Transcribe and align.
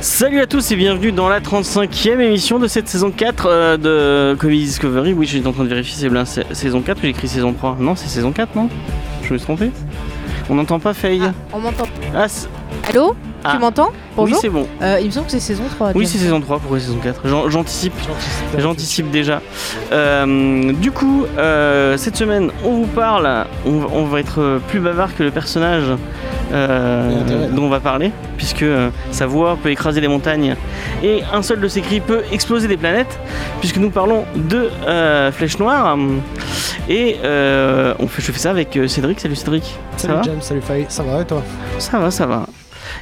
Salut 0.00 0.40
à 0.40 0.46
tous 0.46 0.70
et 0.72 0.76
bienvenue 0.76 1.12
dans 1.12 1.28
la 1.28 1.40
35e 1.40 2.20
émission 2.20 2.58
de 2.58 2.66
cette 2.68 2.88
saison 2.88 3.10
4 3.10 3.46
euh, 3.46 3.76
de 3.76 4.36
Comics 4.38 4.64
Discovery. 4.64 5.12
Oui, 5.12 5.26
je 5.26 5.38
suis 5.38 5.46
en 5.46 5.52
train 5.52 5.64
de 5.64 5.68
vérifier, 5.68 5.96
c'est 5.98 6.08
bien 6.10 6.24
sa- 6.24 6.42
saison 6.52 6.80
4 6.82 6.98
ou 6.98 7.00
j'ai 7.02 7.08
écrit 7.08 7.28
saison 7.28 7.52
3 7.52 7.76
Non, 7.80 7.96
c'est 7.96 8.08
saison 8.08 8.32
4, 8.32 8.54
non? 8.56 8.68
Je 9.22 9.32
me 9.32 9.38
suis 9.38 9.44
trompé 9.44 9.70
On 10.50 10.54
n'entend 10.54 10.78
pas 10.78 10.92
Faye 10.94 11.22
Ah, 11.24 11.32
on 11.52 11.60
m'entend. 11.60 11.84
Ah, 12.14 12.26
Allô? 12.90 13.16
Ah. 13.46 13.52
Tu 13.54 13.58
m'entends? 13.58 13.90
Oui, 14.16 14.32
c'est 14.40 14.48
bon. 14.48 14.66
Euh, 14.82 14.98
Il 15.00 15.06
me 15.06 15.10
semble 15.10 15.26
que 15.26 15.32
c'est 15.32 15.40
saison 15.40 15.64
3. 15.74 15.92
Oui, 15.94 16.06
c'est 16.06 16.18
saison 16.18 16.40
3, 16.40 16.58
pourquoi 16.60 16.78
saison 16.80 16.98
4 17.02 17.22
J'an- 17.24 17.48
J'anticipe. 17.50 17.94
J'anticipe 18.58 19.10
déjà. 19.10 19.40
Euh, 19.92 20.72
du 20.72 20.90
coup, 20.90 21.24
cette 21.96 22.16
semaine, 22.16 22.50
on 22.64 22.72
vous 22.72 22.86
parle, 22.86 23.46
on 23.66 24.04
va 24.04 24.20
être 24.20 24.60
plus 24.68 24.80
bavard 24.80 25.14
que 25.16 25.22
le 25.22 25.30
personnage 25.30 25.84
euh, 26.54 27.50
dont 27.50 27.64
on 27.64 27.68
va 27.68 27.80
parler, 27.80 28.12
puisque 28.36 28.62
euh, 28.62 28.90
sa 29.10 29.26
voix 29.26 29.58
peut 29.62 29.70
écraser 29.70 30.00
les 30.00 30.08
montagnes 30.08 30.56
et 31.02 31.22
un 31.32 31.42
seul 31.42 31.60
de 31.60 31.68
ses 31.68 31.80
cris 31.80 32.00
peut 32.00 32.22
exploser 32.32 32.68
des 32.68 32.76
planètes, 32.76 33.18
puisque 33.60 33.78
nous 33.78 33.90
parlons 33.90 34.24
de 34.36 34.70
euh, 34.86 35.32
Flèche 35.32 35.58
Noire. 35.58 35.96
Et 36.88 37.16
euh, 37.24 37.94
on 37.98 38.06
fait, 38.06 38.22
je 38.22 38.30
fais 38.30 38.38
ça 38.38 38.50
avec 38.50 38.78
Cédric. 38.86 39.18
Salut 39.20 39.36
Cédric. 39.36 39.64
ça 39.96 40.06
Salut 40.08 40.14
va? 40.14 40.22
James, 40.22 40.40
salut 40.42 40.60
Faye, 40.62 40.86
ça 40.88 41.02
va 41.02 41.22
et 41.22 41.24
toi? 41.24 41.42
Ça 41.78 41.98
va, 41.98 42.10
ça 42.10 42.26
va. 42.26 42.46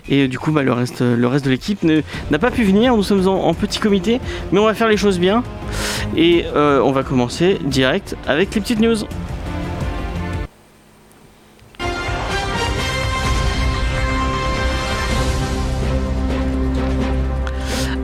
Et 0.09 0.29
du 0.29 0.39
coup, 0.39 0.53
bah, 0.53 0.63
le, 0.63 0.73
reste, 0.73 1.01
le 1.03 1.27
reste 1.27 1.45
de 1.45 1.51
l'équipe 1.51 1.83
n'a 1.83 2.39
pas 2.39 2.51
pu 2.51 2.63
venir. 2.65 2.97
Nous 2.97 3.03
sommes 3.03 3.27
en, 3.29 3.49
en 3.49 3.55
petit 3.55 3.81
comité, 3.81 4.21
mais 4.53 4.61
on 4.61 4.65
va 4.65 4.75
faire 4.75 4.89
les 4.89 4.97
choses 4.97 5.19
bien. 5.19 5.43
Et 6.17 6.45
on 6.55 6.93
va 6.93 7.03
commencer 7.03 7.59
direct 7.65 8.17
avec 8.27 8.55
les 8.55 8.61
petites 8.61 8.81
news. 8.81 8.97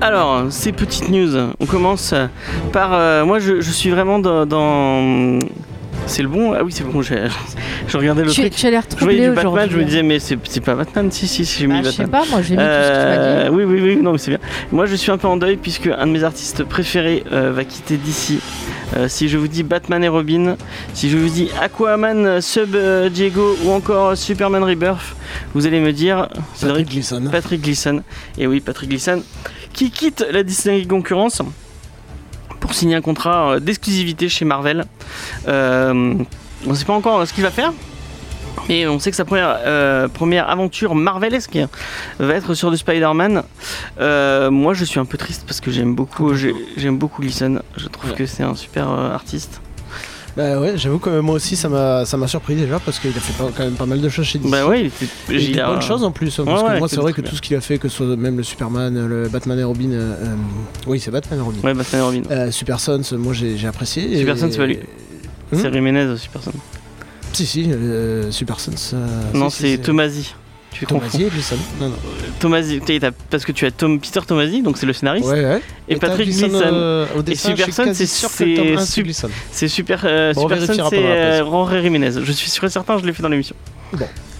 Alors, 0.09 0.47
ces 0.48 0.73
petites 0.73 1.11
news, 1.11 1.37
on 1.61 1.67
commence 1.67 2.14
par... 2.73 2.95
euh, 2.95 3.27
moi, 3.27 3.39
je, 3.41 3.61
je 3.61 3.70
suis 3.70 3.91
vraiment 3.91 4.19
dans... 4.19 4.47
dans- 4.47 5.39
C'est 6.06 6.23
le 6.23 6.28
bon 6.28 6.55
Ah 6.55 6.64
oui, 6.64 6.73
c'est 6.73 6.83
le 6.84 6.89
bon, 6.91 7.03
j'ai- 7.03 7.25
je 7.87 7.97
regardais 7.98 8.25
le 8.25 8.31
Tu, 8.31 8.41
truc. 8.41 8.55
tu 8.55 8.67
as 8.67 8.70
l'air 8.70 8.84
Je 8.97 9.05
voyais 9.05 9.29
du 9.29 9.34
Batman, 9.34 9.69
je 9.70 9.77
me 9.77 9.84
disais, 9.84 10.03
mais 10.03 10.19
c'est 10.19 10.39
c'est 10.48 10.62
pas 10.62 10.75
Batman, 10.75 11.11
si, 11.12 11.29
si, 11.29 11.45
si, 11.45 11.61
j'ai 11.61 11.67
mis 11.67 11.75
Bah, 11.75 11.81
je 11.84 11.91
sais 11.91 12.03
Batman. 12.06 12.23
pas, 12.23 12.31
moi 12.31 12.41
j'ai 12.42 12.56
mis 12.56 12.62
tout 12.62 12.69
ce 12.69 12.89
que 12.89 12.95
tu 12.95 13.05
m'as 13.05 13.23
Euh, 13.23 13.48
dit. 13.51 13.55
oui, 13.55 13.64
oui, 13.64 13.81
oui, 13.83 13.97
non, 14.03 14.12
mais 14.12 14.19
c'est 14.19 14.31
bien. 14.31 14.41
Moi, 14.73 14.86
je 14.86 14.95
suis 14.95 15.11
un 15.11 15.19
peu 15.19 15.29
en 15.29 15.36
deuil 15.36 15.59
puisque 15.59 15.86
un 15.89 16.06
de 16.06 16.12
mes 16.12 16.25
artistes 16.25 16.64
préférés 16.64 17.23
euh, 17.31 17.53
va 17.55 17.64
quitter 17.64 17.98
d'ici. 17.98 18.41
si 19.09 19.29
je 19.29 19.36
vous 19.36 19.48
dis 19.48 19.62
Batman 19.62 20.03
et 20.03 20.09
Robin, 20.09 20.56
si 20.95 21.11
je 21.11 21.19
vous 21.19 21.29
dis 21.29 21.51
Aquaman, 21.61 22.41
Sub 22.41 22.75
euh, 22.75 23.11
Diego 23.11 23.55
ou 23.64 23.70
encore 23.73 24.17
Superman 24.17 24.64
Rebirth, 24.64 25.14
vous 25.55 25.67
allez 25.67 25.81
me 25.81 25.92
dire 25.92 26.29
Patrick 26.59 26.89
Gleason. 26.89 27.23
Patrick 27.31 27.61
Gleason. 27.61 28.03
Et 28.39 28.47
oui, 28.47 28.61
Patrick 28.61 28.89
Gleason 28.89 29.23
qui 29.79 29.93
quitte 29.93 30.27
la 30.29 30.43
Disney 30.43 30.84
Concurrence 30.87 31.41
pour 32.59 32.75
signer 32.75 32.97
un 32.97 33.01
contrat 33.01 33.53
euh, 33.53 33.61
d'exclusivité 33.61 34.29
chez 34.29 34.45
Marvel. 34.45 34.85
Euh, 35.47 36.15
on 36.67 36.70
ne 36.70 36.75
sait 36.75 36.85
pas 36.85 36.95
encore 36.95 37.25
ce 37.29 37.33
qu'il 37.33 37.45
va 37.45 37.52
faire. 37.52 37.73
Mais 38.69 38.89
on 38.89 38.98
sait 38.98 39.11
que 39.11 39.17
sa 39.17 39.25
première, 39.25 39.57
euh, 39.64 40.08
première 40.08 40.51
aventure 40.51 40.97
marvelesque 40.97 41.57
va 42.19 42.35
être 42.35 42.55
sur 42.55 42.73
du 42.73 42.77
Spider-Man. 42.77 43.45
Euh, 44.01 44.51
moi, 44.51 44.75
je 44.75 44.85
suis 44.85 44.98
un 44.98 45.05
peu 45.05 45.17
triste 45.17 45.45
parce 45.47 45.61
que 45.61 45.70
j'aime 45.70 45.95
beaucoup, 45.95 46.35
j'ai- 46.35 46.55
j'aime 46.77 46.98
beaucoup 46.98 47.23
Gleason. 47.23 47.63
Je 47.77 47.86
trouve 47.86 48.11
Ouais. 48.11 48.17
que 48.17 48.27
c'est 48.27 48.42
un 48.42 48.57
super 48.57 48.91
euh, 48.91 49.14
artiste. 49.14 49.61
Bah 50.39 50.61
ouais, 50.61 50.79
j'avoue 50.79 51.01
que 51.01 51.19
moi 51.19 51.35
aussi 51.35 51.57
ça 51.57 51.69
m'a 51.69 52.05
ça 52.07 52.17
m'a 52.17 52.29
surpris 52.29 52.55
déjà 52.55 52.79
parce 52.79 53.01
qu'il 53.01 53.11
a 53.11 53.15
fait 53.21 53.33
pas- 53.37 53.51
quand 53.57 53.65
même 53.65 53.75
pas 53.75 53.87
mal 53.87 54.01
de 54.01 54.09
choses 54.09 54.25
chez 54.25 54.39
DC. 54.39 54.49
Bah 54.49 54.67
ouais, 54.69 54.83
il 54.83 54.87
était, 54.87 55.05
Et 55.31 55.35
il 55.43 55.53
des 55.55 55.59
a- 55.59 55.67
bonnes 55.67 55.83
choses 55.83 56.05
en 56.05 56.13
plus, 56.13 56.39
hein, 56.39 56.45
parce 56.47 56.63
Ouais, 56.63 56.69
ouais, 56.69 56.75
que 56.75 56.79
moi 56.79 56.89
c'est 56.89 56.97
vrai 57.01 57.13
que 57.13 57.21
bien. 57.23 57.29
tout 57.31 57.37
ce 57.37 57.43
qu'il 57.43 57.57
a 57.57 57.61
fait, 57.61 57.79
que 57.79 57.89
ce 57.89 57.97
soit 57.97 58.17
même 58.17 58.37
le 58.37 58.45
Superman, 58.45 59.05
le 59.09 59.27
Batman 59.29 59.59
et 59.59 59.65
Robin, 59.65 59.91
euh, 59.91 60.15
euh, 60.15 60.35
oui 60.87 61.01
c'est 61.01 61.11
Batman 61.11 61.41
et 61.41 61.43
Robin. 61.43 61.59
Ouais, 61.65 61.75
Batman 61.75 62.01
et 62.01 62.05
Robin. 62.05 62.23
Euh, 62.31 62.51
Super 62.53 62.79
Sons, 62.79 63.03
moi 63.15 63.33
j'ai 63.35 63.67
apprécié. 63.67 64.17
Super 64.17 64.37
et- 64.37 64.39
Sons, 64.39 64.49
c'est 64.53 64.59
pas 64.59 64.67
lui. 64.67 64.77
Hmm 65.51 65.59
C'est 65.61 65.73
Jiménez, 65.73 66.17
Super 66.17 66.41
Son. 66.45 66.53
Si 67.33 67.45
si, 67.45 67.73
euh, 67.73 68.31
Super 68.31 68.61
Sons. 68.61 68.70
euh, 68.95 69.07
Non, 69.35 69.51
c'est 69.51 69.79
Tomasi. 69.79 70.35
Tu. 70.70 70.86
Tomasi 70.86 71.24
et 71.24 71.30
Gleason. 71.30 71.56
Non 71.80 71.89
non. 71.89 71.96
Tomasi, 72.40 72.80
parce 73.30 73.45
que 73.45 73.52
tu 73.52 73.64
as 73.67 73.70
Tom, 73.70 73.98
Peter 73.98 74.20
Tomasi, 74.27 74.62
donc 74.62 74.77
c'est 74.79 74.86
le 74.86 74.92
scénariste, 74.92 75.27
Ouais 75.27 75.45
ouais. 75.45 75.62
et, 75.89 75.98
t'as 75.98 76.08
Patrick 76.08 76.27
Gleason, 76.29 76.48
Gleason. 76.48 76.64
euh, 76.64 77.06
au 77.17 77.23
dessin, 77.23 77.48
Super 77.51 77.56
je 77.58 77.62
suis 77.64 77.73
Sons, 77.73 77.84
quasi 77.84 78.06
c'est- 78.06 78.14
sûr 78.20 78.29
que 78.29 78.34
c'est 78.84 79.02
Gleason. 79.02 79.30
C'est 79.51 79.68
super, 79.68 80.02
euh, 80.05 80.33
Bon, 80.34 80.40
on 80.40 80.42
Super 80.45 80.58
vérifiera 80.58 80.89
Son, 80.90 80.95
pendant 80.96 81.08
la 81.08 81.14
c'est 81.14 81.40
euh. 81.40 81.45
Roré 81.45 81.83
Jiménez. 81.83 82.11
Je 82.23 82.33
suis 82.33 82.51
sûr 82.51 82.64
et 82.64 82.70
certain, 82.70 82.98
je 82.98 83.05
l'ai 83.07 83.12
fait 83.12 83.23
dans 83.23 83.28
l'émission. 83.28 83.57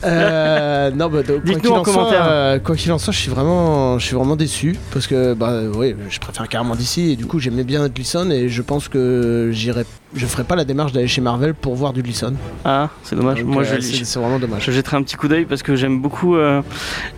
Euh, 0.05 0.91
non, 0.91 1.09
bah, 1.09 1.23
donc, 1.23 1.43
quoi 1.43 1.45
Dites-nous 1.45 1.61
qu'il 1.61 1.71
en 1.73 1.85
soit, 1.85 1.93
commentaire. 1.95 2.27
euh, 2.29 2.59
quoi 2.59 2.77
qu'il 2.77 2.93
en 2.93 2.99
soit, 2.99 3.13
je 3.13 3.19
suis 3.19 3.31
vraiment, 3.31 3.99
je 3.99 4.07
suis 4.07 4.15
vraiment 4.17 4.37
déçu 4.37 4.77
parce 4.93 5.07
que, 5.07 5.35
bah, 5.35 5.61
oui, 5.75 5.95
je 6.09 6.19
préfère 6.19 6.49
carrément 6.49 6.77
d'ici 6.77 7.13
et 7.13 7.17
du 7.17 7.27
coup, 7.27 7.39
j'aimais 7.39 7.65
bien 7.65 7.89
Gleason 7.89 8.31
et 8.31 8.49
je 8.49 8.63
pense 8.63 8.89
que 8.89 9.51
j'irai, 9.53 9.85
je 10.15 10.27
ferai 10.27 10.45
pas 10.45 10.57
la 10.57 10.65
démarche 10.65 10.93
d'aller 10.93 11.09
chez 11.09 11.21
Marvel 11.21 11.55
pour 11.55 11.75
voir 11.75 11.93
du 11.93 12.03
Gleason. 12.03 12.35
Ah, 12.65 12.91
c'est 13.03 13.17
dommage. 13.17 13.41
Donc, 13.43 13.49
Moi, 13.53 13.63
euh, 13.63 13.77
je, 13.77 13.81
c'est, 13.81 14.05
c'est 14.05 14.19
vraiment 14.21 14.39
dommage. 14.39 14.63
je 14.65 14.71
jetterai 14.73 14.97
un 14.97 15.03
petit 15.03 15.17
coup 15.17 15.29
d'œil 15.29 15.45
parce 15.47 15.63
que 15.63 15.75
j'aime 15.77 16.01
beaucoup, 16.01 16.37
euh, 16.37 16.63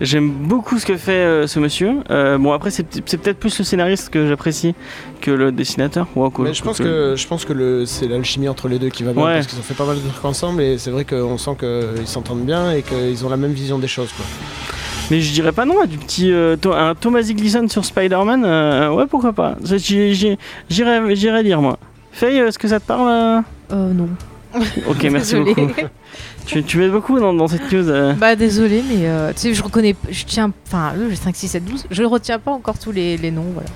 j'aime 0.01 0.31
beaucoup 0.31 0.79
ce 0.79 0.87
que 0.87 0.97
fait 0.97 1.13
euh, 1.13 1.47
ce 1.47 1.61
monsieur. 1.61 1.99
Bon, 2.39 2.53
après, 2.53 2.71
c'est, 2.71 2.87
c'est 3.05 3.19
peut-être 3.19 3.39
plus 3.39 3.59
le 3.59 3.65
scénariste 3.65 4.09
que 4.11 4.27
j'apprécie 4.27 4.75
que 5.21 5.31
le 5.31 5.53
dessinateur. 5.53 6.07
Ouais, 6.17 6.31
quoi, 6.31 6.47
Mais 6.47 6.55
je 6.55 6.63
pense 6.63 6.79
que, 6.79 7.15
je 7.17 7.27
pense 7.27 7.45
que 7.45 7.53
le, 7.53 7.87
c'est 7.87 8.09
l'alchimie 8.09 8.49
entre 8.49 8.67
les 8.69 8.79
deux 8.79 8.89
qui 8.89 9.03
va 9.05 9.13
bien 9.13 9.23
Ouais. 9.25 9.35
parce 9.35 9.47
qu'ils 9.47 9.59
ont 9.59 9.63
fait 9.63 9.75
pas 9.75 9.85
mal 9.87 9.97
de 9.97 10.09
trucs 10.09 10.25
ensemble 10.25 10.63
et 10.63 10.79
c'est 10.79 10.91
vrai 10.91 11.05
qu'on 11.05 11.39
sent 11.39 11.57
qu'ils 11.61 12.07
s'entendent 12.09 12.45
bien 12.45 12.73
et 12.73 12.83
qu'ils 12.83 13.25
ont 13.25 13.29
la 13.29 13.37
même 13.37 13.53
vision 13.53 13.79
des 13.79 13.89
choses, 13.89 14.11
quoi. 14.13 14.25
Mais 15.11 15.21
je 15.21 15.33
dirais 15.33 15.51
pas 15.53 15.65
non 15.65 15.81
à 15.81 15.87
du 15.87 15.99
petit 15.99 16.31
euh, 16.33 16.57
To- 16.57 16.73
un 16.73 16.95
Tomasi 16.95 17.35
Gleason 17.35 17.67
sur 17.69 17.85
Spider-Man. 17.85 18.45
euh, 18.45 18.91
ouais, 18.93 19.07
pourquoi 19.09 19.33
pas. 19.33 19.57
J'irais 20.69 21.43
lire 21.43 21.61
moi. 21.61 21.79
Faye, 22.13 22.37
est-ce 22.39 22.59
que 22.59 22.69
ça 22.69 22.81
te 22.81 22.87
parle 22.87 23.09
euh 23.09 23.41
Euh, 23.73 23.93
non. 23.93 24.09
Ok, 24.89 25.05
merci 25.11 25.37
beaucoup. 25.37 25.69
Tu, 26.47 26.63
tu 26.65 26.79
m'aides 26.79 26.91
beaucoup 26.91 27.21
dans, 27.21 27.33
dans 27.33 27.47
cette 27.47 27.71
news. 27.73 27.89
euh. 27.89 28.15
Bah 28.15 28.35
désolé, 28.35 28.83
mais 28.89 29.07
euh, 29.09 29.33
tu 29.33 29.39
sais, 29.41 29.55
je 29.55 29.63
reconnais, 29.63 29.95
je 30.11 30.25
tiens, 30.25 30.51
enfin, 30.67 30.93
le 30.97 31.15
5, 31.15 31.37
6, 31.37 31.49
7, 31.49 31.65
12, 31.65 31.85
je 31.91 32.03
ne 32.03 32.07
retiens 32.09 32.39
pas 32.41 32.51
encore 32.51 32.77
tous 32.79 32.91
les, 32.91 33.17
les 33.17 33.31
noms, 33.31 33.45
voilà. 33.55 33.69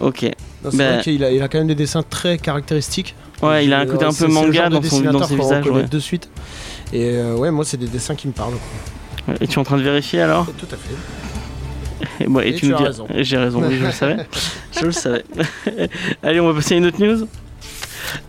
Ok. 0.00 0.24
C'est 0.70 0.76
vrai 0.76 1.00
qu'il 1.02 1.24
a, 1.24 1.30
il 1.32 1.42
a 1.42 1.48
quand 1.48 1.58
même 1.58 1.66
des 1.66 1.74
dessins 1.74 2.02
très 2.02 2.38
caractéristiques. 2.38 3.14
Ouais, 3.42 3.64
il 3.64 3.72
a 3.72 3.80
un 3.80 3.86
côté 3.86 4.04
un 4.04 4.12
peu 4.12 4.28
manga 4.28 4.68
dans, 4.68 4.82
son, 4.82 5.00
dans 5.00 5.24
ses 5.26 5.34
visages. 5.36 5.66
ouais. 5.66 5.84
de 5.84 5.98
suite. 5.98 6.28
Et 6.92 7.10
euh, 7.16 7.34
ouais, 7.34 7.50
moi, 7.50 7.64
c'est 7.64 7.76
des 7.76 7.88
dessins 7.88 8.14
qui 8.14 8.28
me 8.28 8.32
parlent. 8.32 8.54
Et 9.40 9.46
tu 9.46 9.54
es 9.54 9.58
en 9.58 9.64
train 9.64 9.76
de 9.78 9.82
vérifier 9.82 10.20
alors 10.20 10.46
Tout 10.58 10.66
à 10.72 10.76
fait. 10.76 12.24
Et, 12.24 12.26
bon, 12.28 12.40
et 12.40 12.48
Et 12.48 12.54
tu 12.54 12.60
tu 12.60 12.66
nous 12.68 12.74
as 12.74 12.78
dis. 12.78 12.84
raison. 12.84 13.06
J'ai 13.18 13.36
raison, 13.38 13.62
oui, 13.64 13.76
je 13.78 13.84
le 13.86 13.92
savais. 13.92 14.26
Je 14.80 14.86
le 14.86 14.92
savais. 14.92 15.24
Allez, 16.22 16.40
on 16.40 16.48
va 16.48 16.54
passer 16.54 16.74
à 16.74 16.78
une 16.78 16.86
autre 16.86 17.00
news. 17.00 17.26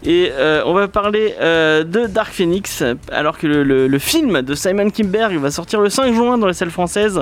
Et 0.05 0.31
euh, 0.31 0.61
on 0.65 0.73
va 0.73 0.87
parler 0.87 1.35
euh, 1.39 1.83
de 1.83 2.07
Dark 2.07 2.33
Phoenix, 2.33 2.83
alors 3.11 3.37
que 3.37 3.47
le, 3.47 3.99
film 3.99 4.41
de 4.41 4.53
Simon 4.53 4.89
Kimberg 4.89 5.37
va 5.37 5.51
sortir 5.51 5.79
le 5.79 5.89
5 5.89 6.13
juin 6.13 6.37
dans 6.37 6.47
les 6.47 6.53
salles 6.53 6.71
françaises. 6.71 7.21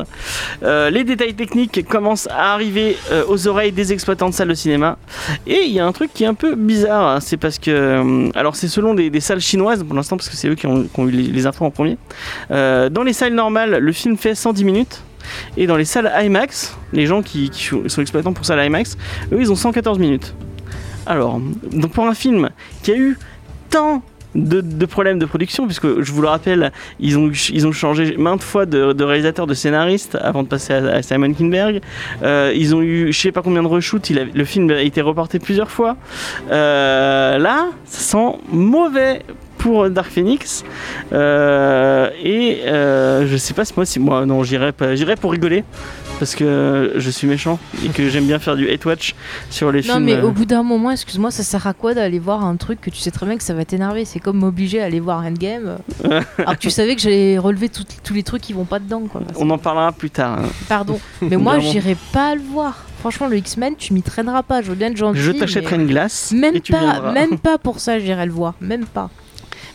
Euh, 0.64 0.90
les 0.90 1.04
détails 1.04 1.34
techniques 1.34 1.86
commencent 1.88 2.28
à 2.28 2.54
arriver 2.54 2.98
aux 3.28 3.48
oreilles 3.48 3.72
des 3.72 3.94
exploitants 3.94 4.30
de 4.30 4.34
salles 4.34 4.48
de 4.48 4.53
cinéma. 4.53 4.98
Et 5.46 5.64
il 5.66 5.72
y 5.72 5.80
a 5.80 5.86
un 5.86 5.92
truc 5.92 6.12
qui 6.14 6.24
est 6.24 6.28
un 6.28 6.34
peu 6.34 6.56
bizarre, 6.56 7.08
hein, 7.08 7.20
c'est 7.20 7.38
parce 7.38 7.59
que... 7.59 8.30
alors 8.36 8.56
c'est 8.56 8.68
selon 8.68 8.94
des, 8.94 9.20
salles 9.20 9.42
chinoises 9.42 9.84
pour 9.84 9.96
l'instant, 9.96 10.18
parce 10.18 10.30
que 10.30 10.36
c'est 10.36 10.47
eux 10.47 10.56
qui 10.56 10.68
ont, 10.68 10.88
eu 10.97 11.12
les, 11.12 11.24
les 11.24 11.46
infos 11.46 11.66
en 11.66 11.72
premier. 11.72 11.97
Dans 12.50 13.04
les 13.06 13.14
salles 13.14 13.34
normales, 13.34 13.78
le 13.78 13.92
film 13.92 14.18
fait 14.18 14.36
110 14.36 14.64
minutes. 14.64 15.04
Et 15.58 15.68
dans 15.68 15.78
les 15.78 15.86
salles 15.86 16.12
IMAX, 16.24 16.76
les 16.94 17.06
gens 17.06 17.22
qui, 17.22 17.50
qui 17.50 17.70
sont 17.88 18.02
exploitants 18.02 18.34
pour 18.34 18.46
salles 18.46 18.66
IMAX, 18.66 18.97
eux 19.32 19.38
ils 19.40 19.52
ont 19.52 19.56
114 19.56 20.00
minutes. 20.00 20.34
Alors, 21.06 21.42
pour 21.94 22.08
un 22.08 22.14
film 22.14 22.50
qui 22.84 22.92
a 22.92 22.96
eu 22.96 23.18
tant 23.70 24.03
de, 24.36 24.86
problèmes 24.86 25.20
de 25.20 25.26
production, 25.26 25.66
puisque 25.66 26.02
je 26.02 26.12
vous 26.12 26.22
le 26.22 26.28
rappelle, 26.28 26.72
ils 27.00 27.18
ont, 27.18 27.72
changé 27.72 28.16
maintes 28.18 28.44
fois 28.44 28.66
de, 28.66 29.03
réalisateur, 29.03 29.48
de 29.48 29.53
scénariste 29.53 30.18
avant 30.22 30.44
de 30.44 30.48
passer 30.48 30.74
à, 30.74 31.02
Simon 31.02 31.34
Kinberg. 31.34 31.82
Euh, 32.24 32.53
ils 32.56 32.76
ont 32.76 32.82
eu 32.82 33.12
je 33.12 33.20
sais 33.20 33.32
pas 33.32 33.42
combien 33.42 33.64
de 33.64 33.68
reshoots, 33.68 34.09
le 34.09 34.46
film 34.46 34.70
a 34.72 34.82
été 34.82 35.02
reporté 35.02 35.40
plusieurs 35.40 35.72
fois. 35.72 35.98
Euh, 36.52 37.38
là, 37.38 37.68
ça 37.86 38.00
sent 38.00 38.38
mauvais 38.52 39.22
pour 39.61 39.90
Dark 39.90 40.09
Phoenix. 40.11 40.63
Euh, 41.13 42.09
et 42.23 42.61
euh, 42.66 43.28
je 43.28 43.37
sais 43.37 43.53
pas 43.53 43.66
si 43.66 43.73
moi, 43.75 43.85
si 43.85 43.99
moi, 43.99 44.25
non, 44.25 44.43
j'irai 44.43 44.72
pas- 44.72 44.96
j'irai 44.96 45.16
pour 45.16 45.31
rigoler. 45.31 45.63
Parce 46.19 46.35
que 46.35 46.93
je 46.97 47.09
suis 47.09 47.25
méchant 47.28 47.58
et 47.84 47.90
que 47.90 48.08
j'aime 48.08 48.25
bien 48.28 48.37
faire 48.37 48.55
du 48.55 48.69
hate 48.69 48.85
watch 48.85 49.16
sur 49.49 49.72
les 49.72 49.79
Non, 49.79 49.96
films. 49.96 50.03
mais 50.03 50.13
euh, 50.17 50.23
au 50.28 50.31
bout 50.31 50.46
d'un 50.46 50.61
moment, 50.61 50.91
excuse-moi, 50.91 51.31
ça 51.31 51.41
sert 51.41 51.66
à 51.66 51.73
quoi 51.73 51.96
d'aller 51.96 52.19
voir 52.19 52.46
un 52.46 52.58
truc 52.58 52.79
que 52.79 52.91
tu 52.91 52.99
sais 52.99 53.09
très 53.09 53.25
bien 53.25 53.37
que 53.37 53.43
ça 53.43 53.55
va 53.55 53.66
t'énerver? 53.66 54.05
C'est 54.05 54.19
comme 54.19 54.37
m'obliger 54.37 54.81
à 54.81 54.85
aller 54.85 54.99
voir 54.99 55.23
Endgame. 55.25 55.78
alors 56.37 56.53
que 56.53 56.59
tu 56.59 56.69
savais 56.69 56.96
que 56.96 57.02
j'allais 57.02 57.40
relever 57.40 57.69
tout- 57.69 57.85
tous 58.03 58.13
les 58.13 58.22
trucs 58.22 58.43
qui 58.43 58.53
vont 58.53 58.66
pas 58.66 58.78
dedans, 58.78 59.02
quoi. 59.11 59.22
On 59.37 59.49
en 59.49 59.58
parlera 59.58 59.91
plus 59.91 60.11
tard. 60.11 60.37
hein. 60.40 60.49
Pardon. 60.69 60.99
Mais 61.23 61.37
moi, 61.37 61.58
j'irai 61.58 61.97
pas 62.13 62.35
le 62.35 62.41
voir. 62.41 62.85
Franchement, 62.99 63.28
le 63.28 63.37
X-Men, 63.37 63.75
tu 63.75 63.93
m'y 63.96 64.03
traîneras 64.03 64.43
pas. 64.43 64.61
Je 64.61 64.67
veux 64.69 64.75
bien 64.75 64.90
être 64.91 64.97
gentil. 64.97 65.19
Je 65.19 65.31
t'achèterai 65.31 65.75
mais- 65.78 65.84
une 65.85 65.90
glace 65.90 66.31
Même 66.34 66.55
et 66.55 66.59
pas, 66.61 67.11
même 67.13 67.40
pas 67.43 67.58
pour 67.58 67.79
ça, 67.79 67.97
j'irai 67.97 68.28
le 68.28 68.31
voir. 68.31 68.53
Même 68.61 68.85
pas. 68.85 69.09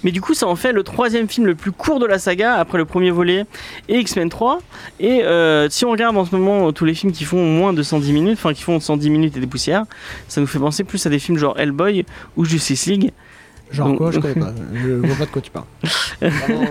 Mais 0.06 0.12
du 0.12 0.20
coup, 0.20 0.34
ça 0.34 0.46
en 0.46 0.54
fait 0.54 0.70
le 0.70 0.84
troisième 0.84 1.26
film 1.28 1.46
le 1.46 1.56
plus 1.56 1.72
court 1.72 1.98
de 1.98 2.06
la 2.06 2.20
saga 2.20 2.54
après 2.54 2.78
le 2.78 2.84
premier 2.84 3.10
volet 3.10 3.44
et 3.88 3.98
X-Men 3.98 4.28
3. 4.28 4.60
Et 5.00 5.24
euh, 5.24 5.68
si 5.68 5.84
on 5.84 5.90
regarde 5.90 6.16
en 6.16 6.24
ce 6.24 6.32
moment 6.36 6.70
tous 6.72 6.84
les 6.84 6.94
films 6.94 7.10
qui 7.10 7.24
font 7.24 7.44
moins 7.44 7.72
de 7.72 7.82
110 7.82 8.12
minutes, 8.12 8.38
enfin 8.38 8.54
qui 8.54 8.62
font 8.62 8.78
110 8.78 9.10
minutes 9.10 9.36
et 9.36 9.40
des 9.40 9.48
poussières, 9.48 9.82
ça 10.28 10.40
nous 10.40 10.46
fait 10.46 10.60
penser 10.60 10.84
plus 10.84 11.04
à 11.06 11.10
des 11.10 11.18
films 11.18 11.38
genre 11.38 11.58
Hellboy 11.58 12.06
ou 12.36 12.44
Justice 12.44 12.86
League. 12.86 13.10
Genre 13.72 13.88
Donc- 13.88 13.98
quoi, 13.98 14.12
je 14.12 14.20
connais 14.20 14.34
pas. 14.40 14.52
Je 14.72 14.90
vois 14.92 15.16
pas 15.16 15.24
de 15.24 15.30
quoi 15.30 15.42
tu 15.42 15.50
parles. 15.50 15.64
Vraiment, 16.20 16.66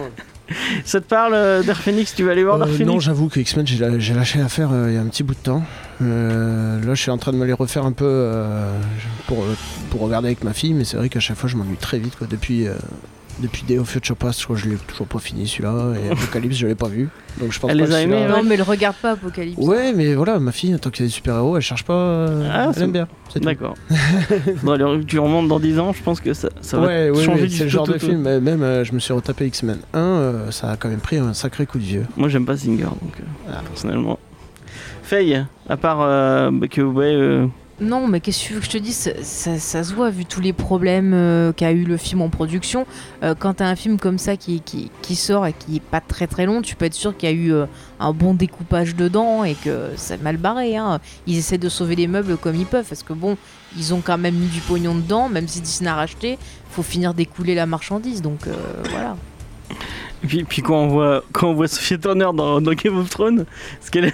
Ça 0.85 1.01
te 1.01 1.05
parle 1.07 1.33
euh, 1.33 1.61
Dark 1.63 1.81
Phoenix? 1.81 2.13
Tu 2.15 2.23
vas 2.23 2.31
aller 2.31 2.43
voir 2.45 2.55
euh, 2.55 2.65
Dark 2.65 2.79
non, 2.81 2.99
j'avoue 3.01 3.27
que 3.27 3.39
X-Men, 3.41 3.65
j'ai 3.67 4.13
lâché 4.13 4.37
l'affaire 4.39 4.69
euh, 4.71 4.91
il 4.91 4.93
y 4.95 4.97
a 4.97 5.01
un 5.01 5.07
petit 5.07 5.23
bout 5.23 5.33
de 5.33 5.39
temps. 5.39 5.63
Euh, 6.03 6.79
là, 6.85 6.93
je 6.93 7.01
suis 7.01 7.11
en 7.11 7.17
train 7.17 7.31
de 7.33 7.37
me 7.37 7.45
les 7.45 7.51
refaire 7.53 7.85
un 7.85 7.91
peu 7.91 8.05
euh, 8.07 8.71
pour, 9.27 9.39
euh, 9.43 9.55
pour 9.89 10.01
regarder 10.01 10.27
avec 10.27 10.43
ma 10.43 10.53
fille, 10.53 10.73
mais 10.73 10.83
c'est 10.85 10.97
vrai 10.97 11.09
qu'à 11.09 11.19
chaque 11.19 11.35
fois, 11.37 11.49
je 11.49 11.57
m'ennuie 11.57 11.77
très 11.77 11.97
vite. 11.97 12.15
Quoi. 12.15 12.27
Depuis, 12.29 12.67
euh, 12.67 12.75
depuis 13.39 13.63
Day 13.63 13.77
of 13.79 13.89
Future 13.89 14.15
Past, 14.15 14.39
je 14.39 14.45
crois 14.45 14.55
que 14.55 14.61
je 14.63 14.69
l'ai 14.69 14.75
toujours 14.77 15.07
pas 15.07 15.19
fini 15.19 15.47
celui-là. 15.47 15.93
Et 16.03 16.09
Apocalypse, 16.11 16.55
je 16.55 16.67
l'ai 16.67 16.75
pas 16.75 16.87
vu. 16.87 17.09
Donc 17.39 17.51
je 17.51 17.59
pense 17.59 17.69
Elle 17.71 17.79
pas 17.79 17.85
les 17.85 17.93
a 17.95 18.01
aimés, 18.01 18.25
Non, 18.29 18.43
mais 18.43 18.55
le 18.57 18.63
regarde 18.63 18.95
pas, 19.01 19.11
Apocalypse. 19.11 19.57
Ouais, 19.59 19.91
mais 19.93 20.13
voilà, 20.15 20.39
ma 20.39 20.51
fille, 20.51 20.77
tant 20.79 20.89
qu'il 20.89 21.03
y 21.03 21.05
a 21.05 21.09
des 21.09 21.13
super-héros, 21.13 21.57
elle 21.57 21.61
cherche 21.61 21.83
pas. 21.83 21.93
euh, 21.93 22.49
Ah, 22.51 22.71
elle 22.75 22.83
aime 22.83 22.91
bien. 22.93 23.07
D'accord. 23.41 23.73
Bon, 24.63 25.03
tu 25.05 25.19
remontes 25.19 25.47
dans 25.49 25.59
10 25.59 25.79
ans, 25.79 25.91
je 25.93 26.01
pense 26.01 26.21
que 26.21 26.33
ça, 26.33 26.49
ça 26.61 26.77
va 26.77 26.87
ouais, 26.87 27.09
ouais, 27.09 27.23
changer 27.23 27.41
ouais, 27.41 27.47
du 27.47 27.55
c'est 27.57 27.63
le 27.65 27.69
genre 27.69 27.85
de 27.87 27.93
tout. 27.93 28.05
film. 28.05 28.21
Même, 28.39 28.63
euh, 28.63 28.83
je 28.85 28.93
me 28.93 28.99
suis 28.99 29.11
retapé 29.13 29.47
X-Men 29.47 29.79
1, 29.93 29.99
euh, 29.99 30.51
ça 30.51 30.71
a 30.71 30.77
quand 30.77 30.87
même 30.89 30.99
pris 30.99 31.17
un 31.17 31.33
sacré 31.33 31.65
coup 31.65 31.77
de 31.77 31.83
vieux. 31.83 32.05
Moi, 32.15 32.29
j'aime 32.29 32.45
pas 32.45 32.55
Singer, 32.55 32.83
donc 32.83 33.13
euh, 33.19 33.51
Ah. 33.51 33.61
personnellement. 33.67 34.17
Faye, 35.03 35.45
à 35.69 35.77
part 35.77 35.99
euh, 36.01 36.49
bah, 36.51 36.67
que 36.67 36.81
ouais. 36.81 37.05
euh, 37.13 37.45
Non, 37.81 38.07
mais 38.07 38.21
qu'est-ce 38.21 38.41
que 38.41 38.47
tu 38.47 38.53
veux 38.53 38.59
que 38.61 38.65
je 38.67 38.71
te 38.71 38.77
dise? 38.77 39.13
Ça, 39.21 39.59
ça- 39.59 39.83
se 39.83 39.93
voit, 39.93 40.09
vu 40.09 40.23
tous 40.25 40.39
les 40.39 40.53
problèmes 40.53 41.11
euh, 41.13 41.51
qu'a 41.51 41.71
eu 41.73 41.83
le 41.83 41.97
film 41.97 42.21
en 42.21 42.29
production. 42.29 42.85
Euh, 43.21 43.35
quand 43.37 43.55
t'as 43.55 43.65
un 43.67 43.75
film 43.75 43.99
comme 43.99 44.17
ça 44.17 44.37
qui, 44.37 44.61
qui, 44.61 45.15
sort 45.17 45.45
et 45.45 45.51
qui 45.51 45.75
est 45.77 45.81
pas 45.81 45.99
très 45.99 46.25
très 46.25 46.45
long, 46.45 46.61
tu 46.61 46.77
peux 46.77 46.85
être 46.85 46.93
sûr 46.93 47.15
qu'il 47.17 47.29
y 47.29 47.31
a 47.33 47.35
eu 47.35 47.51
euh, 47.51 47.65
un 47.99 48.13
bon 48.13 48.33
découpage 48.33 48.95
dedans 48.95 49.43
et 49.43 49.55
que 49.55 49.89
c'est 49.97 50.21
mal 50.21 50.37
barré. 50.37 50.77
hein. 50.77 50.99
Ils 51.27 51.37
essaient 51.37 51.57
de 51.57 51.67
sauver 51.67 51.97
les 51.97 52.07
meubles 52.07 52.37
comme 52.37 52.55
ils 52.55 52.65
peuvent, 52.65 52.87
parce 52.87 53.03
que 53.03 53.11
bon, 53.11 53.37
ils 53.77 53.93
ont 53.93 53.99
quand 54.01 54.17
même 54.17 54.35
mis 54.35 54.47
du 54.47 54.61
pognon 54.61 54.95
dedans, 54.95 55.27
même 55.27 55.49
si 55.49 55.59
Disney 55.59 55.89
a 55.89 55.95
racheté, 55.95 56.37
faut 56.69 56.83
finir 56.83 57.13
d'écouler 57.13 57.55
la 57.55 57.65
marchandise. 57.65 58.21
Donc 58.21 58.47
euh, 58.47 58.53
voilà. 58.89 59.17
Et 60.31 60.43
puis, 60.43 60.61
quand 60.63 60.75
on 60.75 60.87
voit 60.87 61.23
quand 61.33 61.49
on 61.49 61.53
voit 61.53 61.67
Sophie 61.67 61.99
Turner 61.99 62.29
dans, 62.33 62.59
Game 62.61 62.97
of 62.97 63.09
Thrones, 63.09 63.45
ce 63.81 63.91
qu'elle- 63.91 64.11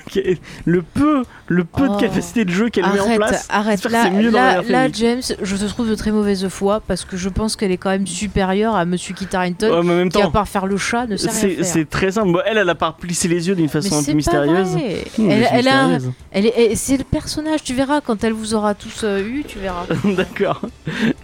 le 0.66 0.81
peu 0.81 1.24
le 1.51 1.63
peu 1.65 1.86
Oh. 1.89 1.95
de 1.95 2.00
capacité 2.00 2.45
de 2.45 2.50
jeu 2.50 2.69
qu'elle 2.69 2.86
met 2.86 3.00
en 3.00 3.15
place. 3.18 3.45
arrête. 3.50 3.83
Là, 3.89 4.09
mieux 4.09 4.30
là, 4.31 4.62
là. 4.62 4.88
James, 4.94 5.21
je 5.42 5.56
te 5.56 5.65
trouve 5.65 5.89
de 5.89 5.95
très 5.95 6.12
mauvaise 6.12 6.48
foi 6.48 6.81
parce 6.88 7.03
que 7.03 7.18
je 7.18 7.27
pense 7.30 7.56
qu'elle 7.56 7.71
est 7.71 7.77
quand 7.77 7.89
même 7.89 8.07
supérieure 8.07 8.75
à 8.75 8.86
Monsieur 8.86 9.13
Kit 9.13 9.27
Harington. 9.33 9.69
Ouais, 9.69 9.83
même 9.83 10.09
qui 10.09 10.21
à 10.21 10.30
part 10.30 10.48
faire 10.48 10.65
le 10.65 10.77
chat 10.77 11.07
ne 11.07 11.18
sait 11.18 11.30
rien 11.30 11.38
c'est 11.39 11.50
faire. 11.56 11.65
c'est 11.65 11.89
très 11.89 12.12
simple. 12.12 12.31
Bon, 12.31 12.39
elle, 12.45 12.57
elle 12.57 12.69
a 12.69 12.75
pas 12.75 12.95
plissé 12.98 13.27
les 13.27 13.48
yeux 13.50 13.56
d'une 13.56 13.68
façon 13.69 14.00
un 14.00 14.03
peu 14.03 14.13
mystérieuse. 14.13 14.75
Mmh, 14.75 15.30
Elle, 15.30 15.63
c'est 15.63 15.69
a 15.69 15.89
elle 16.31 16.45
est, 16.45 16.98
le 16.98 17.03
personnage, 17.03 17.63
tu 17.63 17.74
verras 17.74 18.00
quand 18.01 18.24
elle 18.24 18.33
vous 18.33 18.53
aura 18.53 18.74
tous 18.74 19.01
euh, 19.03 19.19
eu, 19.21 19.44
tu 19.48 19.59
verras. 19.59 19.86
D'accord. 20.06 20.62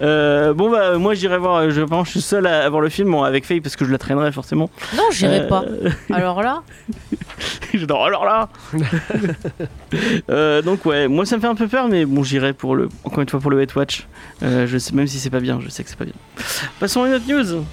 Euh, 0.01 0.53
bon 0.53 0.69
bah 0.69 0.97
moi 0.97 1.13
j'irai 1.13 1.38
voir. 1.38 1.69
Je 1.69 1.81
pense 1.81 2.07
je 2.07 2.12
suis 2.12 2.21
seul 2.21 2.47
à, 2.47 2.65
à 2.65 2.69
voir 2.69 2.81
le 2.81 2.89
film 2.89 3.12
bon, 3.12 3.24
avec 3.24 3.45
Faye 3.45 3.62
parce 3.62 3.75
que 3.75 3.85
je 3.85 3.91
la 3.91 3.97
traînerai 3.97 4.31
forcément. 4.31 4.69
Non, 4.95 5.03
j'irai 5.12 5.39
Euh, 5.41 5.47
pas. 5.47 5.63
Alors 6.13 6.41
là, 6.41 6.63
Alors 7.89 8.25
là. 8.25 8.50
Euh, 10.30 10.62
donc 10.62 10.86
ouais, 10.86 11.07
moi 11.07 11.25
ça 11.25 11.38
me 11.38 11.42
fait 11.42 11.48
un 11.48 11.56
peu 11.56 11.68
peur, 11.68 11.88
mais 11.88 12.06
bon 12.06 12.22
j'irai 12.22 12.51
pour 12.51 12.75
le 12.75 12.89
encore 13.06 13.22
une 13.22 13.30
fois 13.30 13.39
pour 13.39 13.50
le 13.50 13.62
Hate 13.62 13.74
Watch. 13.75 14.06
Euh, 14.44 14.68
je 14.68 14.78
sais 14.78 14.94
même 14.94 15.07
si 15.07 15.19
c'est 15.19 15.30
pas 15.30 15.39
bien, 15.39 15.60
je 15.62 15.69
sais 15.69 15.84
que 15.84 15.89
c'est 15.89 15.98
pas 15.98 16.06
bien. 16.06 16.13
Passons 16.80 17.04
à 17.04 17.07
une 17.07 17.13
autre 17.13 17.25
news. 17.28 17.63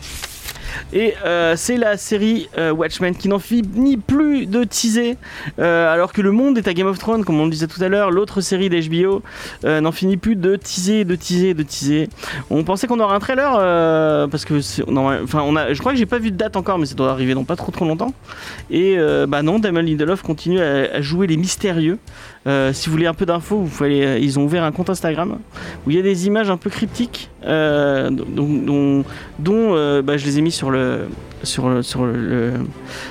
Et 0.93 1.15
euh, 1.25 1.55
c'est 1.57 1.77
la 1.77 1.97
série 1.97 2.49
euh, 2.59 2.71
Watchmen 2.73 3.15
qui 3.15 3.29
n'en 3.29 3.39
finit 3.39 3.97
plus 3.97 4.47
de 4.47 4.65
teaser, 4.65 5.17
euh, 5.59 5.93
alors 5.93 6.13
que 6.13 6.23
le 6.23 6.31
monde 6.31 6.59
est 6.59 6.69
à 6.69 6.75
Game 6.75 6.87
of 6.87 6.99
Thrones, 6.99 7.25
comme 7.25 7.41
on 7.41 7.45
le 7.45 7.51
disait 7.51 7.67
tout 7.67 7.83
à 7.83 7.89
l'heure. 7.89 8.11
L'autre 8.11 8.41
série 8.41 8.69
d'HBO 8.69 9.23
n'en 9.65 9.93
finit 9.93 10.17
plus 10.17 10.37
de 10.37 10.57
teaser, 10.57 11.05
de 11.05 11.15
teaser, 11.15 11.55
de 11.55 11.63
teaser. 11.63 12.09
On 12.51 12.65
pensait 12.65 12.87
qu'on 12.87 13.01
aurait 13.01 13.15
un 13.15 13.21
trailer 13.21 13.53
parce 14.29 14.45
que 14.45 14.61
je 14.61 15.79
crois 15.79 15.93
que 15.93 15.99
j'ai 15.99 16.07
pas 16.07 16.19
vu 16.19 16.31
de 16.31 16.37
date 16.37 16.57
encore, 16.57 16.79
mais 16.79 16.87
ça 16.87 16.95
doit 16.95 17.11
arriver 17.11 17.35
dans 17.35 17.45
pas 17.45 17.57
trop 17.57 17.73
trop 17.73 17.85
longtemps. 17.85 18.13
Et 18.71 18.97
bah 19.29 19.43
non, 19.43 19.59
Damon 19.59 19.81
Lindelof 19.81 20.23
continue 20.23 20.61
à 20.61 21.01
jouer 21.01 21.27
les 21.27 21.37
mystérieux. 21.37 21.99
Euh, 22.47 22.73
si 22.75 22.87
vous 22.89 22.93
voulez 22.93 23.07
un 23.07 23.15
peu 23.15 23.25
d'infos, 23.27 23.57
vous 23.57 23.69
pouvez 23.69 24.05
aller- 24.07 24.21
ils 24.23 24.39
ont 24.39 24.45
ouvert 24.45 24.65
un 24.65 24.73
compte 24.73 24.91
Instagram 24.91 25.39
où 25.87 25.91
il 25.91 25.97
y 25.97 25.99
a 25.99 26.03
des 26.03 26.27
images 26.27 26.51
un 26.51 26.57
peu 26.59 26.69
cryptiques, 26.69 27.31
euh, 27.47 28.11
dont, 28.11 29.05
euh, 29.49 30.03
bah, 30.03 30.17
je 30.19 30.27
les 30.27 30.39
ai 30.39 30.43
mis 30.43 30.51
sur 30.53 30.71
le 30.71 31.07
sur 31.45 31.69
le 31.69 31.83
sur 31.83 32.05
le, 32.05 32.53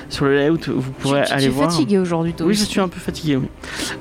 sur 0.08 0.24
le 0.26 0.36
layout. 0.36 0.58
Vous 0.68 0.90
pourrez 0.92 1.22
tu, 1.22 1.26
tu- 1.28 1.32
aller 1.32 1.42
tu 1.44 1.48
es 1.48 1.52
voir. 1.52 1.70
fatigué 1.70 1.98
aujourd'hui, 1.98 2.32
toi 2.34 2.46
Oui, 2.46 2.54
je 2.54 2.64
suis 2.64 2.80
un 2.80 2.88
peu 2.88 3.00
fatigué. 3.00 3.36
Oui. 3.36 3.48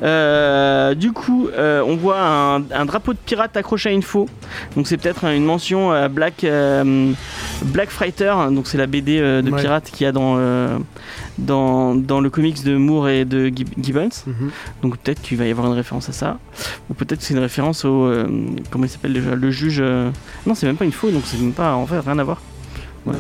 Euh, 0.04 0.94
du 0.96 1.12
coup, 1.12 1.48
euh, 1.54 1.84
on 1.86 1.96
voit 1.96 2.20
un, 2.22 2.64
un 2.72 2.86
drapeau 2.86 3.14
de 3.14 3.18
pirate 3.26 3.56
accroché 3.58 3.90
à 3.90 3.92
une 3.92 4.02
faux. 4.04 4.28
Donc 4.76 4.88
c'est 4.88 4.98
peut-être 4.98 5.26
une 5.26 5.46
mention 5.46 5.92
à 5.92 6.08
Black 6.08 6.44
euh, 6.44 7.12
Black 7.66 7.90
Fighter. 7.90 8.34
Donc 8.52 8.68
c'est 8.68 8.78
la 8.78 8.88
BD 8.88 9.20
euh, 9.20 9.42
de 9.42 9.52
Ouais. 9.52 9.62
pirate 9.62 9.90
qu'il 9.92 10.04
y 10.06 10.08
a 10.08 10.12
dans 10.12 10.36
euh, 10.38 10.78
dans 11.38 11.96
dans 11.96 12.20
le 12.22 12.30
comics 12.30 12.64
de 12.64 12.76
Moore 12.76 13.10
et 13.10 13.26
de 13.26 13.50
Gib- 13.50 13.74
Gibbons. 13.82 14.10
Donc 14.82 14.98
peut-être 14.98 15.22
qu'il 15.22 15.38
va 15.38 15.46
y 15.46 15.52
avoir 15.52 15.68
une 15.68 15.74
référence 15.74 16.10
à 16.10 16.12
ça, 16.12 16.40
ou 16.90 16.94
peut-être 16.94 17.20
que 17.20 17.26
c'est 17.26 17.34
une 17.34 17.40
référence 17.40 17.86
au 17.86 18.06
euh, 18.06 18.26
comment 18.72 18.86
il 18.86 18.90
s'appelle 18.90 19.14
déjà 19.14 19.36
le 19.36 19.52
juge. 19.52 19.78
euh, 19.82 20.10
Non, 20.46 20.56
c'est 20.56 20.66
même 20.66 20.76
pas 20.78 20.86
une 20.86 20.92
faux, 20.92 21.12
donc 21.12 21.24
c'est 21.26 21.40
même 21.40 21.54
pas 21.54 21.74
en 21.76 21.86
fait 21.86 22.00
rien 22.00 22.18
à 22.20 22.24
voir. 22.24 22.42
Ouais. 23.06 23.14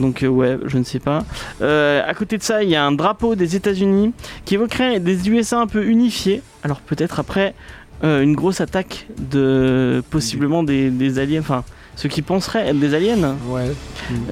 Donc 0.00 0.22
euh, 0.22 0.28
ouais, 0.28 0.58
je 0.66 0.78
ne 0.78 0.84
sais 0.84 0.98
pas. 0.98 1.24
Euh, 1.62 2.02
à 2.06 2.14
côté 2.14 2.38
de 2.38 2.42
ça, 2.42 2.62
il 2.62 2.70
y 2.70 2.74
a 2.76 2.84
un 2.84 2.92
drapeau 2.92 3.34
des 3.34 3.54
États-Unis 3.54 4.12
qui 4.44 4.54
évoquerait 4.54 4.98
des 4.98 5.28
USA 5.28 5.60
un 5.60 5.66
peu 5.66 5.84
unifiés. 5.84 6.42
Alors 6.64 6.80
peut-être 6.80 7.20
après 7.20 7.54
euh, 8.02 8.22
une 8.22 8.34
grosse 8.34 8.60
attaque 8.60 9.06
de 9.18 10.02
possiblement 10.10 10.62
des, 10.62 10.90
des 10.90 11.18
aliens, 11.18 11.40
enfin 11.40 11.64
ceux 11.96 12.08
qui 12.08 12.22
penseraient 12.22 12.68
être 12.68 12.78
des 12.80 12.94
aliens. 12.94 13.36
Ouais. 13.48 13.70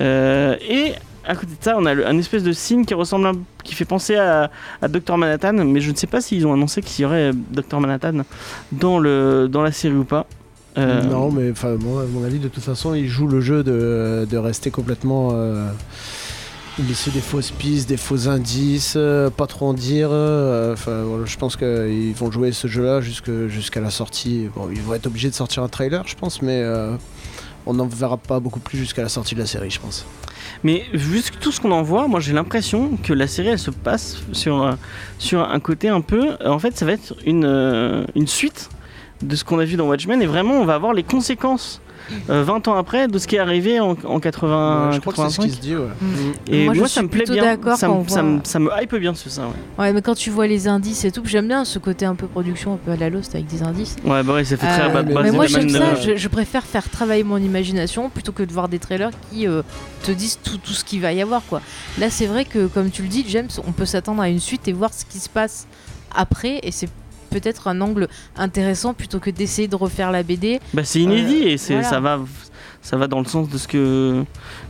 Euh, 0.01 0.57
et 0.69 0.93
à 1.27 1.35
côté 1.35 1.49
de 1.49 1.63
ça, 1.63 1.75
on 1.79 1.85
a 1.85 1.93
le- 1.93 2.07
un 2.09 2.17
espèce 2.19 2.43
de 2.43 2.53
signe 2.53 2.87
qui 2.87 2.95
ressemble, 2.95 3.33
qui 3.63 3.75
fait 3.75 3.85
penser 3.85 4.17
à, 4.17 4.51
à 4.81 4.89
Dr 4.89 5.19
Manhattan, 5.19 5.53
mais 5.53 5.83
je 5.83 5.91
ne 5.91 5.97
sais 5.97 6.07
pas 6.07 6.23
s'ils 6.23 6.47
ont 6.47 6.55
annoncé 6.55 6.81
qu'il 6.81 7.03
y 7.03 7.05
aurait 7.07 7.33
Dr 7.51 7.79
Manhattan 7.81 8.23
dans 8.73 8.99
le 8.99 9.49
dans 9.51 9.61
la 9.63 9.73
série 9.73 9.95
ou 9.97 10.05
pas. 10.05 10.25
Euh, 10.79 11.03
Non, 11.03 11.31
mais 11.31 11.51
enfin, 11.51 11.77
moi, 11.79 12.03
à 12.03 12.07
mon 12.07 12.25
avis, 12.25 12.39
de 12.39 12.49
toute 12.49 12.63
façon, 12.65 12.95
il 12.95 13.09
joue 13.09 13.27
le 13.27 13.41
jeu 13.41 13.63
de, 13.63 14.27
de 14.31 14.37
rester 14.37 14.71
complètement. 14.71 15.31
Euh, 15.33 15.69
laisser 16.89 17.11
des 17.11 17.21
fausses 17.21 17.51
pistes, 17.51 17.89
des 17.89 17.97
faux 17.97 18.29
indices, 18.29 18.95
euh, 18.97 19.31
pas 19.31 19.47
trop 19.49 19.67
en 19.67 19.75
dire. 19.75 20.11
euh, 20.13 20.73
Enfin, 20.75 21.05
je 21.25 21.37
pense 21.37 21.57
qu'ils 21.57 22.15
vont 22.15 22.31
jouer 22.31 22.53
ce 22.53 22.69
jeu-là 22.69 23.01
jusqu'à 23.01 23.81
la 23.81 23.91
sortie. 23.91 24.49
Bon, 24.55 24.69
ils 24.73 24.81
vont 24.81 24.95
être 24.95 25.07
obligés 25.09 25.29
de 25.29 25.35
sortir 25.35 25.65
un 25.65 25.69
trailer, 25.69 26.05
je 26.07 26.15
pense, 26.15 26.41
mais 26.41 26.65
on 27.67 27.75
n'en 27.75 27.87
verra 27.87 28.17
pas 28.17 28.39
beaucoup 28.39 28.61
plus 28.61 28.79
jusqu'à 28.79 29.03
la 29.03 29.09
sortie 29.09 29.35
de 29.35 29.41
la 29.41 29.47
série, 29.47 29.71
je 29.71 29.81
pense. 29.81 30.07
Mais 30.65 30.85
vu 30.93 31.21
tout 31.41 31.53
ce 31.53 31.61
qu'on 31.61 31.73
en 31.73 31.83
voit, 31.83 32.09
moi 32.09 32.21
j'ai 32.21 32.33
l'impression 32.33 32.97
que 33.03 33.13
la 33.13 33.27
série 33.27 33.49
elle 33.49 33.59
se 33.59 33.71
passe 33.71 34.19
sur, 34.33 34.77
sur 35.19 35.41
un 35.43 35.61
côté 35.61 35.89
un 35.89 36.01
peu. 36.01 36.31
En 36.45 36.59
fait, 36.59 36.77
ça 36.77 36.85
va 36.87 36.93
être 36.93 37.15
une, 37.27 38.07
une 38.15 38.27
suite 38.27 38.69
de 39.23 39.37
ce 39.37 39.45
qu'on 39.45 39.59
a 39.59 39.65
vu 39.65 39.77
dans 39.77 39.89
Watchmen 39.89 40.23
et 40.23 40.27
vraiment 40.27 40.55
on 40.55 40.65
va 40.65 40.75
avoir 40.75 40.93
les 40.95 41.03
conséquences 41.03 41.81
euh, 42.31 42.43
20 42.43 42.69
ans 42.69 42.75
après 42.77 43.07
de 43.09 43.19
ce 43.19 43.27
qui 43.27 43.37
est 43.37 43.41
arrivé 43.41 43.81
en, 43.81 43.91
en 44.05 44.21
80, 44.21 44.89
Ouais, 44.89 44.95
je 44.95 45.01
crois 45.01 45.13
que 45.13 45.19
c'est 45.21 45.29
ce 45.31 45.37
85. 45.37 45.43
qui 45.43 45.51
se 45.51 45.61
dit, 45.61 45.77
ouais. 45.77 45.83
Mm. 46.01 46.33
Et 46.51 46.65
Moi, 46.65 46.75
moi, 46.75 46.87
je 46.87 46.89
ça 46.93 47.01
suis 47.01 47.03
me 47.03 47.09
plaît 47.09 47.25
bien. 47.25 47.43
d'accord 47.43 47.77
Ça, 47.77 47.91
on 47.91 48.07
ça, 48.09 48.23
me, 48.23 48.37
voit- 48.37 48.41
ça 48.45 48.59
me 48.61 48.71
hype 48.81 48.95
bien 48.95 49.13
ce 49.15 49.29
ça. 49.29 49.43
Ouais, 49.43 49.49
Ouais, 49.79 49.93
mais 49.93 50.01
quand 50.01 50.15
tu 50.15 50.31
vois 50.31 50.47
les 50.47 50.69
indices 50.69 51.05
et 51.05 51.11
tout, 51.13 51.21
j'aime 51.27 51.49
bien 51.49 51.67
ce 51.67 51.79
côté 51.79 52.07
un 52.07 52.15
peu 52.15 52.27
production, 52.27 52.75
un 52.75 52.77
peu 52.79 52.93
à 52.93 52.97
la 52.97 53.11
Lost 53.11 53.35
avec 53.35 53.47
des 53.49 53.63
indices. 53.63 53.97
ouais 54.05 54.23
bah 54.23 54.33
ouais, 54.35 54.45
ça 54.45 54.57
fait 54.57 54.67
très 54.67 54.85
Euh, 54.85 54.89
bas- 54.89 55.03
mais 55.03 55.13
bas- 55.13 55.23
mais 55.25 55.33
moi 55.33 55.47
j'aime 55.47 55.69
ça, 55.69 55.79
euh, 55.83 55.97
je, 56.01 56.17
je 56.17 56.29
préfère 56.29 56.65
faire 56.65 56.89
travailler 56.89 57.25
mon 57.25 57.37
imagination 57.39 58.09
plutôt 58.09 58.33
que 58.33 58.45
de 58.45 58.53
voir 58.53 58.69
des 58.69 58.79
trailers 58.79 59.11
qui 59.31 59.47
euh, 59.47 59.63
te 60.05 60.13
disent 60.13 60.39
tout, 60.43 60.57
tout 60.57 60.73
ce 60.73 60.85
qu'il 60.85 61.01
va 61.03 61.13
y 61.13 61.21
avoir 61.21 61.43
quoi. 61.47 61.61
Là 61.99 62.09
c'est 62.09 62.27
vrai 62.27 62.47
que 62.47 62.69
comme 62.69 62.91
tu 62.91 63.03
le 63.03 63.09
dis 63.09 63.25
James, 63.29 63.49
on 63.67 63.73
peut 63.73 63.85
s'attendre 63.87 64.23
à 64.23 64.29
une 64.31 64.41
suite 64.41 64.67
et 64.69 64.73
voir 64.73 64.95
ce 64.95 65.05
qui 65.05 65.19
se 65.19 65.29
passe 65.29 65.67
après 66.15 66.61
et 66.63 66.71
c'est 66.71 66.89
peut-être 67.29 67.69
un 67.69 67.81
angle 67.81 68.09
intéressant 68.37 68.95
plutôt 68.95 69.21
que 69.21 69.31
d'essayer 69.31 69.69
de 69.69 69.77
refaire 69.77 70.11
la 70.11 70.23
BD. 70.23 70.61
Bah, 70.75 70.83
c'est 70.85 71.01
inédit 71.01 71.45
et 71.49 71.59
c'est 71.59 71.75
voilà. 71.75 71.89
ça 71.89 72.01
va 72.01 72.21
ça 72.81 72.97
va 72.97 73.09
dans 73.09 73.19
le 73.19 73.25
sens 73.27 73.49
de 73.49 73.59
ce 73.59 73.67
que 73.69 74.25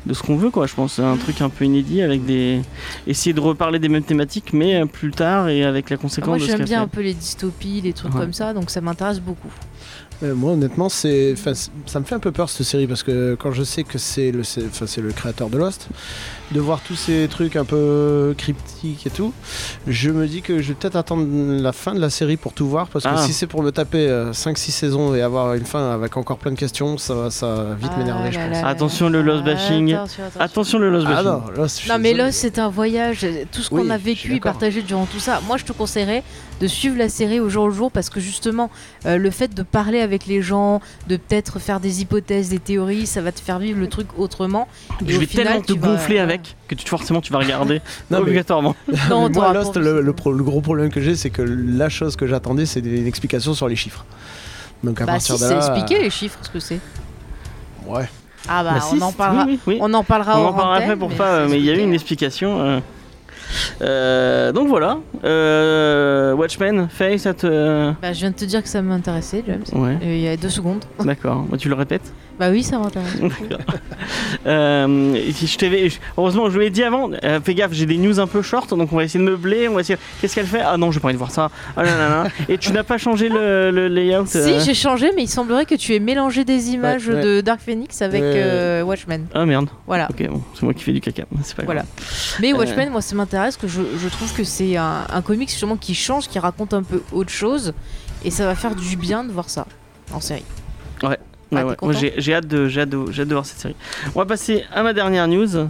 de 0.07 0.15
ce 0.15 0.23
qu'on 0.23 0.37
veut 0.37 0.50
quoi. 0.50 0.67
Je 0.67 0.75
pense 0.75 0.95
C'est 0.95 1.03
un 1.05 1.17
truc 1.17 1.41
un 1.43 1.50
peu 1.50 1.65
inédit 1.67 2.03
avec 2.03 2.25
des 2.25 2.62
essayer 3.07 3.33
de 3.33 3.41
reparler 3.41 3.79
des 3.79 3.88
mêmes 3.88 4.03
thématiques 4.03 4.53
mais 4.53 4.77
euh, 4.81 4.87
plus 4.87 5.11
tard 5.11 5.49
et 5.49 5.62
avec 5.65 5.91
la 5.91 5.97
conséquence 5.99 6.29
Moi 6.29 6.38
de 6.38 6.43
ce 6.43 6.49
j'aime 6.57 6.65
bien 6.65 6.79
fait. 6.79 6.85
un 6.85 6.88
peu 6.88 7.03
les 7.03 7.15
dystopies, 7.15 7.81
les 7.83 7.93
trucs 7.93 8.15
Ouais. 8.15 8.21
comme 8.21 8.33
ça, 8.33 8.55
donc 8.55 8.71
ça 8.71 8.81
m'intéresse 8.81 9.21
beaucoup. 9.21 9.50
Euh, 10.25 10.35
moi, 10.35 10.53
honnêtement, 10.55 10.88
c'est, 10.88 11.37
ça 11.87 12.00
me 12.00 12.05
fait 12.05 12.15
un 12.17 12.19
peu 12.19 12.33
peur 12.33 12.49
cette 12.50 12.67
série 12.67 12.88
parce 12.88 13.05
que 13.05 13.37
quand 13.38 13.53
je 13.53 13.62
sais 13.62 13.85
que 13.85 13.99
c'est 13.99 14.33
le, 14.33 14.43
c'est 14.43 14.97
le 15.00 15.12
créateur 15.12 15.49
de 15.49 15.59
Lost, 15.59 15.87
de 16.52 16.61
voir 16.61 16.81
tous 16.81 16.95
ces 16.97 17.28
trucs 17.28 17.57
un 17.57 17.64
peu 17.64 18.35
cryptiques 18.38 19.07
et 19.07 19.11
tout, 19.11 19.33
je 19.87 20.11
me 20.11 20.26
dis 20.26 20.40
que 20.43 20.61
je 20.62 20.69
vais 20.69 20.75
peut-être 20.75 20.97
attendre 20.97 21.26
la 21.61 21.73
fin 21.73 21.95
de 21.95 22.00
la 22.00 22.11
série 22.11 22.37
pour 22.37 22.52
tout 22.55 22.67
voir 22.69 22.88
parce 22.88 23.05
que 23.05 23.11
Ah. 23.12 23.19
si 23.19 23.33
c'est 23.33 23.47
pour 23.47 23.62
me 23.62 23.71
taper 23.71 24.09
5-6 24.33 24.71
saisons 24.73 25.14
et 25.14 25.21
avoir 25.23 25.55
une 25.55 25.67
fin 25.67 25.90
avec 25.93 26.17
encore 26.17 26.38
plein 26.38 26.50
de 26.52 26.57
questions, 26.59 26.97
ça 26.99 27.14
va, 27.14 27.31
ça 27.31 27.47
va 27.55 27.75
vite 27.75 27.90
Ah 27.95 27.99
m'énerver, 27.99 28.33
je 28.33 28.38
pense. 28.38 28.64
Attention, 28.64 29.09
là 29.11 29.21
le. 29.21 29.23
Lost 29.28 29.45
bashing. 29.45 29.93
Attention, 29.95 30.23
attention. 30.25 30.40
Attention 30.40 30.78
le 30.78 30.90
Lost 30.90 31.07
Ah 31.09 31.23
Bashing. 31.23 31.31
non, 31.31 31.43
Lost, 31.57 31.76
je 31.76 31.81
suis 31.83 31.90
Non 31.90 31.99
mais. 31.99 32.14
Lost 32.14 32.38
c'est 32.38 32.59
un 32.59 32.69
voyage, 32.71 33.26
tout 33.52 33.61
ce 33.62 33.69
qu'on 33.69 33.83
Oui, 33.83 33.90
a 33.90 33.99
vécu 33.99 34.35
et 34.35 34.40
partagé 34.40 34.81
durant 34.83 35.05
tout 35.07 35.21
ça. 35.21 35.40
Moi 35.47 35.57
je 35.59 35.64
te 35.64 35.73
conseillerais 35.73 36.23
de 36.61 36.67
suivre 36.67 36.97
la 36.99 37.09
série 37.09 37.38
au 37.40 37.49
jour 37.49 37.69
le 37.69 37.75
jour 37.75 37.90
parce 37.93 38.11
que 38.11 38.19
justement 38.21 38.71
euh, 39.07 39.17
le 39.17 39.31
fait 39.31 39.55
de 39.55 39.62
parler 39.62 40.00
avec 40.00 40.26
les 40.26 40.43
gens, 40.43 40.81
de 41.09 41.17
peut-être 41.17 41.59
faire 41.59 41.78
des 41.78 42.00
hypothèses, 42.02 42.49
des 42.49 42.59
théories, 42.59 43.07
ça 43.07 43.21
va 43.21 43.33
te 43.33 43.40
faire 43.40 43.59
vivre 43.59 43.78
le 43.78 43.87
truc 43.88 44.09
autrement. 44.19 44.67
Et 45.07 45.11
Je 45.12 45.17
au 45.17 45.21
vais 45.21 45.26
final, 45.26 45.47
tellement 45.47 45.61
te 45.62 45.73
vas- 45.75 45.88
gonfler 45.95 46.19
que 46.68 46.75
tu, 46.75 46.87
forcément 46.87 47.21
tu 47.21 47.33
vas 47.33 47.38
regarder 47.40 47.80
Non, 48.11 48.18
obligatoirement. 48.18 48.75
Non, 49.11 49.28
moi, 49.30 49.52
Lost, 49.52 49.76
le, 49.76 49.83
c'est 49.97 50.02
le 50.02 50.12
bon. 50.12 50.12
pro- 50.12 50.33
le 50.33 50.42
gros 50.45 50.61
problème 50.61 50.90
que 50.90 51.00
j'ai, 51.00 51.16
c'est 51.16 51.30
que 51.30 51.42
la 51.42 51.88
chose 51.88 52.16
que 52.16 52.26
j'attendais, 52.26 52.66
c'est 52.66 52.80
une 52.80 53.07
explication 53.07 53.54
sur 53.54 53.68
les 53.68 53.76
chiffres. 53.76 54.04
Donc 54.85 55.00
à 55.00 55.07
Bah 55.07 55.12
partir 55.12 55.37
si, 55.37 55.42
de 55.42 55.49
c'est 55.49 55.57
expliqué 55.57 55.99
les 56.00 56.11
chiffres 56.11 56.38
ce 56.42 56.50
que 56.50 56.61
c'est. 56.61 56.78
Ouais. 57.87 58.09
Ah 58.49 58.62
bah, 58.62 58.75
Bah, 58.78 58.85
on 58.92 58.97
si, 58.97 59.02
en 59.02 59.12
parlera. 59.12 59.47
oui. 59.66 59.78
On 59.80 59.92
en 59.95 60.04
parlera 60.04 60.40
On 60.40 60.47
en 60.47 60.52
parlera 60.52 60.76
après 60.76 60.97
pour 60.97 61.09
mais 61.11 61.16
pas, 61.16 61.47
mais 61.49 61.59
il 61.59 61.64
y 61.64 61.71
a 61.71 61.75
eu 61.75 61.80
une 61.80 61.95
explication. 61.95 62.61
euh. 62.61 62.80
Euh, 63.83 64.52
donc 64.52 64.69
voilà. 64.69 64.99
Euh, 65.25 66.33
Watchmen, 66.35 66.88
Faye, 66.90 67.19
ça 67.19 67.35
te. 67.35 67.93
Bah, 68.02 68.12
je 68.12 68.21
viens 68.21 68.31
de 68.31 68.37
te 68.37 68.45
dire 68.45 68.62
que 68.62 68.69
ça 68.69 68.83
m'intéressait, 68.83 69.43
James. 69.47 69.62
Ouais, 69.73 69.97
Euh, 70.02 70.14
Il 70.14 70.21
y 70.21 70.28
a 70.28 70.37
deux 70.37 70.49
secondes. 70.49 70.85
d'accord. 71.05 71.45
Bah, 71.50 71.57
tu 71.57 71.69
le 71.69 71.75
répètes 71.75 72.12
Bah 72.38 72.50
oui, 72.50 72.62
ça 72.62 72.78
m'intéresse. 72.78 73.17
Euh, 74.47 75.17
je 75.45 75.57
t'avais, 75.59 75.88
heureusement, 76.17 76.49
je 76.50 76.59
l'ai 76.59 76.71
dit 76.71 76.83
avant. 76.83 77.11
fais 77.45 77.55
gaffe, 77.55 77.73
j'ai 77.73 77.87
des 77.87 77.97
news 77.99 78.21
un 78.21 78.26
peu 78.26 78.40
short, 78.43 78.71
donc 78.75 78.93
on 78.93 78.97
va 78.97 79.05
essayer 79.05 79.23
de 79.23 79.28
meubler. 79.28 79.69
On 79.69 79.75
va 79.75 79.81
essayer. 79.81 79.99
Qu'est-ce 80.21 80.35
qu'elle 80.35 80.47
fait? 80.47 80.61
Ah 80.64 80.76
non, 80.76 80.90
j'ai 80.90 81.00
pas 81.00 81.09
envie 81.09 81.14
de 81.14 81.19
voir 81.19 81.31
ça. 81.31 81.50
Ah 81.76 81.83
là 81.83 81.90
là 81.99 82.09
là. 82.09 82.25
Et 82.49 82.57
tu 82.59 82.73
n'as 82.73 82.83
pas 82.85 82.99
changé 82.99 83.28
le, 83.28 83.71
le 83.71 83.88
layout 83.88 84.26
Si, 84.26 84.61
j'ai 84.64 84.75
changé, 84.75 85.11
mais 85.17 85.23
il 85.25 85.28
semblerait 85.28 85.67
que 85.67 85.75
tu 85.75 85.95
aies 85.95 85.99
mélangé 86.00 86.45
des 86.45 86.71
images 86.71 87.09
Ouais, 87.09 87.14
ouais. 87.14 87.23
de 87.23 87.40
Dark 87.40 87.61
Phoenix 87.61 88.00
avec 88.02 88.23
Watchmen. 88.87 89.26
Ah 89.35 89.45
merde. 89.45 89.69
Voilà. 89.87 90.09
Ok, 90.11 90.26
bon, 90.28 90.43
c'est 90.55 90.62
moi 90.62 90.75
qui 90.75 90.85
fais 90.85 90.93
du 90.93 91.00
caca. 91.00 91.25
C'est 91.43 91.57
pas 91.57 91.64
grave. 91.64 91.67
Voilà. 91.67 91.85
Mais. 92.40 92.52
Watchmen, 92.52 92.90
moi, 92.90 93.00
ça 93.02 93.14
m'intéresse, 93.14 93.38
que 93.59 93.68
je, 93.68 94.09
trouve 94.09 94.33
que 94.33 94.45
c'est 94.45 94.76
un, 94.76 95.07
un 95.09 95.23
comics 95.23 95.50
justement 95.50 95.76
qui 95.76 95.95
change, 95.95 96.28
qui 96.28 96.38
raconte 96.38 96.75
un 96.75 96.83
peu 96.83 97.02
autre 97.12 97.30
chose, 97.30 97.73
et 98.25 98.30
ça 98.30 98.47
va 98.47 98.54
faire 98.54 98.75
du 98.75 98.97
bien 98.97 99.25
de 99.25 99.33
voir 99.33 99.50
ça 99.50 99.66
en 100.12 100.21
série. 100.21 100.45
Ouais, 101.02 101.18
Ouais. 101.50 101.64
j'ai 101.99 102.12
j'ai 102.19 102.35
hâte, 102.35 102.47
de, 102.47 102.69
j'ai 102.69 102.83
hâte, 102.83 102.90
de, 102.90 102.97
hâte 103.09 103.28
de 103.28 103.33
voir 103.35 103.47
cette 103.47 103.59
série. 103.59 103.76
On 104.14 104.19
va 104.19 104.26
passer 104.26 104.64
à 104.75 104.83
ma 104.83 104.93
dernière 104.93 105.26
news. 105.28 105.67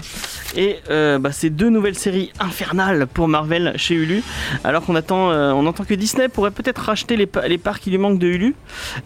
Et 0.57 0.77
euh, 0.91 1.19
bah, 1.19 1.31
c'est 1.31 1.51
deux 1.51 1.69
nouvelles 1.69 1.95
séries 1.95 2.33
infernales 2.41 3.07
pour 3.07 3.29
Marvel 3.29 3.75
chez 3.77 3.95
Hulu. 3.95 4.23
Alors 4.65 4.83
qu'on 4.83 4.97
attend, 4.97 5.31
euh, 5.31 5.53
on 5.53 5.67
entend 5.67 5.85
que 5.85 5.93
Disney 5.95 6.29
pourrait 6.29 6.51
peut-être 6.51 6.79
racheter 6.79 7.17
les, 7.17 7.27
pa- 7.27 7.47
les 7.47 7.59
parts 7.59 7.81
qui 7.81 7.91
lui 7.91 7.99
manquent 7.99 8.19
de 8.19 8.27
Hulu. 8.27 8.55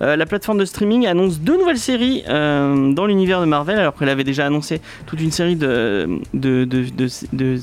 Euh, 0.03 0.15
la 0.15 0.25
plateforme 0.25 0.59
de 0.59 0.65
streaming 0.65 1.07
annonce 1.07 1.41
deux 1.41 1.59
nouvelles 1.59 1.79
séries 1.79 2.23
dans 2.27 3.07
l'univers 3.07 3.41
de 3.41 3.47
Marvel, 3.47 3.79
alors 3.79 3.95
qu'elle 3.97 4.09
avait 4.09 4.25
déjà 4.25 4.47
annoncé 4.47 4.81
toute 5.07 5.21
une 5.21 5.33
série 5.33 5.57
de, 5.57 6.09
de, 6.33 6.65
de, 6.65 7.09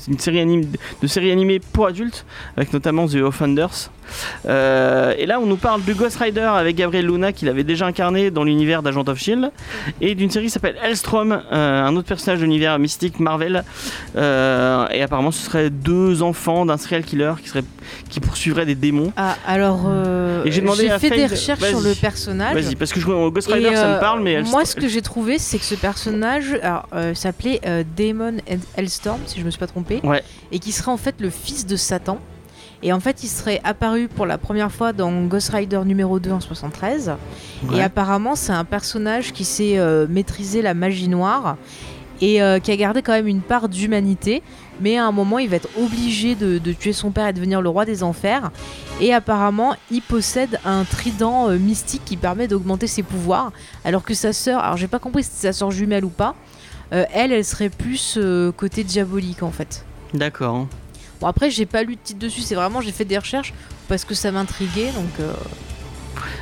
une 0.08 0.18
série 0.18 0.40
anime, 0.40 0.64
de 1.02 1.06
séries 1.06 1.30
animées 1.32 1.58
pour 1.58 1.86
adultes, 1.86 2.24
avec 2.56 2.72
notamment 2.72 3.06
The 3.08 3.16
Offenders. 3.16 3.90
Et 4.44 5.26
là, 5.26 5.38
on 5.40 5.46
nous 5.46 5.56
parle 5.56 5.84
de 5.84 5.92
Ghost 5.94 6.18
Rider 6.18 6.40
avec 6.40 6.76
Gabriel 6.76 7.06
Luna, 7.06 7.32
qu'il 7.32 7.48
avait 7.48 7.64
déjà 7.64 7.86
incarné 7.86 8.30
dans 8.30 8.44
l'univers 8.44 8.82
d'Agent 8.82 8.99
of 9.08 9.18
Shield, 9.18 9.50
et 10.00 10.14
d'une 10.14 10.30
série 10.30 10.46
qui 10.46 10.50
s'appelle 10.50 10.76
Hellstrom, 10.82 11.32
euh, 11.32 11.82
un 11.84 11.96
autre 11.96 12.08
personnage 12.08 12.40
de 12.40 12.44
l'univers 12.44 12.78
mystique 12.78 13.20
Marvel. 13.20 13.64
Euh, 14.16 14.86
et 14.90 15.02
apparemment, 15.02 15.30
ce 15.30 15.44
serait 15.44 15.70
deux 15.70 16.22
enfants 16.22 16.66
d'un 16.66 16.76
serial 16.76 17.04
killer 17.04 17.32
qui, 17.42 17.48
serait, 17.48 17.64
qui 18.08 18.20
poursuivrait 18.20 18.66
des 18.66 18.74
démons. 18.74 19.12
Ah, 19.16 19.36
alors, 19.46 19.84
euh, 19.86 20.42
j'ai 20.46 20.62
fait 20.98 21.10
des 21.10 21.26
recherches 21.26 21.64
sur 21.64 21.80
le 21.80 21.94
personnage. 21.94 22.54
Vas-y, 22.54 22.76
parce 22.76 22.92
que 22.92 23.00
je, 23.00 23.06
Ghost 23.06 23.50
Rider, 23.50 23.74
ça 23.74 23.94
me 23.94 24.00
parle, 24.00 24.22
mais 24.22 24.42
moi, 24.42 24.64
ce 24.64 24.76
que 24.76 24.88
j'ai 24.88 25.02
trouvé, 25.02 25.38
c'est 25.38 25.58
que 25.58 25.64
ce 25.64 25.74
personnage 25.74 26.58
s'appelait 27.14 27.60
Damon 27.96 28.36
Hellstorm, 28.76 29.20
si 29.26 29.40
je 29.40 29.44
me 29.44 29.50
suis 29.50 29.60
pas 29.60 29.66
trompé, 29.66 30.00
Ouais. 30.02 30.22
et 30.52 30.58
qui 30.58 30.72
serait 30.72 30.90
en 30.90 30.96
fait 30.96 31.16
le 31.20 31.30
fils 31.30 31.66
de 31.66 31.76
Satan. 31.76 32.18
Et 32.82 32.92
en 32.92 33.00
fait, 33.00 33.22
il 33.22 33.28
serait 33.28 33.60
apparu 33.62 34.08
pour 34.08 34.26
la 34.26 34.38
première 34.38 34.72
fois 34.72 34.92
dans 34.92 35.24
Ghost 35.24 35.50
Rider 35.50 35.80
numéro 35.84 36.18
2 36.18 36.30
en 36.30 36.40
73. 36.40 37.12
Et 37.74 37.82
apparemment, 37.82 38.34
c'est 38.34 38.52
un 38.52 38.64
personnage 38.64 39.32
qui 39.32 39.44
sait 39.44 39.78
euh, 39.78 40.06
maîtriser 40.08 40.62
la 40.62 40.72
magie 40.72 41.08
noire 41.08 41.56
et 42.22 42.42
euh, 42.42 42.58
qui 42.58 42.70
a 42.70 42.76
gardé 42.76 43.02
quand 43.02 43.12
même 43.12 43.26
une 43.26 43.42
part 43.42 43.68
d'humanité. 43.68 44.42
Mais 44.80 44.96
à 44.96 45.06
un 45.06 45.12
moment, 45.12 45.38
il 45.38 45.50
va 45.50 45.56
être 45.56 45.68
obligé 45.78 46.34
de, 46.34 46.56
de 46.56 46.72
tuer 46.72 46.94
son 46.94 47.10
père 47.10 47.26
et 47.28 47.34
devenir 47.34 47.60
le 47.60 47.68
roi 47.68 47.84
des 47.84 48.02
enfers. 48.02 48.50
Et 49.02 49.12
apparemment, 49.12 49.74
il 49.90 50.00
possède 50.00 50.58
un 50.64 50.84
trident 50.84 51.50
euh, 51.50 51.58
mystique 51.58 52.02
qui 52.06 52.16
permet 52.16 52.48
d'augmenter 52.48 52.86
ses 52.86 53.02
pouvoirs. 53.02 53.52
Alors 53.84 54.04
que 54.04 54.14
sa 54.14 54.32
sœur, 54.32 54.60
alors 54.60 54.78
j'ai 54.78 54.88
pas 54.88 54.98
compris 54.98 55.22
si 55.22 55.30
c'est 55.34 55.48
sa 55.48 55.52
sœur 55.52 55.70
jumelle 55.70 56.06
ou 56.06 56.10
pas, 56.10 56.34
euh, 56.94 57.04
elle, 57.12 57.30
elle 57.30 57.44
serait 57.44 57.68
plus 57.68 58.18
côté 58.56 58.84
diabolique 58.84 59.42
en 59.42 59.50
fait. 59.50 59.84
D'accord. 60.14 60.66
Bon, 61.20 61.26
après, 61.26 61.50
j'ai 61.50 61.66
pas 61.66 61.82
lu 61.82 61.96
de 61.96 62.00
titre 62.02 62.18
dessus, 62.18 62.40
c'est 62.40 62.54
vraiment, 62.54 62.80
j'ai 62.80 62.92
fait 62.92 63.04
des 63.04 63.18
recherches 63.18 63.52
parce 63.88 64.04
que 64.04 64.14
ça 64.14 64.30
m'intriguait. 64.32 64.90
Donc, 64.92 65.10
euh, 65.20 65.32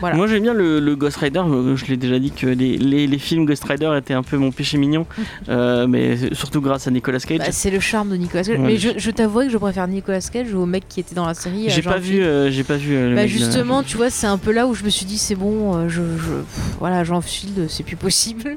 Voilà. 0.00 0.16
Moi 0.16 0.26
j'aime 0.28 0.42
bien 0.42 0.54
le, 0.54 0.78
le 0.80 0.96
Ghost 0.96 1.16
Rider, 1.18 1.40
euh, 1.44 1.76
je 1.76 1.86
l'ai 1.86 1.96
déjà 1.96 2.18
dit 2.18 2.30
que 2.30 2.46
les, 2.46 2.78
les- 2.78 3.06
les 3.06 3.18
films 3.18 3.44
Ghost 3.46 3.64
Rider 3.64 3.92
étaient 3.98 4.14
un 4.14 4.22
peu 4.22 4.36
mon 4.36 4.50
péché 4.52 4.76
mignon, 4.78 5.06
euh, 5.48 5.86
mais 5.88 6.32
surtout 6.34 6.60
grâce 6.60 6.86
à 6.86 6.90
Nicolas 6.90 7.18
Cage. 7.18 7.38
bah, 7.38 7.50
c'est 7.52 7.70
le 7.70 7.80
charme 7.80 8.10
de 8.10 8.16
Nicolas 8.16 8.44
Cage. 8.44 8.58
Ouais, 8.58 8.64
Mais 8.66 8.76
je- 8.76 8.90
je, 8.96 9.10
que 9.10 9.48
je 9.48 9.56
préfère 9.58 9.86
Nicolas 9.88 10.20
Cage 10.20 10.54
au 10.54 10.66
mec 10.66 10.84
qui 10.88 11.00
était 11.00 11.14
dans 11.14 11.26
la 11.26 11.34
série. 11.34 11.68
j'ai 11.68 11.82
pas, 11.82 11.98
vu, 11.98 12.22
euh, 12.22 12.50
j'ai 12.50 12.64
pas 12.64 12.76
vu. 12.76 12.94
le 12.94 13.14
Bah 13.16 13.22
de- 13.22 13.26
justement, 13.28 13.82
tu 13.82 13.96
vois, 13.96 14.10
c'est 14.10 14.26
un 14.26 14.38
peu 14.38 14.52
là 14.52 14.66
où 14.66 14.74
je 14.74 14.84
me 14.84 14.90
suis 14.90 15.04
dit 15.06 15.18
c'est 15.18 15.34
bon, 15.36 15.88
je, 15.88 16.02
je- 16.02 16.42
voilà, 16.78 17.02
Jean 17.04 17.20
Field, 17.20 17.66
c'est 17.68 17.82
plus 17.84 17.96
possible. 17.96 18.56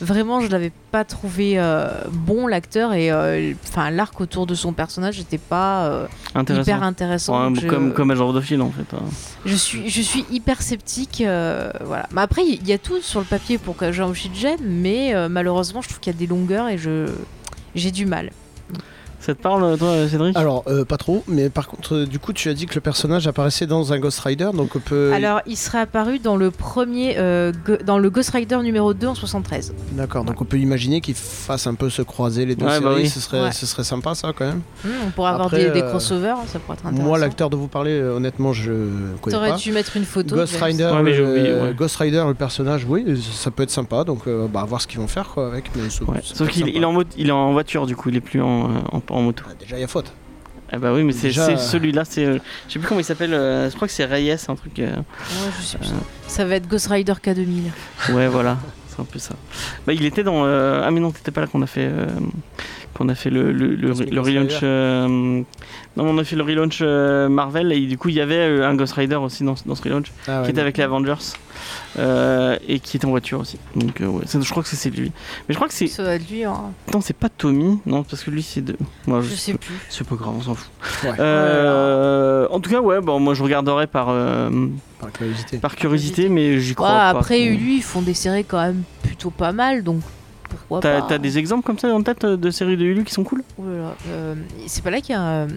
Vraiment, 0.00 0.40
je 0.40 0.48
l'avais 0.48 0.72
pas 0.90 1.04
trouvé 1.04 1.54
euh, 1.56 1.88
bon 2.10 2.46
l'acteur 2.46 2.94
et 2.94 3.12
euh, 3.12 3.52
enfin 3.68 3.90
l'arc 3.90 4.18
autour 4.20 4.46
de 4.46 4.54
son 4.54 4.72
personnage 4.72 5.18
n'était 5.18 5.38
pas 5.38 5.86
euh, 5.86 6.06
intéressant. 6.34 6.62
hyper 6.62 6.82
intéressant. 6.82 7.50
Ouais, 7.50 7.60
je, 7.60 7.66
comme, 7.66 7.92
comme 7.92 8.10
Agent 8.10 8.28
of 8.34 8.44
Shield 8.44 8.62
en 8.62 8.70
fait. 8.70 8.94
hein. 8.94 9.04
je 9.44 9.54
suis 9.54 9.88
je 9.90 10.00
suis 10.00 10.24
hyper 10.30 10.62
sceptique, 10.62 11.18
voilà. 11.18 12.08
Mais 12.12 12.22
après, 12.22 12.42
il 12.46 12.66
y 12.66 12.72
a 12.72 12.78
tout 12.78 13.00
sur 13.00 13.20
le 13.20 13.26
papier 13.26 13.58
pour 13.58 13.76
que 13.76 13.92
Jean 13.92 14.12
Field 14.14 14.34
j'aime, 14.36 14.60
mais 14.62 15.14
malheureusement, 15.28 15.82
je 15.82 15.88
trouve 15.88 16.00
qu'il 16.00 16.12
y 16.12 16.16
a 16.16 16.18
des 16.18 16.26
longueurs 16.26 16.68
et 16.68 16.78
je 16.78 17.06
j'ai 17.74 17.90
du 17.90 18.06
mal. 18.06 18.30
Ça 19.20 19.34
te 19.34 19.42
parle 19.42 19.76
toi 19.76 20.08
Cédric? 20.08 20.34
Alors, 20.36 20.64
euh, 20.66 20.84
pas 20.86 20.96
trop, 20.96 21.22
mais 21.28 21.50
par 21.50 21.68
contre, 21.68 21.94
euh, 21.94 22.06
du 22.06 22.18
coup, 22.18 22.32
tu 22.32 22.48
as 22.48 22.54
dit 22.54 22.64
que 22.66 22.74
le 22.74 22.80
personnage 22.80 23.26
apparaissait 23.26 23.66
dans 23.66 23.92
un 23.92 23.98
Ghost 23.98 24.18
Rider, 24.20 24.48
donc 24.54 24.74
on 24.76 24.78
peut. 24.80 25.12
Alors, 25.12 25.40
il 25.46 25.56
serait 25.56 25.80
apparu 25.80 26.18
dans 26.18 26.36
le 26.36 26.50
premier, 26.50 27.16
euh, 27.18 27.52
dans 27.84 27.98
le 27.98 28.08
Ghost 28.08 28.30
Rider 28.30 28.56
numéro 28.62 28.94
2 28.94 29.06
en 29.08 29.14
73. 29.14 29.74
D'accord, 29.92 30.24
donc 30.24 30.40
on 30.40 30.44
peut 30.46 30.58
imaginer 30.58 31.00
qu'il 31.02 31.14
fasse 31.14 31.66
un 31.66 31.74
peu 31.74 31.90
se 31.90 32.00
croiser 32.02 32.46
les 32.46 32.56
deux 32.56 32.64
Ouais, 32.64 32.72
séries. 32.72 32.84
bah 32.84 32.92
oui. 32.96 33.08
ce, 33.08 33.20
serait, 33.20 33.42
Ouais. 33.42 33.52
ce 33.52 33.66
serait 33.66 33.84
sympa, 33.84 34.14
ça, 34.14 34.32
quand 34.34 34.46
même. 34.46 34.62
Hmm, 34.84 34.88
on 35.06 35.10
pourrait 35.10 35.30
avoir 35.32 35.48
Après, 35.48 35.64
des, 35.66 35.70
des 35.70 35.82
crossovers, 35.82 36.36
ça 36.46 36.58
pourrait 36.58 36.78
être 36.78 36.86
intéressant. 36.86 37.06
Moi, 37.06 37.18
l'acteur 37.18 37.50
de 37.50 37.56
vous 37.56 37.68
parler, 37.68 38.00
honnêtement, 38.02 38.54
je 38.54 38.72
connais 39.20 39.36
T'aurais 39.36 39.50
pas. 39.50 39.56
dû 39.56 39.72
mettre 39.72 39.96
une 39.98 40.04
photo. 40.06 40.34
Ghost. 40.34 40.56
Rider, 40.62 40.84
Ouais, 40.94 41.02
mais 41.02 41.12
j'ai 41.14 41.22
oublié, 41.24 41.52
ouais. 41.52 41.74
Ghost 41.76 41.96
Rider, 41.96 42.24
le 42.26 42.34
personnage, 42.34 42.86
oui, 42.88 43.22
ça 43.34 43.50
peut 43.50 43.62
être 43.64 43.70
sympa, 43.70 44.04
donc 44.04 44.26
euh, 44.26 44.46
bah, 44.48 44.62
à 44.62 44.64
voir 44.64 44.80
ce 44.80 44.86
qu'ils 44.86 44.98
vont 45.00 45.06
faire 45.08 45.28
quoi 45.28 45.46
avec. 45.48 45.70
Mais 45.76 45.90
ça- 45.90 46.04
Ouais. 46.04 46.16
ça 46.24 46.30
peut 46.30 46.34
Sauf 46.36 46.48
qu'il 46.48 46.68
est, 46.74 46.84
en 46.84 46.92
mot- 46.92 47.02
il 47.18 47.28
est 47.28 47.32
en 47.32 47.52
voiture 47.52 47.86
du 47.86 47.94
coup, 47.96 48.08
il 48.08 48.16
est 48.16 48.20
plus 48.22 48.40
en, 48.40 48.64
euh, 48.64 48.78
en, 49.10 49.16
en 49.16 49.22
moto. 49.22 49.44
Ah, 49.48 49.52
déjà, 49.58 49.76
il 49.76 49.80
y 49.80 49.84
a 49.84 49.88
faute. 49.88 50.12
Ah 50.72 50.78
bah 50.78 50.92
oui, 50.92 51.02
mais 51.02 51.12
c'est 51.12 51.28
Déjà, 51.28 51.46
euh, 51.48 51.56
celui-là, 51.56 52.04
c'est. 52.04 52.24
euh, 52.24 52.38
je 52.68 52.74
sais 52.74 52.78
plus 52.78 52.86
comment 52.86 53.00
il 53.00 53.04
s'appelle, 53.04 53.34
euh, 53.34 53.68
je 53.68 53.74
crois 53.74 53.88
que 53.88 53.92
c'est 53.94 54.04
Reyes, 54.04 54.30
un 54.48 54.54
truc. 54.54 54.78
euh, 54.78 54.94
Ouais, 54.94 55.50
je 55.60 55.64
sais 55.64 55.78
plus. 55.78 55.88
Ça 56.28 56.44
va 56.44 56.54
être 56.54 56.68
Ghost 56.68 56.86
Rider 56.86 57.12
K2000. 57.14 58.12
Ouais, 58.14 58.28
voilà, 58.28 58.56
c'est 58.88 59.00
un 59.00 59.04
peu 59.04 59.18
ça. 59.18 59.34
Bah, 59.86 59.92
il 59.92 60.04
était 60.04 60.22
dans. 60.22 60.44
euh, 60.44 60.82
Ah, 60.84 60.90
mais 60.92 61.00
non, 61.00 61.10
t'étais 61.10 61.32
pas 61.32 61.40
là 61.40 61.48
qu'on 61.48 61.62
a 61.62 61.66
fait. 61.66 61.88
euh, 61.90 62.06
qu'on 62.94 63.08
a 63.08 63.14
fait 63.14 63.30
le, 63.30 63.50
le, 63.52 64.20
relaunch. 64.20 64.60
Euh, 64.62 65.06
non, 65.08 65.44
on 65.96 66.18
a 66.18 66.24
fait 66.24 66.36
le 66.36 66.42
relaunch 66.42 66.80
euh, 66.82 67.28
Marvel 67.28 67.72
et 67.72 67.86
du 67.86 67.96
coup 67.96 68.08
il 68.10 68.14
y 68.16 68.20
avait 68.20 68.34
euh, 68.36 68.68
un 68.68 68.74
Ghost 68.74 68.92
Rider 68.92 69.14
aussi 69.16 69.42
dans, 69.42 69.56
ce- 69.56 69.66
dans 69.66 69.74
ce 69.74 69.82
relaunch 69.82 70.12
Ah 70.28 70.40
ouais, 70.40 70.44
qui 70.44 70.50
était 70.50 70.60
avec 70.60 70.76
les 70.76 70.82
Avengers 70.84 71.14
euh, 71.98 72.56
et 72.66 72.80
qui 72.80 72.96
était 72.96 73.06
en 73.06 73.10
voiture 73.10 73.40
aussi. 73.40 73.58
Donc 73.76 74.00
euh, 74.00 74.06
ouais, 74.06 74.26
ça, 74.26 74.40
je 74.40 74.50
crois 74.50 74.62
que 74.62 74.68
c'est- 74.68 74.90
lui. 74.90 75.12
Mais 75.48 75.52
je 75.52 75.54
crois 75.54 75.68
que 75.68 75.74
c'est. 75.74 75.86
Ça 75.86 76.02
doit 76.02 76.14
être 76.14 76.28
lui, 76.30 76.44
hein. 76.44 76.72
Non, 76.92 77.00
c'est 77.00 77.16
pas 77.16 77.28
Tommy, 77.28 77.78
non, 77.86 78.02
parce 78.02 78.22
que 78.24 78.30
lui 78.30 78.42
c'est 78.42 78.60
de. 78.62 78.76
Moi, 79.06 79.20
Je 79.22 79.34
sais 79.34 79.54
plus. 79.54 79.74
C'est 79.88 80.06
pas 80.06 80.16
grave, 80.16 80.34
on 80.38 80.42
s'en 80.42 80.54
fout. 80.54 80.70
Ouais. 81.04 81.10
Euh, 81.18 82.46
en 82.50 82.60
tout 82.60 82.70
cas, 82.70 82.80
ouais, 82.80 83.00
bon, 83.00 83.20
moi 83.20 83.34
je 83.34 83.42
regarderai 83.42 83.86
par, 83.86 84.08
euh, 84.10 84.50
Par 84.98 85.12
curiosité. 85.12 85.58
par 85.58 85.76
curiosité, 85.76 86.28
mais 86.28 86.60
j'y 86.60 86.74
crois 86.74 86.88
Ouais, 86.88 86.94
pas. 86.94 87.08
après, 87.10 87.44
lui, 87.46 87.76
ils 87.76 87.82
font 87.82 88.02
des 88.02 88.14
séries 88.14 88.44
quand 88.44 88.60
même 88.60 88.82
plutôt 89.02 89.30
pas 89.30 89.52
mal, 89.52 89.82
donc 89.82 90.00
pourquoi 90.50 90.80
T'as 90.80 91.00
pas. 91.00 91.06
t'as 91.08 91.18
des 91.18 91.38
exemples 91.38 91.64
comme 91.64 91.78
ça 91.78 91.88
en 91.94 92.02
tête 92.02 92.24
euh, 92.24 92.36
de 92.36 92.50
séries 92.50 92.76
de 92.76 92.84
Hulu 92.84 93.04
qui 93.04 93.14
sont 93.14 93.24
cool? 93.24 93.42
Euh, 93.62 94.34
c'est 94.66 94.82
pas 94.84 94.90
là 94.90 95.00
qu'il 95.00 95.14
y 95.14 95.18
a 95.18 95.22
un. 95.22 95.48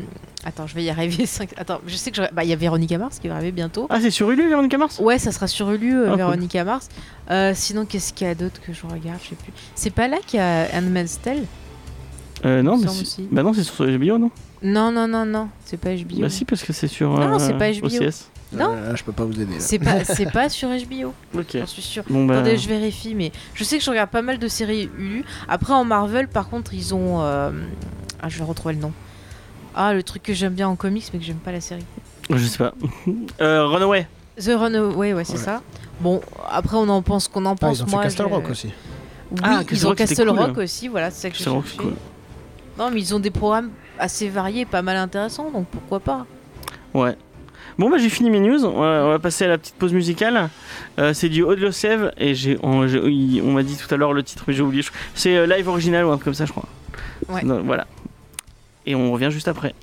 Attends, 0.46 0.68
je 0.68 0.76
vais 0.76 0.84
y 0.84 0.90
arriver. 0.90 1.26
Attends, 1.58 1.80
je 1.88 1.96
sais 1.96 2.12
que 2.12 2.18
je... 2.18 2.24
bah, 2.34 2.44
il 2.44 2.50
y 2.50 2.54
a 2.54 2.56
Véronica 2.56 2.98
Mars 2.98 3.20
qui 3.20 3.28
va 3.28 3.36
arriver 3.36 3.52
bientôt. 3.52 3.88
Ah, 3.90 4.00
c'est 4.02 4.12
sur 4.12 4.30
Hulu, 4.32 4.48
Véronica 4.48 4.78
Mars 4.78 5.00
Ouais, 5.00 5.18
ça 5.20 5.32
sera 5.32 5.48
sur 5.48 5.70
Hulu, 5.72 5.94
euh, 5.96 6.04
Ah, 6.06 6.10
cool. 6.12 6.18
Véronica 6.18 6.64
Mars. 6.64 6.90
Euh, 7.32 7.52
sinon, 7.56 7.86
qu'est-ce 7.86 8.14
qu'il 8.14 8.28
y 8.28 8.30
a 8.30 8.36
d'autre 8.36 8.60
que 8.62 8.74
je 8.74 8.82
regarde? 8.86 9.20
Je 9.24 9.30
sais 9.30 9.36
plus. 9.36 9.52
C'est 9.76 9.90
pas 9.94 10.08
là 10.08 10.18
qu'il 10.26 10.40
y 10.40 10.44
a 10.44 10.68
Handmaid's 10.74 11.20
Tale? 11.22 11.44
Euh, 12.46 12.62
Non, 12.62 12.78
mais 12.78 12.88
c'est- 12.88 13.22
bah 13.32 13.42
non, 13.44 13.54
c'est 13.54 13.64
sur 13.64 13.86
HBO, 13.86 14.18
non? 14.18 14.32
Non, 14.62 14.92
non, 14.92 15.08
non, 15.08 15.26
non. 15.26 15.48
C'est 15.66 15.78
pas 15.78 15.94
HBO. 15.96 16.20
Bah 16.22 16.30
si, 16.30 16.44
parce 16.46 16.64
que 16.64 16.74
c'est 16.74 16.88
sur 16.88 17.10
Non, 17.12 17.36
euh, 17.36 17.40
c'est 17.40 17.58
pas 17.58 17.72
HBO. 17.72 17.88
OCS. 17.88 18.30
Non. 18.58 18.74
Euh, 18.76 18.96
je 18.96 19.04
peux 19.04 19.12
pas 19.12 19.24
vous 19.26 19.40
aider. 19.40 19.54
Là. 19.56 19.60
C'est 19.60 19.80
pas, 19.80 20.04
c'est 20.04 20.32
pas 20.32 20.50
sur 20.50 20.70
HBO, 20.70 21.14
Ok. 21.38 21.48
j'en 21.56 21.66
suis 21.66 21.82
sûre. 21.82 22.04
Bon, 22.10 22.26
bah, 22.26 22.36
Attendez, 22.36 22.58
je 22.58 22.68
vérifie, 22.70 23.16
mais 23.16 23.32
je 23.54 23.64
sais 23.64 23.78
que 23.78 23.84
je 23.84 23.90
regarde 23.90 24.10
pas 24.10 24.22
mal 24.22 24.38
de 24.40 24.48
séries 24.48 24.90
Hulu. 24.98 25.24
Après, 25.48 25.74
en 25.74 25.86
Marvel, 25.86 26.28
par 26.28 26.50
contre, 26.50 26.74
ils 26.74 26.94
ont. 26.94 27.22
euh, 27.22 27.52
Ah, 28.22 28.30
je 28.30 28.38
vais 28.38 28.44
retrouver 28.46 28.76
le 28.76 28.82
nom. 28.82 28.92
Ah, 29.76 29.94
le 29.94 30.04
truc 30.04 30.24
que 30.24 30.34
j'aime 30.34 30.54
bien 30.54 30.68
en 30.70 30.76
comics, 30.76 31.06
mais 31.14 31.20
que 31.20 31.26
j'aime 31.26 31.38
pas 31.38 31.52
la 31.52 31.62
série. 31.62 31.86
je 32.30 32.46
sais 32.46 32.58
pas. 32.60 32.74
euh, 33.42 33.66
Runaway. 33.68 34.08
The 34.40 34.52
Runaway, 34.56 35.14
ouais, 35.14 35.24
c'est 35.26 35.34
Ouais. 35.34 35.38
ça. 35.40 35.62
Bon, 36.00 36.22
après, 36.50 36.78
on 36.78 36.88
en 36.90 37.02
pense 37.02 37.28
qu'on 37.28 37.46
en 37.46 37.52
Ah, 37.54 37.56
pense. 37.56 37.80
ils 37.80 37.84
ont 37.84 37.88
Moi, 37.88 38.02
fait 38.02 38.08
Castle 38.08 38.26
je- 38.30 38.34
Rock 38.34 38.50
aussi. 38.50 38.68
Oui, 39.32 39.40
Ah, 39.44 39.60
ils 39.62 39.66
Castle 39.66 39.88
ont 39.88 39.96
Castle 39.96 40.28
cool. 40.28 40.40
Rock 40.40 40.58
aussi, 40.60 40.88
voilà, 40.88 41.12
c'est 41.12 41.22
ça 41.24 41.30
que 41.30 41.36
je 41.38 41.44
C'est 41.44 41.50
cherchais. 41.52 41.78
cool. 41.78 41.94
Non, 42.78 42.90
mais 42.92 43.00
ils 43.02 43.14
ont 43.16 43.20
des 43.20 43.30
programmes 43.32 43.70
assez 44.00 44.30
variés, 44.30 44.66
pas 44.66 44.82
mal 44.82 44.98
intéressants, 44.98 45.50
donc 45.52 45.68
pourquoi 45.68 46.00
pas 46.00 46.26
Ouais. 46.94 47.16
Bon 47.80 47.90
bah 47.90 47.98
j'ai 47.98 48.10
fini 48.10 48.30
mes 48.30 48.40
news, 48.40 48.66
on 48.66 48.80
va, 48.80 49.06
on 49.06 49.10
va 49.10 49.20
passer 49.20 49.46
à 49.46 49.48
la 49.48 49.58
petite 49.58 49.76
pause 49.76 49.94
musicale. 49.94 50.50
Euh, 51.00 51.14
c'est 51.14 51.30
du 51.30 51.42
Audio 51.42 51.72
Save 51.72 52.12
et 52.18 52.36
j'ai, 52.36 52.58
on, 52.62 52.82
m'a 52.82 53.64
dit 53.64 53.78
tout 53.78 53.94
à 53.94 53.98
l'heure 53.98 54.14
le 54.14 54.24
titre 54.24 54.44
mais 54.48 54.54
j'ai 54.54 54.62
oublié. 54.62 54.84
C'est 55.16 55.36
euh, 55.36 55.48
live 55.48 55.68
original 55.68 56.06
ou 56.06 56.10
un 56.10 56.16
truc 56.16 56.26
comme 56.26 56.34
ça 56.34 56.46
je 56.46 56.52
crois. 56.52 56.68
Ouais. 57.30 57.44
Donc, 57.44 57.66
voilà. 57.66 57.88
Et 58.86 58.96
on 58.96 59.12
revient 59.12 59.30
juste 59.32 59.48
après. 59.48 59.74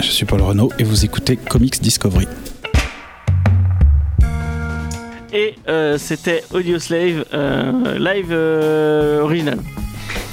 Je 0.00 0.10
suis 0.10 0.24
Paul 0.24 0.42
Renault 0.42 0.72
et 0.78 0.84
vous 0.84 1.04
écoutez 1.04 1.36
Comics 1.36 1.80
Discovery. 1.80 2.26
Et 5.32 5.54
euh, 5.68 5.98
c'était 5.98 6.42
Audio 6.52 6.78
Slave 6.78 7.26
euh, 7.34 7.98
live 7.98 8.28
euh, 8.30 9.20
original. 9.20 9.58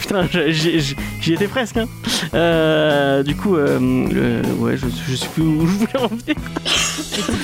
Putain, 0.03 0.27
j'y 0.49 1.33
étais 1.33 1.47
presque. 1.47 1.77
Hein. 1.77 1.87
Euh, 2.33 3.23
du 3.23 3.37
coup, 3.37 3.55
euh, 3.55 4.43
ouais, 4.59 4.75
je, 4.75 4.87
je 5.07 5.15
sais 5.15 5.29
plus 5.29 5.43
où 5.43 5.65
je 5.65 5.71
voulais 5.77 5.97
en 5.97 6.07
venir. 6.07 6.35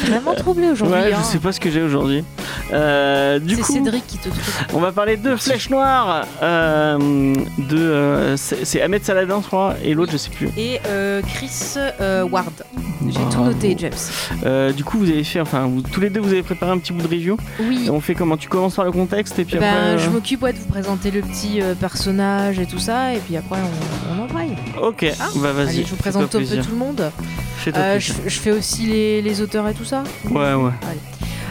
Vraiment 0.08 0.34
troublé 0.36 0.70
aujourd'hui. 0.70 0.96
Ouais, 0.98 1.14
hein. 1.14 1.18
je 1.20 1.24
sais 1.26 1.38
pas 1.40 1.52
ce 1.52 1.60
que 1.60 1.70
j'ai 1.70 1.82
aujourd'hui. 1.82 2.24
Euh, 2.72 3.40
du 3.40 3.56
C'est 3.56 3.62
coup, 3.62 3.74
Cédric 3.74 4.06
qui 4.08 4.18
te 4.18 4.30
trouve. 4.30 4.42
on 4.74 4.80
va 4.80 4.92
parler 4.92 5.18
de 5.18 5.36
Flèche 5.36 5.70
Noire. 5.70 6.26
euh, 6.42 7.34
de, 7.58 7.78
euh, 7.78 8.38
c'est 8.38 8.82
Ahmed 8.82 9.04
Saladin, 9.04 9.40
je 9.42 9.48
crois, 9.48 9.76
et 9.84 9.94
l'autre, 9.94 10.12
je 10.12 10.18
sais 10.18 10.30
plus. 10.30 10.50
Et 10.58 10.80
euh, 10.88 11.22
Chris 11.22 11.76
euh, 12.02 12.24
Ward. 12.24 12.52
J'ai 13.08 13.20
tout 13.32 13.42
noté, 13.44 13.76
James. 13.80 13.94
Euh, 14.46 14.72
du 14.72 14.84
coup, 14.84 15.00
vous 15.00 15.10
avez 15.10 15.24
fait, 15.24 15.40
enfin, 15.40 15.68
vous- 15.68 15.82
tous 15.82 16.00
les 16.02 16.10
deux, 16.10 16.20
vous 16.20 16.32
avez 16.32 16.44
préparé 16.44 16.72
un 16.72 16.78
petit 16.78 16.92
bout 16.94 17.02
de 17.02 17.08
review. 17.08 17.38
Oui. 17.62 17.86
Et 17.88 17.90
on 17.90 18.02
fait 18.02 18.14
comment? 18.14 18.38
Tu 18.38 18.50
commences 18.50 18.76
par 18.76 18.86
le 18.86 18.92
contexte 18.92 19.40
et 19.40 19.46
puis 19.46 19.58
Ben, 19.58 19.74
après. 19.94 19.98
je 20.00 20.10
m'occupe 20.10 20.44
ouais, 20.44 20.54
de 20.54 20.58
vous 20.60 20.66
présenter 20.68 21.10
le 21.12 21.22
petit 21.22 21.62
euh, 21.62 21.74
personnage 21.76 22.60
et 22.60 22.66
tout 22.66 22.80
ça, 22.80 23.14
et 23.14 23.18
puis 23.20 23.38
après 23.38 23.58
on, 23.60 24.20
on 24.20 24.24
en 24.24 24.28
braille. 24.28 24.56
Ok, 24.82 25.06
Ah, 25.20 25.28
bah 25.38 25.52
vas-y. 25.54 25.70
Allez, 25.70 25.84
je 25.86 25.90
vous 25.90 25.96
présente 25.96 26.24
un 26.24 26.40
peu 26.40 26.44
tout 26.46 26.72
le 26.72 26.78
monde. 26.78 27.12
Euh, 27.76 28.00
je, 28.00 28.14
je 28.26 28.40
fais 28.40 28.52
aussi 28.52 28.86
les, 28.86 29.22
les 29.22 29.42
auteurs 29.42 29.59
et 29.68 29.74
tout 29.74 29.86
ça. 29.86 30.04
Ouais, 30.30 30.54
ouais. 30.54 30.72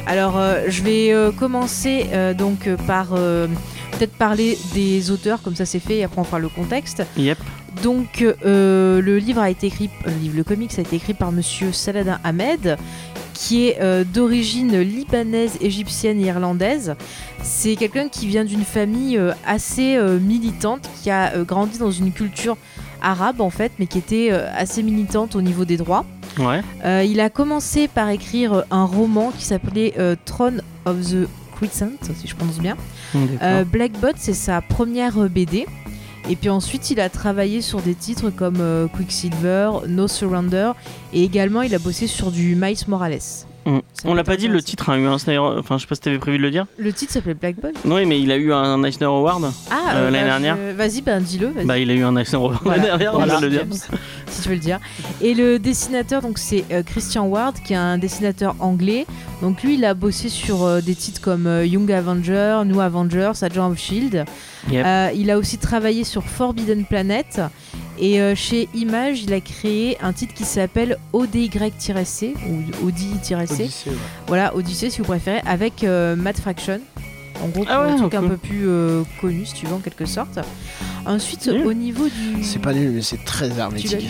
Alors, 0.09 0.39
euh, 0.39 0.63
je 0.69 0.83
vais 0.83 1.13
euh, 1.13 1.31
commencer 1.33 2.07
euh, 2.13 2.33
donc 2.33 2.67
par 2.87 3.09
peut-être 3.09 4.17
parler 4.17 4.57
des 4.73 5.11
auteurs, 5.11 5.43
comme 5.43 5.55
ça 5.55 5.67
c'est 5.67 5.81
fait, 5.81 5.99
et 5.99 6.05
après 6.05 6.19
on 6.21 6.25
fera 6.25 6.39
le 6.39 6.49
contexte. 6.49 7.03
Yep. 7.19 7.39
Donc, 7.83 8.25
le 8.43 9.19
livre 9.19 9.41
a 9.41 9.51
été 9.51 9.69
écrit, 9.69 9.91
le 10.05 10.13
livre, 10.13 10.37
le 10.37 10.45
comics 10.45 10.73
a 10.79 10.81
été 10.81 10.97
écrit 10.97 11.15
par 11.15 11.31
Monsieur 11.31 11.73
Saladin 11.73 12.19
Ahmed, 12.25 12.77
qui 13.35 13.69
est 13.69 14.05
d'origine 14.05 14.81
libanaise, 14.81 15.59
égyptienne 15.61 16.19
et 16.21 16.27
irlandaise. 16.27 16.97
C'est 17.43 17.77
quelqu'un 17.77 18.09
qui 18.09 18.27
vient 18.27 18.45
d'une 18.45 18.65
famille 18.65 19.21
assez 19.47 19.97
militante, 20.21 20.91
qui 21.01 21.11
a 21.11 21.45
grandi 21.45 21.79
dans 21.79 21.93
une 21.93 22.11
culture 22.11 22.57
arabe 23.03 23.41
en 23.41 23.51
fait, 23.51 23.73
mais 23.79 23.87
qui 23.87 23.99
était 23.99 24.29
euh, 24.31 24.47
assez 24.57 24.83
militante 24.83 25.37
au 25.37 25.43
niveau 25.43 25.65
des 25.65 25.77
droits. 25.77 26.05
Ouais. 26.39 26.63
Euh, 26.85 27.05
il 27.05 27.21
a 27.21 27.31
commencé 27.31 27.89
par 27.89 28.09
écrire 28.11 28.53
euh, 28.53 28.63
un 28.71 28.85
roman 28.85 29.33
qui 29.37 29.45
s'appelait 29.45 29.95
euh, 29.99 30.15
Throne 30.25 30.63
of 30.85 30.97
the 31.11 31.29
Crescent, 31.57 31.91
si 32.15 32.29
je 32.29 32.37
prononce 32.37 32.59
bien. 32.59 32.77
D'accord. 33.15 33.39
Euh, 33.43 33.65
Blackbot, 33.65 34.13
c'est 34.17 34.35
sa 34.35 34.61
première 34.61 35.29
BD. 35.29 35.67
Et 36.29 36.37
puis 36.37 36.51
ensuite, 36.51 36.91
il 36.91 37.01
a 37.01 37.09
travaillé 37.09 37.63
sur 37.63 37.81
des 37.81 37.95
titres 37.95 38.29
comme 38.31 38.63
Quicksilver, 38.95 39.71
No 39.89 40.09
Surrender, 40.09 40.73
et 41.15 41.25
également 41.25 41.63
il 41.63 41.75
a 41.75 41.79
bossé 41.79 42.07
sur 42.07 42.31
du 42.31 42.55
Miles 42.55 42.77
Morales. 42.87 43.19
Mm. 43.69 43.81
On 44.05 44.15
l'a 44.15 44.25
pas 44.25 44.37
dit, 44.37 44.49
le 44.49 44.63
titre 44.63 44.89
a 44.91 44.97
eu 44.99 45.07
un 45.07 45.19
Snyder. 45.19 45.39
Enfin, 45.41 45.77
je 45.77 45.83
sais 45.83 45.87
pas 45.89 45.95
si 45.95 46.01
t'avais 46.01 46.19
prévu 46.19 46.39
de 46.39 46.43
le 46.43 46.51
dire. 46.51 46.67
Le 46.79 46.93
titre 46.93 47.13
s'appelait 47.13 47.35
Blackbot. 47.35 47.69
Oui, 47.85 48.07
mais 48.07 48.21
il 48.21 48.31
a 48.33 48.37
eu 48.37 48.53
un 48.53 48.83
Eisner 48.85 49.07
Award. 49.07 49.51
Ah, 49.71 49.75
Euh, 49.75 49.97
euh, 49.97 50.11
l'année 50.11 50.21
bah, 50.21 50.25
dernière. 50.41 50.57
je- 50.57 50.75
Vas-y, 50.77 51.03
ben 51.03 51.21
dis-le. 51.21 51.49
Bah, 51.65 51.79
il 51.79 51.91
a 51.91 51.95
eu 51.95 52.03
un 52.03 52.17
Eisner 52.17 52.37
Award 52.39 52.59
l'année 52.67 52.83
dernière, 52.85 53.15
on 53.15 53.19
Voilà, 53.19 53.35
va 53.35 53.41
le 53.41 53.51
dire. 53.51 53.65
Si 54.29 54.43
tu 54.43 54.49
veux 54.49 54.55
le 54.55 54.61
dire. 54.61 54.79
Et 55.21 55.35
le 55.35 55.59
dessinateur, 55.59 56.23
donc 56.23 56.39
c'est 56.39 56.65
euh, 56.71 56.83
Christian 56.83 57.27
Ward, 57.27 57.57
qui 57.65 57.73
est 57.73 57.77
un 57.77 57.99
dessinateur 57.99 58.55
anglais. 58.61 59.07
Donc 59.43 59.63
lui, 59.63 59.75
il 59.75 59.85
a 59.85 59.95
bossé 59.95 60.29
sur 60.29 60.65
euh, 60.65 60.81
des 60.81 60.95
titres 60.95 61.21
comme 61.21 61.47
Young 61.65 61.91
Avenger, 61.93 62.63
New 62.65 62.81
Avengers, 62.81 63.33
Agent 63.43 63.71
of 63.71 63.79
Shield. 63.79 64.25
Yep. 64.71 64.87
Il 65.15 65.31
a 65.31 65.39
aussi 65.39 65.59
travaillé 65.59 66.05
sur 66.05 66.25
Forbidden 66.25 66.85
Planet. 66.85 67.41
Et 68.01 68.21
euh, 68.21 68.35
chez 68.35 68.69
Image, 68.75 69.23
il 69.23 69.33
a 69.33 69.41
créé 69.41 69.97
un 70.01 70.13
titre 70.13 70.35
qui 70.35 70.45
s'appelle 70.45 70.99
ODY-C 71.13 72.35
ou. 72.49 72.87
Odyssée, 72.87 73.35
ouais. 73.35 73.93
Voilà, 74.27 74.55
Odyssey 74.55 74.91
si 74.91 74.99
vous 74.99 75.05
préférez, 75.05 75.43
avec 75.47 75.85
euh, 75.85 76.15
Matt 76.15 76.39
Fraction. 76.39 76.81
En 77.43 77.49
gros, 77.49 77.65
Ah 77.69 77.83
ouais, 77.85 77.93
un 77.93 77.97
truc 77.97 78.15
un 78.15 78.27
peu 78.29 78.37
plus 78.37 78.69
euh, 78.69 79.03
connu, 79.21 79.47
si 79.47 79.55
tu 79.55 79.67
veux, 79.67 79.75
en 79.75 79.79
quelque 79.79 80.07
sorte. 80.07 80.39
Ensuite, 81.07 81.49
au 81.49 81.73
niveau 81.73 82.05
du. 82.09 82.43
C'est 82.45 82.61
pas 82.61 82.73
nul, 82.73 82.91
mais 82.91 83.03
c'est 83.03 83.25
très 83.25 83.49
hermétique. 83.59 84.09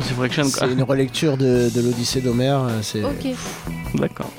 C'est 0.00 0.14
Fraction, 0.14 0.42
quoi. 0.42 0.66
C'est 0.66 0.72
une 0.72 0.82
relecture 0.82 1.36
de, 1.36 1.70
de 1.74 1.80
l'Odyssée 1.80 2.20
d'Homère. 2.20 2.68
C'est 2.82 3.02
Ok. 3.04 3.28
D'accord. 3.94 4.30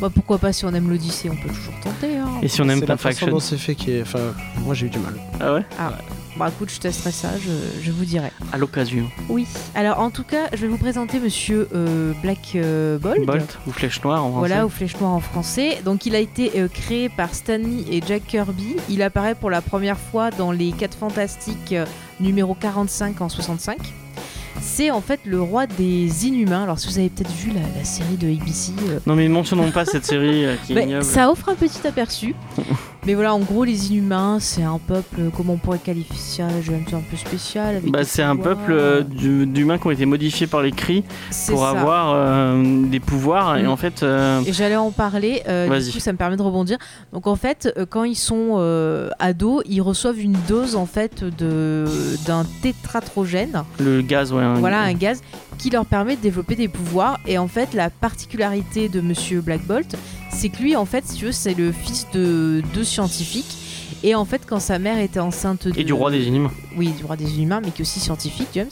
Bah 0.00 0.08
pourquoi 0.12 0.38
pas 0.38 0.50
si 0.52 0.64
on 0.64 0.72
aime 0.72 0.88
l'Odyssée, 0.88 1.28
on 1.28 1.36
peut 1.36 1.48
toujours 1.54 1.78
tenter. 1.84 2.16
Hein. 2.16 2.26
Et 2.42 2.48
si 2.48 2.62
on 2.62 2.68
aime 2.70 2.80
c'est 2.80 2.86
pas 2.86 2.94
la 2.94 2.96
façon 2.96 3.16
Fraction 3.18 3.26
dont 3.28 3.40
c'est 3.40 3.58
fait 3.58 3.74
qui 3.74 3.92
est. 3.92 4.00
Enfin, 4.02 4.32
moi 4.64 4.74
j'ai 4.74 4.86
eu 4.86 4.90
du 4.90 4.98
mal. 4.98 5.14
Ah 5.38 5.52
ouais 5.54 5.64
Bah 6.40 6.48
écoute, 6.48 6.70
je 6.72 6.80
testerai 6.80 7.12
ça, 7.12 7.28
je, 7.38 7.50
je 7.82 7.90
vous 7.92 8.06
dirai. 8.06 8.32
À 8.50 8.56
l'occasion. 8.56 9.10
Oui. 9.28 9.46
Alors 9.74 10.00
en 10.00 10.08
tout 10.08 10.24
cas, 10.24 10.46
je 10.54 10.56
vais 10.56 10.68
vous 10.68 10.78
présenter 10.78 11.18
Monsieur 11.20 11.68
euh, 11.74 12.14
Black 12.22 12.52
euh, 12.54 12.96
Bolt. 12.96 13.26
Bolt 13.26 13.58
ou 13.66 13.72
Flèche 13.72 14.02
Noire 14.02 14.24
en 14.24 14.30
français. 14.30 14.48
Voilà, 14.48 14.64
ou 14.64 14.70
Flèche 14.70 14.98
Noire 14.98 15.12
en 15.12 15.20
français. 15.20 15.82
Donc 15.84 16.06
il 16.06 16.14
a 16.14 16.18
été 16.18 16.52
euh, 16.58 16.68
créé 16.68 17.10
par 17.10 17.34
Stanley 17.34 17.84
et 17.90 18.00
Jack 18.08 18.26
Kirby. 18.26 18.76
Il 18.88 19.02
apparaît 19.02 19.34
pour 19.34 19.50
la 19.50 19.60
première 19.60 19.98
fois 19.98 20.30
dans 20.30 20.50
les 20.50 20.72
4 20.72 20.96
Fantastiques 20.96 21.74
euh, 21.74 21.84
numéro 22.20 22.54
45 22.54 23.20
en 23.20 23.28
65. 23.28 23.76
C'est 24.62 24.90
en 24.90 25.02
fait 25.02 25.20
le 25.26 25.42
roi 25.42 25.66
des 25.66 26.26
Inhumains. 26.26 26.62
Alors 26.62 26.78
si 26.78 26.88
vous 26.88 26.98
avez 26.98 27.10
peut-être 27.10 27.32
vu 27.32 27.50
la, 27.50 27.60
la 27.78 27.84
série 27.84 28.16
de 28.16 28.28
ABC, 28.28 28.72
Non 29.04 29.14
mais 29.14 29.28
mentionnons 29.28 29.70
pas 29.72 29.84
cette 29.84 30.06
série 30.06 30.46
qui 30.64 30.72
est 30.72 30.74
bah, 30.76 30.82
ignoble. 30.84 31.04
ça 31.04 31.30
offre 31.30 31.50
un 31.50 31.54
petit 31.54 31.86
aperçu. 31.86 32.34
Mais 33.06 33.14
voilà, 33.14 33.34
en 33.34 33.38
gros, 33.40 33.64
les 33.64 33.90
Inhumains, 33.92 34.38
c'est 34.40 34.62
un 34.62 34.78
peuple, 34.78 35.16
euh, 35.20 35.28
comment 35.34 35.54
on 35.54 35.56
pourrait 35.56 35.78
qualifier 35.78 36.16
ça 36.18 36.48
Je 36.60 36.70
vais 36.70 36.76
un 36.92 37.00
peu 37.00 37.16
spécial. 37.16 37.80
Bah, 37.86 38.04
c'est 38.04 38.22
un 38.22 38.36
peuple 38.36 38.72
euh, 38.72 39.02
d'humains 39.02 39.78
qui 39.78 39.86
ont 39.86 39.90
été 39.90 40.04
modifiés 40.04 40.46
par 40.46 40.60
les 40.60 40.70
cris 40.70 41.02
pour 41.48 41.60
ça. 41.60 41.70
avoir 41.70 42.12
euh, 42.14 42.62
des 42.88 43.00
pouvoirs 43.00 43.56
et 43.56 43.62
Mm. 43.62 43.68
en 43.68 43.76
fait 43.76 44.02
euh, 44.02 44.42
Et 44.46 44.52
j'allais 44.52 44.76
en 44.76 44.90
parler, 44.90 45.42
du 45.46 45.92
coup 45.92 45.98
ça 45.98 46.12
me 46.12 46.18
permet 46.18 46.36
de 46.36 46.42
rebondir. 46.42 46.76
Donc 47.12 47.26
en 47.26 47.36
fait, 47.36 47.72
quand 47.88 48.04
ils 48.04 48.16
sont 48.16 48.58
ados, 49.18 49.62
ils 49.66 49.80
reçoivent 49.80 50.18
une 50.20 50.36
dose 50.48 50.76
en 50.76 50.86
fait 50.86 51.24
d'un 51.24 52.44
tétratrogène, 52.62 53.62
le 53.78 54.02
gaz 54.02 54.32
ouais. 54.32 54.42
un- 54.42 54.54
voilà 54.54 54.80
un 54.82 54.92
gaz 54.94 55.22
qui 55.58 55.70
leur 55.70 55.86
permet 55.86 56.16
de 56.16 56.20
développer 56.22 56.54
des 56.56 56.68
pouvoirs. 56.68 57.18
Et 57.26 57.38
en 57.38 57.48
fait, 57.48 57.74
la 57.74 57.90
particularité 57.90 58.88
de 58.88 59.00
Monsieur 59.00 59.40
Black 59.40 59.62
Bolt, 59.66 59.96
c'est 60.30 60.48
que 60.48 60.62
lui 60.62 60.76
en 60.76 60.84
fait, 60.86 61.06
si 61.06 61.16
tu 61.16 61.26
veux, 61.26 61.32
c'est 61.32 61.54
le 61.54 61.72
fils 61.72 62.06
de 62.12 62.62
deux 62.74 62.84
scientifiques. 62.84 63.56
Et 64.02 64.14
en 64.14 64.24
fait, 64.24 64.42
quand 64.46 64.60
sa 64.60 64.78
mère 64.78 64.98
était 64.98 65.20
enceinte 65.20 65.68
de... 65.68 65.78
Et 65.78 65.84
du 65.84 65.92
roi 65.92 66.10
des 66.10 66.26
inhumains. 66.26 66.52
Oui, 66.74 66.88
du 66.88 67.04
roi 67.04 67.16
des 67.16 67.34
inhumains, 67.34 67.60
mais 67.60 67.70
qui 67.70 67.82
est 67.82 67.84
aussi 67.84 68.00
scientifique, 68.00 68.48
James. 68.54 68.70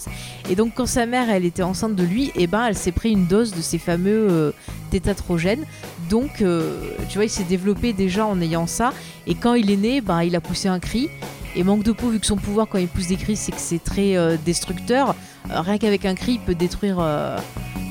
Et 0.49 0.55
donc, 0.55 0.73
quand 0.75 0.87
sa 0.87 1.05
mère, 1.05 1.29
elle 1.29 1.45
était 1.45 1.63
enceinte 1.63 1.95
de 1.95 2.03
lui, 2.03 2.33
et 2.35 2.47
ben, 2.47 2.65
elle 2.67 2.75
s'est 2.75 2.93
pris 2.93 3.11
une 3.11 3.27
dose 3.27 3.53
de 3.53 3.61
ces 3.61 3.77
fameux 3.79 4.27
euh, 4.31 4.53
tétatrogènes. 4.91 5.67
Donc, 6.09 6.41
euh, 6.41 6.81
tu 7.11 7.19
vois, 7.19 7.27
il 7.27 7.31
s'est 7.31 7.45
développé 7.45 7.93
déjà 7.93 8.25
en 8.25 8.41
ayant 8.41 8.67
ça. 8.67 8.95
Et 9.27 9.35
quand 9.35 9.53
il 9.53 9.71
est 9.71 9.77
né, 9.77 10.01
ben, 10.01 10.23
il 10.23 10.35
a 10.35 10.41
poussé 10.41 10.69
un 10.69 10.79
cri. 10.79 11.11
Et 11.57 11.63
manque 11.63 11.83
de 11.83 11.93
peau, 11.93 12.09
vu 12.09 12.21
que 12.21 12.27
son 12.27 12.37
pouvoir, 12.37 12.67
quand 12.69 12.79
il 12.79 12.89
pousse 12.89 13.09
des 13.09 13.17
cris, 13.17 13.37
c'est 13.37 13.53
que 13.53 13.61
c'est 13.61 13.83
très 13.83 14.17
euh, 14.17 14.37
destructeur. 14.47 15.15
Euh, 15.51 15.61
rien 15.61 15.77
qu'avec 15.77 16.07
un 16.07 16.15
cri, 16.15 16.35
il 16.35 16.41
peut 16.41 16.55
détruire 16.55 17.01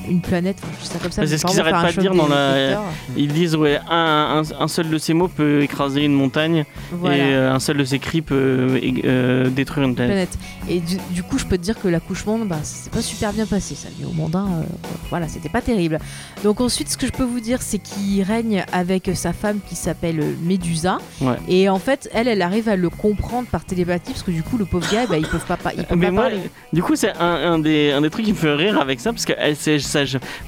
une 0.08 0.20
planète, 0.20 0.58
juste 0.80 0.92
ça 0.92 0.98
comme 0.98 1.12
ça. 1.12 1.26
C'est 1.26 1.38
ce 1.38 1.46
qu'ils 1.46 1.60
arrêtent 1.60 1.74
pas 1.74 1.92
de 1.92 2.00
dire 2.00 2.14
dans 2.14 2.28
la- 2.28 2.54
destructeur. 2.54 2.82
Ils 3.16 3.32
disent 3.32 3.56
ouais, 3.56 3.78
un, 3.90 4.42
un- 4.42 4.62
un 4.62 4.68
seul 4.68 4.88
de 4.90 4.98
ces 4.98 5.14
mots 5.14 5.28
peut 5.28 5.62
écraser 5.62 6.02
une 6.04 6.14
montagne 6.14 6.64
Voilà. 6.92 7.16
et 7.16 7.20
euh, 7.34 7.52
un 7.52 7.60
seul 7.60 7.76
de 7.76 7.84
ces 7.84 7.98
cris 7.98 8.22
peut 8.22 8.80
euh, 9.04 9.48
détruire 9.50 9.86
une 9.86 9.94
planète. 9.94 10.38
Et 10.68 10.80
du, 10.80 10.96
du 11.10 11.22
coup, 11.22 11.38
je 11.38 11.44
peux 11.46 11.56
te 11.58 11.62
dire 11.62 11.78
que 11.80 11.88
l'accouchement, 11.88 12.38
bah, 12.38 12.56
ça 12.62 12.84
s'est 12.84 12.90
pas 12.90 13.02
super 13.02 13.32
bien 13.32 13.46
passé. 13.46 13.74
Ça, 13.74 13.88
au 14.06 14.12
mondain, 14.12 14.46
euh, 14.46 14.62
voilà, 15.10 15.28
c'était 15.28 15.48
pas 15.48 15.60
terrible. 15.62 15.98
Donc 16.44 16.60
ensuite, 16.60 16.88
ce 16.90 16.96
que 16.96 17.06
je 17.06 17.12
peux 17.12 17.24
vous 17.24 17.40
dire, 17.40 17.62
c'est 17.62 17.78
qu'il 17.78 18.22
règne 18.22 18.64
avec 18.72 19.10
sa 19.14 19.32
femme 19.32 19.58
qui 19.68 19.74
s'appelle 19.76 20.20
Médusa. 20.42 20.98
Ouais. 21.20 21.36
Et 21.48 21.68
en 21.68 21.78
fait, 21.78 22.08
elle, 22.12 22.28
elle 22.28 22.42
arrive 22.42 22.68
à 22.68 22.76
le 22.76 22.90
comprendre 22.90 23.48
par 23.48 23.64
télépathie 23.64 24.12
parce 24.12 24.22
que 24.22 24.30
du 24.30 24.42
coup, 24.42 24.56
le 24.58 24.64
pauvre 24.64 24.90
gars, 24.92 25.06
bah, 25.06 25.18
il 25.18 25.26
peut 25.26 25.38
pas, 25.38 25.56
pas, 25.56 25.72
il 25.76 25.84
peut 25.84 25.96
Mais 25.96 26.06
pas 26.06 26.12
moi, 26.12 26.22
parler. 26.24 26.38
du 26.72 26.82
coup, 26.82 26.96
c'est 26.96 27.12
un, 27.18 27.52
un 27.52 27.58
des, 27.58 27.92
un 27.92 28.00
des 28.00 28.10
trucs 28.10 28.24
qui 28.24 28.32
me 28.32 28.36
fait 28.36 28.54
rire 28.54 28.80
avec 28.80 29.00
ça 29.00 29.12
parce 29.12 29.24
que 29.24 29.32
elle, 29.38 29.56
c'est 29.56 29.78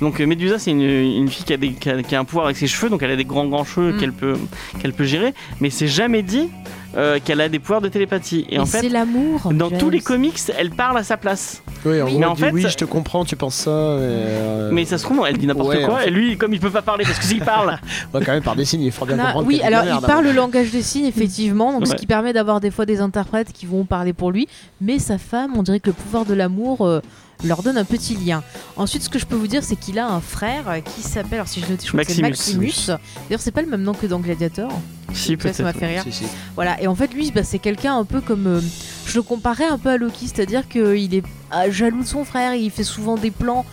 Donc, 0.00 0.20
euh, 0.20 0.26
Médusa, 0.26 0.58
c'est 0.58 0.70
une, 0.70 0.80
une 0.82 1.28
fille 1.28 1.44
qui 1.44 1.52
a, 1.52 1.56
des, 1.56 1.72
qui, 1.72 1.90
a, 1.90 2.02
qui 2.02 2.14
a 2.14 2.20
un 2.20 2.24
pouvoir 2.24 2.46
avec 2.46 2.56
ses 2.56 2.66
cheveux, 2.66 2.88
donc 2.90 3.02
elle 3.02 3.10
a 3.10 3.16
des 3.16 3.24
grands, 3.24 3.46
grands 3.46 3.64
cheveux 3.64 3.92
Mm. 3.92 3.98
qu'elle 3.98 4.12
peut, 4.12 4.36
qu'elle 4.80 4.92
peut 4.92 5.04
gérer, 5.04 5.34
mais 5.60 5.70
c'est 5.70 5.88
jamais 5.88 6.22
dit 6.22 6.48
euh, 6.96 7.18
qu'elle 7.24 7.40
a 7.40 7.48
des 7.48 7.58
pouvoirs 7.60 7.80
de 7.80 7.88
télépathie. 7.88 8.46
Et 8.50 8.58
en 8.58 8.66
c'est 8.66 8.80
fait, 8.80 8.88
l'amour. 8.88 9.52
dans 9.52 9.68
James. 9.70 9.78
tous 9.78 9.90
les 9.90 10.00
comics, 10.00 10.38
elle 10.58 10.70
parle 10.70 10.98
à 10.98 11.04
sa 11.04 11.16
place. 11.16 11.62
Oui, 11.84 12.02
en 12.02 12.06
gros, 12.06 12.18
Mais 12.18 12.26
en 12.26 12.34
dit, 12.34 12.42
fait, 12.42 12.50
oui, 12.52 12.64
je 12.68 12.76
te 12.76 12.84
comprends, 12.84 13.24
tu 13.24 13.36
penses 13.36 13.54
ça. 13.54 13.70
Mais, 13.70 13.76
euh, 14.06 14.70
Mais 14.72 14.84
ça 14.84 14.98
se 14.98 15.04
trouve, 15.04 15.24
elle 15.26 15.38
dit 15.38 15.46
n'importe 15.46 15.68
Ouais, 15.70 15.84
en 15.84 15.88
quoi, 15.88 15.98
fait. 16.00 16.08
et 16.08 16.10
lui, 16.10 16.36
comme 16.36 16.52
il 16.52 16.60
peut 16.60 16.68
pas 16.70 16.82
parler, 16.82 17.04
parce 17.04 17.18
que 17.18 17.24
s'il 17.24 17.40
parle, 17.40 17.78
ouais, 18.14 18.20
quand 18.24 18.32
même, 18.32 18.42
par 18.42 18.56
des 18.56 18.64
signes, 18.64 18.82
il 18.82 18.92
faut 18.92 19.06
bien 19.06 19.16
Non, 19.16 19.22
comprendre. 19.24 19.46
oui, 19.46 19.60
alors 19.62 19.82
il 19.84 19.86
merde, 19.90 20.04
parle 20.06 20.26
hein. 20.26 20.28
le 20.30 20.32
langage 20.36 20.70
des 20.72 20.82
signes, 20.82 21.06
effectivement, 21.06 21.72
donc 21.72 21.86
ce 21.86 21.94
qui 21.94 22.06
permet 22.06 22.32
d'avoir 22.32 22.60
des 22.60 22.70
fois 22.72 22.86
des 22.86 23.00
interprètes 23.00 23.52
qui 23.52 23.66
vont 23.66 23.84
parler 23.84 24.12
pour 24.12 24.30
lui, 24.32 24.48
mais 24.80 24.98
sa 24.98 25.16
femme, 25.18 25.52
on 25.56 25.62
dirait 25.62 25.80
que 25.80 25.88
le 25.90 25.94
pouvoir 25.94 26.24
de 26.24 26.34
l'amour 26.34 26.86
euh, 26.86 27.00
leur 27.44 27.62
donne 27.62 27.78
un 27.78 27.84
petit 27.84 28.14
lien. 28.16 28.42
Ensuite, 28.76 29.02
ce 29.02 29.08
que 29.08 29.18
je 29.18 29.26
peux 29.26 29.36
vous 29.36 29.46
dire, 29.46 29.62
c'est 29.64 29.76
qu'il 29.76 29.98
a 29.98 30.06
un 30.08 30.20
frère 30.20 30.68
euh, 30.68 30.80
qui 30.80 31.02
s'appelle, 31.02 31.34
alors 31.34 31.48
si 31.48 31.60
je 31.60 31.66
note, 31.70 31.80
je 31.84 31.88
crois 31.88 32.04
que 32.04 32.12
c'est 32.12 32.22
Maximus. 32.22 32.66
Maximus. 32.66 32.96
D'ailleurs, 33.28 33.40
c'est 33.40 33.50
pas 33.50 33.62
le 33.62 33.68
même 33.68 33.82
nom 33.82 33.94
que 33.94 34.06
dans 34.06 34.20
Gladiator. 34.20 34.70
si 35.12 35.26
ça 35.26 35.62
m'a 35.62 35.72
peut-être. 35.72 35.78
fait 35.78 35.86
rire. 35.86 36.02
Si, 36.04 36.12
si. 36.12 36.24
Voilà, 36.54 36.80
et 36.82 36.86
en 36.86 36.94
fait, 36.94 37.12
lui, 37.14 37.30
bah, 37.30 37.42
c'est 37.44 37.58
quelqu'un 37.58 37.96
un 37.96 38.04
peu 38.04 38.20
comme. 38.20 38.46
euh, 38.46 38.60
je 39.06 39.16
le 39.16 39.22
comparais 39.22 39.66
un 39.66 39.78
peu 39.78 39.88
à 39.90 39.96
Loki, 39.96 40.28
c'est-à-dire 40.28 40.68
qu'il 40.68 41.14
est 41.14 41.24
ah, 41.50 41.68
jaloux 41.70 42.02
de 42.02 42.06
son 42.06 42.24
frère, 42.24 42.54
il 42.54 42.70
fait 42.70 42.84
souvent 42.84 43.16
des 43.16 43.30
plans 43.30 43.64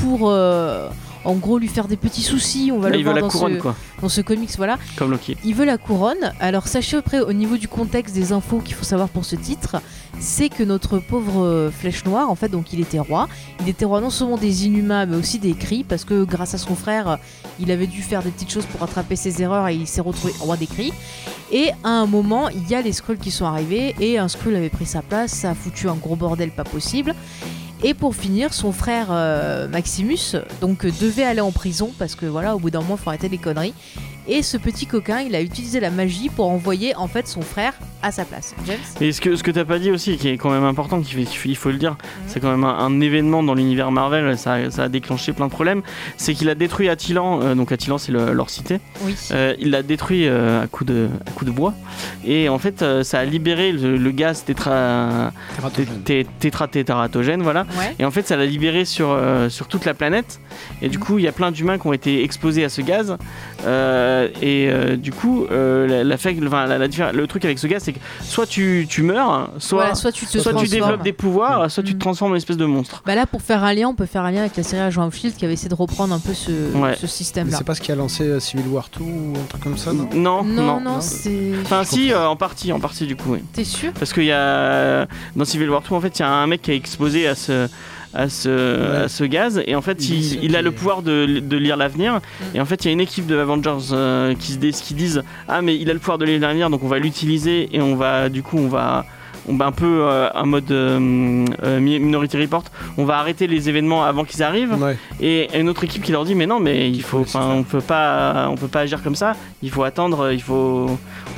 pour. 0.00 0.28
euh, 0.30 0.88
en 1.24 1.34
gros, 1.34 1.58
lui 1.58 1.68
faire 1.68 1.88
des 1.88 1.96
petits 1.96 2.22
soucis. 2.22 2.70
On 2.72 2.78
va 2.78 2.88
Là, 2.90 2.96
le 2.96 3.00
il 3.00 3.04
veut 3.04 3.10
voir 3.10 3.14
la 3.16 3.20
dans, 3.22 3.28
couronne, 3.28 3.56
ce, 3.56 3.60
quoi, 3.60 3.76
dans 4.00 4.08
ce 4.08 4.20
comics, 4.20 4.50
voilà. 4.56 4.78
comme 4.96 5.10
Loki. 5.10 5.36
Il 5.44 5.54
veut 5.54 5.64
la 5.64 5.78
couronne. 5.78 6.32
Alors 6.40 6.68
sachez 6.68 6.96
après 6.96 7.20
au 7.20 7.32
niveau 7.32 7.56
du 7.56 7.68
contexte 7.68 8.14
des 8.14 8.32
infos 8.32 8.58
qu'il 8.58 8.74
faut 8.74 8.84
savoir 8.84 9.08
pour 9.08 9.24
ce 9.24 9.36
titre, 9.36 9.76
c'est 10.18 10.48
que 10.48 10.62
notre 10.62 10.98
pauvre 10.98 11.44
euh, 11.44 11.70
Flèche 11.70 12.04
Noire, 12.04 12.30
en 12.30 12.34
fait, 12.34 12.48
donc 12.48 12.72
il 12.72 12.80
était 12.80 12.98
roi. 12.98 13.28
Il 13.60 13.68
était 13.68 13.84
roi 13.84 14.00
non 14.00 14.10
seulement 14.10 14.36
des 14.36 14.66
Inhumains, 14.66 15.06
mais 15.06 15.16
aussi 15.16 15.38
des 15.38 15.54
Cris, 15.54 15.84
parce 15.84 16.04
que 16.04 16.24
grâce 16.24 16.54
à 16.54 16.58
son 16.58 16.74
frère, 16.74 17.18
il 17.60 17.70
avait 17.70 17.86
dû 17.86 18.02
faire 18.02 18.22
des 18.22 18.30
petites 18.30 18.50
choses 18.50 18.66
pour 18.66 18.80
rattraper 18.80 19.16
ses 19.16 19.42
erreurs 19.42 19.68
et 19.68 19.74
il 19.74 19.86
s'est 19.86 20.00
retrouvé 20.00 20.32
roi 20.40 20.56
des 20.56 20.66
Cris. 20.66 20.92
Et 21.50 21.70
à 21.84 21.90
un 21.90 22.06
moment, 22.06 22.48
il 22.48 22.68
y 22.68 22.74
a 22.74 22.80
les 22.82 22.92
Skrulls 22.92 23.18
qui 23.18 23.30
sont 23.30 23.44
arrivés 23.44 23.94
et 24.00 24.18
un 24.18 24.28
Skrull 24.28 24.56
avait 24.56 24.70
pris 24.70 24.86
sa 24.86 25.02
place. 25.02 25.32
Ça 25.32 25.50
a 25.50 25.54
foutu 25.54 25.88
un 25.88 25.94
gros 25.94 26.16
bordel 26.16 26.50
pas 26.50 26.64
possible. 26.64 27.14
Et 27.84 27.94
pour 27.94 28.14
finir, 28.14 28.54
son 28.54 28.70
frère 28.70 29.08
euh, 29.10 29.66
Maximus 29.66 30.36
donc 30.60 30.86
devait 30.86 31.24
aller 31.24 31.40
en 31.40 31.50
prison 31.50 31.90
parce 31.98 32.14
que 32.14 32.26
voilà, 32.26 32.54
au 32.54 32.60
bout 32.60 32.70
d'un 32.70 32.80
moment, 32.80 32.94
il 32.94 33.02
faut 33.02 33.10
arrêter 33.10 33.28
les 33.28 33.38
conneries. 33.38 33.74
Et 34.28 34.42
ce 34.42 34.56
petit 34.56 34.86
coquin, 34.86 35.20
il 35.20 35.34
a 35.34 35.42
utilisé 35.42 35.80
la 35.80 35.90
magie 35.90 36.28
pour 36.28 36.48
envoyer 36.48 36.94
en 36.94 37.08
fait 37.08 37.26
son 37.26 37.42
frère 37.42 37.72
à 38.02 38.12
sa 38.12 38.24
place. 38.24 38.54
James 38.66 38.76
Et 39.00 39.12
ce 39.12 39.20
que, 39.20 39.34
ce 39.36 39.42
que 39.42 39.50
t'as 39.50 39.64
pas 39.64 39.78
dit 39.78 39.90
aussi, 39.90 40.16
qui 40.16 40.28
est 40.28 40.36
quand 40.36 40.50
même 40.50 40.64
important, 40.64 41.00
qu'il 41.00 41.26
faut- 41.26 41.48
il 41.48 41.56
faut 41.56 41.70
le 41.70 41.76
dire, 41.78 41.96
c'est 42.26 42.40
quand 42.40 42.50
même 42.50 42.64
un, 42.64 42.78
un 42.78 43.00
événement 43.00 43.42
dans 43.42 43.54
l'univers 43.54 43.90
Marvel, 43.90 44.36
ça, 44.38 44.70
ça 44.70 44.84
a 44.84 44.88
déclenché 44.88 45.32
plein 45.32 45.46
de 45.46 45.50
problèmes, 45.52 45.82
c'est 46.16 46.34
qu'il 46.34 46.48
a 46.48 46.54
détruit 46.54 46.88
Attilan, 46.88 47.40
euh, 47.42 47.54
donc 47.54 47.70
Attilan 47.72 47.98
c'est 47.98 48.10
le- 48.12 48.32
leur 48.32 48.50
cité, 48.50 48.80
Oui. 49.02 49.14
Euh, 49.32 49.54
il 49.60 49.70
l'a 49.70 49.82
détruit 49.82 50.26
euh, 50.26 50.62
à 50.64 50.66
coup 50.66 50.84
de 50.84 51.08
à 51.26 51.30
coup 51.30 51.44
de 51.44 51.50
bois, 51.50 51.74
et 52.24 52.48
en 52.48 52.58
fait 52.58 52.82
euh, 52.82 53.02
ça 53.04 53.20
a 53.20 53.24
libéré 53.24 53.70
le, 53.72 53.96
le 53.96 54.10
gaz 54.10 54.44
tétra 54.44 55.32
té- 55.74 55.86
té- 56.04 56.26
tétratétaratogène, 56.40 57.42
voilà, 57.42 57.66
Ouais. 57.78 57.94
et 57.98 58.04
en 58.04 58.10
fait 58.10 58.26
ça 58.26 58.36
l'a 58.36 58.46
libéré 58.46 58.84
sur, 58.84 59.10
euh, 59.10 59.48
sur 59.48 59.68
toute 59.68 59.84
la 59.84 59.94
planète, 59.94 60.40
et 60.80 60.88
du 60.88 60.98
Mhm. 60.98 61.04
coup 61.04 61.18
il 61.18 61.24
y 61.24 61.28
a 61.28 61.32
plein 61.32 61.50
d'humains 61.52 61.78
qui 61.78 61.86
ont 61.86 61.92
été 61.92 62.24
exposés 62.24 62.64
à 62.64 62.68
ce 62.68 62.80
gaz, 62.82 63.16
euh, 63.64 64.11
et 64.40 64.68
euh, 64.70 64.96
du 64.96 65.12
coup 65.12 65.46
euh, 65.50 66.04
la, 66.04 66.16
le 67.12 67.26
truc 67.26 67.44
avec 67.44 67.58
ce 67.58 67.66
gaz 67.66 67.82
c'est 67.82 67.92
que 67.92 67.98
soit 68.22 68.46
tu, 68.46 68.86
tu 68.88 69.02
meurs, 69.02 69.50
soit, 69.58 69.80
Voilà, 69.82 69.94
soit 69.94 70.12
tu 70.12 70.26
te 70.26 70.38
soit 70.38 70.54
tu 70.54 70.66
développes 70.68 71.02
des 71.02 71.12
pouvoirs, 71.12 71.70
soit 71.70 71.82
tu 71.82 71.94
te 71.94 71.98
transformes 71.98 72.32
en 72.32 72.36
espèce 72.36 72.56
de 72.56 72.64
monstre. 72.64 73.02
Bah 73.06 73.14
là, 73.14 73.26
pour 73.26 73.42
faire 73.42 73.64
un 73.64 73.72
lien, 73.74 73.88
on 73.88 73.94
peut 73.94 74.06
faire 74.06 74.22
un 74.22 74.30
lien 74.30 74.40
avec 74.40 74.56
la 74.56 74.62
série 74.62 74.82
Agent 74.82 75.06
of 75.06 75.14
Shield 75.14 75.36
qui 75.36 75.44
avait 75.44 75.54
essayé 75.54 75.68
de 75.68 75.74
reprendre 75.74 76.14
un 76.14 76.18
peu 76.18 76.34
ce, 76.34 76.50
Ouais. 76.76 76.94
ce 76.96 77.02
Mais 77.02 77.08
système-là. 77.08 77.56
c'est 77.58 77.64
pas 77.64 77.74
ce 77.74 77.80
qui 77.80 77.92
a 77.92 77.94
lancé 77.96 78.24
euh, 78.24 78.40
Civil 78.40 78.66
War 78.68 78.88
2 78.98 79.04
ou 79.04 79.32
un 79.36 79.46
truc 79.48 79.62
comme 79.62 79.76
ça, 79.78 79.92
non 79.92 80.08
Non, 80.14 80.42
Non, 80.44 80.62
non. 80.62 80.80
non, 80.80 81.00
c'est. 81.00 81.52
Enfin 81.62 81.84
si, 81.84 82.12
euh, 82.12 82.26
en 82.28 82.36
partie, 82.36 82.72
en 82.72 82.80
partie 82.80 83.06
du 83.06 83.16
coup, 83.16 83.32
oui. 83.32 83.40
T'es 83.52 83.64
sûr? 83.64 83.92
Parce 83.92 84.12
qu'il 84.12 84.24
y 84.24 84.32
a 84.32 85.06
dans 85.36 85.44
Civil 85.44 85.68
War 85.70 85.82
2 85.88 85.94
en 85.94 86.00
fait 86.00 86.18
il 86.18 86.22
y 86.22 86.24
a 86.24 86.28
un 86.30 86.46
mec 86.46 86.62
qui 86.62 86.72
est 86.72 86.76
exposé 86.76 87.26
à 87.26 87.34
ce 87.34 87.68
à 88.14 88.28
ce, 88.28 89.04
à 89.04 89.08
ce 89.08 89.24
gaz. 89.24 89.62
Et 89.66 89.74
en 89.74 89.82
fait 89.82 90.04
Il 90.04 90.20
dit 90.20 90.38
il, 90.42 90.44
il 90.44 90.56
a 90.56 90.62
le 90.62 90.70
pouvoir 90.72 91.02
de, 91.02 91.40
de 91.40 91.56
lire 91.56 91.76
l'avenir. 91.76 92.20
Et 92.54 92.60
en 92.60 92.64
fait 92.64 92.84
il 92.84 92.88
y 92.88 92.90
a 92.90 92.92
une 92.92 93.00
équipe 93.00 93.26
de 93.26 93.36
Avengers 93.38 93.90
euh, 93.92 94.34
qui 94.34 94.52
se 94.52 94.82
qui 94.82 94.94
disent 94.94 95.22
ah 95.48 95.62
mais 95.62 95.76
il 95.76 95.90
a 95.90 95.92
le 95.92 95.98
pouvoir 95.98 96.18
de 96.18 96.24
lire 96.24 96.40
l'avenir 96.40 96.70
donc 96.70 96.82
on 96.82 96.88
va 96.88 96.98
l'utiliser 96.98 97.68
et 97.72 97.80
on 97.80 97.96
va 97.96 98.28
du 98.28 98.42
coup 98.42 98.58
on 98.58 98.68
va 98.68 99.04
on 99.48 99.56
va 99.56 99.66
un 99.66 99.72
peu 99.72 100.02
euh, 100.02 100.28
un 100.34 100.44
mode 100.44 100.70
euh, 100.70 101.44
euh, 101.64 101.80
Mi- 101.80 101.98
Minority 101.98 102.36
Report 102.38 102.64
on 102.96 103.04
va 103.04 103.18
arrêter 103.18 103.46
les 103.46 103.68
événements 103.68 104.04
avant 104.04 104.24
qu'ils 104.24 104.42
arrivent 104.42 104.76
Ouais. 104.80 104.96
et 105.20 105.48
une 105.58 105.68
autre 105.68 105.84
équipe 105.84 106.02
qui 106.02 106.12
leur 106.12 106.24
dit 106.24 106.34
mais 106.34 106.46
non 106.46 106.60
mais 106.60 106.88
il 106.90 107.02
faut 107.02 107.24
on 107.34 107.62
peut 107.64 107.80
pas 107.80 108.48
on 108.50 108.54
peut 108.56 108.68
pas 108.68 108.80
agir 108.80 109.02
comme 109.02 109.14
ça 109.16 109.34
il 109.62 109.70
faut 109.70 109.82
attendre 109.82 110.30
il 110.32 110.42
faut 110.42 110.90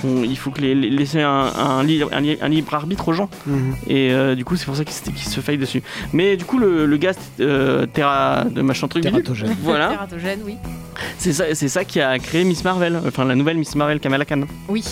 on- 0.05 0.23
il 0.23 0.37
faut 0.37 0.51
que 0.51 0.61
les, 0.61 0.75
les- 0.75 0.91
laisser 0.91 1.23
un, 1.23 1.31
un, 1.57 1.83
libre, 1.83 2.11
un, 2.13 2.21
li- 2.21 2.39
un 2.41 2.49
libre 2.49 2.75
arbitre 2.75 3.09
aux 3.09 3.13
gens 3.13 3.29
Mhm. 3.47 3.75
et 3.89 4.13
euh, 4.13 4.35
du 4.35 4.45
coup 4.45 4.57
c'est 4.57 4.67
pour 4.67 4.77
ça 4.77 4.85
qu'ils 4.85 4.95
se- 5.17 5.41
faillent 5.41 5.59
dessus 5.59 5.83
mais 6.13 6.37
du 6.37 6.45
coup 6.45 6.59
le, 6.59 6.87
le 6.87 6.97
gaz 6.97 7.17
euh, 7.41 7.87
Terra 7.87 8.45
de 8.45 8.61
machin 8.63 8.87
truc 8.89 9.05
voilà 9.63 10.07
oui. 10.47 10.57
c'est 11.19 11.33
ça 11.33 11.45
c'est 11.55 11.69
ça 11.69 11.85
qui 11.85 12.01
a 12.01 12.19
créé 12.19 12.45
Miss 12.45 12.63
Marvel 12.65 12.99
enfin 13.07 13.25
la 13.25 13.35
nouvelle 13.35 13.57
Miss 13.57 13.75
Marvel 13.75 13.99
Kamala 14.01 14.25
Khan 14.25 14.43
Oui. 14.69 14.85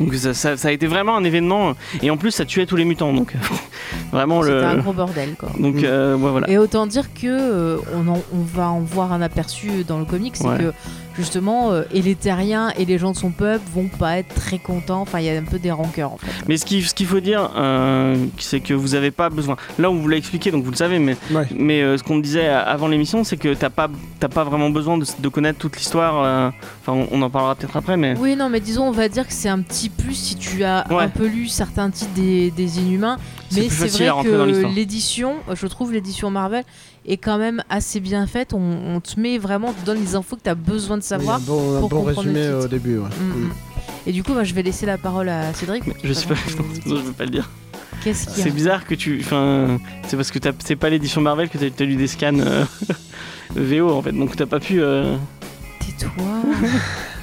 Donc 0.00 0.14
ça, 0.14 0.34
ça- 0.34 0.56
ça 0.56 0.68
a 0.68 0.70
été 0.72 0.86
vraiment 0.86 1.16
un 1.16 1.24
événement 1.24 1.74
et 2.02 2.10
en 2.10 2.16
plus 2.16 2.30
ça 2.32 2.44
tuait 2.44 2.66
tous 2.66 2.76
les 2.76 2.84
mutants 2.84 3.12
donc 3.12 3.34
vraiment 4.12 4.42
C'était 4.42 4.56
un 4.64 4.76
gros 4.78 4.92
bordel, 4.92 5.34
quoi. 5.38 5.50
donc 5.58 5.82
euh, 5.82 6.16
ouais, 6.16 6.30
voilà 6.30 6.48
Et 6.50 6.58
autant 6.58 6.86
dire 6.86 7.12
que 7.14 7.26
euh, 7.26 7.76
on, 7.94 8.08
en- 8.08 8.22
on 8.32 8.40
va 8.54 8.68
en 8.70 8.80
voir 8.80 9.12
un 9.12 9.20
aperçu 9.22 9.84
dans 9.86 9.98
le 9.98 10.04
comic, 10.04 10.36
c'est 10.36 10.46
Ouais. 10.48 10.58
que 10.58 10.72
justement, 11.20 11.70
euh, 11.72 11.82
et 11.92 12.02
les 12.02 12.14
terriens 12.14 12.70
et 12.78 12.84
les 12.84 12.98
gens 12.98 13.12
de 13.12 13.16
son 13.16 13.30
peuple 13.30 13.62
vont 13.74 13.88
pas 13.88 14.18
être 14.18 14.34
très 14.34 14.58
contents. 14.58 15.02
Enfin, 15.02 15.20
il 15.20 15.26
y 15.26 15.30
a 15.30 15.38
un 15.38 15.44
peu 15.44 15.58
des 15.58 15.70
rancœurs 15.70 16.12
en 16.12 16.16
fait. 16.16 16.26
Mais 16.48 16.56
ce 16.56 16.64
qu'il 16.64 16.84
ce 16.86 16.94
qu'il 16.94 17.06
faut 17.06 17.20
dire, 17.20 17.50
euh, 17.56 18.16
c'est 18.38 18.60
que 18.60 18.74
vous 18.74 18.88
n'avez 18.88 19.10
pas 19.10 19.28
besoin. 19.30 19.56
Là, 19.78 19.90
on 19.90 19.94
vous 19.94 20.08
l'a 20.08 20.16
expliqué, 20.16 20.50
donc 20.50 20.64
vous 20.64 20.70
le 20.70 20.76
savez, 20.76 20.98
mais, 20.98 21.16
Ouais. 21.30 21.46
mais 21.54 21.82
euh, 21.82 21.96
ce 21.98 22.02
qu'on 22.02 22.18
disait 22.18 22.48
avant 22.48 22.88
l'émission, 22.88 23.22
c'est 23.22 23.36
que 23.36 23.52
t'as 23.54 23.70
pas, 23.70 23.88
t'as 24.18 24.28
pas 24.28 24.44
vraiment 24.44 24.70
besoin 24.70 24.96
de, 24.98 25.04
de 25.18 25.28
connaître 25.28 25.58
toute 25.58 25.76
l'histoire. 25.76 26.22
euh, 26.24 26.50
Enfin, 26.82 26.92
on, 27.12 27.18
on 27.18 27.22
en 27.22 27.30
parlera 27.30 27.54
peut-être 27.54 27.76
après, 27.76 27.96
mais. 27.96 28.14
Oui, 28.18 28.34
non, 28.36 28.48
mais 28.48 28.60
disons, 28.60 28.84
on 28.88 28.90
va 28.92 29.08
dire 29.08 29.26
que 29.26 29.32
c'est 29.32 29.48
un 29.50 29.60
petit 29.60 29.88
plus 29.90 30.14
si 30.14 30.36
tu 30.36 30.64
as 30.64 30.86
Ouais. 30.90 31.04
un 31.04 31.08
peu 31.08 31.26
lu 31.26 31.46
certains 31.46 31.90
titres 31.90 32.12
des, 32.14 32.50
des 32.50 32.78
Inhumains. 32.80 33.18
C'est 33.50 33.60
Mais 33.60 33.66
plus 33.66 33.76
c'est 33.76 33.82
facile 33.88 34.02
à 34.06 34.12
vrai 34.12 34.16
rentrer 34.16 34.38
dans 34.38 34.44
que 34.44 34.48
l'histoire. 34.50 34.72
l'édition, 34.72 35.32
je 35.52 35.66
trouve 35.66 35.92
l'édition 35.92 36.30
Marvel 36.30 36.64
est 37.12 37.16
quand 37.18 37.38
même 37.38 37.62
assez 37.68 38.00
bien 38.00 38.26
faite. 38.26 38.52
On, 38.54 38.60
on 38.96 39.00
te 39.00 39.18
met 39.18 39.38
vraiment, 39.38 39.68
on 39.68 39.72
te 39.72 39.84
donne 39.86 40.00
les 40.00 40.14
infos 40.14 40.36
que 40.36 40.42
tu 40.42 40.50
as 40.50 40.54
besoin 40.54 40.96
de 40.98 41.02
savoir. 41.02 41.36
un 41.36 41.40
bon, 41.40 41.76
un 41.76 41.80
pour 41.80 41.88
bon 41.88 41.96
comprendre 42.04 42.18
résumé 42.28 42.46
le 42.46 42.52
titre. 42.54 42.64
au 42.64 42.68
début. 42.68 42.98
Ouais. 42.98 43.08
Mm, 43.20 43.44
mm. 43.46 43.50
Et 44.06 44.12
du 44.12 44.22
coup, 44.22 44.32
moi, 44.32 44.44
je 44.44 44.54
vais 44.54 44.62
laisser 44.62 44.86
la 44.86 44.96
parole 44.98 45.28
à 45.28 45.52
Cédric. 45.54 45.84
Je 46.02 46.12
sais 46.12 46.26
pas, 46.26 46.34
non, 46.86 46.96
je 46.96 47.02
veux 47.02 47.12
pas 47.12 47.24
le 47.24 47.30
dire. 47.30 47.50
Qu'est-ce 48.02 48.26
qu'il 48.28 48.38
y 48.38 48.42
C'est 48.42 48.48
a 48.48 48.52
bizarre 48.52 48.86
que 48.86 48.94
tu. 48.94 49.20
Enfin, 49.22 49.78
c'est 50.06 50.16
parce 50.16 50.30
que 50.30 50.38
t'as- 50.38 50.52
c'est 50.64 50.76
pas 50.76 50.88
l'édition 50.88 51.20
Marvel 51.20 51.48
que 51.50 51.58
t'as 51.58 51.66
as 51.84 51.86
lu 51.86 51.96
des 51.96 52.06
scans 52.06 52.38
euh, 52.38 52.64
VO 53.54 53.90
en 53.90 54.00
fait, 54.00 54.12
donc 54.12 54.36
t'as 54.36 54.46
pas 54.46 54.58
pu. 54.60 54.80
euh, 54.80 55.16
Tais-toi. 55.80 56.12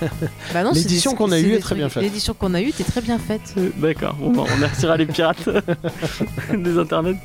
bah 0.54 0.63
non, 0.63 0.73
c'est 0.73 0.82
L'édition 0.82 1.15
qu'on 1.15 1.32
a 1.32 1.39
eue 1.39 1.54
est 1.54 1.60
très 1.60 1.73
bien 1.73 1.89
faite. 1.89 2.04
L'édition 2.04 2.36
qu'on 2.36 2.54
a 2.54 2.62
eue 2.62 2.67
était 2.69 2.84
très 2.84 3.02
bien 3.02 3.17
faite. 3.17 3.54
euh, 3.58 3.69
D'accord, 3.78 4.13
bon, 4.19 4.32
bah, 4.32 4.43
on 4.47 4.54
remerciera 4.56 4.97
les 4.97 5.08
pirates 5.08 5.50
des 6.54 6.78
internets. 6.78 7.17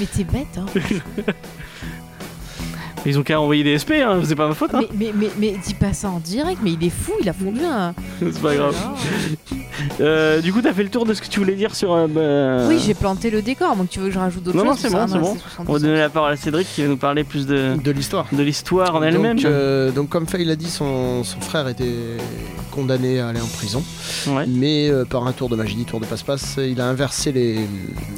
Mais 0.00 0.06
t'es 0.06 0.24
bête, 0.24 0.58
hein. 0.58 0.66
Ils 3.06 3.18
ont 3.18 3.22
qu'à 3.22 3.40
envoyer 3.40 3.62
des 3.64 3.78
SP, 3.78 3.92
hein, 4.04 4.20
c'est 4.24 4.34
pas 4.34 4.48
ma 4.48 4.54
faute, 4.54 4.74
hein. 4.74 4.80
mais, 4.94 5.12
mais, 5.12 5.12
mais, 5.14 5.30
mais 5.52 5.54
dis 5.64 5.74
pas 5.74 5.92
ça 5.92 6.08
en 6.10 6.18
direct, 6.18 6.60
mais 6.62 6.72
il 6.72 6.84
est 6.84 6.90
fou, 6.90 7.12
il 7.20 7.28
a 7.28 7.32
fondu 7.32 7.60
un. 7.64 7.94
c'est 8.20 8.42
pas 8.42 8.54
grave. 8.54 8.74
Euh, 10.00 10.40
du 10.40 10.52
coup, 10.52 10.60
t'as 10.60 10.72
fait 10.72 10.82
le 10.82 10.88
tour 10.88 11.04
de 11.06 11.14
ce 11.14 11.22
que 11.22 11.28
tu 11.28 11.38
voulais 11.40 11.54
dire 11.54 11.74
sur. 11.74 11.92
euh, 11.92 12.06
bah, 12.08 12.68
Oui, 12.68 12.80
j'ai 12.84 12.94
planté 12.94 13.30
le 13.30 13.42
décor, 13.42 13.76
donc 13.76 13.88
tu 13.88 14.00
veux 14.00 14.06
que 14.08 14.14
je 14.14 14.18
rajoute 14.18 14.42
d'autres 14.42 14.56
Non, 14.58 14.64
non, 14.64 14.70
choses 14.72 14.80
c'est 14.80 14.90
bon, 14.90 15.06
c'est 15.06 15.18
bon. 15.18 15.30
On 15.30 15.72
va 15.72 15.78
70. 15.78 15.82
donner 15.82 15.98
la 15.98 16.08
parole 16.08 16.32
à 16.32 16.36
Cédric 16.36 16.66
qui 16.74 16.82
va 16.82 16.88
nous 16.88 16.96
parler 16.96 17.24
plus 17.24 17.46
de, 17.46 17.74
De 17.82 17.90
l'histoire. 17.90 18.26
de 18.32 18.42
l'histoire 18.42 18.94
en 18.96 19.02
elle-même. 19.02 19.36
Donc, 19.36 19.44
euh, 19.46 19.90
donc 19.90 20.08
comme 20.08 20.26
Faye 20.26 20.44
l'a 20.44 20.56
dit, 20.56 20.68
son, 20.70 21.22
son 21.24 21.40
frère 21.40 21.68
était 21.68 21.94
condamné 22.72 23.20
à 23.20 23.28
aller 23.28 23.40
en 23.40 23.46
prison. 23.46 23.82
Ouais. 24.26 24.44
Mais 24.48 24.90
euh, 24.90 25.04
par 25.04 25.26
un 25.26 25.32
tour 25.32 25.48
de 25.48 25.56
magie, 25.56 25.84
tour 25.84 26.00
de 26.00 26.06
passe-passe, 26.06 26.56
il 26.58 26.80
a 26.80 26.86
inversé 26.86 27.32
les, 27.32 27.60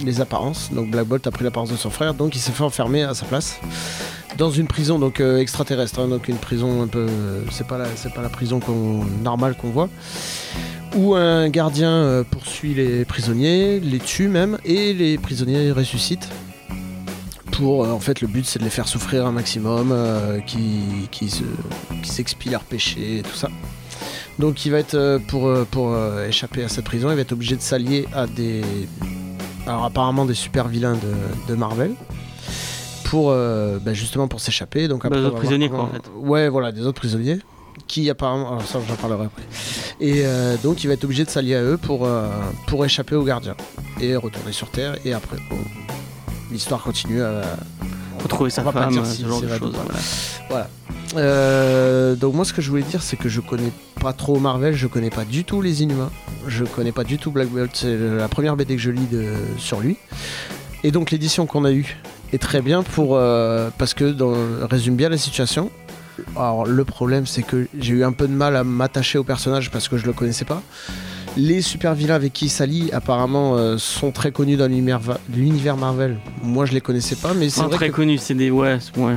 les 0.05 0.21
apparences. 0.21 0.71
Donc 0.73 0.91
Black 0.91 1.07
Bolt 1.07 1.27
a 1.27 1.31
pris 1.31 1.45
l'apparence 1.45 1.71
de 1.71 1.77
son 1.77 1.91
frère, 1.91 2.15
donc 2.15 2.35
il 2.35 2.39
s'est 2.41 2.53
fait 2.53 2.65
enfermer 2.65 3.03
à 3.03 3.15
sa 3.15 3.27
place 3.27 3.61
dans 4.41 4.51
une 4.51 4.67
prison 4.67 4.99
donc 4.99 5.21
euh, 5.21 5.39
extraterrestre. 5.39 6.01
hein. 6.01 6.09
donc 6.09 6.27
une 6.27 6.39
prison 6.39 6.83
un 6.83 6.87
peu, 6.87 7.07
c'est 7.51 7.67
pas 7.67 7.77
la, 7.77 7.85
c'est 7.95 8.13
pas 8.13 8.23
la 8.23 8.31
prison 8.31 8.59
qu'on, 8.59 9.05
normale 9.23 9.55
qu'on 9.55 9.69
voit. 9.69 9.91
Où 10.97 11.15
un 11.15 11.49
gardien 11.51 11.91
euh, 11.93 12.25
poursuit 12.25 12.73
les 12.75 13.05
prisonniers, 13.05 13.81
les 13.81 13.99
tue 13.99 14.29
même, 14.29 14.59
et 14.65 14.95
les 14.95 15.19
prisonniers 15.19 15.71
ressuscitent. 15.71 16.29
Pour, 17.53 17.85
euh, 17.85 17.91
en 17.91 18.01
fait, 18.01 18.23
le 18.23 18.29
but 18.29 18.47
c'est 18.47 18.59
de 18.59 18.65
les 18.65 18.71
faire 18.71 18.89
souffrir 18.89 19.27
un 19.27 19.33
maximum, 19.33 19.93
euh, 19.93 20.41
qui, 20.41 20.81
qui, 21.11 21.29
se, 21.29 21.45
qui 22.03 22.09
s'expient 22.11 22.51
leurs 22.51 22.65
péchés 22.65 23.19
et 23.19 23.23
tout 23.23 23.37
ça. 23.37 23.51
Donc 24.39 24.65
il 24.65 24.73
va 24.73 24.79
être 24.79 24.95
euh, 24.95 25.19
pour, 25.19 25.49
euh, 25.49 25.67
pour 25.71 25.93
euh, 25.93 26.27
échapper 26.27 26.65
à 26.65 26.69
cette 26.69 26.87
prison, 26.87 27.11
il 27.11 27.15
va 27.15 27.21
être 27.21 27.33
obligé 27.33 27.57
de 27.57 27.61
s'allier 27.61 28.07
à 28.15 28.27
des 28.27 28.63
alors 29.67 29.85
apparemment 29.85 30.25
des 30.25 30.35
super 30.35 30.69
vilains 30.69 30.99
de 31.49 31.55
Marvel 31.55 31.93
pour 33.11 33.31
euh, 33.31 33.79
bah, 33.81 33.93
justement 33.93 34.29
pour 34.29 34.41
s'échapper. 34.41 34.87
Donc 34.87 35.05
après, 35.05 35.19
des 35.19 35.27
autres 35.27 35.37
prisonniers, 35.37 35.69
comment- 35.69 35.89
quoi, 35.89 36.01
en 36.17 36.29
Ouais, 36.29 36.49
voilà, 36.49 36.71
des 36.71 36.83
autres 36.83 37.01
prisonniers 37.01 37.39
qui 37.87 38.09
apparemment 38.09 38.53
alors 38.53 38.67
ça 38.67 38.79
j'en 38.87 38.95
parlerai 38.95 39.27
après. 39.27 39.43
Et 40.01 40.23
euh, 40.25 40.57
donc 40.63 40.85
il 40.85 40.87
va 40.87 40.93
être 40.93 41.05
obligé 41.05 41.25
de 41.25 41.31
s'allier 41.31 41.57
à 41.57 41.63
eux 41.63 41.77
pour 41.77 42.07
euh, 42.07 42.29
pour 42.69 42.85
échapper 42.85 43.17
aux 43.17 43.25
gardiens 43.25 43.57
et 44.01 44.15
retourner 44.15 44.53
sur 44.53 44.71
Terre 44.71 44.97
et 45.05 45.13
après 45.13 45.39
bon, 45.49 45.57
l'histoire 46.53 46.83
continue 46.83 47.23
à, 47.23 47.43
Retrouver 48.23 48.51
sa 48.51 48.63
pas 48.63 48.73
femme, 48.73 49.03
ce 49.05 49.27
genre 49.27 49.41
de 49.41 49.49
choses. 49.49 49.75
voilà. 50.51 50.69
Euh, 51.17 52.15
donc 52.15 52.35
moi 52.35 52.45
ce 52.45 52.53
que 52.53 52.61
je 52.61 52.69
voulais 52.71 52.83
dire 52.83 53.03
c'est 53.03 53.17
que 53.17 53.29
je 53.29 53.41
connais 53.41 53.73
pas 54.01 54.13
trop 54.13 54.39
Marvel, 54.39 54.75
je 54.75 54.87
connais 54.87 55.11
pas 55.11 55.25
du 55.25 55.45
tout 55.45 55.63
les 55.63 55.83
Inhumains, 55.83 56.11
je 56.47 56.65
connais 56.65 56.93
pas 56.93 57.03
du 57.03 57.19
tout 57.19 57.31
Black 57.31 57.49
Bolt, 57.49 57.71
c'est 57.75 57.97
la 57.97 58.29
première 58.29 58.57
BD 58.57 58.77
que 58.77 58.83
je 58.83 58.91
lis 58.91 59.07
de, 59.07 59.33
sur 59.59 59.81
lui. 59.81 59.97
Et 60.85 60.91
donc 60.91 61.11
l'édition 61.11 61.47
qu'on 61.47 61.65
a 61.65 61.73
eue 61.73 61.97
est 62.33 62.39
très 62.39 62.61
bien 62.63 62.83
pour 62.83 63.17
euh, 63.17 63.71
parce 63.79 63.95
que 63.95 64.05
dans, 64.13 64.35
résume 64.71 64.97
bien 64.97 65.09
la 65.09 65.19
situation. 65.19 65.71
Alors 66.37 66.67
le 66.67 66.85
problème 66.85 67.27
c'est 67.27 67.43
que 67.43 67.67
j'ai 67.79 67.95
eu 67.95 68.05
un 68.05 68.13
peu 68.13 68.29
de 68.29 68.33
mal 68.35 68.55
à 68.57 68.63
m'attacher 68.65 69.19
au 69.19 69.25
personnage 69.25 69.71
parce 69.71 69.89
que 69.89 69.97
je 69.97 70.07
le 70.07 70.13
connaissais 70.13 70.45
pas. 70.45 70.63
Les 71.37 71.63
super 71.63 71.95
vilains 71.95 72.17
avec 72.17 72.33
qui 72.33 72.47
il 72.47 72.51
s'allie 72.51 72.91
apparemment 72.93 73.57
euh, 73.57 73.79
sont 73.79 74.11
très 74.11 74.33
connus 74.33 74.57
dans 74.57 74.69
l'univers 74.69 75.77
Marvel. 75.77 76.19
Moi 76.43 76.67
je 76.67 76.73
les 76.73 76.81
connaissais 76.81 77.17
pas 77.17 77.33
mais 77.35 77.49
c'est 77.49 77.67
très 77.69 77.89
que 77.91 77.95
connus, 77.97 78.19
c'est 78.19 78.35
des. 78.35 78.51
Ouais, 78.51 78.79
c'est- 78.81 79.01
ouais. 79.01 79.15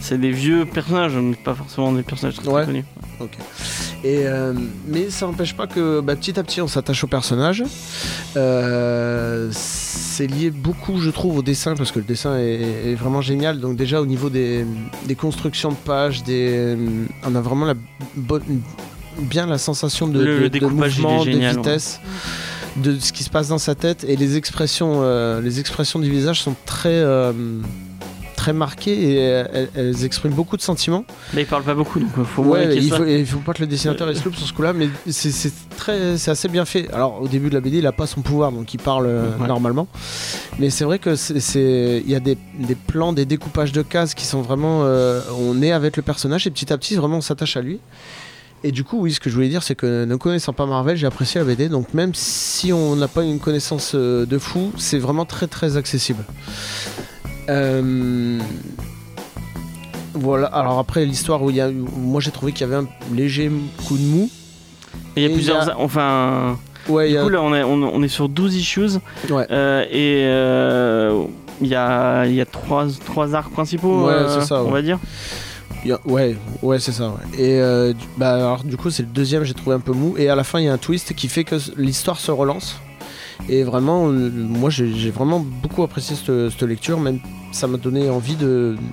C'est 0.00 0.18
des 0.20 0.32
vieux 0.32 0.66
personnages, 0.66 1.12
mais 1.14 1.36
pas 1.36 1.54
forcément 1.54 1.92
des 1.92 2.02
personnages 2.02 2.34
très, 2.34 2.42
très 2.44 2.52
Ouais. 2.52 2.84
Et, 4.04 4.26
euh, 4.26 4.52
mais 4.86 5.08
ça 5.10 5.26
n'empêche 5.26 5.54
pas 5.54 5.66
que 5.66 6.00
bah, 6.00 6.14
petit 6.16 6.38
à 6.38 6.42
petit 6.42 6.60
on 6.60 6.68
s'attache 6.68 7.02
au 7.04 7.06
personnage. 7.06 7.64
Euh, 8.36 9.48
c'est 9.52 10.26
lié 10.26 10.50
beaucoup, 10.50 11.00
je 11.00 11.10
trouve, 11.10 11.38
au 11.38 11.42
dessin 11.42 11.74
parce 11.74 11.90
que 11.92 11.98
le 11.98 12.04
dessin 12.04 12.36
est, 12.38 12.90
est 12.90 12.94
vraiment 12.94 13.20
génial. 13.20 13.60
Donc 13.60 13.76
déjà 13.76 14.00
au 14.00 14.06
niveau 14.06 14.30
des, 14.30 14.64
des 15.06 15.14
constructions 15.14 15.70
de 15.70 15.76
pages, 15.76 16.22
des, 16.24 16.76
on 17.26 17.34
a 17.34 17.40
vraiment 17.40 17.66
la 17.66 17.74
bonne, 18.16 18.42
bien 19.18 19.46
la 19.46 19.58
sensation 19.58 20.06
de, 20.08 20.18
Le- 20.20 20.24
de- 20.24 20.30
le 20.40 20.42
de 20.44 20.48
découpage, 20.58 20.98
il 20.98 21.00
est 21.00 21.02
mouvement, 21.04 21.22
génial, 21.24 21.52
de 21.54 21.58
vitesse. 21.60 22.00
De 22.76 22.98
ce 22.98 23.12
qui 23.12 23.22
se 23.22 23.30
passe 23.30 23.48
dans 23.48 23.58
sa 23.58 23.76
tête 23.76 24.04
et 24.08 24.16
les 24.16 24.36
expressions, 24.36 25.00
euh, 25.02 25.40
les 25.40 25.60
expressions 25.60 26.00
du 26.00 26.10
visage 26.10 26.42
sont 26.42 26.56
très, 26.66 26.88
euh, 26.90 27.32
très 28.44 28.52
marquées 28.52 28.92
et 28.92 29.14
elles- 29.16 29.68
elles 29.74 30.04
expriment 30.04 30.34
beaucoup 30.34 30.58
de 30.58 30.62
sentiments. 30.62 31.06
Là, 31.32 31.40
il 31.40 31.46
parle 31.46 31.62
pas 31.62 31.72
beaucoup, 31.72 31.98
donc 31.98 32.10
euh, 32.18 32.24
faut 32.24 32.42
Ouais, 32.42 32.76
il 32.76 32.90
ça. 32.90 32.96
faut, 32.98 33.06
il 33.06 33.24
faut 33.24 33.38
pas 33.38 33.54
que 33.54 33.60
le 33.62 33.66
dessinateur 33.66 34.10
il 34.10 34.16
se 34.18 34.22
loupe 34.24 34.36
sur 34.36 34.46
ce 34.46 34.52
coup-là, 34.52 34.74
mais 34.74 34.88
c'est- 35.08 35.50
très, 35.78 36.18
c'est 36.18 36.30
assez 36.30 36.48
bien 36.48 36.66
fait. 36.66 36.90
Alors 36.92 37.22
au 37.22 37.26
début 37.28 37.48
de 37.48 37.54
la 37.54 37.62
BD, 37.62 37.78
il 37.78 37.86
a 37.86 37.92
pas 37.92 38.06
son 38.06 38.20
pouvoir, 38.20 38.52
donc 38.52 38.74
il 38.74 38.78
parle 38.78 39.06
euh, 39.06 39.30
Ouais. 39.38 39.46
normalement. 39.48 39.88
Mais 40.58 40.68
c'est 40.68 40.84
vrai 40.84 40.98
que 40.98 41.16
c'est- 41.16 42.02
il 42.04 42.10
y 42.10 42.14
a 42.14 42.20
des, 42.20 42.36
des 42.58 42.74
plans, 42.74 43.14
des 43.14 43.24
découpages 43.24 43.72
de 43.72 43.80
cases 43.80 44.12
qui 44.12 44.26
sont 44.26 44.42
vraiment, 44.42 44.80
euh, 44.84 45.22
on 45.40 45.62
est 45.62 45.72
avec 45.72 45.96
le 45.96 46.02
personnage 46.02 46.46
et 46.46 46.50
petit 46.50 46.70
à 46.70 46.76
petit 46.76 46.96
vraiment 46.96 47.16
on 47.16 47.22
s'attache 47.22 47.56
à 47.56 47.62
lui. 47.62 47.80
Et 48.62 48.72
du 48.72 48.84
coup, 48.84 48.98
oui, 49.00 49.12
ce 49.12 49.20
que 49.20 49.30
je 49.30 49.34
voulais 49.34 49.48
dire, 49.48 49.62
c'est 49.62 49.74
que 49.74 50.04
ne 50.04 50.16
connaissant 50.16 50.52
pas 50.52 50.66
Marvel, 50.66 50.96
j'ai 50.98 51.06
apprécié 51.06 51.38
la 51.40 51.46
BD. 51.46 51.70
Donc 51.70 51.94
même 51.94 52.12
si 52.14 52.74
on 52.74 52.94
n'a 52.94 53.08
pas 53.08 53.22
une 53.22 53.38
connaissance 53.38 53.94
de 53.94 54.38
fou, 54.38 54.70
c'est 54.76 54.98
vraiment 54.98 55.24
très 55.24 55.46
très 55.46 55.78
accessible. 55.78 56.24
Euh, 57.48 58.38
Voilà, 60.14 60.46
alors 60.46 60.78
après 60.78 61.04
l'histoire 61.04 61.42
où 61.42 61.50
il 61.50 61.56
y 61.56 61.60
a 61.60 61.68
moi 61.96 62.20
j'ai 62.20 62.30
trouvé 62.30 62.52
qu'il 62.52 62.60
y 62.68 62.70
avait 62.72 62.82
un 62.84 62.88
léger 63.14 63.50
coup 63.86 63.96
de 63.96 64.02
mou. 64.02 64.30
Et 65.16 65.24
il 65.24 65.28
y 65.28 65.32
a 65.32 65.34
plusieurs. 65.34 65.66
y 65.66 65.70
a- 65.70 65.78
Enfin. 65.78 66.56
Ouais, 66.88 67.08
Du 67.08 67.16
a- 67.18 67.22
coup, 67.22 67.30
là, 67.30 67.40
on 67.40 67.54
est, 67.54 67.62
on, 67.62 67.82
on 67.82 68.02
est 68.02 68.08
sur 68.08 68.28
12 68.28 68.54
issues. 68.56 68.98
Ouais. 69.30 69.46
Euh, 69.50 69.84
et 69.90 70.22
euh, 70.26 71.24
il 71.62 71.66
y 71.68 71.74
a, 71.74 72.26
y 72.26 72.40
a 72.42 72.44
trois, 72.46 72.86
trois 73.06 73.34
arcs 73.34 73.50
principaux, 73.52 74.06
Ouais, 74.06 74.12
euh, 74.12 74.40
ça, 74.42 74.62
on 74.62 74.70
va 74.70 74.82
dire. 74.82 74.98
a- 75.90 75.98
ouais, 76.06 76.36
ouais, 76.62 76.78
c'est 76.78 76.92
ça. 76.92 77.14
Et 77.38 77.58
bah 78.18 78.34
alors 78.34 78.64
du 78.64 78.76
coup 78.76 78.90
c'est 78.90 79.02
le 79.02 79.08
deuxième, 79.08 79.44
j'ai 79.44 79.54
trouvé 79.54 79.74
un 79.76 79.80
peu 79.80 79.92
mou. 79.92 80.14
Et 80.18 80.28
à 80.28 80.36
la 80.36 80.44
fin 80.44 80.58
il 80.60 80.66
y 80.66 80.68
a 80.68 80.72
un 80.72 80.78
twist 80.78 81.14
qui 81.14 81.28
fait 81.28 81.44
que 81.44 81.56
l'histoire 81.76 82.18
se 82.20 82.30
relance. 82.30 82.78
Et 83.48 83.62
vraiment, 83.62 84.08
euh, 84.08 84.30
moi 84.32 84.70
j'ai 84.70 85.10
vraiment 85.10 85.40
beaucoup 85.62 85.82
apprécié 85.82 86.16
cette, 86.16 86.50
cette 86.50 86.62
lecture, 86.68 86.98
même 87.00 87.18
ça 87.52 87.66
m'a 87.68 87.76
donné 87.78 88.10
envie 88.10 88.36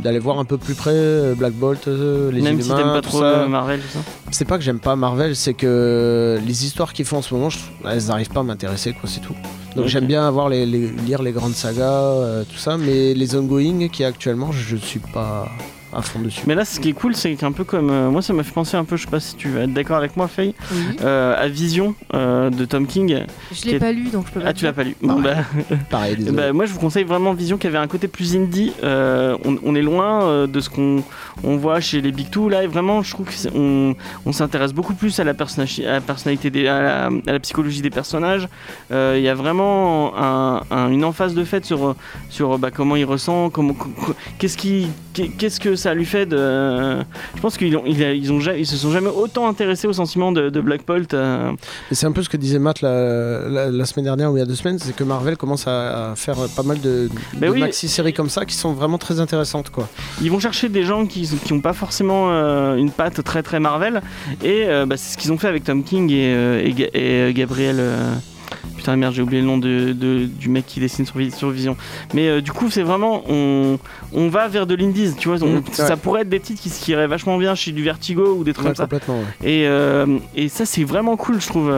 d'aller 0.04 0.19
voir 0.19 0.38
un 0.39 0.45
peu 0.45 0.58
plus 0.58 0.75
près 0.75 0.91
euh, 0.93 1.34
Black 1.36 1.54
Bolt, 1.54 1.88
euh, 1.88 2.32
les 2.32 2.41
Même 2.41 2.62
si 2.62 2.69
t'aimes 2.69 2.77
pas 2.93 3.01
tout 3.01 3.10
trop 3.10 3.21
ça. 3.21 3.47
Marvel, 3.47 3.80
tout 3.80 3.88
ça. 3.93 3.99
C'est 4.30 4.45
pas 4.45 4.58
que 4.58 4.63
j'aime 4.63 4.80
pas 4.80 4.95
Marvel, 4.95 5.36
c'est 5.36 5.54
que 5.56 6.39
les 6.45 6.65
histoires 6.65 6.93
qu'ils 6.93 7.06
font 7.06 7.17
en 7.17 7.21
ce 7.21 7.34
moment, 7.34 7.49
je- 7.49 7.60
elles 7.89 8.06
n'arrivent 8.08 8.30
pas 8.30 8.41
à 8.41 8.43
m'intéresser, 8.43 8.93
quoi, 8.93 9.10
c'est 9.10 9.21
tout. 9.21 9.36
Donc 9.75 9.88
j'aime 9.88 10.06
bien 10.06 10.27
avoir 10.27 10.49
les, 10.49 10.65
les- 10.65 10.89
lire 10.91 11.23
les 11.23 11.32
grandes 11.32 11.54
sagas, 11.56 11.84
euh, 11.91 12.43
tout 12.43 12.58
ça, 12.58 12.77
mais 12.77 13.13
les 13.13 13.36
ongoing 13.36 13.88
qui 13.88 14.04
actuellement, 14.04 14.51
je, 14.51 14.75
je 14.75 14.75
suis 14.77 14.99
pas 14.99 15.47
à 15.93 16.01
fond 16.01 16.19
dessus. 16.19 16.41
Mais 16.47 16.56
là, 16.56 16.65
ce 16.65 16.80
qui 16.80 16.89
est 16.89 16.93
cool, 16.93 17.15
c'est 17.15 17.34
qu'un 17.36 17.51
peu 17.51 17.63
comme. 17.63 17.89
euh, 17.89 18.10
moi, 18.10 18.21
ça 18.21 18.34
m'a 18.34 18.43
fait 18.43 18.51
penser 18.51 18.77
un 18.77 18.84
peu, 18.84 18.95
je 18.97 19.04
sais 19.06 19.10
pas 19.12 19.19
si 19.19 19.36
tu 19.36 19.49
vas 19.49 19.62
être 19.62 19.73
d'accord 19.73 19.97
avec 19.97 20.15
moi, 20.17 20.27
Faye, 20.27 20.54
Oui. 20.71 20.77
euh, 21.01 21.36
à 21.38 21.47
Vision 21.47 21.95
euh, 22.13 22.49
de 22.49 22.65
Tom 22.65 22.88
King. 22.88 23.23
Je 23.51 23.65
l'ai 23.69 23.80
pas 23.80 23.91
lu, 23.91 24.10
donc 24.10 24.27
je 24.27 24.32
peux 24.34 24.39
pas. 24.39 24.47
Ah, 24.49 24.54
tu 24.54 24.65
l'as 24.65 24.73
pas 24.73 24.84
lu 24.84 24.95
Bon, 25.01 25.19
bah, 25.21 25.36
Pareil, 25.89 26.15
désolé. 26.15 26.36
bah, 26.38 26.54
moi, 26.54 26.65
je 26.65 26.73
vous 26.73 26.80
conseille 26.80 27.04
vraiment 27.04 27.34
Vision 27.34 27.58
qui 27.58 27.67
avait 27.67 27.77
un 27.77 27.88
côté 27.88 28.08
plus 28.08 28.36
indie. 28.36 28.71
Euh, 28.84 29.38
on, 29.45 29.58
on 29.63 29.75
est 29.75 29.82
loin 29.82 30.23
euh, 30.23 30.47
de 30.47 30.60
ce 30.60 30.69
qu'on 30.69 31.04
on 31.43 31.58
voit 31.58 31.80
chez 31.80 32.01
les 32.01 32.12
Big 32.12 32.30
Two. 32.30 32.49
Là, 32.49 32.63
et 32.63 32.67
vraiment, 32.67 33.01
je 33.04 33.12
trouve 33.12 33.27
qu'on 33.27 33.95
on, 34.25 34.32
s'intéresse 34.32 34.73
beaucoup 34.73 34.93
plus 34.93 35.19
à 35.19 35.23
la, 35.23 35.34
personnagi- 35.34 35.86
à 35.86 35.93
la 35.93 36.01
personnalité, 36.01 36.49
des, 36.49 36.67
à, 36.67 36.82
la, 36.82 37.06
à 37.08 37.32
la 37.34 37.39
psychologie 37.39 37.82
des 37.82 37.89
personnages. 37.89 38.47
Euh, 38.91 39.15
Il 39.17 39.23
y 39.23 39.27
a 39.30 39.34
vraiment 39.36 40.13
un- 40.17 40.62
un- 40.71 40.89
une 40.89 41.04
emphase 41.04 41.34
de 41.34 41.43
fait 41.43 41.65
sur, 41.65 41.95
sur 42.30 42.58
bah, 42.58 42.69
comment 42.71 42.95
il 42.95 43.06
ressent, 43.06 43.49
comment, 43.49 43.75
qu'est-ce 44.39 44.58
qui, 44.58 44.88
qu'est-ce 45.13 45.60
que 45.60 45.76
ça 45.76 45.93
lui 45.93 46.06
fait 46.06 46.26
de. 46.26 47.00
Je 47.36 47.41
pense 47.41 47.58
qu'ils 47.58 47.76
ont, 47.78 47.84
ils, 47.86 48.00
ils 48.02 48.32
ont, 48.32 48.39
ja- 48.39 48.56
ils 48.56 48.65
se 48.65 48.78
sont 48.78 48.91
jamais 48.91 49.10
autant 49.10 49.47
intéressés 49.47 49.88
aux 49.88 49.93
sentiments 49.93 50.32
de, 50.32 50.50
de 50.50 50.62
Black 50.62 50.86
Bolt. 50.86 51.13
euh, 51.13 51.52
c'est 51.91 52.06
un 52.06 52.12
peu 52.12 52.24
ce 52.24 52.30
que 52.30 52.38
disait 52.38 52.60
Matt 52.60 52.82
la, 52.82 53.47
la- 53.50 53.69
la 53.71 53.86
semaine 53.86 54.06
dernière 54.06 54.32
ou 54.32 54.38
il 54.38 54.39
y 54.39 54.43
a 54.43 54.45
deux 54.45 54.56
semaines, 54.56 54.80
c'est 54.80 54.95
que 54.95 55.04
Marvel 55.04 55.38
commence 55.38 55.67
à, 55.67 56.12
à 56.12 56.15
faire 56.15 56.36
pas 56.56 56.63
mal 56.63 56.80
de, 56.82 57.10
Mais 57.39 57.47
de 57.47 57.52
oui. 57.54 57.60
maxi-séries 57.60 58.13
comme 58.13 58.30
ça 58.30 58.45
qui 58.45 58.56
sont 58.56 58.74
vraiment 58.74 58.97
très 58.97 59.19
intéressantes, 59.19 59.69
quoi. 59.69 59.88
Ils 60.21 60.32
vont 60.32 60.39
chercher 60.39 60.69
des 60.69 60.84
gens 60.84 61.06
qui 61.06 61.30
n'ont 61.52 61.62
pas 61.62 61.74
forcément 61.74 62.28
euh, 62.32 62.76
une 62.76 62.91
patte 62.91 63.24
très 63.24 63.43
très 63.43 63.60
Marvel 63.60 64.02
et 64.43 64.65
euh, 64.67 64.86
bah, 64.86 64.97
c'est 64.97 65.13
ce 65.13 65.17
qu'ils 65.17 65.32
ont 65.32 65.38
fait 65.38 65.47
avec 65.47 65.63
Tom 65.63 65.84
King 65.84 66.10
et, 66.12 66.65
et 66.67 66.74
Ga- 66.74 66.89
et, 66.93 67.34
Gabriel. 67.34 67.78
Euh, 68.53 68.67
Putain 68.77 68.95
merde 68.95 69.13
j'ai 69.13 69.21
oublié 69.21 69.41
le 69.41 69.47
nom 69.47 69.57
de, 69.57 69.93
de- 69.93 70.25
du 70.25 70.49
mec 70.49 70.65
qui 70.65 70.79
dessine 70.79 71.05
sur, 71.05 71.17
Vi- 71.17 71.31
sur 71.31 71.49
Vision. 71.49 71.75
Mais 72.13 72.27
euh, 72.27 72.41
du 72.41 72.51
coup 72.51 72.69
c'est 72.69 72.81
vraiment 72.83 73.23
on, 73.29 73.77
on 74.13 74.27
va 74.29 74.47
vers 74.47 74.65
de 74.67 74.75
l'indies 74.75 75.13
tu 75.17 75.27
vois. 75.29 75.37
on- 75.43 75.51
Mm, 75.59 75.63
ça 75.71 75.89
ouais. 75.89 75.95
pourrait 75.97 76.21
être 76.21 76.29
des 76.29 76.39
titres 76.39 76.61
qui, 76.61 76.69
qui 76.69 76.91
iraient 76.91 77.07
vachement 77.07 77.37
bien 77.37 77.55
chez 77.55 77.71
du 77.71 77.83
Vertigo 77.83 78.35
ou 78.37 78.43
des 78.43 78.53
trucs 78.53 78.67
Ouais, 78.67 78.73
comme 78.75 78.87
ça. 78.89 79.11
ouais. 79.13 79.23
Et, 79.43 79.67
euh, 79.67 80.17
et 80.35 80.49
ça 80.49 80.65
c'est 80.65 80.83
vraiment 80.83 81.17
cool 81.17 81.39
je 81.41 81.47
trouve. 81.47 81.69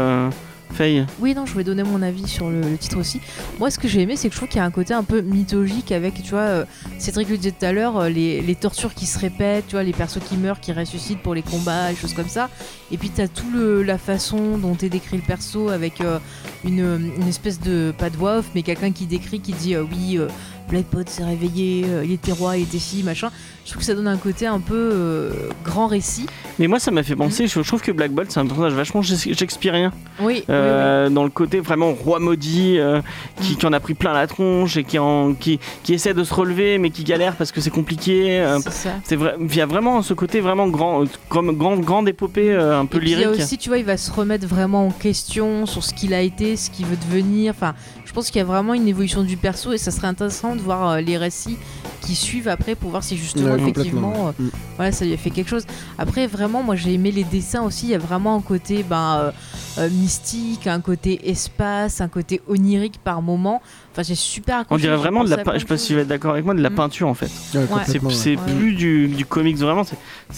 Faye. 0.72 1.06
Oui, 1.20 1.34
non, 1.36 1.46
je 1.46 1.56
vais 1.56 1.64
donner 1.64 1.84
mon 1.84 2.02
avis 2.02 2.28
sur 2.28 2.50
le, 2.50 2.78
titre 2.78 2.98
aussi. 3.00 3.22
Moi, 3.60 3.70
ce 3.70 3.78
que 3.78 3.88
j'ai 3.88 4.02
aimé, 4.02 4.16
c'est 4.16 4.28
que 4.28 4.34
je 4.34 4.40
trouve 4.40 4.50
qu'il 4.50 4.58
y 4.58 4.62
a 4.62 4.66
un 4.66 4.72
côté 4.72 4.94
un 4.94 5.04
peu 5.04 5.22
mythologique 5.22 5.92
avec, 5.92 6.22
tu 6.24 6.32
vois, 6.32 6.40
euh, 6.40 6.66
Cédric 6.98 7.30
le 7.30 7.38
disait 7.38 7.52
tout 7.52 7.66
à 7.66 7.72
l'heure, 7.72 7.98
euh, 7.98 8.10
les, 8.10 8.56
tortures 8.56 8.94
qui 8.94 9.06
se 9.06 9.20
répètent, 9.20 9.68
tu 9.68 9.74
vois, 9.74 9.84
les 9.84 9.94
persos 9.94 10.20
qui 10.28 10.38
meurent, 10.38 10.60
qui 10.60 10.72
ressuscitent 10.72 11.22
pour 11.22 11.36
les 11.36 11.42
combats, 11.42 11.90
les 11.90 11.96
choses 11.96 12.14
comme 12.14 12.30
ça. 12.30 12.50
Et 12.92 12.98
puis, 12.98 13.10
t'as 13.10 13.28
tout 13.28 13.50
le, 13.54 13.84
la 13.84 13.98
façon 13.98 14.58
dont 14.58 14.76
est 14.76 14.90
décrit 14.90 15.18
le 15.18 15.24
perso 15.24 15.70
avec 15.70 16.02
euh, 16.02 16.20
une, 16.64 17.14
une 17.18 17.28
espèce 17.28 17.60
de, 17.60 17.94
pas 17.98 18.10
de 18.10 18.18
voix 18.18 18.34
mais 18.56 18.64
quelqu'un 18.64 18.92
qui 18.92 19.06
décrit, 19.06 19.40
qui 19.40 19.54
dit, 19.54 19.76
euh, 19.76 19.84
oui, 19.84 20.18
euh, 20.66 20.70
Blackpot 20.72 21.04
s'est 21.08 21.24
réveillé, 21.24 21.86
euh, 21.88 22.04
il 22.06 22.12
était 22.12 22.32
roi, 22.32 22.58
il 22.58 22.64
était 22.64 22.80
ci, 22.80 23.04
machin. 23.04 23.30
Je 23.66 23.70
trouve 23.72 23.80
que 23.80 23.86
ça 23.86 23.94
donne 23.96 24.08
un 24.10 24.18
côté 24.18 24.46
un 24.46 24.60
peu 24.60 24.76
euh, 24.94 25.32
grand 25.64 25.88
récit. 25.88 26.26
Mais 26.60 26.68
moi, 26.68 26.80
ça 26.80 26.92
m'a 26.92 27.02
fait 27.02 27.16
penser. 27.16 27.48
Je, 27.48 27.62
je 27.62 27.68
trouve 27.68 27.82
que 27.82 27.92
Black 27.94 28.12
Bolt, 28.12 28.30
c'est 28.30 28.40
un 28.42 28.46
personnage 28.46 28.74
vachement 28.74 29.02
shakes- 29.02 29.38
shakespearien. 29.38 29.92
Oui, 30.22 30.44
Euh, 30.50 31.10
dans 31.10 31.24
le 31.24 31.30
côté 31.30 31.60
vraiment 31.62 31.94
roi 31.94 32.20
maudit 32.20 32.78
euh, 32.78 33.02
qui, 33.42 33.56
qui 33.56 33.66
en 33.66 33.72
a 33.74 33.80
pris 33.80 33.94
plein 33.94 34.12
la 34.14 34.28
tronche 34.28 34.76
et 34.78 34.84
qui, 34.84 35.00
en, 35.00 35.34
qui, 35.34 35.60
qui 35.84 35.94
essaie 35.94 36.14
de 36.14 36.24
se 36.26 36.34
relever 36.34 36.78
mais 36.78 36.90
qui 36.90 37.04
galère 37.06 37.36
parce 37.36 37.52
que 37.54 37.62
c'est 37.62 37.70
compliqué. 37.70 38.46
oui, 38.56 38.72
c'est 39.06 39.16
vrai, 39.16 39.36
il 39.40 39.56
y 39.56 39.62
a 39.62 39.66
vraiment 39.66 40.02
ce 40.02 40.14
côté 40.14 40.42
vraiment 40.42 40.68
grand, 40.68 41.06
comme 41.30 41.56
grande, 41.58 41.82
grande 41.82 42.10
épopée 42.10 42.52
euh, 42.52 42.80
un 42.80 42.86
peu 42.86 42.98
Et 42.98 43.00
puis 43.02 43.12
il 43.12 43.18
y 43.18 43.20
lyrique. 43.22 43.40
a 43.40 43.44
aussi, 43.44 43.58
tu 43.58 43.70
vois, 43.70 43.78
il 43.78 43.86
va 43.86 43.96
se 43.98 44.12
remettre 44.12 44.46
vraiment 44.46 44.88
en 44.88 44.92
question 44.92 45.66
sur 45.66 45.84
ce 45.84 45.94
qu'il 45.94 46.14
a 46.14 46.22
été, 46.22 46.58
ce 46.58 46.70
qu'il 46.70 46.86
veut 46.86 46.98
devenir. 46.98 47.54
Enfin, 47.56 47.74
je 48.06 48.12
pense 48.14 48.28
qu'il 48.30 48.38
y 48.40 48.42
a 48.42 48.46
vraiment 48.46 48.74
une 48.74 48.88
évolution 48.88 49.24
du 49.24 49.38
perso 49.38 49.72
et 49.72 49.78
ça 49.78 49.90
serait 49.92 50.08
intéressant 50.08 50.56
de 50.56 50.62
voir 50.62 50.90
euh, 50.90 51.02
les 51.02 51.18
récits 51.18 51.58
qui 52.02 52.16
suivent 52.16 52.48
après 52.50 52.76
pour 52.76 52.90
voir 52.92 53.04
si 53.04 53.16
justement, 53.18 53.54
Ouais, 53.54 53.62
effectivement, 53.62 54.28
euh, 54.28 54.32
Mm. 54.44 54.50
voilà, 54.76 54.92
ça 54.92 55.06
lui 55.06 55.14
a 55.14 55.18
fait 55.18 55.30
quelque 55.30 55.50
chose. 55.50 55.66
Après, 55.98 56.28
vraiment, 56.28 56.62
moi 56.64 56.76
j'ai 56.76 56.94
aimé 56.94 57.12
les 57.12 57.24
dessins 57.24 57.62
aussi. 57.64 57.86
Il 57.88 57.92
y 57.92 57.96
a 57.96 58.00
vraiment 58.00 58.36
un 58.36 58.42
côté 58.42 58.84
ben, 58.84 59.32
euh, 59.78 59.90
mystique, 59.90 60.68
un 60.68 60.82
côté 60.82 61.30
espace, 61.30 62.02
un 62.02 62.08
côté 62.08 62.42
onirique 62.48 63.00
par 63.04 63.22
moment. 63.22 63.62
Enfin, 63.92 64.04
j'ai 64.04 64.16
super 64.16 64.66
On 64.70 64.78
dirait 64.78 64.96
vraiment 64.96 65.24
de 65.24 65.30
la 65.30 65.38
pensé 65.38 65.42
à 65.42 65.44
pein- 65.44 65.52
plein 65.52 65.60
je 65.60 65.64
sais 65.64 65.68
pas 65.68 65.78
si 65.78 65.82
choses. 65.84 65.88
tu 65.88 65.96
vas 65.96 66.02
être 66.02 66.08
d'accord 66.08 66.32
avec 66.32 66.46
moi, 66.46 66.54
de 66.54 66.62
la 66.62 66.70
Mm. 66.70 66.76
peinture 66.76 67.08
en 67.08 67.14
fait. 67.14 67.26
Ouais, 67.26 67.32
C'est 67.52 67.68
complètement, 67.68 68.10
ouais. 68.10 68.16
c'est 68.16 68.30
Ouais. 68.38 68.54
plus 68.56 68.74
du, 68.74 69.08
du 69.08 69.26
comics 69.26 69.58
vraiment. 69.58 69.84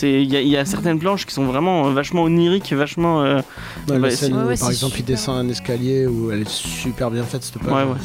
il 0.02 0.24
y, 0.24 0.36
a- 0.38 0.41
il 0.41 0.48
y 0.48 0.58
a 0.58 0.65
certaines 0.65 1.00
planches 1.00 1.26
qui 1.26 1.34
sont 1.34 1.45
vraiment 1.45 1.88
euh, 1.88 1.91
vachement 1.93 2.24
oniriques, 2.24 2.71
vachement. 2.74 3.24
euh, 3.24 3.41
Bah, 3.88 3.98
la 4.00 4.10
scène 4.12 4.34
Ouais, 4.36 4.43
où, 4.43 4.48
ouais, 4.48 4.58
par 4.58 4.69
exemple, 4.71 4.95
il 5.00 5.06
descend 5.06 5.38
un 5.45 5.50
escalier 5.50 6.08
où 6.08 6.32
elle 6.32 6.41
est 6.41 6.50
super 6.50 7.12
bien 7.12 7.24
faite 7.24 7.43
cette 7.43 7.60
page. 7.60 7.71
ouais, 7.74 7.84
ouais. 7.91 8.00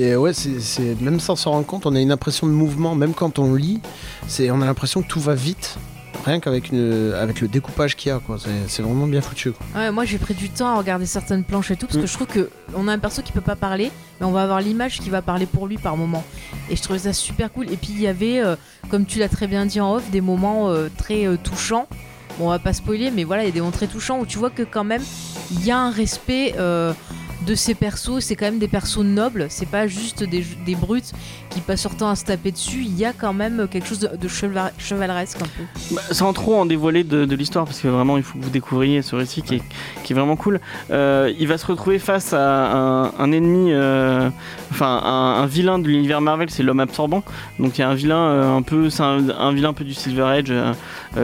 Et 0.00 0.14
ouais, 0.14 0.32
c'est 0.32 0.60
c'est- 0.60 1.00
même 1.00 1.18
sans 1.18 1.34
s'en 1.34 1.50
rendre 1.50 1.66
compte, 1.66 1.84
on 1.86 1.94
a 1.96 2.00
une 2.00 2.12
impression 2.12 2.46
de 2.46 2.52
mouvement, 2.52 2.94
même 2.94 3.14
quand 3.14 3.40
on 3.40 3.54
lit, 3.54 3.80
c'est 4.28 4.48
on 4.52 4.62
a 4.62 4.64
l'impression 4.66 5.02
que 5.02 5.08
tout 5.08 5.18
va 5.18 5.34
vite, 5.34 5.76
rien 6.24 6.40
qu'avec 6.40 6.70
une- 6.70 7.12
avec 7.14 7.40
le 7.40 7.48
découpage 7.48 7.96
qu'il 7.96 8.10
y 8.10 8.12
a, 8.12 8.18
quoi. 8.18 8.36
C'est- 8.38 8.48
C'est 8.68 8.82
vraiment 8.82 9.06
bien 9.06 9.20
foutu. 9.20 9.52
Quoi. 9.52 9.66
Ouais, 9.80 9.90
moi 9.90 10.04
j'ai 10.04 10.18
pris 10.18 10.34
du 10.34 10.50
temps 10.50 10.68
à 10.68 10.76
regarder 10.78 11.06
certaines 11.06 11.44
planches 11.44 11.70
et 11.70 11.76
tout 11.76 11.86
parce 11.86 11.98
Mm. 11.98 12.02
que 12.02 12.06
je 12.06 12.12
trouve 12.14 12.26
que 12.26 12.50
on 12.76 12.86
a 12.88 12.92
un 12.92 12.98
perso 12.98 13.22
qui 13.22 13.32
peut 13.32 13.40
pas 13.40 13.56
parler, 13.56 13.90
mais 14.20 14.26
on 14.26 14.32
va 14.32 14.42
avoir 14.42 14.60
l'image 14.60 15.00
qui 15.00 15.10
va 15.10 15.22
parler 15.22 15.46
pour 15.46 15.66
lui 15.66 15.78
par 15.78 15.96
moment. 15.96 16.24
Et 16.70 16.76
je 16.76 16.82
trouvais 16.82 16.98
ça 16.98 17.12
super 17.12 17.52
cool. 17.52 17.66
Et 17.72 17.76
puis 17.76 17.88
il 17.90 18.00
y 18.00 18.06
avait, 18.06 18.40
euh, 18.40 18.56
comme 18.90 19.06
tu 19.06 19.18
l'as 19.18 19.28
très 19.28 19.46
bien 19.46 19.64
dit 19.66 19.80
en 19.80 19.94
off, 19.94 20.10
des 20.10 20.20
moments 20.20 20.68
euh, 20.70 20.88
très 20.96 21.26
euh, 21.26 21.36
touchants. 21.42 21.86
Bon, 22.38 22.46
on 22.46 22.50
va 22.50 22.58
pas 22.58 22.72
spoiler, 22.72 23.10
mais 23.10 23.24
voilà, 23.24 23.42
il 23.42 23.46
y 23.46 23.50
a 23.50 23.52
des 23.52 23.60
moments 23.60 23.72
très 23.72 23.86
touchants 23.88 24.20
où 24.20 24.26
tu 24.26 24.38
vois 24.38 24.50
que 24.50 24.62
quand 24.62 24.84
même 24.84 25.02
il 25.50 25.64
y 25.64 25.70
a 25.70 25.78
un 25.78 25.90
respect. 25.90 26.54
De 27.48 27.54
ces 27.54 27.74
persos, 27.74 28.20
c'est 28.20 28.36
quand 28.36 28.44
même 28.44 28.58
des 28.58 28.68
persos 28.68 28.98
nobles, 28.98 29.46
c'est 29.48 29.68
pas 29.68 29.86
juste 29.86 30.22
des, 30.22 30.44
brutes 30.74 31.12
qui 31.48 31.60
passent 31.60 31.84
leur 31.84 31.96
temps 31.96 32.10
à 32.10 32.14
se 32.14 32.26
taper 32.26 32.52
dessus, 32.52 32.82
il 32.84 32.96
y 32.98 33.06
a 33.06 33.14
quand 33.14 33.32
même 33.32 33.66
quelque 33.70 33.86
chose 33.88 34.00
de, 34.00 34.14
de 34.14 34.28
cheval- 34.28 34.72
chevaleresque. 34.76 35.38
Bah, 35.92 36.02
sans 36.10 36.34
trop 36.34 36.56
en 36.56 36.66
dévoiler 36.66 37.04
de, 37.04 37.34
l'histoire, 37.34 37.64
parce 37.64 37.80
que 37.80 37.88
vraiment 37.88 38.18
il 38.18 38.22
faut 38.22 38.38
que 38.38 38.44
vous 38.44 38.50
découvriez 38.50 39.00
ce 39.00 39.16
récit 39.16 39.40
qui 39.40 39.54
est, 39.54 40.14
vraiment 40.14 40.36
cool. 40.36 40.60
Euh, 40.90 41.32
il 41.38 41.48
va 41.48 41.56
se 41.56 41.66
retrouver 41.66 41.98
face 41.98 42.34
à 42.34 43.12
un, 43.18 43.32
ennemi, 43.32 43.72
euh, 43.72 44.28
enfin 44.70 45.00
un, 45.04 45.46
vilain 45.46 45.78
de 45.78 45.88
l'univers 45.88 46.20
Marvel, 46.20 46.50
c'est 46.50 46.62
l'homme 46.62 46.80
absorbant. 46.80 47.22
Donc 47.58 47.78
il 47.78 47.80
y 47.80 47.84
a 47.84 47.88
un 47.88 47.94
vilain 47.94 48.16
euh, 48.16 48.56
un 48.56 48.62
peu, 48.62 48.90
c'est 48.90 49.02
un, 49.02 49.52
vilain 49.52 49.70
un 49.70 49.74
peu 49.74 49.84
du 49.84 49.94
Silver 49.94 50.24
Age 50.24 50.52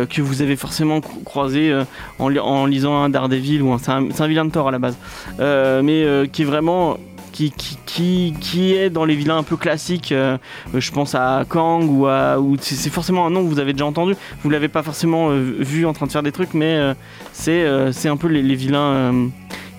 que 0.09 0.23
vous 0.23 0.41
avez 0.41 0.57
forcément 0.57 1.01
cro- 1.01 1.23
croisé 1.25 1.75
en, 2.19 2.29
li- 2.29 2.39
en 2.39 2.65
lisant 2.65 3.03
un 3.03 3.11
Daredevil 3.11 3.63
ou 3.63 3.73
un, 3.73 3.79
c'est 3.79 3.91
un, 3.91 4.27
vilain 4.27 4.47
de 4.47 4.51
Thor 4.51 4.69
à 4.69 4.71
la 4.71 4.79
base, 4.79 4.97
mais 5.39 6.13
euh, 6.14 6.27
qui 6.27 6.42
est 6.42 6.44
vraiment 6.44 6.96
qui, 7.33 7.50
qui, 7.50 7.77
qui, 7.85 8.35
qui 8.40 8.74
est 8.74 8.90
dans 8.90 9.05
les 9.05 9.16
vilains 9.16 9.38
un 9.38 9.42
peu 9.42 9.57
classiques. 9.57 10.12
euh, 10.12 10.37
je 10.72 10.90
pense 10.92 11.14
à 11.16 11.44
Kang 11.48 11.85
ou 11.90 12.07
à. 12.07 12.38
Ou 12.38 12.57
c'est 12.61 12.90
forcément 12.90 13.27
un 13.27 13.31
nom 13.31 13.42
que 13.42 13.48
vous 13.48 13.59
avez 13.59 13.72
déjà 13.72 13.87
entendu. 13.87 14.14
Vous 14.42 14.50
l'avez 14.50 14.68
pas 14.68 14.83
forcément 14.85 15.31
euh, 15.31 15.57
vu 15.59 15.85
en 15.85 15.92
train 15.92 16.07
de 16.07 16.12
faire 16.12 16.22
des 16.22 16.31
trucs, 16.33 16.55
mais 16.55 16.77
euh, 16.77 16.94
c'est 17.33 17.66
c'est 17.92 18.09
un 18.09 18.16
peu 18.16 18.29
les, 18.29 18.42
les 18.42 18.55
vilains. 18.55 19.31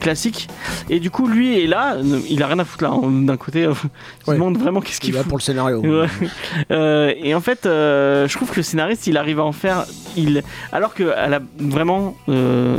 classiques 0.01 0.49
et 0.89 0.99
du 0.99 1.09
coup 1.09 1.25
lui 1.27 1.59
est 1.59 1.65
là 1.65 1.95
il 2.29 2.43
a 2.43 2.47
rien 2.47 2.59
à 2.59 2.65
foutre 2.65 2.83
là 2.83 2.91
hein, 2.91 3.09
d'un 3.23 3.37
côté 3.37 3.61
il 3.63 3.73
se 3.73 4.29
Ouais. 4.29 4.35
demande 4.35 4.55
vraiment 4.57 4.79
qu'est-ce 4.79 4.97
Il 4.97 5.05
qu'il 5.05 5.13
là 5.15 5.21
fout 5.21 5.29
pour 5.29 5.37
le 5.39 5.41
scénario. 5.41 5.79
Ouais. 5.81 7.17
Et 7.23 7.33
en 7.33 7.41
fait, 7.41 7.61
je 7.63 8.35
trouve 8.35 8.51
que 8.51 8.57
le 8.57 8.63
scénariste, 8.63 9.07
il 9.07 9.17
arrive 9.17 9.39
à 9.39 9.43
en 9.45 9.51
faire. 9.51 9.85
Il... 10.17 10.43
Alors 10.71 10.93
que 10.93 11.05
vraiment, 11.57 12.15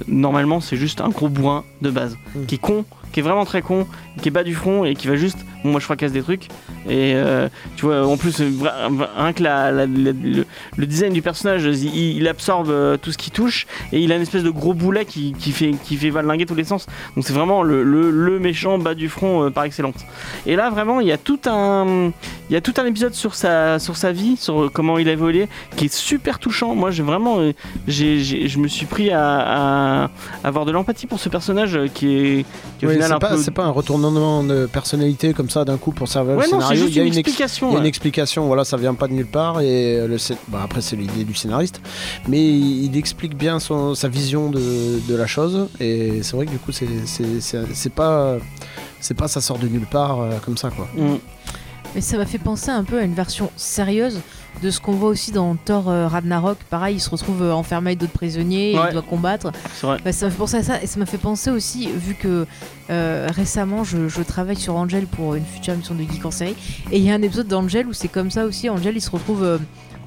normalement, 0.06 0.60
c'est 0.60 0.76
juste 0.76 1.00
un 1.00 1.08
gros 1.08 1.28
bourrin 1.28 1.64
de 1.82 1.90
base. 1.90 2.16
Mm. 2.34 2.44
Qui 2.46 2.54
est 2.56 2.58
con, 2.58 2.84
qui 3.16 3.22
vraiment 3.22 3.46
très 3.46 3.62
con, 3.62 3.86
qui 4.20 4.28
est 4.28 4.30
bas 4.30 4.44
du 4.44 4.54
front 4.54 4.84
et 4.84 4.94
qui 4.94 5.06
va 5.08 5.16
juste. 5.16 5.38
Bon, 5.64 5.70
moi, 5.72 5.80
je 5.80 5.84
fracasse 5.84 6.12
des 6.12 6.22
trucs. 6.22 6.44
Et 6.88 7.14
euh, 7.16 7.48
tu 7.76 7.86
vois, 7.86 8.06
en 8.06 8.16
plus, 8.16 8.40
euh, 8.40 8.48
rien 9.16 9.32
que 9.32 9.42
la, 9.42 9.72
la- 9.72 9.86
la- 9.86 10.12
le, 10.12 10.46
le 10.76 10.86
design 10.86 11.12
du 11.12 11.22
personnage, 11.22 11.64
il, 11.64 12.16
il 12.16 12.28
absorbe 12.28 12.70
euh, 12.70 12.96
tout 12.96 13.10
ce 13.10 13.18
qui 13.18 13.30
touche. 13.30 13.66
Et 13.92 14.00
il 14.00 14.12
a 14.12 14.16
une 14.16 14.22
espèce 14.22 14.42
de 14.44 14.50
gros 14.50 14.74
boulet 14.74 15.04
qui, 15.04 15.32
qui 15.32 15.50
fait, 15.52 15.72
qui 15.84 15.96
fait 15.96 16.10
valinguer 16.10 16.46
tous 16.46 16.54
les 16.54 16.64
sens. 16.64 16.86
Donc, 17.16 17.24
c'est 17.26 17.32
vraiment 17.32 17.62
le, 17.62 17.82
le- 17.82 18.10
le 18.10 18.38
méchant 18.38 18.78
bas 18.78 18.94
du 18.94 19.08
front 19.08 19.44
euh, 19.44 19.50
par 19.50 19.64
excellence. 19.64 19.96
Et 20.46 20.54
là, 20.56 20.70
vraiment, 20.70 21.00
il 21.00 21.08
y 21.08 21.12
a 21.12 21.18
tout 21.18 21.40
un. 21.46 22.12
Il 22.48 22.52
y 22.52 22.56
a 22.56 22.60
tout 22.60 22.74
un 22.76 22.84
épisode 22.86 23.12
sur 23.14 23.34
sa, 23.34 23.80
sur 23.80 23.96
sa 23.96 24.12
vie, 24.12 24.36
sur 24.36 24.70
comment 24.72 24.98
il 24.98 25.08
a 25.08 25.12
évolué, 25.12 25.48
qui 25.76 25.86
est 25.86 25.92
super 25.94 26.38
touchant. 26.38 26.76
Moi, 26.76 26.92
j'ai 26.92 27.02
vraiment, 27.02 27.38
j'ai, 27.88 28.20
j'ai- 28.20 28.46
je 28.46 28.58
me 28.60 28.68
suis 28.68 28.86
pris 28.86 29.10
à, 29.10 30.04
à 30.04 30.10
avoir 30.44 30.64
de 30.64 30.70
l'empathie 30.70 31.08
pour 31.08 31.18
ce 31.18 31.28
personnage 31.28 31.76
qui 31.92 32.14
est, 32.16 32.44
qui 32.78 32.84
est 32.84 32.86
au 32.86 32.90
Ouais, 32.90 32.94
final 32.94 33.08
c'est 33.08 33.14
un 33.14 33.18
pas, 33.18 33.30
peu. 33.30 33.36
c'est 33.38 33.50
pas 33.50 33.64
un 33.64 33.70
retournement 33.70 34.05
de 34.12 34.66
personnalité 34.66 35.32
comme 35.32 35.50
ça 35.50 35.64
d'un 35.64 35.76
coup 35.76 35.92
pour 35.92 36.08
servir 36.08 36.36
Ouais, 36.36 36.44
le 36.46 36.50
non, 36.52 36.60
scénario. 36.60 36.82
juste 36.84 36.94
il 36.94 36.96
y 36.96 37.00
a 37.00 37.02
une 37.02 37.12
une, 37.12 37.18
ex- 37.18 37.28
explication. 37.28 37.68
il 37.68 37.72
y 37.72 37.74
a 37.74 37.78
une 37.78 37.82
ouais. 37.84 37.88
explication, 37.88 38.46
voilà, 38.46 38.64
ça 38.64 38.76
vient 38.76 38.94
pas 38.94 39.08
de 39.08 39.12
nulle 39.12 39.26
part 39.26 39.60
et 39.60 39.96
euh, 39.98 40.06
le 40.08 40.16
bah, 40.48 40.60
après 40.64 40.80
c'est 40.80 40.96
l'idée 40.96 41.24
du 41.24 41.34
scénariste, 41.34 41.80
mais 42.28 42.42
il, 42.42 42.84
il 42.86 42.96
explique 42.96 43.36
bien 43.36 43.58
son, 43.60 43.94
sa 43.94 44.08
vision 44.08 44.50
de, 44.50 45.00
de 45.08 45.14
la 45.14 45.26
chose 45.26 45.68
et 45.80 46.22
c'est 46.22 46.36
vrai 46.36 46.46
que 46.46 46.50
du 46.52 46.58
coup 46.58 46.72
c'est, 46.72 46.88
c'est, 47.06 47.40
c'est, 47.40 47.74
c'est 47.74 47.92
pas 47.92 48.36
c'est 49.00 49.14
pas 49.16 49.28
ça 49.28 49.40
sort 49.40 49.58
de 49.58 49.68
nulle 49.68 49.86
part 49.86 50.20
euh, 50.20 50.30
comme 50.44 50.56
ça 50.56 50.70
quoi. 50.70 50.88
Mm. 50.96 51.16
Mais 51.94 52.00
ça 52.00 52.18
m'a 52.18 52.26
fait 52.26 52.38
penser 52.38 52.70
un 52.70 52.84
peu 52.84 52.98
à 52.98 53.02
une 53.02 53.14
version 53.14 53.50
sérieuse 53.56 54.20
de 54.62 54.70
ce 54.70 54.80
qu'on 54.80 54.92
voit 54.92 55.10
aussi 55.10 55.32
dans 55.32 55.54
Thor 55.56 55.88
euh, 55.88 56.08
Ragnarok. 56.08 56.58
Pareil, 56.70 56.96
il 56.96 57.00
se 57.00 57.10
retrouve 57.10 57.42
euh, 57.42 57.52
enfermé 57.52 57.90
avec 57.90 57.98
d'autres 57.98 58.12
prisonniers, 58.12 58.72
et 58.72 58.78
Ouais. 58.78 58.86
il 58.90 58.92
doit 58.92 59.02
combattre. 59.02 59.52
C'est 59.74 59.86
vrai. 59.86 59.98
Bah, 60.04 60.12
ça 60.12 60.26
m'a 60.26 60.30
fait 60.32 60.38
penser 60.38 60.56
à 60.56 60.62
ça 60.62 60.82
et 60.82 60.86
ça 60.86 60.98
m'a 60.98 61.06
fait 61.06 61.18
penser 61.18 61.50
aussi, 61.50 61.88
vu 61.88 62.14
que 62.14 62.46
euh, 62.90 63.28
récemment 63.34 63.84
je, 63.84 64.08
je 64.08 64.22
travaille 64.22 64.56
sur 64.56 64.76
Angel 64.76 65.06
pour 65.06 65.34
une 65.34 65.44
future 65.44 65.74
émission 65.74 65.94
de 65.94 66.02
Geek 66.02 66.24
en 66.24 66.30
série, 66.30 66.54
et 66.90 66.98
il 66.98 67.04
y 67.04 67.10
a 67.10 67.14
un 67.14 67.22
épisode 67.22 67.48
d'Angel 67.48 67.86
où 67.86 67.92
c'est 67.92 68.08
comme 68.08 68.30
ça 68.30 68.44
aussi. 68.44 68.68
Angel 68.70 68.96
il 68.96 69.00
se 69.00 69.10
retrouve 69.10 69.42
euh, 69.44 69.58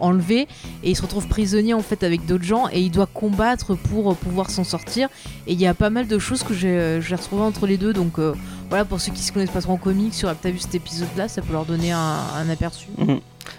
enlevé 0.02 0.48
et 0.84 0.92
il 0.92 0.96
se 0.96 1.02
retrouve 1.02 1.28
prisonnier 1.28 1.74
en 1.74 1.82
fait 1.82 2.04
avec 2.04 2.26
d'autres 2.26 2.46
gens 2.46 2.70
et 2.72 2.80
il 2.82 2.90
doit 2.90 3.06
combattre 3.14 3.76
pour 3.76 4.16
pouvoir 4.16 4.50
s'en 4.50 4.64
sortir. 4.64 5.10
Et 5.46 5.52
il 5.54 5.60
y 5.60 5.68
a 5.68 5.74
pas 5.74 5.90
mal 5.90 6.08
de 6.08 6.18
choses 6.20 6.42
que 6.44 6.54
j'ai 6.54 7.00
retrouvé 7.12 7.42
entre 7.44 7.68
les 7.68 7.78
deux. 7.78 7.92
Donc 7.92 8.18
euh, 8.18 8.34
voilà, 8.70 8.86
pour 8.86 9.02
ceux 9.02 9.12
qui 9.12 9.22
se 9.22 9.34
connaissent 9.34 9.50
pas 9.52 9.60
trop 9.62 9.74
en 9.74 9.78
comics, 9.78 10.14
sur 10.14 10.34
peut-être 10.36 10.54
vu 10.54 10.60
cet 10.62 10.74
épisode-là, 10.76 11.28
ça 11.28 11.42
peut 11.42 11.52
leur 11.52 11.66
donner 11.66 11.92
un, 11.92 12.00
un 12.34 12.50
aperçu. 12.50 12.88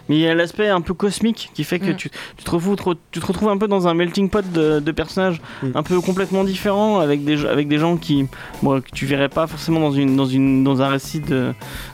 Mais 0.08 0.16
il 0.16 0.20
y 0.20 0.26
a 0.26 0.34
l'aspect 0.34 0.68
un 0.68 0.80
peu 0.80 0.94
cosmique 0.94 1.50
qui 1.54 1.64
fait 1.64 1.78
que 1.78 1.90
Mm. 1.92 1.96
tu, 1.96 2.10
tu 2.36 2.44
te 2.44 2.50
retrouves, 2.50 2.76
trop- 2.76 2.94
tu 3.10 3.20
te 3.20 3.26
retrouves 3.26 3.48
un 3.48 3.58
peu 3.58 3.68
dans 3.68 3.88
un 3.88 3.94
melting 3.94 4.28
pot 4.30 4.44
de, 4.52 4.80
de 4.80 4.92
personnages 4.92 5.40
Mm. 5.62 5.68
un 5.74 5.82
peu 5.82 6.00
complètement 6.00 6.44
différents 6.44 6.98
avec 7.00 7.24
des, 7.24 7.44
avec 7.46 7.68
des 7.68 7.78
gens 7.78 7.96
qui 7.96 8.26
bon, 8.62 8.80
que 8.80 8.90
tu 8.94 9.06
verrais 9.06 9.28
pas 9.28 9.46
forcément 9.46 9.80
dans, 9.80 9.92
une, 9.92 10.16
dans, 10.16 10.26
une, 10.26 10.64
dans 10.64 10.82
un 10.82 10.88
récit 10.88 11.20
de, 11.20 11.52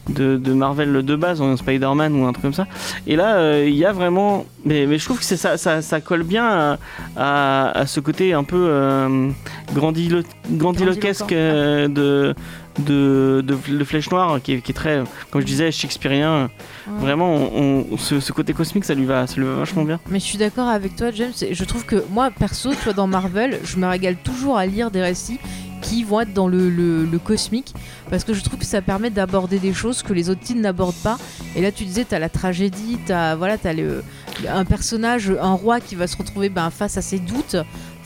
de, 0.09 0.37
de 0.37 0.53
Marvel 0.53 1.03
de 1.05 1.17
base, 1.17 1.41
un 1.43 1.57
Spider-Man 1.57 2.15
ou 2.15 2.25
un 2.27 2.33
truc 2.33 2.43
comme 2.43 2.53
ça. 2.55 2.67
Et 3.07 3.17
là, 3.17 3.37
euh, 3.37 3.65
il 3.67 3.75
y 3.75 3.85
a 3.85 3.93
vraiment. 3.93 4.47
Mais, 4.65 4.87
mais 4.87 4.99
je 4.99 5.05
trouve 5.05 5.19
que 5.19 5.25
ça, 5.25 5.57
ça, 5.57 5.81
ça 5.83 6.01
colle 6.01 6.25
bien 6.25 6.45
à, 6.45 6.79
à, 7.17 7.71
à 7.81 7.87
ce 7.87 8.01
côté 8.01 8.33
un 8.33 8.43
peu 8.45 8.67
euh, 8.69 9.31
grandilo- 9.75 10.25
grandiloquesque 10.51 11.33
euh, 11.33 11.89
de. 11.89 12.35
De, 12.79 13.43
de, 13.47 13.57
de 13.77 13.85
Flèche 13.85 14.11
Noire 14.11 14.39
qui 14.43 14.53
est, 14.53 14.61
qui 14.61 14.73
est 14.73 14.75
très, 14.75 15.03
comme 15.31 15.41
je 15.41 15.47
disais, 15.47 15.71
shakespearien. 15.73 16.51
Ouais. 16.87 17.01
Vraiment, 17.01 17.35
on, 17.35 17.87
on- 17.93 17.97
ce, 17.97 18.21
ce 18.21 18.33
côté 18.33 18.53
cosmique, 18.53 18.85
ça 18.85 18.93
lui 18.95 19.07
va, 19.07 19.27
ça 19.27 19.37
lui 19.37 19.47
va 19.47 19.55
vachement 19.55 19.85
bien. 19.85 19.99
Mais 20.11 20.19
je 20.21 20.25
suis 20.25 20.37
d'accord 20.39 20.69
avec 20.69 20.95
toi, 20.95 21.11
James. 21.11 21.33
Je 21.51 21.65
trouve 21.65 21.87
que 21.87 22.05
moi, 22.11 22.31
perso, 22.31 22.71
tu 22.75 22.85
vois, 22.85 22.93
dans 22.93 23.07
Marvel, 23.07 23.61
je 23.65 23.79
me 23.79 23.87
régale 23.87 24.17
toujours 24.17 24.59
à 24.59 24.67
lire 24.67 24.91
des 24.91 25.01
récits 25.01 25.39
qui 25.81 26.05
vont 26.05 26.21
être 26.21 26.35
dans 26.35 26.49
le, 26.49 26.69
le- 26.69 27.05
le 27.07 27.19
cosmique 27.19 27.73
parce 28.11 28.25
que 28.25 28.35
je 28.35 28.43
trouve 28.43 28.59
que 28.59 28.65
ça 28.67 28.83
permet 28.83 29.09
d'aborder 29.11 29.59
des 29.59 29.73
choses 29.73 30.03
que 30.03 30.13
les 30.13 30.29
autres 30.29 30.41
titres 30.41 30.61
n'abordent 30.61 30.95
pas. 31.03 31.17
Et 31.55 31.63
là, 31.63 31.73
tu 31.73 31.85
disais, 31.85 32.05
t'as 32.05 32.19
la 32.19 32.29
tragédie, 32.29 32.99
t'as 33.07 33.37
voilà, 33.37 33.57
t'as 33.57 33.73
le, 33.73 34.03
un 34.49 34.65
personnage, 34.67 35.33
un 35.41 35.53
roi 35.55 35.81
qui 35.81 35.95
va 35.95 36.07
se 36.07 36.17
retrouver 36.17 36.51
ben, 36.51 36.69
face 36.71 36.97
à 36.99 37.03
ses 37.03 37.19
doutes. 37.21 37.57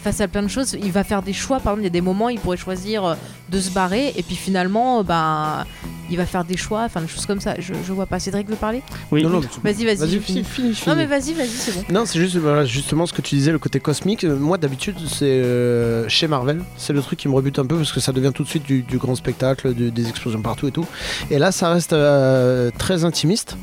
Face 0.02 0.20
à 0.22 0.28
plein 0.28 0.42
de 0.42 0.48
choses, 0.48 0.76
il 0.82 0.92
va 0.92 1.04
faire 1.04 1.22
des 1.22 1.32
choix. 1.34 1.58
Par 1.60 1.72
exemple, 1.74 1.82
il 1.82 1.84
y 1.84 1.86
a 1.88 1.90
des 1.90 2.00
moments, 2.00 2.30
il 2.30 2.40
pourrait 2.40 2.56
choisir 2.56 3.04
euh, 3.04 3.14
de 3.50 3.60
se 3.60 3.70
barrer, 3.70 4.14
et 4.16 4.22
puis 4.22 4.34
finalement, 4.34 5.04
ben, 5.04 5.64
il 6.10 6.16
va 6.16 6.24
faire 6.24 6.42
des 6.44 6.56
choix, 6.56 6.84
enfin 6.84 7.02
des 7.02 7.06
choses 7.08 7.26
comme 7.26 7.40
ça. 7.40 7.54
Je, 7.58 7.74
je 7.86 7.92
vois 7.92 8.06
pas. 8.06 8.18
Cédric 8.18 8.48
veut 8.48 8.56
parler? 8.56 8.82
Oui. 9.12 9.22
Non, 9.22 9.28
non, 9.28 9.40
Vas-y, 9.62 9.84
vas-y. 9.84 9.96
Vas-y, 9.96 10.10
je 10.12 10.18
finis, 10.18 10.20
finis. 10.20 10.44
finis, 10.44 10.74
finis. 10.74 10.82
Non 10.88 10.94
mais 10.96 11.04
vas-y, 11.06 11.34
vas-y, 11.34 11.48
c'est 11.48 11.74
bon. 11.74 11.84
Non, 11.92 12.06
c'est 12.06 12.18
juste 12.18 12.36
voilà, 12.36 12.64
justement 12.64 13.04
ce 13.04 13.12
que 13.12 13.20
tu 13.20 13.34
disais, 13.34 13.52
le 13.52 13.58
côté 13.58 13.78
cosmique. 13.78 14.24
Euh, 14.24 14.36
Moi, 14.36 14.56
d'habitude, 14.56 14.96
c'est 15.06 15.26
euh, 15.26 16.08
chez 16.08 16.26
Marvel, 16.28 16.62
c'est 16.78 16.94
le 16.94 17.02
truc 17.02 17.18
qui 17.18 17.28
me 17.28 17.34
rebute 17.34 17.58
un 17.58 17.66
peu 17.66 17.76
parce 17.76 17.92
que 17.92 18.00
ça 18.00 18.12
devient 18.12 18.32
tout 18.34 18.42
de 18.44 18.48
suite 18.48 18.64
du, 18.64 18.82
du 18.82 18.96
grand 18.96 19.14
spectacle, 19.16 19.74
du- 19.74 19.90
des 19.90 20.08
explosions 20.08 20.40
partout 20.40 20.66
et 20.66 20.72
tout. 20.72 20.86
Et 21.30 21.38
là, 21.38 21.52
ça 21.52 21.68
reste 21.70 21.92
euh, 21.92 22.70
très 22.78 23.04
intimiste 23.04 23.56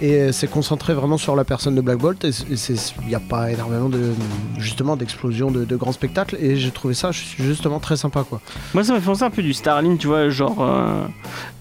et 0.00 0.14
euh, 0.20 0.32
c'est 0.32 0.48
concentré 0.48 0.94
vraiment 0.94 1.18
sur 1.18 1.36
la 1.36 1.44
personne 1.44 1.74
de 1.74 1.80
Black 1.80 1.98
Bolt. 1.98 2.24
Et 2.24 2.30
il 2.30 3.08
n'y 3.08 3.14
a 3.14 3.20
pas 3.20 3.50
énormément 3.50 3.88
de 3.88 4.12
justement 4.58 4.96
d'explosions 4.96 5.50
de, 5.50 5.64
de 5.64 5.76
grands 5.76 5.92
spectacles. 5.92 6.36
Et 6.40 6.56
j'ai 6.56 6.70
trouvé 6.70 6.94
ça 6.94 7.10
justement 7.12 7.78
très 7.80 7.96
sympa, 7.96 8.24
quoi. 8.28 8.40
Moi, 8.74 8.84
ça 8.84 8.92
m'a 8.92 9.00
fait 9.00 9.06
penser 9.06 9.22
un 9.24 9.30
peu 9.30 9.42
du 9.42 9.52
Starling, 9.52 9.98
tu 9.98 10.06
vois, 10.06 10.28
genre 10.30 10.56
euh, 10.60 11.04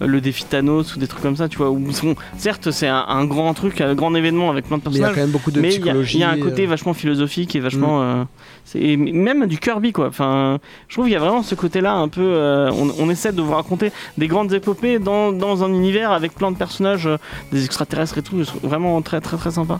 le 0.01 0.21
défi 0.21 0.43
Thanos 0.45 0.95
ou 0.95 0.99
des 0.99 1.07
trucs 1.07 1.21
comme 1.21 1.35
ça, 1.35 1.47
tu 1.49 1.57
vois. 1.57 1.69
Où, 1.69 1.91
sont- 1.91 2.15
certes, 2.37 2.71
c'est 2.71 2.87
un, 2.87 3.05
un 3.07 3.25
grand 3.25 3.53
truc, 3.53 3.81
un 3.81 3.95
grand 3.95 4.13
événement 4.15 4.49
avec 4.51 4.65
plein 4.67 4.77
de 4.77 4.83
Mais 4.85 4.91
il 4.91 4.97
y 4.97 5.03
a 5.03 5.07
personnages. 5.07 5.15
quand 5.15 5.21
même 5.21 5.31
beaucoup 5.31 5.51
de 5.51 5.61
mais 5.61 5.67
il 5.69 5.71
y, 5.73 5.75
a- 5.75 5.79
psychologie. 5.81 6.17
il 6.17 6.21
y 6.21 6.23
a 6.23 6.29
un 6.29 6.39
côté 6.39 6.65
euh, 6.65 6.69
vachement 6.69 6.93
philosophique 6.93 7.55
et 7.55 7.59
vachement. 7.59 8.01
euh, 8.01 8.23
c'est- 8.71 8.79
et 8.79 8.97
même 8.97 9.45
du 9.47 9.57
Kirby, 9.57 9.91
quoi. 9.91 10.07
Enfin, 10.07 10.59
je 10.87 10.93
trouve 10.95 11.05
qu'il 11.05 11.13
y 11.13 11.17
a 11.17 11.19
vraiment 11.19 11.43
ce 11.43 11.55
côté-là 11.55 11.93
un 11.93 12.07
peu. 12.07 12.21
euh, 12.21 12.69
on, 12.71 12.89
on 12.99 13.09
essaie 13.09 13.31
de 13.31 13.41
vous 13.41 13.53
raconter 13.53 13.91
des 14.17 14.27
grandes 14.27 14.53
épopées 14.53 14.99
dans, 14.99 15.31
dans 15.31 15.63
un 15.63 15.69
univers 15.69 16.11
avec 16.11 16.33
plein 16.35 16.51
de 16.51 16.57
personnages, 16.57 17.07
euh, 17.07 17.17
des 17.51 17.65
extraterrestres 17.65 18.17
et 18.17 18.21
tout. 18.21 18.37
Vraiment 18.63 19.01
très, 19.01 19.21
très, 19.21 19.37
très 19.37 19.51
sympa. 19.51 19.79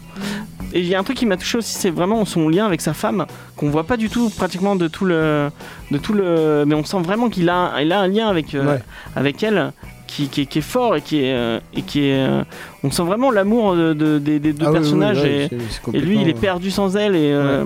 Et 0.74 0.80
il 0.82 0.88
y 0.88 0.96
a 0.96 1.00
un 1.00 1.04
truc 1.04 1.18
qui 1.18 1.26
m'a 1.26 1.38
touché 1.38 1.58
aussi, 1.58 1.74
c'est 1.74 1.90
vraiment 1.90 2.26
son 2.26 2.48
lien 2.50 2.66
avec 2.66 2.82
sa 2.82 2.94
femme, 2.94 3.26
qu'on 3.56 3.70
voit 3.70 3.86
pas 3.86 3.98
du 3.98 4.10
tout 4.10 4.30
pratiquement 4.30 4.76
de 4.76 4.88
tout 4.88 5.06
le, 5.06 5.50
de 5.92 5.98
tout 5.98 6.14
le, 6.14 6.64
mais 6.68 6.76
on 6.76 6.84
sent 6.84 7.00
vraiment 7.02 7.30
qu'il 7.30 7.50
a, 7.50 7.82
il 7.82 7.92
a 7.92 8.00
un 8.02 8.08
lien 8.08 8.28
avec, 8.28 8.54
euh, 8.56 8.66
Ouais. 8.76 8.80
avec 9.16 9.42
elle. 9.44 9.72
Qui, 10.08 10.28
qui 10.28 10.42
est- 10.42 10.46
qui 10.48 10.58
est 10.58 10.62
fort 10.64 10.96
et 10.96 11.02
qui 11.02 11.18
est, 11.24 11.34
euh, 11.36 11.60
et 11.76 11.84
qui 11.84 12.00
est 12.08 12.16
euh, 12.28 12.42
on 12.84 12.90
sent 12.90 13.04
vraiment 13.04 13.30
l'amour 13.30 13.76
de, 13.76 13.94
de- 13.94 14.18
des, 14.18 14.40
des 14.40 14.54
deux 14.54 14.66
ah 14.66 14.72
oui, 14.72 14.78
oui, 14.78 14.82
personnages 14.82 15.22
ouais, 15.22 15.48
et, 15.94 16.00
lui 16.00 16.20
il 16.20 16.28
est 16.28 16.34
perdu 16.34 16.72
sans 16.72 16.96
elle 16.98 17.16
et, 17.16 17.32
euh, 17.32 17.64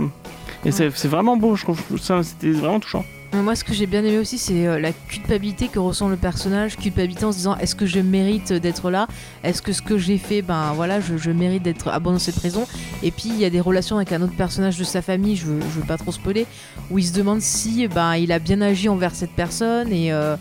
et 0.65 0.71
c'est 0.71 0.89
c'est 0.95 1.07
vraiment 1.07 1.37
beau 1.37 1.55
je 1.55 1.63
trouve. 1.63 1.81
Ça 1.99 2.21
c'était 2.23 2.51
vraiment 2.51 2.79
touchant. 2.79 3.05
Mais 3.35 3.41
Moi, 3.41 3.55
ce 3.55 3.63
que 3.63 3.73
j'ai 3.73 3.87
bien 3.87 4.03
aimé 4.03 4.19
aussi, 4.19 4.37
c'est 4.37 4.67
euh, 4.67 4.79
la 4.79 4.91
culpabilité 4.91 5.67
que 5.67 5.79
ressent 5.79 6.07
le 6.07 6.17
personnage, 6.17 6.77
culpabilité 6.77 7.25
en 7.25 7.31
se 7.31 7.37
disant 7.37 7.57
est-ce 7.57 7.73
que 7.73 7.87
je 7.87 7.99
mérite 7.99 8.53
d'être 8.53 8.91
là? 8.91 9.07
Est-ce 9.43 9.63
que 9.63 9.73
ce 9.73 9.81
que 9.81 9.97
j'ai 9.97 10.19
fait, 10.19 10.43
ben 10.43 10.73
voilà, 10.75 10.99
je, 11.01 11.17
je 11.17 11.31
mérite 11.31 11.63
d'être 11.63 11.87
abandonné 11.87 12.17
dans 12.17 12.23
cette 12.23 12.35
prison? 12.35 12.67
Et 13.01 13.09
puis 13.09 13.29
il 13.29 13.39
y 13.39 13.45
a 13.45 13.49
des 13.49 13.59
relations 13.59 13.95
avec 13.95 14.11
un 14.11 14.21
autre 14.21 14.35
personnage 14.35 14.77
de 14.77 14.83
sa 14.83 15.01
famille, 15.01 15.35
je, 15.35 15.47
je 15.47 15.79
veux 15.79 15.85
pas 15.87 15.97
trop 15.97 16.11
spoiler, 16.11 16.45
où 16.91 16.99
il 16.99 17.05
se 17.05 17.13
demande 17.13 17.41
si 17.41 17.87
ben 17.87 18.15
il 18.17 18.31
a 18.31 18.37
bien 18.37 18.61
agi 18.61 18.87
envers 18.87 19.15
cette 19.15 19.31
personne 19.31 19.91
et 19.91 20.13
euh, 20.13 20.35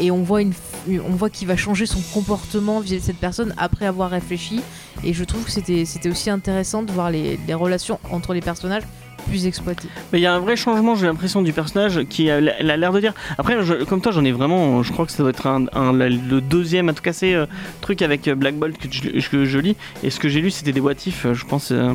et 0.00 0.12
on 0.12 0.22
voit 0.22 0.40
une, 0.40 0.52
f- 0.52 1.00
on 1.04 1.10
voit 1.16 1.30
qu'il 1.30 1.48
va 1.48 1.56
changer 1.56 1.84
son 1.84 2.00
comportement 2.14 2.78
vis-à-vis 2.78 3.00
de 3.00 3.06
cette 3.06 3.18
personne 3.18 3.52
après 3.58 3.86
avoir 3.86 4.08
réfléchi. 4.08 4.60
Et 5.02 5.12
je 5.14 5.24
trouve 5.24 5.42
que 5.44 5.50
c'était 5.50 5.84
c'était 5.84 6.08
aussi 6.08 6.30
intéressant 6.30 6.84
de 6.84 6.92
voir 6.92 7.10
les, 7.10 7.40
les 7.44 7.54
relations 7.54 7.98
entre 8.12 8.34
les 8.34 8.40
personnages 8.40 8.84
plus 9.28 9.46
exploitées. 9.46 9.88
mais 10.12 10.18
il 10.18 10.22
y 10.22 10.26
a 10.26 10.34
un 10.34 10.38
vrai 10.40 10.56
changement 10.56 10.94
j'ai 10.94 11.06
l'impression 11.06 11.42
du 11.42 11.52
personnage 11.52 12.04
qui 12.08 12.30
a, 12.30 12.40
l'air 12.40 12.92
de 12.92 13.00
dire 13.00 13.12
après 13.38 13.62
je- 13.62 13.84
comme 13.84 14.00
toi 14.00 14.12
j'en 14.12 14.24
ai 14.24 14.32
vraiment 14.32 14.82
je 14.82 14.92
crois 14.92 15.06
que 15.06 15.12
ça 15.12 15.22
doit 15.22 15.30
être 15.30 15.46
un, 15.46 15.66
un- 15.72 15.92
la- 15.92 16.08
le 16.08 16.40
deuxième 16.40 16.88
à 16.88 16.92
tout 16.92 17.02
casser 17.02 17.34
euh, 17.34 17.46
truc 17.80 18.02
avec 18.02 18.26
euh, 18.28 18.34
Black 18.34 18.56
Bolt 18.56 18.76
que 18.78 18.88
je, 18.90 19.28
que 19.28 19.44
je 19.44 19.58
lis 19.58 19.76
et 20.02 20.10
ce 20.10 20.18
que 20.20 20.28
j'ai 20.28 20.40
lu 20.40 20.50
c'était 20.50 20.72
des 20.72 20.80
what 20.80 20.92
if 21.06 21.26
euh, 21.26 21.34
je 21.34 21.44
pense 21.46 21.70
euh, 21.72 21.94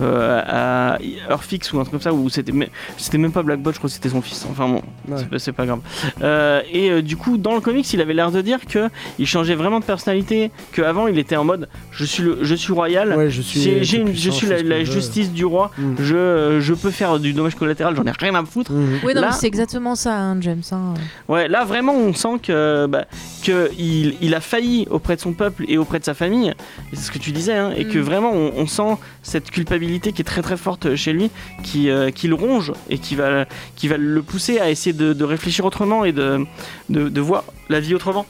euh, 0.00 0.42
à 0.46 0.98
Earthfix 1.30 1.72
ou 1.72 1.78
un 1.78 1.82
truc 1.82 1.92
comme 1.92 2.00
ça 2.00 2.12
où 2.12 2.28
c'était 2.28 2.52
me- 2.52 2.66
c'était 2.96 3.18
même 3.18 3.32
pas 3.32 3.42
Black 3.42 3.60
Bolt 3.60 3.74
je 3.76 3.80
crois 3.80 3.88
que 3.88 3.94
c'était 3.94 4.08
son 4.08 4.22
fils 4.22 4.46
enfin 4.50 4.68
bon 4.68 4.82
Ouais. 5.08 5.22
c'est 5.38 5.52
pas- 5.52 5.66
grave 5.66 5.80
Euh, 6.22 6.60
et 6.72 6.90
euh, 6.90 7.02
du 7.02 7.16
coup 7.16 7.36
dans 7.38 7.54
le 7.54 7.60
comics 7.60 7.90
il 7.92 8.00
avait 8.00 8.14
l'air 8.14 8.30
de 8.32 8.40
dire 8.40 8.58
que 8.66 8.88
il 9.18 9.26
changeait 9.26 9.54
vraiment 9.54 9.80
de 9.80 9.84
personnalité 9.84 10.50
qu'avant 10.72 11.06
il 11.06 11.18
était 11.18 11.36
en 11.36 11.44
mode 11.44 11.68
je 11.92 12.04
suis 12.04 12.22
le 12.22 12.38
je 12.42 12.54
suis 12.54 12.72
royal 12.72 13.14
Ouais, 13.16 13.30
je 13.30 13.40
suis. 13.42 13.60
j'ai- 13.60 13.84
je 13.84 14.62
la, 14.64 14.84
justice 14.84 15.32
du 15.32 15.44
roi 15.44 15.70
Mm. 15.78 15.94
je, 15.98 16.58
je 16.64 16.74
peux 16.74 16.90
faire 16.90 17.18
du 17.20 17.32
dommage 17.32 17.54
collatéral, 17.54 17.94
j'en 17.94 18.04
ai 18.04 18.12
rien 18.18 18.34
à 18.34 18.44
foutre. 18.44 18.72
Mhm. 18.72 18.98
Oui, 19.04 19.14
non, 19.14 19.20
Là- 19.20 19.28
mais 19.30 19.36
c'est 19.38 19.46
exactement 19.46 19.94
ça, 19.94 20.16
hein, 20.18 20.36
James. 20.40 20.62
hein. 20.72 20.94
Ouais, 21.28 21.46
là 21.48 21.64
vraiment 21.64 21.94
on 21.94 22.12
sent 22.14 22.38
que, 22.42 22.86
bah, 22.86 23.04
que 23.44 23.70
il, 23.78 24.16
il 24.20 24.34
a 24.34 24.40
failli 24.40 24.86
auprès 24.90 25.16
de 25.16 25.20
son 25.20 25.32
peuple 25.32 25.64
et 25.68 25.78
auprès 25.78 25.98
de 26.00 26.04
sa 26.04 26.14
famille, 26.14 26.48
et 26.92 26.96
c'est 26.96 27.02
ce 27.02 27.10
que 27.12 27.18
tu 27.18 27.30
disais, 27.32 27.54
hein, 27.56 27.72
et 27.76 27.84
que 27.84 27.98
Mm. 27.98 28.02
vraiment 28.02 28.32
on, 28.32 28.52
on 28.56 28.66
sent 28.66 28.96
cette 29.22 29.50
culpabilité 29.50 30.12
qui 30.12 30.22
est 30.22 30.24
très 30.24 30.42
très 30.42 30.56
forte 30.56 30.94
chez 30.96 31.12
lui, 31.12 31.30
qui, 31.62 31.90
euh, 31.90 32.10
qui 32.10 32.26
le 32.28 32.34
ronge 32.34 32.72
et 32.90 32.98
qui 32.98 33.14
va, 33.14 33.44
qui 33.76 33.86
va 33.88 33.96
le 33.96 34.22
pousser 34.22 34.58
à 34.58 34.70
essayer 34.70 34.92
de, 34.92 35.12
de 35.12 35.24
réfléchir 35.24 35.64
autrement 35.64 36.04
et 36.04 36.12
de, 36.12 36.44
de, 36.88 37.08
de 37.08 37.20
voir 37.20 37.44
la 37.68 37.80
vie 37.80 37.94
autrement. 37.94 38.26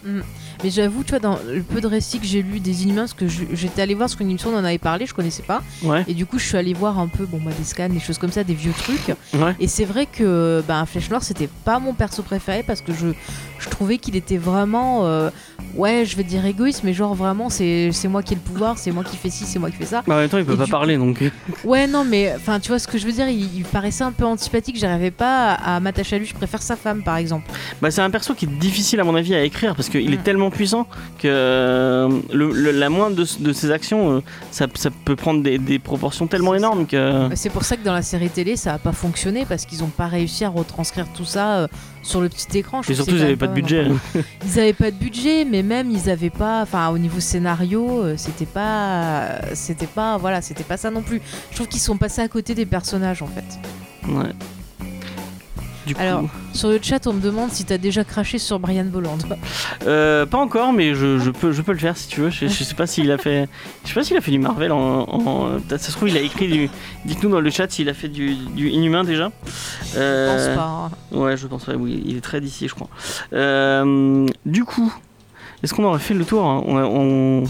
Mais 0.65 0.71
j'avoue, 0.71 1.05
tu 1.05 1.11
vois, 1.11 1.19
dans 1.19 1.39
le 1.47 1.63
peu 1.63 1.83
de 1.83 1.87
récits 1.87 2.19
que 2.19 2.25
j'ai 2.27 2.43
lu 2.43 2.59
des 2.59 2.85
Inhumains, 2.85 3.03
parce 3.03 3.13
que 3.13 3.27
j'étais 3.29 3.83
allé 3.83 3.93
voir 3.95 4.09
ce 4.09 4.17
qu'une 4.17 4.31
émission 4.31 4.49
on 4.51 4.57
en 4.57 4.65
avait 4.65 4.79
parlé, 4.79 5.05
je 5.05 5.13
connaissais 5.13 5.43
pas. 5.43 5.63
Ouais, 5.83 6.07
Et 6.09 6.15
du 6.15 6.25
coup, 6.25 6.39
je 6.39 6.47
suis 6.47 6.57
allé 6.57 6.73
voir 6.73 6.99
un 6.99 7.07
peu, 7.07 7.27
bon, 7.27 7.39
bah, 7.45 7.51
des 7.59 7.65
scans, 7.65 7.91
des 7.91 8.01
choses 8.01 8.17
comme 8.17 8.33
ça, 8.33 8.45
des 8.45 8.55
vieux 8.55 8.73
trucs. 8.73 9.15
ouais. 9.35 9.55
Et 9.61 9.69
c'est 9.69 9.85
vrai 9.85 10.07
que 10.07 10.65
bah, 10.67 10.83
Flèche 10.87 11.11
Noire, 11.11 11.23
c'était 11.23 11.51
pas 11.67 11.79
mon 11.79 11.93
perso 11.93 12.23
préféré 12.23 12.63
parce 12.67 12.81
que 12.81 12.95
je, 12.95 13.09
je 13.65 13.69
trouvais 13.71 13.99
qu'il 13.99 14.15
était 14.17 14.37
vraiment, 14.37 15.07
euh, 15.07 15.31
ouais, 15.75 16.05
je 16.05 16.17
vais 16.17 16.23
dire 16.25 16.45
égoïste, 16.45 16.83
mais 16.85 16.93
genre 16.93 17.15
vraiment, 17.15 17.49
c'est 17.51 17.91
moi 18.09 18.23
qui 18.23 18.35
ai 18.35 18.37
le 18.37 18.43
pouvoir, 18.43 18.79
c'est 18.79 18.91
moi 18.93 19.03
qui 19.05 19.17
fais 19.17 19.31
ci, 19.31 19.45
c'est 19.45 19.59
moi 19.59 19.71
qui 19.71 19.77
fais 19.77 19.87
ça. 19.87 20.03
Bah, 20.07 20.15
en 20.17 20.19
même 20.19 20.29
temps 20.29 20.39
il 20.39 20.45
peut 20.45 20.53
Et 20.55 20.57
pas 20.57 20.65
du 20.67 20.71
parler 20.71 20.97
donc. 20.97 21.23
Ouais, 21.65 21.87
non, 21.87 22.05
mais 22.05 22.33
enfin, 22.37 22.61
tu 22.61 22.69
vois 22.69 22.79
ce 22.79 22.87
que 22.87 22.99
je 22.99 23.07
veux 23.07 23.13
dire, 23.13 23.29
il, 23.29 23.57
il 23.57 23.65
paraissait 23.65 24.05
un 24.05 24.13
peu 24.13 24.25
antipathique, 24.25 24.77
j'arrivais 24.79 25.11
pas 25.11 25.53
à, 25.53 25.77
à 25.77 25.81
m'attacher 25.81 26.17
à 26.17 26.19
lui, 26.19 26.27
je 26.27 26.35
préfère 26.35 26.63
sa 26.63 26.77
femme 26.77 27.03
par 27.03 27.17
exemple. 27.17 27.51
Bah, 27.81 27.91
c'est 27.91 28.03
un 28.03 28.11
perso 28.11 28.35
qui 28.35 28.45
est 28.45 28.59
difficile 28.59 29.01
à 29.01 29.05
mon 29.05 29.15
avis 29.15 29.35
à 29.35 29.43
écrire 29.43 29.75
parce 29.75 29.89
qu'il 29.89 30.11
Mm. 30.11 30.15
est 30.15 30.23
tellement 30.23 30.51
puissant 30.51 30.87
que 31.19 31.29
euh, 31.29 32.09
le, 32.33 32.51
le- 32.53 32.71
la 32.73 32.89
moindre 32.91 33.17
de, 33.17 33.27
de 33.41 33.53
ses 33.53 33.71
actions, 33.71 34.17
euh, 34.17 34.21
ça, 34.51 34.67
ça 34.75 34.91
peut 35.05 35.17
prendre 35.17 35.43
des, 35.43 35.59
des 35.59 35.79
proportions 35.79 36.27
tellement 36.27 36.55
énormes 36.55 36.87
que. 36.87 37.29
Bah, 37.29 37.37
C'est 37.37 37.51
pour 37.51 37.65
ça 37.65 37.77
que 37.77 37.83
dans 37.85 37.95
la 37.95 38.03
série 38.03 38.29
télé, 38.31 38.57
ça 38.57 38.75
a 38.75 38.79
pas 38.79 38.93
fonctionné 38.93 39.47
parce 39.49 39.65
qu'ils 39.65 39.83
ont 39.83 39.89
pas 39.89 40.07
réussi 40.07 40.45
à 40.45 40.49
retranscrire 40.51 41.07
tout 41.15 41.25
ça 41.25 41.59
euh, 41.61 41.67
sur 42.03 42.21
le 42.21 42.29
petit 42.29 42.59
écran. 42.59 42.83
Je 42.83 42.93
Et 42.93 42.95
surtout, 42.95 43.15
ils 43.17 43.37
pas 43.39 43.47
de 43.55 43.61
même 43.61 43.95
budget. 43.95 44.25
Ils 44.47 44.59
avaient 44.59 44.73
pas 44.73 44.91
de 44.91 44.97
budget, 44.97 45.45
mais 45.45 45.63
même 45.63 45.91
ils 45.91 46.11
avaient 46.11 46.31
pas, 46.31 46.63
enfin 46.63 46.89
au 46.91 46.99
niveau 46.99 47.21
scénario, 47.21 48.03
euh, 48.03 48.15
c'était 48.17 48.47
pas, 48.47 49.41
c'était 49.55 49.87
pas, 49.87 50.17
voilà, 50.19 50.43
c'était 50.43 50.65
pas 50.65 50.77
ça 50.77 50.91
non 50.91 51.03
plus. 51.03 51.21
Je 51.51 51.57
trouve 51.57 51.69
qu'ils 51.69 51.81
sont 51.81 51.97
passés 51.97 52.23
à 52.23 52.29
côté 52.29 52.55
des 52.55 52.67
personnages 52.67 53.23
en 53.23 53.27
fait. 53.29 53.45
Ouais. 54.09 54.33
Du 55.87 55.95
coup, 55.95 56.01
Alors- 56.01 56.25
Sur 56.55 56.69
le 56.71 56.79
chat, 56.81 57.07
on 57.07 57.13
me 57.13 57.21
demande 57.21 57.51
si 57.51 57.65
t'as 57.65 57.77
déjà 57.79 58.05
craché 58.05 58.39
sur 58.39 58.59
Brian 58.59 58.85
Bolland. 58.87 59.19
euh, 59.87 60.25
pas 60.25 60.39
encore, 60.39 60.73
mais 60.73 60.95
je, 60.95 61.19
je 61.19 61.31
peux, 61.31 61.53
je 61.53 61.61
peux 61.63 61.73
le 61.73 61.79
faire 61.79 61.97
si 61.97 62.09
tu 62.09 62.21
veux. 62.23 62.31
Je, 62.31 62.47
je 62.47 62.65
sais 62.65 62.75
pas 62.75 62.87
s'il 62.87 63.11
a 63.11 63.19
fait, 63.19 63.49
je 63.85 63.89
sais 63.89 63.95
pas 63.95 64.03
s'il 64.05 64.17
a 64.17 64.21
fait 64.21 64.31
du 64.31 64.39
Marvel 64.39 64.73
en, 64.73 65.01
en- 65.09 65.59
ça 65.69 65.79
se 65.79 65.93
trouve 65.93 66.09
il 66.09 66.17
a 66.17 66.21
écrit 66.21 66.49
du. 66.49 66.71
Dites-nous 67.05 67.29
dans 67.31 67.41
le 67.41 67.51
chat 67.51 67.71
s'il 67.71 67.89
a 67.89 67.95
fait 67.95 68.09
du, 68.09 68.35
du 68.35 68.71
Inhumain 68.71 69.05
déjà. 69.05 69.31
Je 69.93 69.99
Euh, 69.99 70.37
pense 70.49 70.57
pas. 70.57 70.65
hein. 70.67 70.91
Ouais, 71.19 71.37
je 71.37 71.47
pense 71.47 71.65
pas. 71.65 71.75
Oui, 71.75 72.03
il 72.07 72.17
est 72.17 72.21
très 72.23 72.41
d'ici, 72.41 72.67
je 72.69 72.75
crois. 72.75 72.89
Euh, 73.33 74.27
du 74.47 74.65
coup, 74.65 74.93
est-ce 75.65 75.75
qu'on 75.75 75.85
aurait 75.85 75.99
fait 75.99 76.15
le 76.15 76.25
tour 76.25 76.45
hein 76.45 76.63
on, 76.67 76.77
on- 76.77 77.45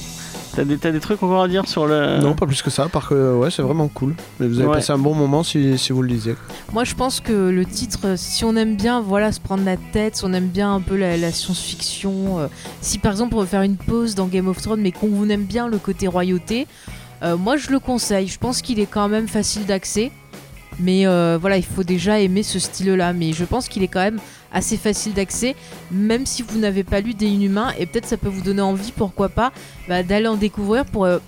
T'as 0.57 0.63
des, 0.63 1.01
trucs 1.01 1.21
encore 1.21 1.43
à 1.43 1.49
dire 1.49 1.67
sur 1.69 1.85
le. 1.85 2.21
Non, 2.21 2.35
pas 2.35 2.47
plus 2.47 2.63
que 2.63 2.71
ça, 2.71 2.87
parce 2.89 3.09
que 3.09 3.35
ouais, 3.35 3.51
c'est 3.51 3.61
vraiment 3.63 3.89
cool. 3.89 4.15
Mais 4.39 4.47
vous 4.47 4.61
avez 4.61 4.69
Ouais. 4.69 4.75
passé 4.77 4.93
un 4.93 4.99
bon 4.99 5.13
moment 5.13 5.43
si, 5.43 5.77
si 5.77 5.93
vous 5.93 6.01
le 6.01 6.07
disiez. 6.09 6.37
Moi, 6.73 6.85
je 6.85 6.95
pense 6.95 7.19
que 7.19 7.33
le 7.33 7.65
titre, 7.65 8.15
si 8.17 8.45
on 8.45 8.55
aime 8.55 8.77
bien, 8.77 9.01
voilà, 9.01 9.33
se 9.33 9.41
prendre 9.41 9.65
la 9.65 9.77
tête, 9.77 10.15
si 10.15 10.25
on 10.25 10.33
aime 10.33 10.47
bien 10.47 10.73
un 10.73 10.81
peu 10.81 10.95
la, 10.97 11.17
la 11.17 11.33
science-fiction, 11.33 12.39
euh, 12.39 12.47
si 12.81 12.99
par 12.99 13.11
exemple 13.11 13.35
on 13.35 13.41
veut 13.41 13.47
faire 13.47 13.63
une 13.63 13.75
pause 13.77 14.15
dans 14.15 14.27
Game 14.27 14.47
of 14.47 14.63
Thrones, 14.63 14.81
mais 14.81 14.93
qu'on 14.93 15.09
vous 15.09 15.29
aime 15.29 15.43
bien 15.43 15.67
le 15.67 15.79
côté 15.79 16.07
royauté, 16.07 16.69
euh, 17.25 17.37
moi 17.37 17.57
je 17.57 17.71
le 17.73 17.81
conseille. 17.81 18.29
Je 18.29 18.39
pense 18.39 18.63
qu'il 18.63 18.79
est 18.79 18.87
quand 18.87 19.09
même 19.09 19.27
facile 19.27 19.67
d'accès, 19.67 20.13
mais 20.79 21.05
euh, 21.05 21.37
voilà, 21.41 21.57
il 21.57 21.65
faut 21.65 21.83
déjà 21.83 22.21
aimer 22.21 22.45
ce 22.45 22.61
style-là. 22.61 23.13
Mais 23.13 23.33
je 23.33 23.45
pense 23.45 23.67
qu'il 23.69 23.83
est 23.83 23.89
quand 23.89 24.03
même 24.05 24.21
assez 24.55 24.79
facile 24.79 25.13
d'accès, 25.13 25.55
même 25.91 26.25
si 26.25 26.43
vous 26.43 26.59
n'avez 26.59 26.85
pas 26.85 27.01
lu 27.01 27.13
des 27.13 27.27
Inhumains, 27.27 27.75
et 27.79 27.85
peut-être 27.85 28.07
ça 28.07 28.17
peut 28.17 28.29
vous 28.29 28.41
donner 28.41 28.63
envie, 28.63 28.93
pourquoi 28.93 29.29
pas, 29.29 29.53
bah, 29.89 30.03
d'aller 30.03 30.29
en 30.29 30.37
découvrir 30.37 30.87
pour 30.87 31.05
euh, 31.05 31.19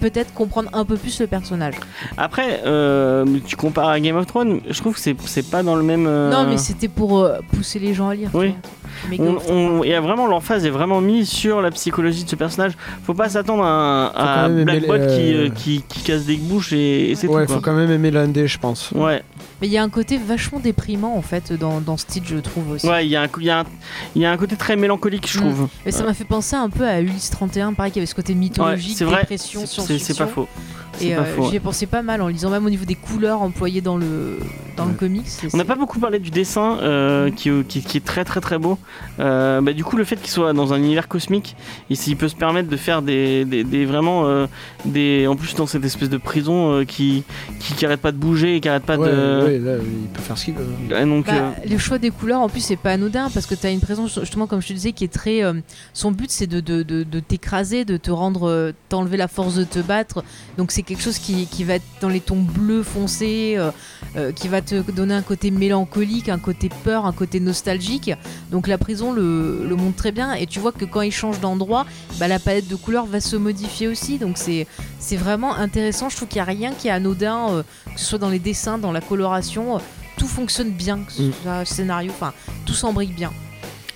peut-être 0.00 0.32
comprendre 0.34 0.70
un 0.72 0.84
peu 0.84 0.96
plus 0.96 1.20
le 1.20 1.26
personnage. 1.26 1.74
Après, 2.16 2.62
euh, 2.66 3.24
tu 3.46 3.56
compares 3.56 3.88
à 3.88 4.00
Game 4.00 4.16
of 4.16 4.26
Thrones, 4.26 4.60
je 4.68 4.80
trouve 4.80 4.94
que 4.94 5.00
c'est, 5.00 5.16
c'est 5.26 5.50
pas 5.50 5.62
dans 5.62 5.74
le 5.76 5.82
même. 5.82 6.06
euh, 6.06 6.30
Non, 6.30 6.46
mais 6.48 6.56
c'était 6.58 6.88
pour 6.88 7.18
euh, 7.20 7.38
pousser 7.52 7.78
les 7.78 7.94
gens 7.94 8.08
à 8.08 8.14
lire. 8.14 8.30
Oui. 8.34 8.54
il 9.12 9.88
y 9.88 9.92
a 9.94 10.00
vraiment 10.00 10.26
l'emphase 10.26 10.64
est 10.66 10.70
vraiment 10.70 11.00
mise 11.00 11.28
sur 11.28 11.60
la 11.60 11.70
psychologie 11.70 12.24
de 12.24 12.28
ce 12.30 12.36
personnage. 12.36 12.72
Faut 13.04 13.14
pas 13.14 13.28
s'attendre 13.28 13.62
à, 13.64 13.68
un- 13.68 14.06
à 14.06 14.12
quand 14.46 14.48
même 14.54 14.64
Black 14.64 14.76
aimer 14.78 14.86
Bolt 14.86 15.02
les- 15.10 15.50
qui, 15.54 15.80
qui, 15.80 15.84
qui 15.88 16.00
casse 16.02 16.24
des 16.24 16.36
bouches 16.36 16.72
et, 16.72 17.10
et 17.10 17.14
c'est 17.14 17.26
Ouais, 17.28 17.46
tout. 17.46 17.52
faut 17.54 17.60
quoi. 17.60 17.72
quand 17.72 17.78
même 17.78 17.90
aimer 17.90 18.10
l'indé, 18.10 18.46
je 18.46 18.58
pense. 18.58 18.90
Ouais, 18.92 19.22
Mais 19.60 19.66
il 19.66 19.72
y 19.72 19.78
a 19.78 19.82
un 19.82 19.88
côté 19.88 20.18
vachement 20.18 20.60
déprimant 20.60 21.16
en 21.16 21.22
fait 21.22 21.52
dans, 21.52 21.80
dans 21.80 21.96
ce 21.96 22.06
titre, 22.06 22.26
je 22.28 22.36
trouve 22.38 22.70
aussi. 22.70 22.86
ouais, 22.88 23.06
il 23.06 23.10
y, 23.10 23.16
a 23.16 23.22
un 23.22 23.28
y, 23.40 23.50
a 23.50 23.60
un- 23.60 23.64
il 24.14 24.22
y 24.22 24.26
a 24.26 24.30
un 24.32 24.36
côté 24.36 24.56
très 24.56 24.76
mélancolique, 24.76 25.30
je 25.30 25.38
Mm. 25.38 25.40
trouve. 25.42 25.68
Mais 25.84 25.92
ça 25.92 26.04
m'a 26.04 26.14
fait 26.14 26.24
penser 26.24 26.56
un 26.56 26.70
peu 26.70 26.86
à 26.86 27.00
Ulysse 27.00 27.30
31, 27.30 27.74
pareil, 27.74 27.92
qui 27.92 27.98
avait 27.98 28.06
ce 28.06 28.14
côté 28.14 28.34
mythologique, 28.34 28.96
c'est 28.96 29.04
vrai. 29.04 29.20
dépression, 29.20 29.66
science-fiction. 29.86 30.14
c'est 30.14 30.24
pas 30.24 30.30
faux. 30.30 30.48
Et 31.00 31.16
euh, 31.16 31.22
j'y 31.48 31.56
ai 31.56 31.60
pensé 31.60 31.86
pas 31.86 32.02
mal 32.02 32.22
en 32.22 32.28
lisant 32.28 32.50
même 32.50 32.64
au 32.64 32.70
niveau 32.70 32.84
des 32.84 32.94
couleurs 32.94 33.42
employées 33.42 33.80
dans 33.80 33.96
le 33.96 34.38
dans 34.76 34.84
le 34.86 34.92
comics. 34.94 35.24
On 35.52 35.56
n'a 35.56 35.64
pas 35.64 35.74
beaucoup 35.74 35.98
parlé 35.98 36.18
du 36.18 36.30
dessin 36.30 36.78
euh, 36.82 37.30
qui, 37.30 37.50
qui- 37.68 37.80
qui 37.82 37.96
est 37.96 38.04
très 38.04 38.24
très 38.24 38.40
très 38.40 38.58
beau. 38.58 38.78
Euh, 39.20 39.60
bah, 39.60 39.72
du 39.72 39.84
coup, 39.84 39.96
le 39.96 40.04
fait 40.04 40.16
qu'il 40.16 40.30
soit 40.30 40.52
dans 40.52 40.72
un 40.72 40.76
univers 40.78 41.08
cosmique, 41.08 41.56
s'il 41.92 42.16
peut 42.16 42.28
se 42.28 42.34
permettre 42.36 42.68
de 42.68 42.76
faire 42.76 43.02
des, 43.02 43.44
des, 43.44 43.64
des- 43.64 43.86
vraiment 43.86 44.26
euh, 44.26 44.46
des. 44.84 45.26
En 45.26 45.36
plus, 45.36 45.54
dans 45.54 45.66
cette 45.66 45.84
espèce 45.84 46.10
de 46.10 46.16
prison 46.18 46.72
euh, 46.72 46.84
qui, 46.84 47.24
qui, 47.60 47.74
qui 47.74 47.86
arrête 47.86 48.00
pas 48.00 48.12
de 48.12 48.16
bouger 48.18 48.56
et 48.56 48.60
qui 48.60 48.68
arrête 48.68 48.84
pas 48.84 48.96
Ouais, 48.98 49.08
de. 49.08 49.44
ouais, 49.46 49.58
là, 49.58 49.76
il 49.82 50.08
peut 50.08 50.20
faire 50.22 50.36
ce 50.38 50.44
qu'il 50.46 50.54
veut. 50.54 50.66
Ouais, 50.94 51.04
donc, 51.04 51.26
Bah, 51.26 51.32
euh, 51.34 51.50
Les 51.64 51.78
choix 51.78 51.98
des 51.98 52.10
couleurs, 52.10 52.40
en 52.40 52.48
plus, 52.48 52.60
c'est 52.60 52.76
pas 52.76 52.92
anodin 52.92 53.30
parce 53.32 53.46
que 53.46 53.54
tu 53.54 53.66
as 53.66 53.70
une 53.70 53.80
présence, 53.80 54.18
justement, 54.20 54.46
comme 54.46 54.60
je 54.62 54.68
te 54.68 54.72
disais, 54.72 54.92
qui 54.92 55.04
est 55.04 55.12
très. 55.12 55.42
euh, 55.42 55.54
son 55.92 56.12
but, 56.12 56.30
c'est 56.30 56.46
de, 56.46 56.60
de, 56.60 56.82
de, 56.82 57.02
de 57.02 57.20
t'écraser, 57.20 57.84
de 57.84 57.96
te 57.96 58.10
rendre. 58.10 58.48
euh, 58.48 58.72
t'enlever 58.88 59.16
la 59.16 59.26
force 59.28 59.54
de 59.56 59.64
te 59.64 59.78
battre. 59.80 60.22
Donc, 60.58 60.70
c'est 60.70 60.82
quelque 60.82 61.02
chose 61.02 61.18
qui, 61.18 61.46
qui 61.46 61.64
va 61.64 61.74
être 61.74 61.84
dans 62.00 62.08
les 62.08 62.20
tons 62.20 62.40
bleus 62.42 62.82
foncés, 62.82 63.54
euh, 63.56 63.70
euh, 64.16 64.32
qui 64.32 64.48
va 64.48 64.60
te 64.66 64.90
donner 64.90 65.14
un 65.14 65.22
côté 65.22 65.50
mélancolique, 65.50 66.28
un 66.28 66.38
côté 66.38 66.68
peur, 66.84 67.06
un 67.06 67.12
côté 67.12 67.40
nostalgique. 67.40 68.10
Donc, 68.50 68.66
la 68.66 68.76
prison 68.78 69.12
le, 69.12 69.64
le 69.66 69.76
montre 69.76 69.96
très 69.96 70.12
bien. 70.12 70.34
Et 70.34 70.46
tu 70.46 70.58
vois 70.60 70.72
que 70.72 70.84
quand 70.84 71.00
il 71.02 71.12
change 71.12 71.40
d'endroit, 71.40 71.86
bah, 72.18 72.28
la 72.28 72.38
palette 72.38 72.68
de 72.68 72.76
couleurs 72.76 73.06
va 73.06 73.20
se 73.20 73.36
modifier 73.36 73.88
aussi. 73.88 74.18
Donc, 74.18 74.36
c'est 74.38 74.66
vraiment 75.16 75.54
intéressant. 75.54 76.08
Je 76.08 76.16
trouve 76.16 76.28
qu'il 76.28 76.36
n'y 76.42 76.42
a 76.48 76.52
rien 76.52 76.72
qui 76.72 76.88
est 76.88 76.90
anodin, 76.90 77.50
euh, 77.50 77.62
que 77.94 78.00
ce 78.00 78.04
soit 78.04 78.18
dans 78.18 78.28
les 78.30 78.38
dessins, 78.40 78.76
dans 78.78 78.92
la 78.92 79.00
coloration. 79.00 79.76
euh, 79.76 79.80
tout 80.18 80.26
fonctionne 80.28 80.70
bien, 80.70 80.98
que 81.00 81.12
ce 81.12 81.22
Mm. 81.22 81.32
soit 81.42 81.64
scénario, 81.66 82.10
enfin, 82.10 82.32
tout 82.64 82.72
s'embrique 82.72 83.14
bien. 83.14 83.30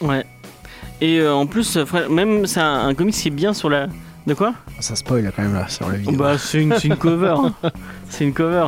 ouais. 0.02 0.24
Et 1.00 1.18
euh, 1.18 1.32
en 1.34 1.46
plus, 1.46 1.78
même 2.10 2.44
c'est 2.46 2.60
un, 2.60 2.88
un 2.88 2.94
comics 2.94 3.14
qui 3.14 3.28
est 3.28 3.30
bien 3.30 3.54
sur 3.54 3.70
la. 3.70 3.88
De 4.26 4.34
quoi 4.34 4.52
Ça 4.80 4.94
spoil 4.96 5.32
quand 5.34 5.42
même 5.42 5.54
là 5.54 5.66
sur 5.68 5.88
la 5.88 5.96
vidéo. 5.96 6.16
Bah, 6.16 6.36
c'est 6.38 6.60
une, 6.60 6.70
cover. 6.96 7.34
hein. 7.38 7.52
c'est 8.10 8.24
une 8.24 8.34
cover. 8.34 8.66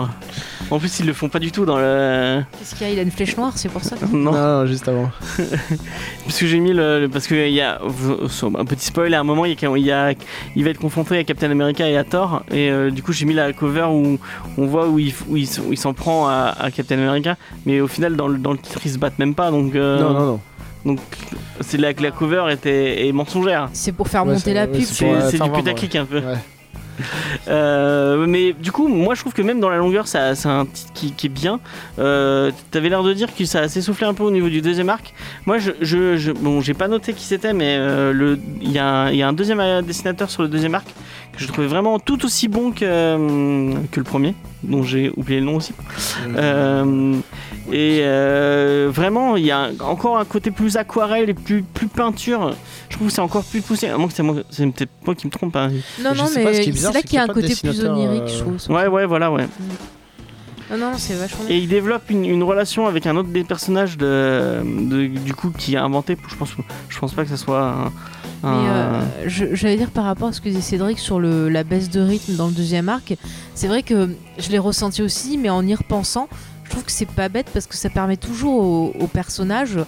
En 0.71 0.79
plus, 0.79 1.01
ils 1.01 1.07
le 1.07 1.13
font 1.13 1.29
pas 1.29 1.39
du 1.39 1.53
tout 1.53 1.67
dans 1.67 1.77
le. 1.77 2.43
Qu'est-ce 2.59 2.75
qu'il 2.75 2.87
y 2.87 2.91
a 2.91 2.93
Il 2.95 2.99
a 2.99 3.03
une 3.03 3.11
flèche 3.11 3.37
noire, 3.37 3.53
c'est 3.57 3.69
pour 3.69 3.85
ça 3.85 3.97
Non. 4.11 4.33
non, 4.33 4.61
non, 4.61 4.67
juste 4.67 4.89
avant. 4.89 5.11
Parce 6.25 6.39
que 6.39 6.47
j'ai 6.47 6.59
mis 6.59 6.73
le, 6.73 7.01
le- 7.01 7.09
parce 7.09 7.27
que 7.27 7.35
il 7.35 7.53
y 7.53 7.61
a 7.61 7.79
un 7.83 8.65
petit 8.65 8.87
spoil 8.87 9.13
à 9.13 9.21
un 9.21 9.25
moment 9.25 9.45
il 9.45 9.53
y 9.61 9.65
a, 9.67 9.77
il, 9.77 9.85
y 9.85 9.91
a- 9.93 10.15
il 10.57 10.65
va 10.65 10.71
être 10.71 10.79
confronté 10.79 11.19
à 11.19 11.25
Captain 11.25 11.51
America 11.51 11.87
et 11.89 11.97
à 11.97 12.05
Thor 12.05 12.43
et 12.51 12.71
euh, 12.71 12.91
du 12.91 13.03
coup 13.03 13.13
j'ai 13.13 13.27
mis 13.27 13.35
la 13.35 13.53
cover 13.53 13.87
où 13.91 14.19
on 14.57 14.67
voit 14.67 14.89
où 14.89 14.99
il, 14.99 15.13
où 15.29 15.37
il, 15.37 15.43
s- 15.43 15.61
où 15.67 15.73
il 15.73 15.77
s'en 15.77 15.93
prend 15.93 16.29
à, 16.29 16.55
à 16.59 16.71
Captain 16.71 16.97
America 16.99 17.37
mais 17.67 17.81
au 17.81 17.89
final 17.89 18.17
dans 18.17 18.29
le, 18.29 18.39
dans 18.39 18.53
le 18.53 18.59
titre 18.59 18.81
ils 18.85 18.93
se 18.93 18.99
battent 18.99 19.19
même 19.19 19.35
pas 19.35 19.51
donc 19.51 19.75
euh, 19.75 20.01
Non, 20.01 20.13
non, 20.15 20.27
non. 20.27 20.41
Donc 20.85 20.99
c'est 21.61 21.79
là 21.79 21.95
que 21.95 22.03
la 22.03 22.11
cover 22.11 22.45
était 22.51 23.07
est 23.07 23.13
mensongère 23.13 23.69
C'est 23.73 23.93
pour 23.93 24.09
faire 24.09 24.27
Ouais, 24.27 24.33
monter 24.35 24.53
la 24.55 24.63
ouais, 24.67 24.69
pub. 24.79 24.83
c'est 24.83 25.09
euh, 25.09 25.31
du 25.31 25.51
putaclic 25.51 25.97
un 25.97 26.05
peu 26.05 26.19
Ouais. 26.19 26.35
Euh, 27.49 28.27
mais 28.29 28.53
du 28.53 28.71
coup, 28.71 28.87
moi 28.87 29.15
je 29.15 29.21
trouve 29.21 29.33
que 29.33 29.43
même 29.43 29.61
dans 29.61 29.71
la 29.71 29.79
longueur, 29.79 30.07
ça- 30.07 30.35
c'est 30.35 30.49
un 30.49 30.67
titre 30.67 30.93
qui, 30.93 31.13
qui 31.13 31.27
est 31.27 31.31
bien. 31.31 31.59
Euh, 31.99 32.51
T'avais 32.71 32.91
l'air 32.91 33.03
de 33.03 33.13
dire 33.13 33.35
que 33.35 33.45
ça 33.45 33.61
a 33.61 33.69
s'essoufflé 33.69 34.07
un 34.07 34.15
peu 34.15 34.23
au 34.23 34.31
niveau 34.31 34.49
du 34.49 34.61
deuxième 34.61 34.89
arc. 34.91 35.13
Moi, 35.47 35.59
je, 35.59 35.71
je, 35.81 36.17
je- 36.19 36.33
bon, 36.33 36.61
j'ai 36.61 36.75
pas 36.75 36.89
noté 36.89 37.15
qui 37.15 37.25
c'était, 37.25 37.55
mais 37.55 37.77
euh, 37.79 38.37
il 38.61 38.71
y, 38.71 38.79
a 38.79 38.87
un- 38.87 39.11
il 39.11 39.17
y 39.17 39.23
a 39.23 39.29
un 39.29 39.33
deuxième 39.33 39.63
dessinateur 39.83 40.31
sur 40.31 40.43
le 40.43 40.49
deuxième 40.49 40.75
arc 40.75 40.87
que 41.33 41.39
je 41.41 41.47
trouvais 41.49 41.67
vraiment 41.67 41.99
tout 41.99 42.25
aussi 42.25 42.49
bon 42.49 42.73
que, 42.73 42.85
euh, 42.85 43.73
que 43.91 44.01
le 44.01 44.05
premier, 44.05 44.35
dont 44.63 44.83
j'ai 44.83 45.11
oublié 45.17 45.41
le 45.41 45.47
nom 45.47 45.57
aussi. 45.57 45.73
Euh, 46.37 47.15
et 47.71 48.01
euh, 48.03 48.89
vraiment, 48.93 49.37
il 49.37 49.47
y 49.47 49.51
a 49.51 49.71
encore 49.81 50.19
un 50.19 50.25
côté 50.25 50.51
plus 50.51 50.77
aquarelle 50.77 51.31
et 51.31 51.35
plus, 51.35 51.63
plus 51.63 51.89
peinture. 51.89 52.55
Je 52.91 52.97
trouve 52.97 53.09
que 53.09 53.13
c'est 53.15 53.21
encore 53.23 53.45
plus 53.45 53.63
poussé. 53.63 53.89
À 53.89 53.97
moins 53.97 54.09
que 54.09 54.15
c'est 54.15 54.23
moi, 54.23 54.37
c'est 54.51 54.67
peut-être 54.71 54.91
moi 55.07 55.15
qui 55.15 55.27
me 55.27 55.33
trompe. 55.33 55.57
hein. 55.57 55.71
Non, 56.03 56.11
Je 56.13 56.19
non, 56.21 56.27
sais 56.27 56.43
pas, 56.43 56.53
ce 56.53 56.59
mais 56.59 56.65
qui 56.65 56.69
est 56.69 56.73
bizarre, 56.73 56.93
c'est 56.93 56.99
là 56.99 57.03
c'est 57.03 57.09
qu'il 57.09 57.17
y 57.17 57.19
a 57.19 57.25
un 57.25 57.29
côté 57.29 57.55
plus 57.55 57.85
onirique, 57.85 58.23
euh, 58.23 58.29
je 58.29 58.39
trouve. 58.39 58.77
Ouais, 58.77 58.87
ouais, 58.89 59.07
voilà, 59.07 59.31
ouais. 59.33 59.47
Non, 60.73 60.79
non, 60.79 60.93
c'est 60.97 61.15
vachement 61.15 61.45
bien. 61.45 61.55
Et 61.55 61.59
il 61.59 61.69
développe 61.69 62.09
une, 62.11 62.25
une 62.25 62.43
relation 62.43 62.87
avec 62.87 63.07
un 63.07 63.15
autre 63.17 63.29
des 63.29 63.45
personnages 63.45 63.97
de, 63.99 64.63
de- 64.65 65.07
du 65.07 65.35
coup 65.35 65.51
qui 65.51 65.77
a 65.77 65.85
inventé. 65.85 66.17
Je 66.29 66.35
pense, 66.35 66.51
je 66.89 66.99
pense 66.99 67.13
pas 67.13 67.25
que 67.25 67.31
ça 67.31 67.37
soit 67.37 67.63
un. 67.63 67.93
Mais 68.45 68.69
euh, 68.69 69.01
je- 69.27 69.55
j'allais 69.55 69.77
dire 69.77 69.91
par 69.91 70.05
rapport 70.05 70.29
à 70.29 70.33
ce 70.33 70.41
que 70.41 70.49
disait 70.49 70.61
Cédric 70.63 70.99
sur 70.99 71.21
le, 71.21 71.49
la 71.49 71.63
baisse 71.63 71.91
de 71.91 72.01
rythme 72.01 72.35
dans 72.35 72.47
le 72.49 72.53
deuxième 72.53 72.89
arc, 72.89 73.15
c'est 73.55 73.69
vrai 73.69 73.83
que 73.85 74.09
je 74.39 74.49
l'ai 74.51 74.59
ressenti 74.59 75.01
aussi, 75.03 75.39
mais 75.39 75.49
en 75.49 75.65
y 75.65 75.75
repensant, 75.77 76.29
je 76.65 76.71
trouve 76.71 76.83
que 76.85 76.91
c'est 76.91 77.07
pas 77.09 77.29
bête 77.29 77.47
parce 77.53 77.67
que 77.67 77.77
ça 77.77 77.89
permet 77.89 78.17
toujours 78.17 78.55
aux, 78.65 78.93
aux 78.99 79.07
personnages 79.07 79.79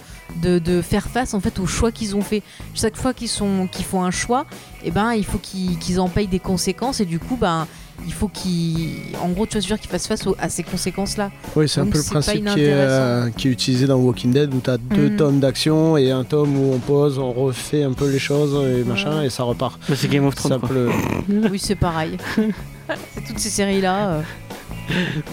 de, 0.41 0.59
de 0.59 0.81
faire 0.81 1.07
face 1.07 1.33
en 1.33 1.41
fait 1.41 1.59
aux 1.59 1.65
choix 1.65 1.91
qu'ils 1.91 2.15
ont 2.15 2.21
fait. 2.21 2.43
Chaque 2.75 2.95
fois 2.95 3.13
qu'ils 3.13 3.27
sont 3.27 3.67
qu'ils 3.69 3.83
font 3.85 4.03
un 4.03 4.11
choix, 4.11 4.45
et 4.85 4.91
ben 4.91 5.13
il 5.13 5.25
faut 5.25 5.37
qu'ils 5.39 5.77
qu'ils 5.77 5.99
en 5.99 6.07
payent 6.07 6.27
des 6.27 6.39
conséquences 6.39 7.01
et 7.01 7.05
du 7.05 7.19
coup 7.19 7.35
ben 7.35 7.67
il 8.05 8.13
faut 8.13 8.27
qu'ils 8.27 8.89
en 9.21 9.29
gros 9.29 9.45
tu 9.45 9.55
vas 9.57 9.61
dire 9.61 9.79
qu'ils 9.79 9.89
fassent 9.89 10.07
face 10.07 10.27
aux- 10.27 10.35
à 10.39 10.49
ces 10.49 10.63
conséquences 10.63 11.17
là. 11.17 11.31
Oui, 11.55 11.67
c'est 11.69 11.81
un 11.81 11.85
peu 11.87 11.97
le 11.97 12.03
principe 12.03 12.45
qui 12.45 12.61
est, 12.61 12.69
euh, 12.73 13.29
qui 13.31 13.47
est 13.47 13.51
utilisé 13.51 13.87
dans 13.87 13.97
Walking 13.97 14.31
Dead 14.31 14.53
où 14.53 14.59
tu 14.59 14.69
as 14.69 14.77
deux 14.77 15.09
Mhm. 15.11 15.15
tomes 15.17 15.39
d'action 15.39 15.97
et 15.97 16.11
un 16.11 16.23
tome 16.23 16.57
où 16.57 16.73
on 16.73 16.79
pose, 16.79 17.17
on 17.19 17.31
refait 17.31 17.83
un 17.83 17.93
peu 17.93 18.09
les 18.09 18.19
choses 18.19 18.55
et 18.67 18.83
machin 18.83 19.21
et 19.23 19.29
ça 19.29 19.43
repart. 19.43 19.79
Bah, 19.89 19.95
c'est 19.97 20.09
Game 20.09 20.25
of 20.25 20.35
Thrones. 20.35 20.59
le- 20.71 21.49
oui 21.49 21.59
c'est 21.59 21.75
pareil. 21.75 22.17
c'est 23.13 23.23
toutes 23.25 23.39
ces 23.39 23.49
séries 23.49 23.81
là. 23.81 24.21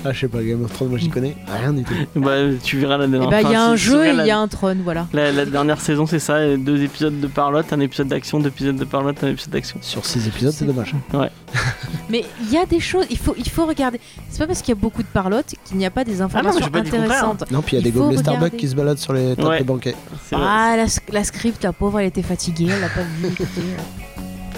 Ah, 0.03 0.13
je 0.13 0.21
sais 0.21 0.29
pas, 0.29 0.43
Game 0.43 0.65
of 0.65 0.73
Thrones, 0.73 0.89
moi 0.89 0.99
j'y 0.99 1.11
connais 1.11 1.37
rien 1.61 1.75
du 1.75 1.83
tout. 1.85 1.93
Bah, 2.17 2.37
tu 2.65 2.79
verras 2.79 2.97
la 2.97 3.07
dernière. 3.07 3.29
ben 3.29 3.41
il 3.41 3.51
y 3.51 3.55
a 3.55 3.61
enfin, 3.65 3.73
un 3.73 3.77
si- 3.77 3.83
jeu 3.85 4.07
et 4.07 4.11
il 4.13 4.25
y 4.27 4.31
a 4.31 4.39
un 4.39 4.49
trône 4.49 4.81
voilà. 4.83 5.07
La, 5.13 5.31
la 5.31 5.45
dernière 5.45 5.79
saison, 5.79 6.07
c'est 6.07 6.19
ça 6.21 6.57
deux 6.57 6.83
épisodes 6.83 7.21
de 7.21 7.27
parlotte, 7.27 7.71
un 7.71 7.81
épisode 7.81 8.09
d'action, 8.09 8.41
deux 8.41 8.49
épisodes 8.49 8.77
de 8.77 8.85
parlotte, 8.87 9.23
un 9.23 9.29
épisode 9.29 9.51
d'action. 9.53 9.77
Sur 9.83 10.07
six 10.07 10.27
épisodes, 10.27 10.53
c'est 10.55 10.65
dommage. 10.65 10.95
Mais 12.09 12.25
il 12.41 12.51
y 12.51 12.57
a 12.57 12.65
des 12.65 12.81
choses, 12.81 13.05
il 13.11 13.19
faut, 13.19 13.35
il 13.37 13.49
faut 13.49 13.67
regarder. 13.67 14.01
C'est 14.31 14.39
pas 14.39 14.47
parce 14.47 14.61
qu'il 14.63 14.75
y 14.75 14.79
a 14.79 14.81
beaucoup 14.81 15.03
de 15.03 15.09
parlotte 15.09 15.55
qu'il 15.67 15.77
n'y 15.77 15.85
a 15.85 15.91
pas 15.91 16.05
des 16.05 16.15
non, 16.15 16.25
informations 16.25 16.61
j'ai 16.65 16.71
pas 16.71 16.81
dit 16.81 16.91
le 16.91 16.97
contraire. 16.97 17.11
intéressantes. 17.25 17.51
Non, 17.51 17.61
puis 17.61 17.77
il 17.77 17.81
y 17.81 17.85
a 17.85 17.87
Il 17.87 17.93
des 17.93 17.99
faut 17.99 18.05
gobelets 18.05 18.17
regarder. 18.19 18.39
Starbucks 18.39 18.59
qui 18.59 18.69
se 18.69 18.75
baladent 18.75 18.99
sur 18.99 19.13
les 19.13 19.37
tables 19.37 19.49
Ouais. 19.49 19.59
de 19.59 19.65
banquet. 19.65 19.95
C'est 20.31 20.35
vrai. 20.37 20.45
Ah, 20.49 20.77
la, 20.79 20.85
la 21.13 21.25
script, 21.25 21.63
la 21.63 21.75
pauvre, 21.75 22.01
elle 22.01 22.07
était 22.07 22.23
fatiguée, 22.23 22.69
elle 22.75 22.81
l'a 22.81 22.89
pas 22.89 23.03
vu. 23.03 23.27
écoutez. 23.29 23.47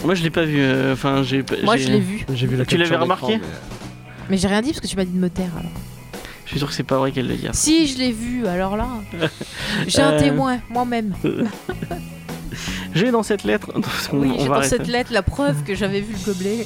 Moi, 0.04 0.14
je 0.14 0.22
l'ai 0.22 0.30
pas 0.30 0.44
vu. 0.44 0.56
euh, 0.58 0.92
Enfin, 0.92 1.22
j'ai. 1.22 1.44
Moi, 1.64 1.76
j'ai- 1.76 1.84
je 1.86 1.92
l'ai 1.92 2.00
vu. 2.00 2.26
J'ai 2.34 2.46
vu 2.46 2.56
la 2.56 2.64
Tu 2.64 2.76
l'avais 2.76 2.90
capture 2.90 3.06
d'écran, 3.06 3.26
remarqué 3.26 3.38
mais- 3.38 3.52
Mais 4.30 4.36
j'ai 4.38 4.48
rien 4.48 4.62
dit 4.62 4.70
parce 4.70 4.80
que 4.80 4.86
tu 4.86 4.96
m'as 4.96 5.04
dit 5.04 5.12
de 5.12 5.18
me 5.18 5.28
taire 5.30 5.50
alors. 5.58 5.70
Je 6.44 6.50
suis 6.50 6.58
sûr 6.58 6.68
que 6.68 6.74
c'est 6.74 6.82
pas 6.82 6.98
vrai 6.98 7.10
qu'elle 7.10 7.26
le 7.26 7.34
dit. 7.36 7.46
Si, 7.52 7.86
je 7.86 7.98
l'ai 7.98 8.12
vu, 8.12 8.46
alors 8.46 8.76
là. 8.76 8.86
J'ai 9.88 10.02
un 10.02 10.12
Euh. 10.12 10.18
témoin, 10.20 10.58
moi-même. 10.70 11.14
J'ai 12.94 13.10
dans 13.10 13.24
cette 13.24 13.42
lettre. 13.44 13.72
on, 13.74 13.80
Oui, 14.18 14.30
on 14.32 14.38
j'ai 14.38 14.42
va 14.44 14.48
dans 14.48 14.54
arrêter. 14.60 14.76
cette 14.76 14.86
lettre 14.86 15.12
la 15.12 15.22
preuve 15.22 15.64
que 15.64 15.74
j'avais 15.74 16.00
vu 16.00 16.14
le 16.14 16.32
gobelet. 16.32 16.64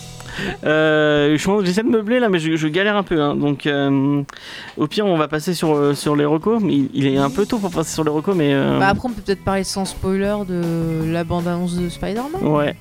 Euh, 0.65 1.37
je 1.39 1.45
pense- 1.45 1.65
J'essaie 1.65 1.83
de 1.83 1.89
meubler 1.89 2.21
là, 2.21 2.29
mais 2.29 2.39
je, 2.39 2.55
je 2.57 2.69
galère 2.69 2.97
un 2.97 3.03
peu. 3.03 3.21
hein. 3.23 3.35
Donc, 3.35 3.67
euh, 3.67 4.23
au 4.77 4.87
pire, 4.87 5.07
on 5.07 5.17
va 5.17 5.27
passer 5.29 5.55
sur, 5.55 5.75
euh, 5.75 5.95
sur 5.95 6.15
les 6.17 6.27
recos. 6.27 6.63
Mais 6.63 6.75
il, 6.75 6.91
il 6.93 7.07
est 7.07 7.17
un 7.17 7.31
peu 7.31 7.47
tôt 7.47 7.59
pour 7.59 7.71
passer 7.71 7.95
sur 7.95 8.05
les 8.05 8.11
recos, 8.11 8.37
mais. 8.37 8.53
euh, 8.53 8.79
Bah, 8.79 8.89
après, 8.89 9.09
on 9.09 9.13
peut 9.13 9.23
peut-être 9.23 9.43
parler 9.43 9.65
sans 9.65 9.87
spoiler 9.87 10.35
de 10.47 11.11
la 11.11 11.25
bande-annonce 11.25 11.77
de 11.77 11.89
Spider-Man. 11.89 12.43
Ouais. 12.47 12.77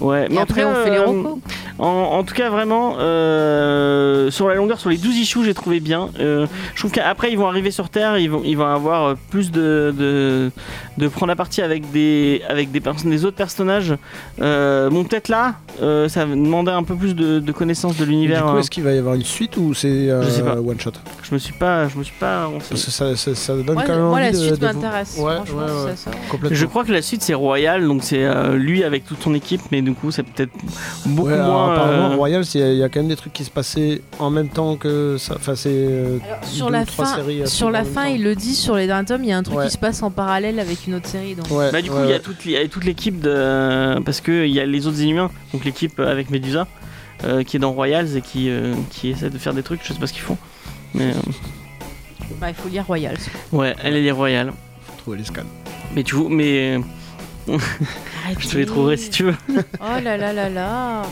Ouais, 0.00 0.28
mais 0.30 0.38
après, 0.38 0.64
on 0.64 0.74
fait 0.74 0.90
les 0.90 0.98
euh, 0.98 1.06
recos. 1.06 1.38
En, 1.78 1.86
en 1.86 2.24
tout 2.24 2.34
cas, 2.34 2.50
vraiment, 2.50 2.96
euh, 2.98 4.30
sur 4.30 4.48
la 4.48 4.54
longueur, 4.54 4.80
sur 4.80 4.90
les 4.90 4.96
12 4.96 5.16
issues, 5.16 5.44
j'ai 5.44 5.54
trouvé 5.54 5.80
bien. 5.80 6.08
Euh, 6.20 6.46
je 6.74 6.80
trouve 6.80 6.90
qu'après, 6.90 7.30
ils 7.30 7.38
vont 7.38 7.46
arriver 7.46 7.70
sur 7.70 7.88
Terre, 7.88 8.18
ils 8.18 8.28
vont, 8.30 8.42
ils 8.44 8.56
vont 8.56 8.66
avoir 8.66 9.04
euh, 9.04 9.14
plus 9.30 9.50
de, 9.50 9.94
de, 9.96 10.50
de 10.98 11.08
prendre 11.08 11.28
la 11.28 11.36
partie 11.36 11.62
avec 11.62 11.90
des, 11.92 12.42
avec 12.48 12.70
des, 12.72 12.80
des 13.04 13.24
autres 13.24 13.36
personnages. 13.36 13.94
Euh, 14.40 14.90
bon, 14.90 15.04
peut-être 15.04 15.28
là, 15.28 15.54
euh, 15.82 16.08
ça 16.08 16.24
demandait 16.24 16.72
un 16.72 16.82
peu 16.82 16.94
plus 16.96 17.14
de, 17.14 17.38
de 17.38 17.52
connaissance 17.52 17.96
de 17.96 18.02
Et 18.02 18.06
Du 18.06 18.10
l'univers. 18.12 18.44
coup, 18.46 18.58
est-ce 18.58 18.70
qu'il 18.70 18.82
va 18.84 18.92
y 18.92 18.98
avoir 18.98 19.14
une 19.14 19.24
suite 19.24 19.56
ou 19.56 19.72
c'est 19.74 20.08
Je 20.08 20.28
sais 20.30 20.42
pas. 20.42 20.56
euh, 20.56 20.60
one 20.60 20.80
shot? 20.80 20.92
Je 21.22 21.34
me 21.34 21.38
suis 21.38 21.52
pas, 21.54 21.88
je 21.88 21.96
me 21.96 22.02
suis 22.02 22.16
pas 22.18 22.46
renseigné. 22.46 22.64
Parce 22.70 22.84
que 22.84 22.90
ça, 22.90 23.14
ça, 23.16 23.34
ça 23.34 23.54
donne 23.56 23.74
Moi, 23.74 23.82
quand 23.86 23.92
même 23.92 24.02
moi, 24.02 24.12
envie 24.14 24.22
la 24.24 24.32
de- 24.32 24.36
suite 24.36 24.62
m'intéresse. 24.62 25.16
Ouais, 25.18 25.34
ouais. 25.36 26.48
Je 26.50 26.66
crois 26.66 26.84
que 26.84 26.92
la 26.92 27.02
suite 27.02 27.22
c'est 27.22 27.34
Royal, 27.34 27.86
donc 27.86 28.02
c'est 28.02 28.24
euh, 28.24 28.56
lui 28.56 28.82
avec 28.84 29.04
toute 29.04 29.22
son 29.22 29.34
équipe, 29.34 29.60
mais 29.70 29.82
du 29.82 29.92
coup 29.92 30.10
c'est 30.10 30.22
peut-être 30.22 30.50
beaucoup 31.06 31.28
Ouais, 31.28 31.34
alors, 31.34 31.46
moins. 31.48 31.67
Apparemment, 31.72 32.10
euh, 32.12 32.16
Royal, 32.16 32.44
il 32.54 32.60
y, 32.60 32.62
a- 32.64 32.72
il 32.72 32.78
y 32.78 32.82
a 32.82 32.88
quand 32.88 33.00
même 33.00 33.08
des 33.08 33.16
trucs 33.16 33.32
qui 33.32 33.44
se 33.44 33.50
passaient 33.50 34.02
en 34.18 34.30
même 34.30 34.48
temps 34.48 34.76
que 34.76 35.16
ça. 35.18 35.34
Enfin, 35.36 35.54
c'est. 35.54 35.68
euh, 35.72 36.18
sur 36.44 36.70
la 36.70 36.84
trois 36.84 37.04
fin, 37.06 37.46
sur 37.46 37.70
la 37.70 37.84
fin, 37.84 38.06
il 38.06 38.22
le 38.22 38.34
dit 38.34 38.54
sur 38.54 38.76
les 38.76 38.86
derniers 38.86 39.06
tomes, 39.06 39.24
il 39.24 39.30
y 39.30 39.32
a 39.32 39.36
un 39.38 39.42
truc 39.42 39.58
Ouais. 39.58 39.66
qui 39.66 39.72
se 39.72 39.78
passe 39.78 40.02
en 40.02 40.10
parallèle 40.10 40.58
avec 40.60 40.86
une 40.86 40.94
autre 40.94 41.08
série. 41.08 41.34
Donc. 41.34 41.50
Ouais, 41.50 41.70
Bah 41.72 41.80
du 41.82 41.90
coup 41.90 41.96
il 42.02 42.08
y 42.08 42.12
a 42.12 42.16
ouais. 42.16 42.20
toute, 42.20 42.44
il 42.44 42.50
y 42.52 42.56
a 42.56 42.66
toute 42.68 42.84
l'équipe 42.84 43.20
de 43.20 43.98
parce 44.04 44.20
que 44.20 44.46
il 44.46 44.52
y 44.52 44.60
a 44.60 44.66
les 44.66 44.86
autres 44.86 45.00
Inhumains, 45.00 45.30
donc 45.52 45.64
l'équipe 45.64 45.98
avec 46.00 46.30
Medusa 46.30 46.66
euh, 47.24 47.42
qui 47.42 47.56
est 47.56 47.60
dans 47.60 47.72
Royals 47.72 48.16
et 48.16 48.20
qui 48.22 48.48
euh, 48.50 48.74
qui 48.90 49.10
essaie 49.10 49.30
de 49.30 49.38
faire 49.38 49.54
des 49.54 49.62
trucs, 49.62 49.80
je 49.84 49.92
sais 49.92 49.98
pas 49.98 50.06
ce 50.06 50.12
qu'ils 50.12 50.22
font. 50.22 50.36
Mais 50.94 51.10
euh, 51.10 51.14
Bah, 52.40 52.48
il 52.50 52.54
faut 52.54 52.68
lire 52.68 52.84
Royals. 52.86 53.16
ouais, 53.52 53.74
elle 53.82 53.96
est 53.96 54.02
les 54.02 54.10
Royales. 54.12 54.52
Faut 54.86 54.96
trouver 55.02 55.18
les 55.18 55.24
scans. 55.24 55.42
Mais 55.94 56.02
tu 56.02 56.14
vois, 56.14 56.28
mais 56.30 56.78
euh, 57.48 57.58
je 58.38 58.48
te 58.48 58.56
les 58.58 58.66
trouverai 58.66 58.96
si 58.96 59.10
tu 59.10 59.24
veux. 59.24 59.34
Oh 59.80 60.00
là 60.02 60.16
là 60.16 60.32
là 60.32 60.48
là. 60.48 61.02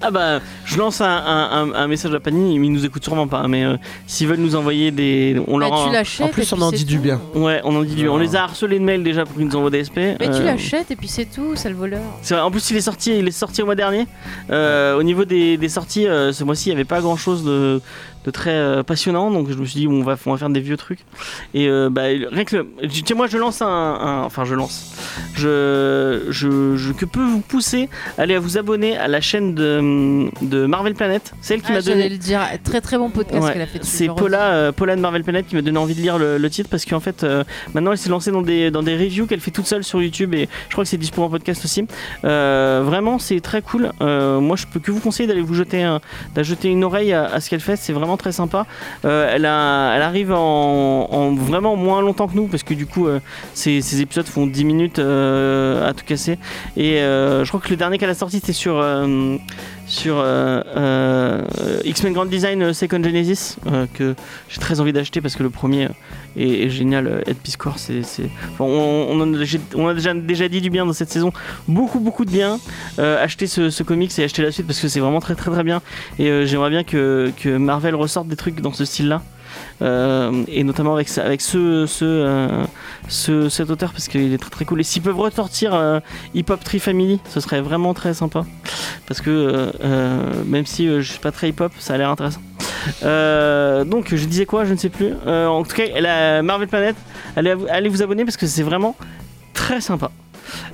Ah 0.00 0.10
bah 0.10 0.40
je 0.64 0.78
lance 0.78 1.00
un, 1.00 1.06
un, 1.06 1.68
un- 1.70 1.74
un 1.74 1.86
message 1.88 2.14
à 2.14 2.20
Panini, 2.20 2.54
ils 2.56 2.72
nous 2.72 2.84
écoutent 2.84 3.04
sûrement 3.04 3.26
pas, 3.28 3.46
mais 3.48 3.64
euh, 3.64 3.76
s'ils 4.06 4.26
veulent 4.28 4.38
nous 4.38 4.54
envoyer 4.56 4.90
des, 4.90 5.40
on 5.46 5.58
Bah, 5.58 5.68
leur 5.68 5.82
tu 5.82 5.88
en... 5.88 5.92
l'achètes. 5.92 6.26
En 6.26 6.28
plus, 6.30 6.52
on 6.52 6.60
en 6.62 6.70
dit 6.72 6.84
du 6.84 6.98
bien. 6.98 7.20
Ouais, 7.34 7.60
on 7.64 7.74
en 7.76 7.82
dit 7.82 7.94
du. 7.94 8.08
On 8.08 8.16
les 8.18 8.36
a 8.36 8.44
harcelés 8.44 8.78
de 8.78 8.84
mails 8.84 9.02
déjà 9.02 9.24
pour 9.24 9.36
qu'ils 9.36 9.46
nous 9.46 9.56
envoient 9.56 9.70
des 9.70 9.84
SP. 9.84 9.98
Mais 10.20 10.26
tu 10.26 10.26
Euh, 10.40 10.44
l'achètes 10.44 10.90
et 10.90 10.96
puis 10.96 11.08
c'est 11.08 11.24
tout, 11.26 11.52
c'est 11.54 11.68
le 11.70 11.74
voleur. 11.76 12.00
C'est 12.22 12.34
vrai, 12.34 12.42
en 12.42 12.50
plus, 12.50 12.70
il 12.70 12.76
est 12.76 12.80
sorti, 12.82 13.18
il 13.18 13.26
est 13.26 13.30
sorti 13.32 13.62
au 13.62 13.66
mois 13.66 13.74
dernier. 13.74 14.06
Euh, 14.50 14.96
au 14.98 15.02
niveau 15.02 15.24
des, 15.24 15.56
des 15.56 15.68
sorties, 15.68 16.06
euh, 16.06 16.32
ce 16.32 16.44
mois-ci, 16.44 16.68
il 16.68 16.72
n'y 16.72 16.76
avait 16.76 16.84
pas 16.84 17.00
grand-chose 17.00 17.44
de, 17.44 17.80
de 18.24 18.30
très 18.30 18.50
euh, 18.50 18.82
passionnant. 18.82 19.30
Donc 19.30 19.50
je 19.50 19.54
me 19.54 19.64
suis 19.64 19.80
dit, 19.80 19.88
on 19.88 20.02
va, 20.02 20.16
on 20.26 20.32
va 20.32 20.38
faire 20.38 20.50
des 20.50 20.60
vieux 20.60 20.76
trucs. 20.76 21.00
Et 21.54 21.68
euh, 21.68 21.88
bah, 21.90 22.02
rien 22.04 22.44
que 22.44 22.56
le- 22.56 22.66
tiens, 22.88 23.16
moi 23.16 23.26
je 23.26 23.38
lance 23.38 23.62
un, 23.62 23.66
un- 23.66 24.22
enfin 24.24 24.44
je 24.44 24.54
lance, 24.54 24.94
je, 25.34 26.24
je, 26.30 26.76
je- 26.76 26.92
que 26.92 27.04
peux 27.04 27.22
vous 27.24 27.40
pousser 27.40 27.88
à 28.18 28.22
aller 28.22 28.34
à 28.34 28.40
vous 28.40 28.58
abonner 28.58 28.96
à 28.96 29.08
la 29.08 29.20
chaîne 29.20 29.54
de, 29.54 30.28
de 30.44 30.66
Marvel 30.66 30.94
Planet. 30.94 31.32
Celle 31.40 31.60
qui 31.60 31.68
Ah, 31.70 31.74
m'a 31.74 31.82
donné. 31.82 32.08
le 32.08 32.16
dire, 32.18 32.40
très 32.64 32.80
très 32.80 32.98
bon 32.98 33.10
podcast 33.10 33.44
Ouais, 33.44 33.52
qu'elle 33.52 33.62
a 33.62 33.66
fait 33.66 33.84
c'est. 33.84 34.08
Paula, 34.08 34.50
euh, 34.52 34.72
Paula 34.72 34.96
de 34.96 35.00
Marvel 35.00 35.22
Planet 35.22 35.46
qui 35.46 35.54
m'a 35.54 35.62
donné 35.62 35.78
envie 35.78 35.94
de 35.94 36.00
lire 36.00 36.18
le, 36.18 36.38
le 36.38 36.50
titre 36.50 36.68
parce 36.70 36.84
qu'en 36.84 37.00
fait 37.00 37.24
maintenant 37.74 37.92
elle 37.92 37.98
s'est 37.98 38.08
lancée 38.10 38.30
dans 38.30 38.42
des, 38.42 38.70
dans 38.70 38.82
des 38.82 38.96
reviews 38.96 39.26
qu'elle 39.26 39.40
fait 39.40 39.50
toute 39.50 39.66
seule 39.66 39.84
sur 39.84 40.02
YouTube 40.02 40.34
et 40.34 40.48
je 40.68 40.72
crois 40.72 40.84
que 40.84 40.90
c'est 40.90 40.96
dispo 40.98 41.22
en 41.22 41.28
podcast 41.30 41.64
aussi. 41.64 41.86
Vraiment 42.22 43.18
c'est 43.18 43.40
très 43.40 43.62
cool. 43.62 43.90
Moi 44.00 44.56
je 44.56 44.66
peux 44.66 44.80
que 44.80 44.90
vous 44.90 45.00
conseiller 45.00 45.26
d'aller 45.26 45.40
vous 45.40 45.54
jeter, 45.54 45.82
un- 45.82 46.00
d'aller 46.34 46.44
jeter 46.48 46.68
une 46.68 46.84
oreille 46.84 47.12
à, 47.12 47.24
à 47.26 47.40
ce 47.40 47.48
qu'elle 47.50 47.60
fait, 47.60 47.76
c'est 47.76 47.92
vraiment 47.92 48.16
très 48.18 48.32
sympa. 48.32 48.66
Euh, 49.04 49.30
elle, 49.32 49.46
arrive 49.46 50.32
en, 50.32 51.08
en 51.10 51.34
vraiment 51.34 51.76
moins 51.76 52.02
longtemps 52.02 52.28
que 52.28 52.36
nous 52.36 52.46
parce 52.46 52.62
que 52.62 52.74
du 52.74 52.86
coup 52.86 53.06
euh, 53.06 53.20
ces, 53.54 53.80
ces 53.80 54.00
épisodes 54.00 54.26
font 54.26 54.46
10 54.46 54.64
minutes 54.64 54.98
euh, 54.98 55.88
à 55.88 55.94
tout 55.94 56.04
casser 56.04 56.38
et 56.76 56.98
je 56.98 57.48
crois 57.48 57.60
que 57.60 57.70
le 57.70 57.76
dernier 57.76 57.98
qu'elle 57.98 58.10
a 58.10 58.14
sorti 58.14 58.36
c'était 58.40 58.52
sur 58.52 58.82
sur 59.88 60.18
euh, 60.18 60.62
euh, 60.76 61.42
X-Men 61.84 62.12
Grand 62.12 62.26
Design 62.26 62.62
euh, 62.62 62.72
Second 62.72 63.02
Genesis 63.02 63.56
que 63.94 64.14
j'ai 64.48 64.60
très 64.60 64.80
envie 64.80 64.92
d'acheter 64.92 65.20
parce 65.20 65.34
que 65.34 65.42
le 65.42 65.50
premier 65.50 65.88
est, 66.36 66.68
génial. 66.68 67.24
Ed 67.26 67.36
Piscor, 67.38 67.78
c'est, 67.78 68.02
on, 68.60 69.20
a, 69.20 69.26
déjà- 69.26 70.48
dit 70.48 70.60
du 70.60 70.70
bien 70.70 70.86
dans 70.86 70.92
cette 70.92 71.10
saison, 71.10 71.32
beaucoup 71.66 72.00
beaucoup 72.00 72.24
de 72.24 72.30
bien. 72.30 72.58
Acheter 72.98 73.46
ce, 73.46 73.70
ce 73.70 73.82
comics 73.82 74.16
et 74.18 74.24
acheter 74.24 74.42
la 74.42 74.52
suite 74.52 74.66
parce 74.66 74.80
que 74.80 74.88
c'est 74.88 75.00
vraiment 75.00 75.20
très 75.20 75.34
très 75.34 75.50
très 75.50 75.64
bien 75.64 75.80
et 76.18 76.46
j'aimerais 76.46 76.70
bien 76.70 76.84
que, 76.84 77.32
que 77.42 77.56
Marvel 77.56 77.94
ressorte 77.94 78.28
des 78.28 78.36
trucs 78.36 78.60
dans 78.60 78.72
ce 78.72 78.84
style-là. 78.84 79.22
Euh, 79.80 80.42
et 80.48 80.64
notamment 80.64 80.92
avec, 80.94 81.08
avec 81.18 81.40
ce, 81.40 81.86
ce, 81.86 82.04
euh, 82.04 82.64
ce- 83.08 83.48
cet 83.48 83.70
auteur 83.70 83.92
parce 83.92 84.08
qu'il 84.08 84.32
est 84.32 84.38
très 84.38 84.50
très 84.50 84.64
cool. 84.64 84.80
Et 84.80 84.82
s'ils 84.82 85.02
peuvent 85.02 85.18
ressortir 85.20 85.72
euh, 85.74 86.00
Hip 86.34 86.46
Hop 86.50 86.64
Tree 86.64 86.80
Family 86.80 87.20
ce 87.28 87.38
serait 87.38 87.60
vraiment 87.60 87.94
très 87.94 88.12
sympa. 88.14 88.44
Parce 89.06 89.20
que 89.20 89.70
même 90.46 90.66
si 90.66 90.88
je 90.88 91.00
suis 91.10 91.20
pas 91.20 91.30
très 91.30 91.50
hip 91.50 91.60
hop 91.60 91.72
ça 91.78 91.94
a 91.94 91.98
l'air 91.98 92.10
intéressant. 92.10 92.40
Euh, 93.04 93.84
donc 93.84 94.14
je 94.14 94.24
disais 94.24 94.46
quoi 94.46 94.64
je 94.64 94.72
ne 94.72 94.78
sais 94.78 94.88
plus. 94.88 95.12
Euh, 95.26 95.46
en 95.46 95.62
tout 95.62 95.76
cas 95.76 95.84
elle 95.94 96.06
a 96.06 96.42
Marvel 96.42 96.68
Planet 96.68 96.96
allez, 97.36 97.54
allez 97.70 97.88
vous 97.88 98.02
abonner 98.02 98.24
parce 98.24 98.36
que 98.36 98.46
c'est 98.46 98.62
vraiment 98.64 98.96
très 99.54 99.80
sympa. 99.80 100.10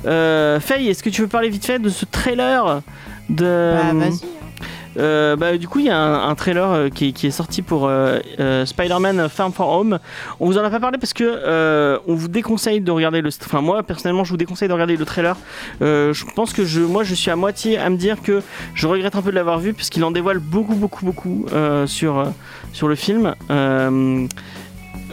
Euh, 0.07 0.61
Faye 0.61 0.88
est-ce 0.88 1.02
que 1.02 1.11
tu 1.11 1.20
veux 1.20 1.28
parler 1.28 1.50
vite 1.50 1.66
fait 1.66 1.78
de 1.78 1.88
ce 1.90 2.05
trailer 2.07 2.80
de 3.28 3.74
Bah, 3.74 3.92
vas-y. 3.92 4.20
Euh, 4.97 5.36
bah, 5.36 5.57
du 5.57 5.68
coup, 5.68 5.78
il 5.80 5.86
y 5.86 5.90
a 5.90 5.99
un, 5.99 6.34
trailer 6.34 6.70
euh, 6.70 6.88
qui, 6.88 7.09
est- 7.09 7.30
sorti 7.30 7.62
pour 7.62 7.86
euh, 7.88 8.20
Spider-Man 8.64 9.28
Farm 9.28 9.53
for 9.53 9.68
Home. 9.68 9.99
On 10.40 10.47
vous 10.47 10.59
en 10.59 10.64
a 10.64 10.70
pas 10.70 10.80
parlé 10.80 10.99
parce 10.99 11.12
que 11.12 11.99
on 12.07 12.14
vous 12.14 12.28
déconseille 12.28 12.80
de 12.80 12.90
regarder 12.90 13.20
le. 13.20 13.30
Enfin, 13.45 13.61
moi 13.61 13.82
personnellement, 13.82 14.24
je 14.24 14.30
vous 14.30 14.36
déconseille 14.36 14.68
de 14.68 14.72
regarder 14.72 14.97
le 14.97 15.05
trailer. 15.05 15.36
Je 15.80 16.24
pense 16.34 16.53
que 16.53 16.64
je, 16.64 16.80
moi, 16.80 17.03
je 17.03 17.14
suis 17.14 17.30
à 17.30 17.36
moitié 17.36 17.78
à 17.78 17.90
me 17.90 17.97
dire 17.97 18.22
que 18.22 18.42
je 18.74 18.86
regrette 18.86 19.16
un 19.16 19.22
peu 19.22 19.30
de 19.30 19.36
l'avoir 19.36 19.59
vu 19.59 19.74
puisqu'il 19.74 20.05
en 20.05 20.11
dévoile 20.11 20.38
beaucoup, 20.38 20.74
beaucoup, 20.74 21.05
beaucoup 21.05 21.47
sur 21.86 22.24
sur 22.72 22.88
le 22.88 22.95
film. 22.95 23.34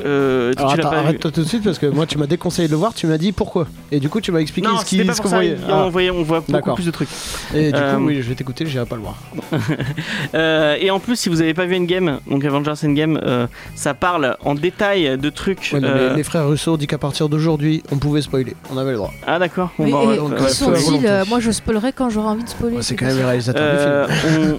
Euh, 0.05 0.51
euh, 0.51 0.53
Alors 0.57 0.73
attends, 0.73 0.91
arrête-toi 0.91 1.31
tout 1.31 1.41
de 1.43 1.47
suite 1.47 1.63
parce 1.63 1.77
que 1.79 1.85
moi 1.85 2.05
tu 2.05 2.17
m'as 2.17 2.27
déconseillé 2.27 2.67
de 2.67 2.73
le 2.73 2.77
voir, 2.79 2.93
tu 2.93 3.07
m'as 3.07 3.17
dit 3.17 3.31
pourquoi. 3.31 3.67
Et 3.91 3.99
du 3.99 4.09
coup 4.09 4.21
tu 4.21 4.31
m'as 4.31 4.39
expliqué 4.39 4.67
Non, 4.67 4.77
ce 4.77 4.85
qui- 4.85 4.95
c'était 4.97 5.07
pas 5.07 5.13
ce 5.13 5.17
pour 5.17 5.25
qu'on 5.25 5.29
ça. 5.31 5.35
voyait. 5.37 5.57
On, 5.67 5.73
Ah. 5.73 5.89
voyait- 5.89 6.11
on 6.11 6.23
voit 6.23 6.43
beaucoup 6.47 6.73
plus 6.75 6.85
de 6.85 6.91
trucs. 6.91 7.09
Et 7.53 7.71
du 7.71 7.77
Euh, 7.77 7.95
coup 7.97 8.05
oui, 8.05 8.21
je 8.21 8.29
vais 8.29 8.35
t'écouter, 8.35 8.65
j'irai 8.65 8.85
pas 8.85 8.95
le 8.95 9.01
voir. 9.01 9.15
Euh, 10.35 10.75
et 10.79 10.91
en 10.91 10.99
plus, 10.99 11.15
si 11.17 11.29
vous 11.29 11.37
n'avez 11.37 11.53
pas 11.53 11.65
vu 11.65 11.75
Endgame, 11.75 12.19
donc 12.29 12.43
Avengers 12.45 12.73
Endgame, 12.85 13.19
euh, 13.23 13.47
ça 13.75 13.93
parle 13.93 14.37
en 14.45 14.55
détail 14.55 15.17
de 15.17 15.29
trucs. 15.29 15.71
Ouais, 15.73 15.79
non, 15.79 15.89
mais 15.93 15.99
euh, 16.01 16.15
les 16.15 16.23
frères 16.23 16.47
Russo 16.47 16.77
dit 16.77 16.87
qu'à 16.87 16.97
partir 16.97 17.27
d'aujourd'hui, 17.29 17.83
on 17.91 17.97
pouvait 17.97 18.21
spoiler, 18.21 18.55
on 18.73 18.77
avait 18.77 18.91
le 18.91 18.97
droit. 18.97 19.11
Ah 19.27 19.39
d'accord. 19.39 19.71
Bon, 19.77 19.85
Mais, 19.85 19.91
bah, 19.91 19.99
ouais, 20.05 20.17
euh, 21.05 21.23
Moi, 21.27 21.39
je 21.39 21.51
spoilerai 21.51 21.91
quand 21.93 22.09
j'aurai 22.09 22.27
envie 22.29 22.43
de 22.43 22.49
spoiler. 22.49 22.77
Ouais, 22.77 22.81
c'est 22.81 22.95
quand 22.95 23.05
même 23.05 23.17
les 23.17 23.23
réalisateurs 23.25 23.61
Euh, 23.63 24.07
du 24.07 24.13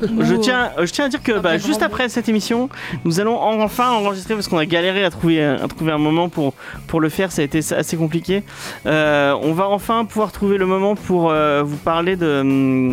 film. 0.07 0.18
on- 0.20 0.24
je, 0.24 0.34
tiens, 0.36 0.70
euh, 0.78 0.86
je 0.86 0.93
tiens 0.93 1.07
à 1.07 1.09
dire 1.09 1.22
que 1.22 1.32
Ah, 1.36 1.40
bah, 1.40 1.51
mais 1.53 1.59
juste 1.59 1.82
après 1.82 2.09
cette 2.09 2.28
émission, 2.28 2.68
nous 3.05 3.20
allons 3.20 3.38
enfin 3.40 3.90
enregistrer 3.90 4.34
parce 4.34 4.49
qu'on 4.49 4.59
a 4.59 4.66
galéré 4.66 5.05
à 5.05 5.11
trouver, 5.11 5.32
à 5.41 5.68
trouver 5.68 5.93
un 5.93 5.99
moment 5.99 6.28
pour, 6.28 6.55
pour 6.87 7.01
le 7.01 7.09
faire, 7.09 7.33
ça 7.33 7.43
a 7.43 7.45
été 7.45 7.59
assez 7.59 7.97
compliqué. 7.97 8.43
Euh, 8.87 9.37
on 9.43 9.53
va 9.53 9.68
enfin 9.68 10.05
pouvoir 10.05 10.33
trouver 10.33 10.59
le 10.59 10.66
moment 10.66 10.95
pour 10.95 11.30
euh, 11.30 11.62
vous 11.62 11.76
parler 11.76 12.16
de, 12.16 12.41
hum, 12.41 12.91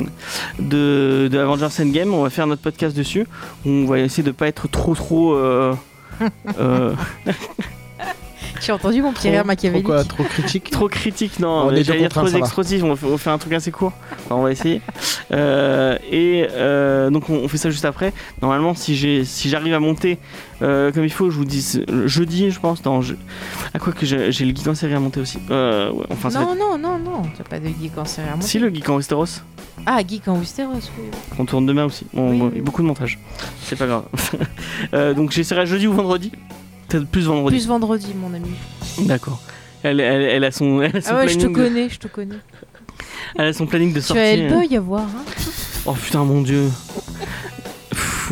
de, 0.60 1.30
de 1.32 1.40
Avengers 1.40 1.82
Endgame. 1.82 2.14
On 2.14 2.24
va 2.24 2.30
faire 2.30 2.48
notre 2.48 2.62
podcast 2.62 2.96
dessus. 2.96 3.28
On 3.66 3.86
va 3.86 4.00
essayer 4.00 4.24
de 4.24 4.32
pas 4.32 4.48
être 4.48 4.68
trop 4.68 4.96
trop... 4.96 5.38
as 8.72 8.76
entendu 8.76 9.02
mon 9.02 9.12
petit 9.14 9.30
rire 9.30 9.46
machiavélique 9.46 9.86
Pourquoi 9.86 10.04
trop 10.04 10.24
critique 10.24 10.70
trop 10.72 10.88
critique, 10.88 11.40
non, 11.40 11.66
On 11.68 11.72
est 11.72 11.84
deux 11.84 11.94
contre 11.94 12.18
un, 12.18 12.22
trop 12.22 12.28
ça 12.28 12.34
va. 12.34 12.40
explosif, 12.40 12.84
on, 12.84 12.96
fait- 12.96 13.06
on 13.08 13.18
fait 13.18 13.30
un 13.30 13.38
truc 13.38 13.54
assez 13.54 13.72
court, 13.72 13.94
Enfin, 14.26 14.36
on 14.36 14.42
va 14.44 14.52
essayer. 14.52 14.82
Euh, 15.32 15.98
et 16.12 16.48
euh, 16.52 17.10
donc 17.10 17.30
on, 17.30 17.36
on 17.36 17.48
fait 17.48 17.58
ça 17.58 17.70
juste 17.70 17.86
après. 17.86 18.14
Normalement, 18.42 18.74
si 18.76 18.96
j'ai 18.96 19.24
si 19.26 19.50
j'arrive 19.50 19.74
à 19.74 19.80
monter 19.80 20.18
euh, 20.62 20.92
comme 20.92 21.04
il 21.06 21.12
faut, 21.12 21.30
je 21.30 21.38
vous 21.38 21.46
dis 21.46 21.82
jeudi, 22.06 22.52
je 22.52 22.60
pense. 22.60 22.84
Non, 22.86 23.02
je... 23.02 23.16
à 23.74 23.80
quoi 23.80 23.94
que 23.94 24.06
j'ai 24.06 24.32
j'ai 24.32 24.46
le 24.46 24.56
geek 24.56 24.68
en 24.68 24.76
série 24.76 24.94
à 24.94 25.00
monter 25.00 25.20
aussi. 25.22 25.40
Euh, 25.52 25.92
ouais, 25.92 26.06
enfin, 26.12 26.30
ça 26.30 26.40
va 26.40 26.46
Non, 26.46 26.56
non, 26.56 26.78
non, 26.78 27.00
non, 27.00 27.22
t'as 27.38 27.44
pas 27.44 27.60
de 27.60 27.68
geek 27.68 27.98
en 27.98 28.06
série 28.06 28.28
à 28.28 28.36
monter. 28.36 28.48
Si 28.48 28.60
le 28.60 28.70
geek 28.74 28.90
en 28.90 28.96
Westeros, 28.98 29.26
Ah, 29.86 30.00
geek 30.06 30.28
en 30.28 30.38
Westeros, 30.38 30.74
oui. 30.98 31.06
on 31.38 31.46
tourne 31.46 31.66
demain 31.66 31.86
aussi. 31.86 32.06
Oui, 32.14 32.40
oui, 32.42 32.50
oui. 32.56 32.62
beaucoup 32.62 32.82
de 32.82 32.88
montage. 32.88 33.18
C'est 33.64 33.78
pas 33.78 33.88
grave. 33.88 34.04
Euh, 34.94 35.14
donc 35.14 35.32
j'essaierai 35.32 35.68
jeudi 35.68 35.88
ou 35.88 35.94
vendredi. 35.94 36.32
Peut-être 36.90 37.08
plus 37.08 37.26
vendredi. 37.26 37.56
Plus 37.58 37.68
vendredi, 37.68 38.14
mon 38.16 38.34
ami. 38.34 38.50
D'accord. 39.00 39.40
Elle, 39.84 40.00
elle, 40.02 40.22
elle 40.24 40.44
a 40.44 40.52
son, 40.52 40.82
elle 40.82 40.98
a 40.98 41.02
son 41.02 41.10
Ah 41.14 41.18
ouais, 41.20 41.28
je 41.30 41.36
te 41.36 41.40
planning 41.46 41.56
de- 41.56 41.64
connais, 41.64 41.90
je 41.90 42.00
te 42.00 42.08
connais. 42.08 42.36
elle 43.38 43.46
a 43.48 43.54
son 43.54 43.66
planning 43.66 43.94
de 43.94 44.02
sortie. 44.02 44.20
as 44.22 44.26
euh. 44.26 44.34
Hellboy 44.50 44.76
à 44.76 44.82
voir, 44.82 45.04
hein 45.04 45.24
Oh 45.86 45.94
putain 45.94 46.24
mon 46.26 46.42
dieu. 46.42 46.70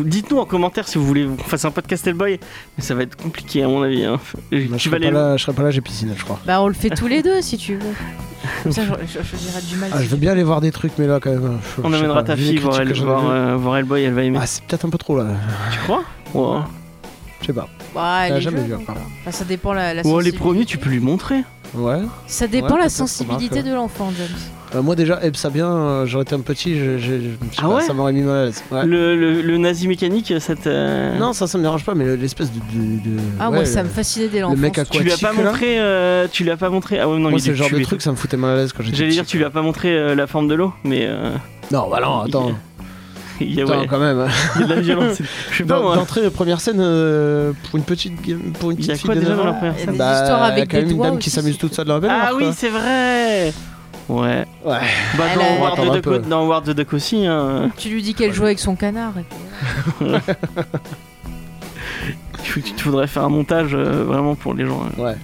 Dites-nous 0.00 0.38
en 0.38 0.44
commentaire 0.44 0.86
si 0.86 0.96
vous 0.96 1.04
voulez 1.06 1.24
qu'on 1.26 1.36
fasse 1.42 1.64
un 1.64 1.72
podcast 1.72 2.06
Hellboy, 2.06 2.38
mais 2.76 2.84
ça 2.84 2.94
va 2.94 3.02
être 3.02 3.16
compliqué 3.16 3.64
à 3.64 3.68
mon 3.68 3.82
avis. 3.82 4.04
hein. 4.04 4.20
Tu 4.52 4.68
je, 4.72 4.78
serai 4.78 4.96
aller 4.96 5.06
pas 5.06 5.12
là, 5.12 5.36
je 5.36 5.42
serai 5.42 5.52
pas 5.54 5.62
là, 5.64 5.70
j'ai 5.72 5.80
piscine, 5.80 6.12
je 6.16 6.22
crois. 6.22 6.38
Bah, 6.46 6.60
on 6.62 6.68
le 6.68 6.74
fait 6.74 6.90
tous 6.90 7.08
les 7.08 7.20
deux 7.22 7.40
si 7.42 7.56
tu 7.56 7.74
veux. 7.76 7.80
Comme 8.62 8.70
ça, 8.72 8.82
je, 8.84 9.18
je, 9.20 9.66
du 9.66 9.76
mal. 9.76 9.90
Ah, 9.92 10.00
je 10.02 10.06
veux 10.08 10.16
bien 10.16 10.30
aller 10.32 10.44
voir 10.44 10.60
des 10.60 10.70
trucs, 10.70 10.92
mais 10.98 11.06
là 11.08 11.18
quand 11.20 11.30
même. 11.30 11.58
je- 11.76 11.82
On 11.82 11.92
amènera 11.92 12.22
ta 12.22 12.36
fille 12.36 12.58
voir, 12.58 12.80
Elle- 12.80 12.92
voir, 12.92 13.22
vues. 13.22 13.30
euh, 13.32 13.56
voir 13.56 13.76
Hellboy, 13.78 14.02
elle 14.02 14.12
va 14.14 14.22
aimer. 14.22 14.38
Ah, 14.40 14.46
c'est 14.46 14.62
peut-être 14.64 14.84
un 14.84 14.90
peu 14.90 14.98
trop 14.98 15.16
là. 15.18 15.26
tu 15.72 15.78
crois? 15.80 16.04
Ouais. 16.34 16.60
Je 17.40 17.46
sais 17.46 17.52
pas. 17.52 17.68
Bah, 17.94 18.20
elle 18.26 18.32
Ah, 18.34 18.36
est 18.36 18.40
jamais 18.40 18.60
vu 18.62 18.74
encore. 18.74 18.90
encore. 18.90 19.02
Enfin, 19.22 19.30
ça 19.32 19.44
dépend 19.44 19.72
la, 19.72 19.94
la 19.94 20.02
Ouais, 20.02 20.02
les 20.02 20.02
sensibilité. 20.10 20.38
premiers, 20.38 20.64
tu 20.64 20.78
peux 20.78 20.90
lui 20.90 21.00
montrer. 21.00 21.42
Ouais. 21.74 21.98
Ça 22.26 22.46
dépend 22.46 22.66
Ouais, 22.68 22.72
la 22.74 22.78
peut-être, 22.84 22.92
sensibilité 22.92 23.62
de 23.62 23.74
l'enfant, 23.74 24.10
James. 24.16 24.26
Euh, 24.74 24.82
moi 24.82 24.94
déjà, 24.96 25.18
Eb 25.22 25.34
Sabien, 25.36 25.66
euh, 25.70 26.06
j'aurais 26.06 26.22
été 26.24 26.34
un 26.34 26.40
petit, 26.40 26.78
je, 26.78 26.98
je- 26.98 26.98
je- 26.98 27.20
je 27.20 27.20
sais 27.20 27.58
Ah 27.58 27.62
pas, 27.62 27.68
ouais 27.76 27.82
ça 27.82 27.94
m'aurait 27.94 28.12
mis 28.12 28.20
mal 28.22 28.36
à 28.36 28.44
l'aise. 28.46 28.62
Ouais. 28.70 28.84
Le, 28.84 29.16
le, 29.16 29.40
le 29.42 29.58
nazi 29.58 29.88
mécanique, 29.88 30.32
ça 30.40 30.54
te. 30.54 31.18
Non, 31.18 31.32
ça, 31.32 31.46
ça 31.46 31.56
me 31.58 31.62
dérange 31.62 31.84
pas, 31.84 31.94
mais 31.94 32.16
l'espèce 32.16 32.50
de, 32.52 32.58
de- 32.58 32.96
de- 33.16 33.20
Ah, 33.40 33.48
ouais, 33.50 33.56
moi, 33.56 33.64
ça 33.64 33.82
le- 33.82 33.88
me 33.88 33.92
fascinait 33.92 34.28
dès 34.28 34.36
le 34.38 34.42
l'enfance. 34.42 34.58
mec 34.58 34.78
à 34.78 34.84
Tu 34.84 35.02
lui 35.02 35.12
as 35.12 35.16
pas 35.18 35.32
là. 35.32 35.42
montré. 35.42 35.78
euh, 35.78 36.26
tu 36.30 36.44
lui 36.44 36.50
as 36.50 36.56
pas 36.58 36.68
montré. 36.70 36.98
Ah 37.00 37.08
ouais, 37.08 37.14
non, 37.18 37.30
Moi, 37.30 37.38
il 37.38 37.40
c'est 37.40 37.48
est 37.48 37.52
le 37.52 37.56
genre 37.56 37.70
de 37.70 37.76
tué. 37.76 37.84
truc, 37.84 38.02
ça 38.02 38.10
me 38.10 38.16
foutait 38.16 38.36
mal 38.36 38.50
à 38.50 38.56
l'aise 38.62 38.72
quand 38.74 38.82
j'étais 38.82 38.96
J'allais 38.96 39.10
dire, 39.10 39.22
petit, 39.24 39.32
tu 39.32 39.38
lui 39.38 39.44
as 39.44 39.50
pas 39.50 39.62
montré 39.62 39.90
euh, 39.96 40.14
la 40.14 40.26
forme 40.26 40.48
de 40.48 40.54
l'eau, 40.54 40.72
mais. 40.84 41.06
euh, 41.06 41.30
Non, 41.70 41.88
bah 41.90 42.00
non, 42.02 42.20
attends. 42.20 42.52
Il 43.40 43.54
y 43.54 43.60
a, 43.60 43.64
Attends, 43.64 43.80
ouais, 43.80 43.86
quand 43.86 43.98
même. 43.98 44.26
il 44.56 44.60
y 44.60 44.64
a 44.64 44.66
de 44.66 44.74
la 44.74 44.80
violence. 44.80 45.18
Je 45.50 45.56
sais 45.56 45.64
pas 45.64 45.74
Dans- 45.76 45.82
moi. 45.82 45.96
D'entrée, 45.96 46.28
première 46.30 46.60
scène, 46.60 46.78
euh, 46.80 47.52
pour 47.64 47.76
une 47.78 47.84
petite, 47.84 48.20
game- 48.26 48.52
pour 48.58 48.70
une 48.70 48.78
Il 48.78 48.86
y 48.86 48.90
a 48.90 48.94
petite 48.94 49.06
quoi 49.06 49.14
fille 49.14 49.22
de 49.24 49.28
déjà 49.28 49.36
dans 49.36 49.44
9 49.44 49.46
la 49.46 49.50
ans, 49.52 49.54
première 49.58 49.74
Il 49.74 49.78
y 49.78 49.82
a 49.82 49.84
scène 49.84 49.92
des 49.92 49.98
bah, 49.98 50.12
histoires 50.22 50.38
il 50.38 50.42
y 50.42 50.44
a 50.44 50.52
avec 50.54 50.70
quand 50.70 50.76
des 50.76 50.82
même 50.82 50.90
une 50.90 50.96
doigts 50.96 51.06
dame 51.06 51.18
qui 51.18 51.28
aussi, 51.28 51.36
s'amuse 51.36 51.58
toute 51.58 51.74
seule 51.74 51.86
dans 51.86 51.94
la 51.94 52.00
baignoire. 52.00 52.20
Ah 52.28 52.32
oui, 52.36 52.44
quoi. 52.44 52.52
c'est 52.52 52.68
vrai 52.70 53.52
Ouais. 54.08 54.16
Ouais. 54.18 54.46
Bah, 54.64 54.80
Elle 55.32 55.38
dans, 55.38 55.64
a- 55.66 55.72
Attends 55.72 55.84
the 55.92 55.96
un 55.96 56.00
peu. 56.00 56.18
Duck, 56.18 56.28
dans 56.28 56.46
War 56.46 56.62
the 56.62 56.70
Duck 56.70 56.92
aussi, 56.94 57.26
hein. 57.26 57.70
Tu 57.76 57.90
lui 57.90 58.02
dis 58.02 58.14
qu'elle 58.14 58.32
joue 58.32 58.44
avec 58.44 58.58
son 58.58 58.74
canard. 58.74 59.12
et 59.18 59.24
puis 59.28 59.38
voilà. 60.00 60.20
Tu, 62.44 62.62
tu 62.62 62.84
voudrais 62.88 63.06
faire 63.06 63.24
un 63.24 63.28
montage 63.28 63.74
euh, 63.74 64.04
vraiment 64.04 64.34
pour 64.34 64.54
les 64.54 64.64
gens. 64.64 64.82
hein. 64.84 65.02
Ouais. 65.02 65.16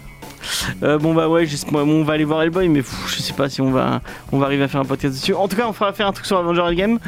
Euh, 0.83 0.99
bon 0.99 1.15
bah 1.15 1.29
ouais, 1.29 1.47
on 1.73 2.05
va 2.05 2.13
aller 2.15 2.25
voir 2.25 2.43
Hellboy, 2.43 2.69
mais 2.69 2.81
pff, 2.83 3.05
je 3.09 3.23
sais 3.23 3.33
pas 3.33 3.49
si 3.49 3.61
on 3.61 3.71
va, 3.71 4.01
on 4.33 4.39
va 4.39 4.47
arriver 4.47 4.65
à 4.65 4.69
faire 4.69 4.81
un 4.81 4.85
podcast 4.85 5.15
dessus. 5.15 5.35
En 5.35 5.49
tout 5.49 5.57
cas, 5.57 5.67
on 5.69 5.73
fera 5.73 5.93
faire 5.93 6.07
un 6.07 6.13
truc 6.13 6.27
sur 6.27 6.39
Avenger 6.39 6.63
Endgame. 6.63 6.99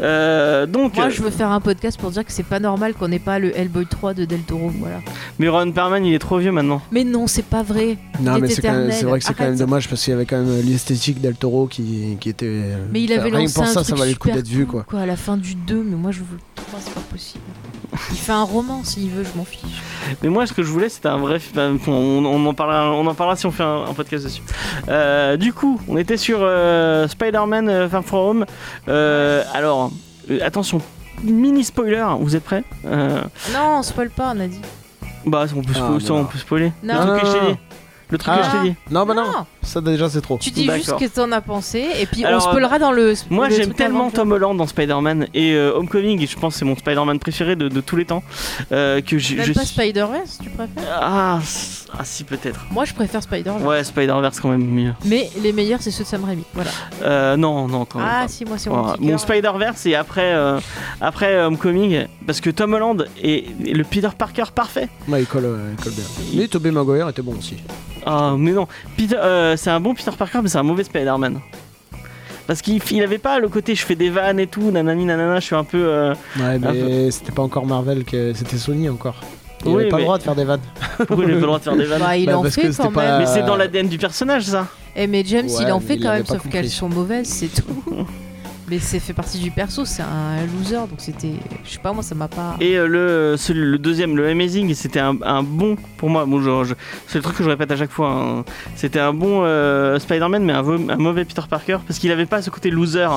Euh, 0.00 0.66
donc, 0.66 0.96
Moi, 0.96 1.06
euh, 1.06 1.10
je 1.10 1.22
veux 1.22 1.30
faire 1.30 1.50
un 1.50 1.60
podcast 1.60 1.98
pour 2.00 2.10
dire 2.10 2.24
que 2.24 2.32
c'est 2.32 2.42
pas 2.42 2.60
normal 2.60 2.94
qu'on 2.94 3.10
ait 3.12 3.18
pas 3.18 3.38
le 3.38 3.56
Hellboy 3.56 3.86
3 3.86 4.14
de 4.14 4.24
Del 4.24 4.40
Toro. 4.40 4.70
Voilà. 4.78 5.00
mais 5.38 5.48
Ron 5.48 5.70
Perlman, 5.72 6.04
il 6.04 6.14
est 6.14 6.18
trop 6.18 6.38
vieux 6.38 6.52
maintenant. 6.52 6.82
Mais 6.90 7.04
non, 7.04 7.26
c'est 7.26 7.44
pas 7.46 7.62
vrai. 7.62 7.98
Non, 8.20 8.36
Il 8.36 8.42
mais 8.42 8.52
est 8.52 8.54
c'est 8.54 9.04
vrai 9.04 9.18
que 9.18 9.24
c'est 9.24 9.34
quand 9.34 9.44
même 9.44 9.56
dommage 9.56 9.88
parce 9.88 10.02
qu'il 10.02 10.12
y 10.12 10.14
avait 10.14 10.26
quand 10.26 10.38
même 10.42 10.60
l'esthétique 10.64 11.20
d'El 11.20 11.36
Toro 11.36 11.66
qui, 11.66 12.16
qui 12.20 12.28
était. 12.28 12.62
Mais 12.92 13.02
il 13.02 13.12
avait 13.12 13.30
lancé 13.30 13.54
pour 13.54 13.62
un 13.64 13.66
ça, 13.66 13.82
truc 13.82 13.86
ça 13.86 13.94
valait 13.96 14.12
le 14.12 14.18
coup 14.18 14.30
d'être 14.30 14.48
vu 14.48 14.66
cool, 14.66 14.84
quoi. 14.84 15.00
À 15.00 15.06
la 15.06 15.16
fin 15.16 15.36
du 15.36 15.54
2, 15.54 15.82
mais 15.82 15.96
moi 15.96 16.10
je 16.10 16.20
veux 16.20 16.26
le 16.36 16.40
3, 16.54 16.80
c'est 16.82 16.94
pas 16.94 17.00
possible. 17.00 17.44
Il 18.10 18.16
fait 18.18 18.32
un 18.32 18.42
roman 18.44 18.82
s'il 18.84 19.10
veut, 19.10 19.24
je 19.24 19.36
m'en 19.38 19.44
fiche. 19.44 19.82
Mais 20.22 20.28
moi, 20.28 20.46
ce 20.46 20.52
que 20.52 20.62
je 20.62 20.70
voulais, 20.70 20.88
c'était 20.88 21.08
un 21.08 21.18
vrai. 21.18 21.38
film. 21.38 21.78
On, 21.86 21.92
on 22.24 22.46
en 22.46 22.54
parlera, 22.54 22.92
on 22.92 23.06
en 23.06 23.14
parlera 23.14 23.36
si 23.36 23.46
on 23.46 23.50
fait 23.50 23.62
un, 23.62 23.84
un 23.88 23.94
podcast 23.94 24.24
dessus. 24.24 24.42
Euh, 24.88 25.36
du 25.36 25.52
coup, 25.52 25.80
on 25.88 25.96
était 25.96 26.16
sur 26.16 26.38
euh, 26.42 27.08
Spider-Man 27.08 27.68
euh, 27.68 27.88
Far 27.88 28.04
From 28.04 28.18
Home. 28.20 28.46
Euh, 28.88 29.42
alors, 29.54 29.90
euh, 30.30 30.38
attention, 30.44 30.80
mini 31.22 31.64
spoiler, 31.64 32.04
vous 32.20 32.36
êtes 32.36 32.44
prêts? 32.44 32.64
Euh, 32.86 33.20
Non, 33.52 33.78
on 33.78 33.82
spoil 33.82 34.10
pas, 34.10 34.32
on 34.34 34.40
a 34.40 34.46
dit. 34.46 34.60
Bah, 35.24 35.44
on 35.56 35.62
peut, 35.62 35.72
Ah, 35.76 35.98
ça, 36.00 36.12
on 36.12 36.24
peut 36.24 36.38
spoiler. 36.38 36.72
Non. 36.84 36.94
Je 37.24 37.32
t'ai 37.32 37.52
dit. 37.52 37.58
Le 38.08 38.18
truc 38.18 38.34
que 38.34 38.40
Ah. 38.40 38.50
je 38.52 38.56
t'ai 38.62 38.68
dit. 38.70 38.76
Non, 38.90 39.04
bah 39.04 39.14
non, 39.14 39.24
Non. 39.24 39.46
ça 39.62 39.80
déjà 39.80 40.08
c'est 40.08 40.20
trop. 40.20 40.38
Tu 40.40 40.50
dis 40.50 40.64
juste 40.70 40.86
ce 40.86 40.94
que 40.94 41.08
t'en 41.12 41.32
as 41.32 41.40
pensé, 41.40 41.84
et 42.00 42.06
puis 42.06 42.24
Alors, 42.24 42.44
on 42.46 42.48
spoilera 42.50 42.78
dans 42.78 42.92
le. 42.92 43.14
Moi 43.30 43.48
le 43.48 43.54
j'aime 43.56 43.74
tellement 43.74 44.10
Tom 44.10 44.30
Holland 44.30 44.56
dans 44.56 44.66
Spider-Man 44.68 45.26
et 45.34 45.54
euh, 45.54 45.72
Homecoming, 45.74 46.22
et 46.22 46.26
je 46.26 46.38
pense 46.38 46.54
que 46.54 46.58
c'est 46.60 46.64
mon 46.64 46.76
Spider-Man 46.76 47.18
préféré 47.18 47.56
de, 47.56 47.68
de 47.68 47.80
tous 47.80 47.96
les 47.96 48.04
temps. 48.04 48.22
euh, 48.72 49.00
que 49.00 49.18
je, 49.18 49.34
Même 49.34 49.44
je 49.46 49.52
pas 49.52 49.60
suis- 49.64 49.74
Spider-Verse, 49.74 50.38
tu 50.42 50.50
préfères? 50.50 50.98
Ah, 51.00 51.40
ah, 51.98 52.04
si 52.04 52.24
peut-être. 52.24 52.66
Moi, 52.70 52.84
je 52.84 52.92
préfère 52.94 53.22
Spider-Verse. 53.22 53.62
Ouais, 53.62 53.82
Spider-Verse 53.84 54.40
quand 54.40 54.50
même 54.50 54.64
mieux. 54.66 54.92
Mais 55.04 55.30
les 55.42 55.52
meilleurs, 55.52 55.80
c'est 55.82 55.90
ceux 55.90 56.04
de 56.04 56.08
Sam 56.08 56.24
Raimi. 56.24 56.44
Voilà. 56.54 56.70
Euh, 57.02 57.36
non, 57.36 57.66
non, 57.68 57.84
quand 57.84 57.98
même 57.98 58.08
Ah, 58.10 58.22
pas. 58.22 58.28
si, 58.28 58.44
moi, 58.44 58.58
c'est 58.58 58.68
mon 58.70 58.82
Voilà. 58.82 58.98
petit 58.98 59.06
Mon. 59.06 59.18
Spider-Verse 59.18 59.86
et 59.86 59.94
après, 59.94 60.34
euh, 60.34 60.60
après 61.00 61.34
euh, 61.34 61.46
Homecoming, 61.46 62.06
parce 62.26 62.40
que 62.40 62.50
Tom 62.50 62.74
Holland 62.74 63.06
est 63.22 63.46
le 63.72 63.82
Peter 63.84 64.08
Parker 64.16 64.44
parfait. 64.54 64.88
Ouais, 65.08 65.22
il 65.22 65.26
colle, 65.26 65.44
euh, 65.46 65.72
il 65.78 65.82
colle 65.82 65.92
bien. 65.94 66.04
Mais 66.34 66.48
Tobey 66.48 66.70
Maguire 66.70 67.08
était 67.08 67.22
bon 67.22 67.34
aussi. 67.38 67.56
Ah, 68.04 68.34
mais 68.38 68.52
non, 68.52 68.68
Peter, 68.96 69.16
euh, 69.18 69.56
c'est 69.56 69.70
un 69.70 69.80
bon 69.80 69.94
Peter 69.94 70.12
Parker, 70.16 70.40
mais 70.42 70.48
c'est 70.48 70.58
un 70.58 70.62
mauvais 70.62 70.84
Spider-Man. 70.84 71.40
Parce 72.46 72.62
qu'il 72.62 72.80
il 72.92 73.02
avait 73.02 73.18
pas 73.18 73.40
le 73.40 73.48
côté 73.48 73.74
je 73.74 73.84
fais 73.84 73.96
des 73.96 74.08
vannes 74.08 74.38
et 74.38 74.46
tout, 74.46 74.70
nanani 74.70 75.04
nanana, 75.04 75.40
je 75.40 75.46
suis 75.46 75.56
un 75.56 75.64
peu. 75.64 75.84
euh, 75.84 76.14
Ouais, 76.38 76.58
mais 76.60 77.10
c'était 77.10 77.32
pas 77.32 77.42
encore 77.42 77.66
Marvel, 77.66 78.04
que 78.04 78.32
c'était 78.34 78.56
Sony 78.56 78.88
encore. 78.88 79.16
Il 79.64 79.68
Oui, 79.72 79.80
avait 79.82 79.88
pas 79.88 79.96
mais- 79.96 80.02
le 80.02 80.06
droit 80.06 80.18
de 80.18 80.22
faire 80.22 80.34
des 80.34 80.44
vannes. 80.44 80.60
Pourquoi 80.98 81.16
il 81.18 81.22
avait 81.24 81.32
pas 81.34 81.40
le 81.40 81.46
droit 81.46 81.58
de 81.58 81.64
faire 81.64 81.76
des 81.76 81.84
vannes 81.84 82.00
Bah, 82.02 82.16
il 82.16 82.26
Bah, 82.26 82.38
en 82.38 82.42
parce 82.42 82.54
fait 82.54 82.62
que 82.68 82.76
quand 82.76 82.84
même. 82.84 82.92
pas- 82.92 83.18
Mais 83.18 83.26
c'est 83.26 83.42
dans 83.42 83.56
l'ADN 83.56 83.88
du 83.88 83.98
personnage, 83.98 84.44
ça. 84.44 84.66
Eh, 84.94 85.06
mais 85.06 85.24
James, 85.26 85.46
Ouais, 85.46 85.62
il 85.62 85.72
en 85.72 85.80
fait 85.80 85.96
il 85.96 86.02
quand 86.02 86.12
même, 86.12 86.26
sauf 86.26 86.46
qu'elles 86.48 86.68
sont 86.70 86.88
mauvaises, 86.88 87.26
c'est 87.28 87.48
tout. 87.48 87.82
mais 88.68 88.78
c'est 88.78 88.98
fait 88.98 89.12
partie 89.12 89.38
du 89.38 89.50
perso, 89.50 89.84
c'est 89.84 90.02
un 90.02 90.44
loser, 90.58 90.76
donc 90.88 90.98
c'était. 90.98 91.32
Je 91.64 91.70
sais 91.70 91.78
pas, 91.78 91.92
moi, 91.92 92.02
ça 92.02 92.14
m'a 92.14 92.28
pas. 92.28 92.56
Et 92.60 92.76
euh, 92.76 92.86
le, 92.86 93.36
celui- 93.36 93.60
le 93.70 93.78
deuxième, 93.78 94.16
le 94.16 94.28
Amazing, 94.28 94.74
c'était 94.74 95.00
un, 95.00 95.16
un 95.22 95.42
bon 95.42 95.76
pour 95.96 96.10
moi. 96.10 96.24
Bon, 96.26 96.40
je- 96.40 96.64
je- 96.68 96.74
c'est 97.06 97.18
le 97.18 97.22
truc 97.22 97.36
que 97.36 97.44
je 97.44 97.48
répète 97.48 97.70
à 97.70 97.76
chaque 97.76 97.90
fois. 97.90 98.10
hein. 98.10 98.44
C'était 98.74 99.00
un 99.00 99.12
bon 99.12 99.42
euh, 99.44 99.98
Spider-Man, 99.98 100.44
mais 100.44 100.52
un, 100.52 100.62
mauvais 100.96 101.24
Peter 101.24 101.42
Parker 101.48 101.78
parce 101.86 101.98
qu'il 101.98 102.10
avait 102.12 102.26
pas 102.26 102.42
ce 102.42 102.50
côté 102.50 102.70
loser 102.70 103.08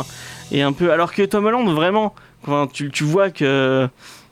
et 0.51 0.61
un 0.61 0.71
peu. 0.73 0.91
Alors 0.91 1.13
que 1.13 1.21
Tom 1.23 1.45
Holland, 1.45 1.67
vraiment, 1.73 2.13
tu 2.73 3.03
vois 3.03 3.29
que. 3.29 3.87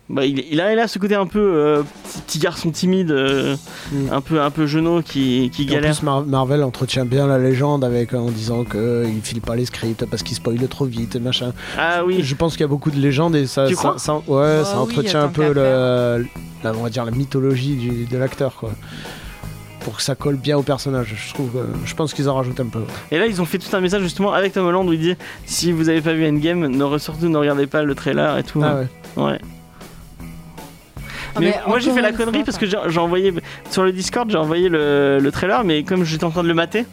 Bah, 0.10 0.26
il, 0.26 0.40
il 0.50 0.62
a, 0.62 0.72
il 0.72 0.80
a 0.80 0.88
ce 0.88 1.00
côté 1.00 1.16
un 1.16 1.26
peu 1.26 1.40
euh, 1.40 1.84
petit, 2.26 2.40
garçon 2.40 2.72
timide, 2.72 3.12
euh, 3.12 3.56
Mm. 3.92 4.08
un 4.14 4.22
peu 4.22 4.42
un 4.42 4.50
peu 4.52 4.66
genou 4.66 5.02
qui, 5.02 5.50
qui 5.54 5.64
Et 5.64 5.70
En 5.70 5.74
galère. 5.76 5.96
plus, 5.96 6.04
Mar- 6.04 6.26
Marvel 6.26 6.64
entretient 6.64 7.06
bien 7.06 7.28
la 7.28 7.38
légende 7.38 7.84
avec 7.84 8.14
en 8.14 8.30
disant 8.32 8.64
qu'il 8.64 9.20
file 9.24 9.42
pas 9.42 9.56
les 9.56 9.66
scripts 9.66 10.06
parce 10.06 10.24
qu'il 10.24 10.36
spoil 10.36 10.58
trop 10.70 10.86
vite 10.86 11.16
et 11.16 11.20
machin. 11.20 11.52
Ah 11.78 12.04
oui. 12.06 12.22
Je 12.24 12.36
pense 12.36 12.54
qu'il 12.54 12.62
y 12.62 12.64
a 12.64 12.68
beaucoup 12.68 12.92
de 12.92 12.98
légendes 13.00 13.36
et 13.36 13.48
ça, 13.48 13.68
Tu 13.68 13.76
ça, 13.76 13.80
crois 13.82 13.98
ça- 13.98 14.16
ouais, 14.28 14.60
Bah 14.60 14.64
ça 14.66 14.80
entretient 14.80 15.24
un 15.24 15.28
peu 15.30 15.52
le, 15.54 16.26
la, 16.64 16.72
on 16.74 16.84
va 16.84 16.90
dire 16.90 17.04
la 17.06 17.12
mythologie 17.12 17.76
du- 17.76 18.06
de 18.06 18.18
l'acteur 18.18 18.56
quoi. 18.56 18.72
Pour 19.82 19.96
que 19.98 20.02
ça 20.02 20.16
colle 20.16 20.36
bien 20.36 20.58
au 20.58 20.64
personnage, 20.64 21.16
je 21.18 21.34
trouve. 21.34 21.52
je 21.86 21.96
pense 21.96 22.14
qu'ils 22.14 22.28
en 22.30 22.36
rajoutent 22.36 22.60
un 22.60 22.66
peu. 22.66 22.82
Et 23.12 23.18
là, 23.18 23.26
ils 23.26 23.42
ont 23.42 23.46
fait 23.46 23.58
tout 23.58 23.74
un 23.74 23.80
message 23.80 24.02
justement 24.04 24.34
avec 24.34 24.52
Tom 24.54 24.66
Holland 24.66 24.88
où 24.88 24.92
il 24.94 25.00
dit 25.00 25.16
si 25.46 25.72
vous 25.72 25.88
avez 25.88 26.02
pas 26.02 26.14
vu 26.14 26.28
Endgame, 26.28 26.68
ne, 26.68 26.98
surtout 26.98 27.30
ne 27.30 27.38
regardez 27.38 27.68
pas 27.68 27.84
le 27.84 27.96
trailer 27.96 28.38
et 28.38 28.44
tout. 28.44 28.62
Ah 28.64 28.76
ouais. 29.16 29.24
Ouais. 29.24 29.40
Ah, 31.38 31.40
mais, 31.40 31.46
mais 31.48 31.56
moi 31.68 31.80
j'ai 31.80 31.92
fait 31.92 32.02
la 32.02 32.12
connerie 32.12 32.44
parce 32.44 32.58
que 32.58 32.66
j'ai 32.66 33.00
envoyé 33.00 33.34
sur 33.70 33.84
le 33.84 33.92
Discord 33.92 34.30
j'ai 34.30 34.38
envoyé 34.38 34.70
le, 34.70 35.20
le 35.22 35.32
trailer 35.32 35.64
mais 35.64 35.84
comme 35.84 36.04
j'étais 36.04 36.24
en 36.24 36.32
train 36.32 36.44
de 36.44 36.48
le 36.48 36.54
mater 36.54 36.86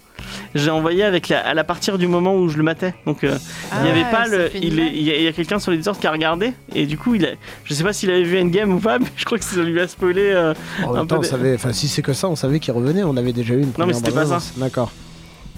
j'ai 0.54 0.70
envoyé 0.70 1.02
avec 1.02 1.28
la, 1.28 1.40
à 1.40 1.54
la 1.54 1.64
partir 1.64 1.98
du 1.98 2.06
moment 2.06 2.36
où 2.36 2.48
je 2.48 2.56
le 2.56 2.62
matais 2.62 2.94
donc 3.06 3.24
euh, 3.24 3.36
il 3.80 3.86
y 3.86 3.88
Ah, 3.88 3.90
avait 3.92 4.10
pas 4.10 4.24
ça 4.26 4.36
le 4.36 4.50
il, 4.56 4.78
est- 4.78 4.92
y 4.94 5.26
a, 5.28 5.32
quelqu'un 5.32 5.58
sur 5.58 5.70
le 5.70 5.76
Discord 5.78 5.98
qui 5.98 6.06
a 6.06 6.12
regardé 6.12 6.52
et 6.74 6.86
du 6.86 6.96
coup 6.98 7.14
il 7.14 7.24
a, 7.24 7.30
je 7.64 7.74
sais 7.74 7.82
pas 7.84 7.92
s'il 7.92 8.10
avait 8.10 8.22
vu 8.22 8.38
Endgame 8.40 8.72
ou 8.74 8.80
pas 8.80 8.98
mais 9.00 9.06
je 9.16 9.24
crois 9.24 9.38
que 9.38 9.44
ça 9.44 9.60
lui 9.62 9.80
a 9.80 9.88
spoilé 9.88 10.22
euh, 10.34 10.54
En 10.84 10.92
Un 10.94 10.98
même 10.98 11.06
temps, 11.06 11.16
peu 11.20 11.26
on 11.26 11.30
savait, 11.30 11.54
enfin, 11.54 11.72
si 11.72 11.88
c'est 11.88 12.02
que 12.02 12.12
ça, 12.12 12.28
on 12.28 12.36
savait 12.36 12.60
qu'il 12.60 12.72
revenait. 12.74 13.02
On 13.04 13.16
avait 13.16 13.32
déjà 13.32 13.54
eu 13.54 13.58
une 13.60 13.66
mais 13.66 13.72
première 13.72 13.96
c'était 13.96 14.10
pas 14.12 14.22
bande-annonce. 14.22 14.52
D'accord. 14.56 14.92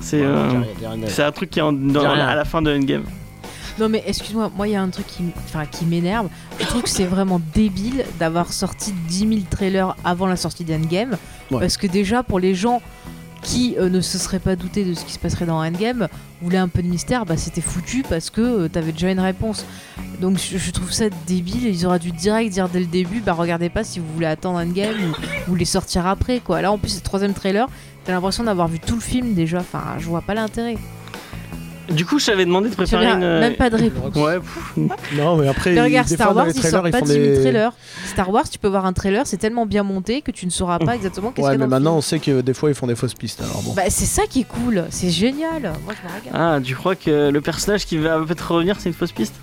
c'est 0.01 0.21
euh, 0.23 0.49
c'est 1.07 1.23
un 1.23 1.33
truc 1.33 1.51
qui 1.51 1.59
est 1.59 1.63
en- 1.63 1.73
dans- 1.73 2.05
à 2.09 2.35
la 2.35 2.45
fin 2.45 2.63
de 2.63 2.75
Endgame 2.75 3.05
Non 3.79 3.89
mais 3.91 4.03
excuse-moi, 4.07 4.51
moi 4.57 4.67
il 4.69 4.73
y 4.73 4.77
a 4.77 4.83
un 4.83 4.89
truc 4.89 5.07
qui, 5.07 5.23
m- 5.23 5.33
enfin, 5.45 5.67
qui 5.67 5.85
m'énerve. 5.85 6.29
Je 6.59 6.65
trouve 6.67 6.83
que 6.83 6.89
c'est 6.89 7.05
vraiment 7.05 7.41
débile 7.55 8.05
d'avoir 8.19 8.53
sorti 8.53 8.93
10 9.09 9.19
000 9.19 9.31
trailers 9.51 9.95
avant 10.05 10.27
la 10.27 10.37
sortie 10.37 10.65
d'Endgame. 10.65 11.17
Ouais. 11.51 11.61
Parce 11.61 11.77
que 11.77 11.87
déjà 11.87 12.23
pour 12.23 12.39
les 12.41 12.55
gens 12.55 12.81
qui 13.43 13.77
euh, 13.79 13.89
ne 13.91 14.01
se 14.01 14.17
seraient 14.19 14.39
pas 14.41 14.57
doutés 14.57 14.85
de 14.85 14.95
ce 14.95 15.05
qui 15.05 15.13
se 15.13 15.19
passerait 15.19 15.45
dans 15.45 15.63
Endgame, 15.65 16.09
voulaient 16.43 16.57
un 16.59 16.69
peu 16.69 16.83
de 16.83 16.89
mystère, 16.89 17.27
bah 17.27 17.37
c'était 17.37 17.61
foutu 17.61 18.03
parce 18.09 18.31
que 18.31 18.41
euh, 18.41 18.69
t'avais 18.69 18.93
déjà 18.93 19.11
une 19.11 19.21
réponse. 19.21 19.67
Donc 20.21 20.39
je, 20.39 20.57
je 20.57 20.71
trouve 20.71 20.91
ça 20.91 21.05
débile. 21.27 21.67
Ils 21.67 21.87
auraient 21.87 21.99
dû 21.99 22.13
direct 22.13 22.51
dire 22.53 22.69
dès 22.71 22.81
le 22.81 22.87
début, 22.87 23.21
bah 23.21 23.35
regardez 23.35 23.69
pas 23.69 23.85
si 23.85 24.01
vous 24.01 24.07
voulez 24.15 24.27
attendre 24.27 24.59
Endgame 24.59 24.97
ou 25.11 25.15
vous 25.49 25.55
les 25.55 25.65
sortir 25.67 26.07
après 26.07 26.41
quoi. 26.41 26.63
Là 26.63 26.73
en 26.73 26.79
plus 26.79 26.89
c'est 26.89 26.97
le 27.01 27.03
troisième 27.05 27.35
trailer, 27.35 27.69
t'as 28.07 28.13
l'impression 28.13 28.43
d'avoir 28.43 28.69
vu 28.69 28.81
tout 28.81 28.95
le 28.95 29.01
film 29.03 29.35
déjà. 29.35 29.59
Enfin 29.59 29.83
je 29.99 30.07
vois 30.07 30.23
pas 30.23 30.33
l'intérêt. 30.35 30.77
Du 31.91 32.05
coup 32.05 32.19
je 32.19 32.27
t'avais 32.27 32.45
demandé 32.45 32.69
de 32.69 32.75
préparer 32.75 33.07
une 33.07 33.19
Même 33.21 33.55
pas 33.55 33.71
de 33.71 33.77
réponse. 33.77 34.15
ouais 34.17 34.39
pff, 34.39 34.77
Non, 35.17 35.37
mais 35.37 35.49
après, 35.49 35.73
Mais 35.75 35.83
regarde, 35.83 36.09
des 36.09 36.15
Star 36.15 36.31
dans 36.31 36.37
Wars, 36.37 36.47
les 36.47 36.53
ils 36.53 36.59
trailers, 36.61 36.71
sortent 36.73 36.87
ils 36.89 36.93
pas 36.93 36.99
font 36.99 37.05
10 37.05 37.13
000 37.13 37.25
des- 37.25 37.41
trailers. 37.41 37.73
Star 38.07 38.31
Wars, 38.31 38.49
tu 38.49 38.59
peux 38.59 38.69
voir 38.69 38.87
un 38.87 38.93
trailer, 38.93 39.27
c'est 39.27 39.37
tellement 39.37 39.67
bien 39.67 39.83
monté 39.83 40.23
que 40.23 40.31
tu 40.31 40.47
ne 40.47 40.51
sauras 40.51 40.79
pas 40.79 40.95
exactement 40.95 41.31
qu'est-ce 41.31 41.47
Ouais, 41.47 41.53
qu'il 41.53 41.61
y 41.61 41.63
a 41.63 41.67
mais 41.67 41.71
dans 41.71 41.77
le 41.77 41.83
maintenant, 41.85 41.97
on 41.99 42.01
sait 42.01 42.19
que 42.19 42.41
des 42.41 42.55
fois, 42.55 42.69
ils 42.71 42.75
font 42.75 42.87
des 42.87 42.95
fausses 42.97 43.15
pistes. 43.15 43.41
Alors 43.43 43.63
bon. 43.63 43.73
Bah, 43.75 43.83
c'est 43.89 44.05
ça 44.07 44.23
qui 44.29 44.41
est 44.41 44.45
cool, 44.49 44.85
c'est 44.91 45.11
génial. 45.11 45.63
Moi, 45.85 45.95
je 46.01 46.09
me 46.09 46.21
regarde. 46.33 46.35
ah 46.35 46.59
tu 46.63 46.75
crois 46.75 46.95
que 46.97 47.31
le 47.31 47.41
personnage 47.41 47.87
qui 47.87 47.97
va 47.99 48.19
peut-être 48.21 48.51
revenir 48.53 48.77
c'est 48.81 48.89
une 48.89 48.95
fausse 48.95 49.13
piste? 49.13 49.35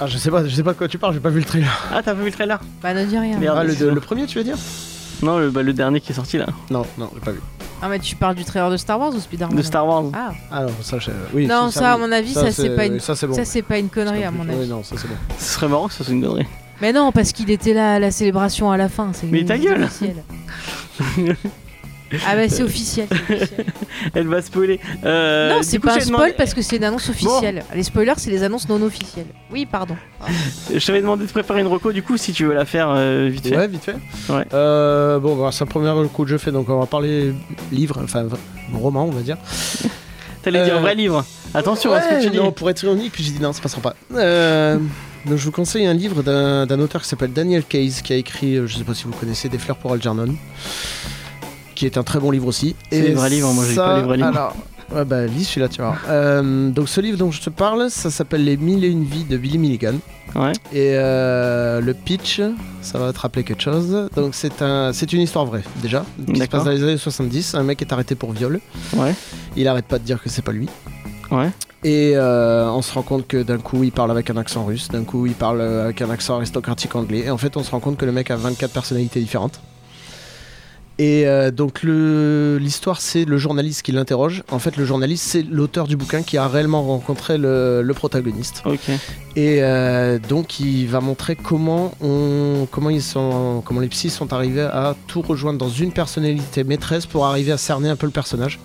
Ah, 0.00 0.06
je 0.06 0.18
sais 0.18 0.30
pas, 0.30 0.44
je 0.44 0.54
sais 0.54 0.62
pas 0.64 0.72
de 0.72 0.78
quoi 0.78 0.88
tu 0.88 0.98
parles. 0.98 1.14
J'ai 1.14 1.20
pas 1.20 1.28
vu 1.30 1.38
le 1.38 1.44
trailer. 1.44 1.70
ah 1.92 2.02
t'as 2.02 2.14
pas 2.14 2.18
vu 2.20 2.26
le 2.26 2.32
trailer? 2.32 2.58
Bah, 2.82 2.94
ne 2.94 3.04
dis 3.04 3.18
rien. 3.18 3.38
Merde. 3.38 3.56
Ah, 3.60 3.64
le, 3.64 3.90
le 3.90 4.00
premier, 4.00 4.26
tu 4.26 4.38
veux 4.38 4.44
dire? 4.44 4.56
Non 5.22 5.38
le, 5.38 5.50
bah, 5.50 5.62
le 5.62 5.72
dernier 5.72 6.00
qui 6.00 6.10
est 6.10 6.14
sorti 6.16 6.36
là 6.38 6.46
Non, 6.70 6.84
non, 6.98 7.08
j'ai 7.14 7.20
pas 7.20 7.30
vu. 7.30 7.40
Ah, 7.82 7.88
mais 7.88 7.98
tu 7.98 8.16
parles 8.16 8.34
du 8.34 8.44
trailer 8.44 8.70
de 8.70 8.76
Star 8.76 8.98
Wars 8.98 9.14
ou 9.14 9.20
Spider-Man 9.20 9.56
de 9.56 9.62
Star 9.62 9.86
Wars 9.86 10.04
Ah, 10.14 10.32
Ah 10.50 10.62
non, 10.62 10.70
ça, 10.80 10.98
je... 10.98 11.10
oui. 11.34 11.46
non, 11.46 11.70
ça, 11.70 11.92
à 11.94 11.98
mon 11.98 12.10
avis, 12.10 12.32
ça, 12.32 12.50
c'est 12.50 12.70
pas 12.74 12.86
une. 12.86 12.98
Ça, 13.00 13.14
c'est 13.14 13.26
bon. 13.26 13.34
Ça, 13.34 13.44
c'est 13.44 13.62
pas 13.62 13.78
une 13.78 13.88
connerie, 13.88 14.24
à 14.24 14.30
mon 14.30 14.44
Oui, 14.44 14.54
avis. 14.60 14.68
non, 14.68 14.82
ça, 14.82 14.94
c'est 14.98 15.08
bon. 15.08 15.14
ce 15.38 15.44
serait 15.54 15.68
marrant 15.68 15.88
que 15.88 15.94
ça 15.94 16.04
soit 16.04 16.14
une 16.14 16.22
connerie 16.22 16.46
Mais 16.80 16.92
non, 16.92 17.12
parce 17.12 17.32
qu'il 17.32 17.50
était 17.50 17.74
là 17.74 17.94
à 17.94 17.98
la 17.98 18.10
célébration 18.10 18.70
à 18.70 18.76
la 18.76 18.88
fin. 18.88 19.10
c'est 19.12 19.26
Mais 19.26 19.44
ta 19.44 19.58
gueule. 19.58 19.86
Ah, 22.26 22.36
bah, 22.36 22.48
c'est 22.48 22.62
officiel. 22.62 23.08
Elle 24.14 24.26
va 24.28 24.42
spoiler. 24.42 24.80
Euh, 25.04 25.50
non, 25.50 25.62
c'est 25.62 25.78
pas 25.78 25.94
un 25.96 26.00
spoil 26.00 26.06
demandé- 26.30 26.34
parce 26.36 26.54
que 26.54 26.62
c'est 26.62 26.76
une 26.76 26.84
annonce 26.84 27.08
officielle. 27.08 27.64
Les 27.74 27.82
spoilers, 27.82 28.14
c'est 28.16 28.30
les 28.30 28.42
annonces 28.42 28.68
non 28.68 28.80
officielles. 28.82 29.26
Oui, 29.50 29.66
pardon. 29.66 29.96
Je 30.74 30.84
t'avais 30.84 31.00
demandé 31.00 31.24
de 31.26 31.30
préparer 31.30 31.60
une 31.60 31.66
reco, 31.66 31.92
du 31.92 32.02
coup, 32.02 32.16
si 32.16 32.32
tu 32.32 32.44
veux 32.44 32.54
la 32.54 32.64
faire 32.64 32.88
euh, 32.90 33.28
vite 33.30 33.48
fait. 33.48 33.56
Ouais, 33.56 33.68
vite 33.68 33.84
fait. 33.84 33.96
Ouais. 34.28 34.44
Euh, 34.52 35.18
bon, 35.18 35.36
bah, 35.36 35.50
c'est 35.52 35.64
un 35.64 35.66
premier 35.66 35.90
coup 36.08 36.24
que 36.24 36.30
je 36.30 36.36
fais, 36.36 36.50
donc 36.52 36.68
on 36.68 36.78
va 36.80 36.86
parler 36.86 37.32
livre, 37.72 38.00
enfin 38.02 38.26
roman, 38.72 39.04
on 39.06 39.10
va 39.10 39.20
dire. 39.22 39.36
T'allais 40.42 40.64
dire 40.64 40.78
vrai 40.80 40.94
livre. 40.94 41.24
Attention 41.54 41.92
à 41.94 42.02
ce 42.02 42.08
que 42.08 42.14
Ouais, 42.14 42.20
tu 42.22 42.30
dis. 42.30 42.36
non, 42.36 42.52
pour 42.52 42.68
être 42.68 42.82
ironique, 42.82 43.12
puis 43.12 43.22
j'ai 43.24 43.30
dit 43.30 43.40
non, 43.40 43.52
ça 43.54 43.62
passera 43.62 43.80
pas. 43.80 43.94
Euh, 44.14 44.76
donc 45.24 45.38
je 45.38 45.44
vous 45.44 45.52
conseille 45.52 45.86
un 45.86 45.94
livre 45.94 46.22
d'un 46.22 46.80
auteur 46.80 47.00
qui 47.00 47.08
s'appelle 47.08 47.32
Daniel 47.32 47.64
Case, 47.64 48.02
qui 48.02 48.12
a 48.12 48.16
écrit, 48.16 48.56
je 48.66 48.76
sais 48.76 48.84
pas 48.84 48.92
si 48.92 49.04
vous 49.04 49.12
connaissez, 49.12 49.48
Des 49.48 49.56
fleurs 49.56 49.76
pour 49.78 49.92
Algernon, 49.92 50.34
qui 51.74 51.86
est 51.86 51.98
un 51.98 52.02
très 52.02 52.18
bon 52.18 52.30
livre 52.30 52.46
aussi. 52.46 52.74
C'est 52.90 53.02
les 53.02 53.14
vrais 53.14 53.30
livres, 53.30 53.52
moi, 53.52 53.64
j'ai 53.68 53.76
pas 53.76 53.96
les 53.96 54.02
vrais 54.02 54.16
livres. 54.16 54.28
Alors, 54.28 54.56
ouais, 54.94 55.04
bah 55.04 55.26
lis 55.26 55.44
celui-là, 55.44 55.68
tu 55.68 55.82
vois. 55.82 55.96
Euh, 56.08 56.70
donc 56.70 56.88
ce 56.88 57.00
livre 57.00 57.18
dont 57.18 57.30
je 57.30 57.40
te 57.40 57.50
parle, 57.50 57.90
ça 57.90 58.10
s'appelle 58.10 58.44
Les 58.44 58.56
mille 58.56 58.84
et 58.84 58.88
une 58.88 59.04
vies 59.04 59.24
de 59.24 59.36
Billy 59.36 59.58
Milligan. 59.58 59.94
Ouais. 60.34 60.52
Et 60.72 60.94
euh, 60.94 61.80
le 61.80 61.94
pitch, 61.94 62.40
ça 62.82 62.98
va 62.98 63.12
te 63.12 63.18
rappeler 63.20 63.44
quelque 63.44 63.62
chose. 63.62 64.08
Donc 64.16 64.34
c'est 64.34 64.62
un, 64.62 64.92
c'est 64.92 65.12
une 65.12 65.20
histoire 65.20 65.44
vraie 65.44 65.62
déjà, 65.82 66.04
qui 66.32 66.40
se 66.40 66.46
passe 66.46 66.64
dans 66.64 66.70
les 66.70 66.82
années 66.82 66.96
70. 66.96 67.54
Un 67.54 67.62
mec 67.62 67.82
est 67.82 67.92
arrêté 67.92 68.14
pour 68.14 68.32
viol. 68.32 68.60
Ouais. 68.96 69.14
Il 69.56 69.68
arrête 69.68 69.86
pas 69.86 69.98
de 69.98 70.04
dire 70.04 70.22
que 70.22 70.28
c'est 70.28 70.42
pas 70.42 70.52
lui. 70.52 70.68
Ouais. 71.30 71.50
Et 71.84 72.12
euh, 72.16 72.70
on 72.70 72.80
se 72.80 72.92
rend 72.94 73.02
compte 73.02 73.26
que 73.26 73.42
d'un 73.42 73.58
coup 73.58 73.84
il 73.84 73.92
parle 73.92 74.10
avec 74.10 74.30
un 74.30 74.38
accent 74.38 74.64
russe, 74.64 74.88
d'un 74.88 75.04
coup 75.04 75.26
il 75.26 75.34
parle 75.34 75.60
avec 75.60 76.00
un 76.00 76.08
accent 76.10 76.36
aristocratique 76.36 76.96
anglais. 76.96 77.24
Et 77.26 77.30
en 77.30 77.38
fait 77.38 77.56
on 77.56 77.62
se 77.62 77.70
rend 77.70 77.80
compte 77.80 77.98
que 77.98 78.06
le 78.06 78.12
mec 78.12 78.30
a 78.30 78.36
24 78.36 78.72
personnalités 78.72 79.20
différentes. 79.20 79.60
Et 80.98 81.26
euh, 81.26 81.50
donc 81.50 81.82
l'histoire 81.82 83.00
c'est 83.00 83.24
le 83.24 83.36
journaliste 83.36 83.82
qui 83.82 83.92
l'interroge. 83.92 84.44
En 84.50 84.58
fait 84.58 84.76
le 84.76 84.84
journaliste 84.84 85.24
c'est 85.24 85.42
l'auteur 85.42 85.88
du 85.88 85.96
bouquin 85.96 86.22
qui 86.22 86.36
a 86.36 86.46
réellement 86.46 86.82
rencontré 86.82 87.36
le, 87.36 87.82
le 87.82 87.94
protagoniste. 87.94 88.62
Et 89.36 89.58
euh, 89.62 90.20
donc 90.20 90.60
il 90.60 90.86
va 90.86 91.00
montrer 91.00 91.34
comment 91.34 91.92
on, 92.00 92.68
comment 92.70 92.90
ils 92.90 93.02
sont, 93.02 93.62
comment 93.64 93.80
les 93.80 93.88
psys 93.88 94.10
sont 94.10 94.32
arrivés 94.32 94.62
à 94.62 94.94
tout 95.08 95.22
rejoindre 95.22 95.58
dans 95.58 95.68
une 95.68 95.90
personnalité 95.90 96.62
maîtresse 96.62 97.06
pour 97.06 97.26
arriver 97.26 97.50
à 97.50 97.58
cerner 97.58 97.88
un 97.88 97.96
peu 97.96 98.06
le 98.06 98.12
personnage. 98.12 98.60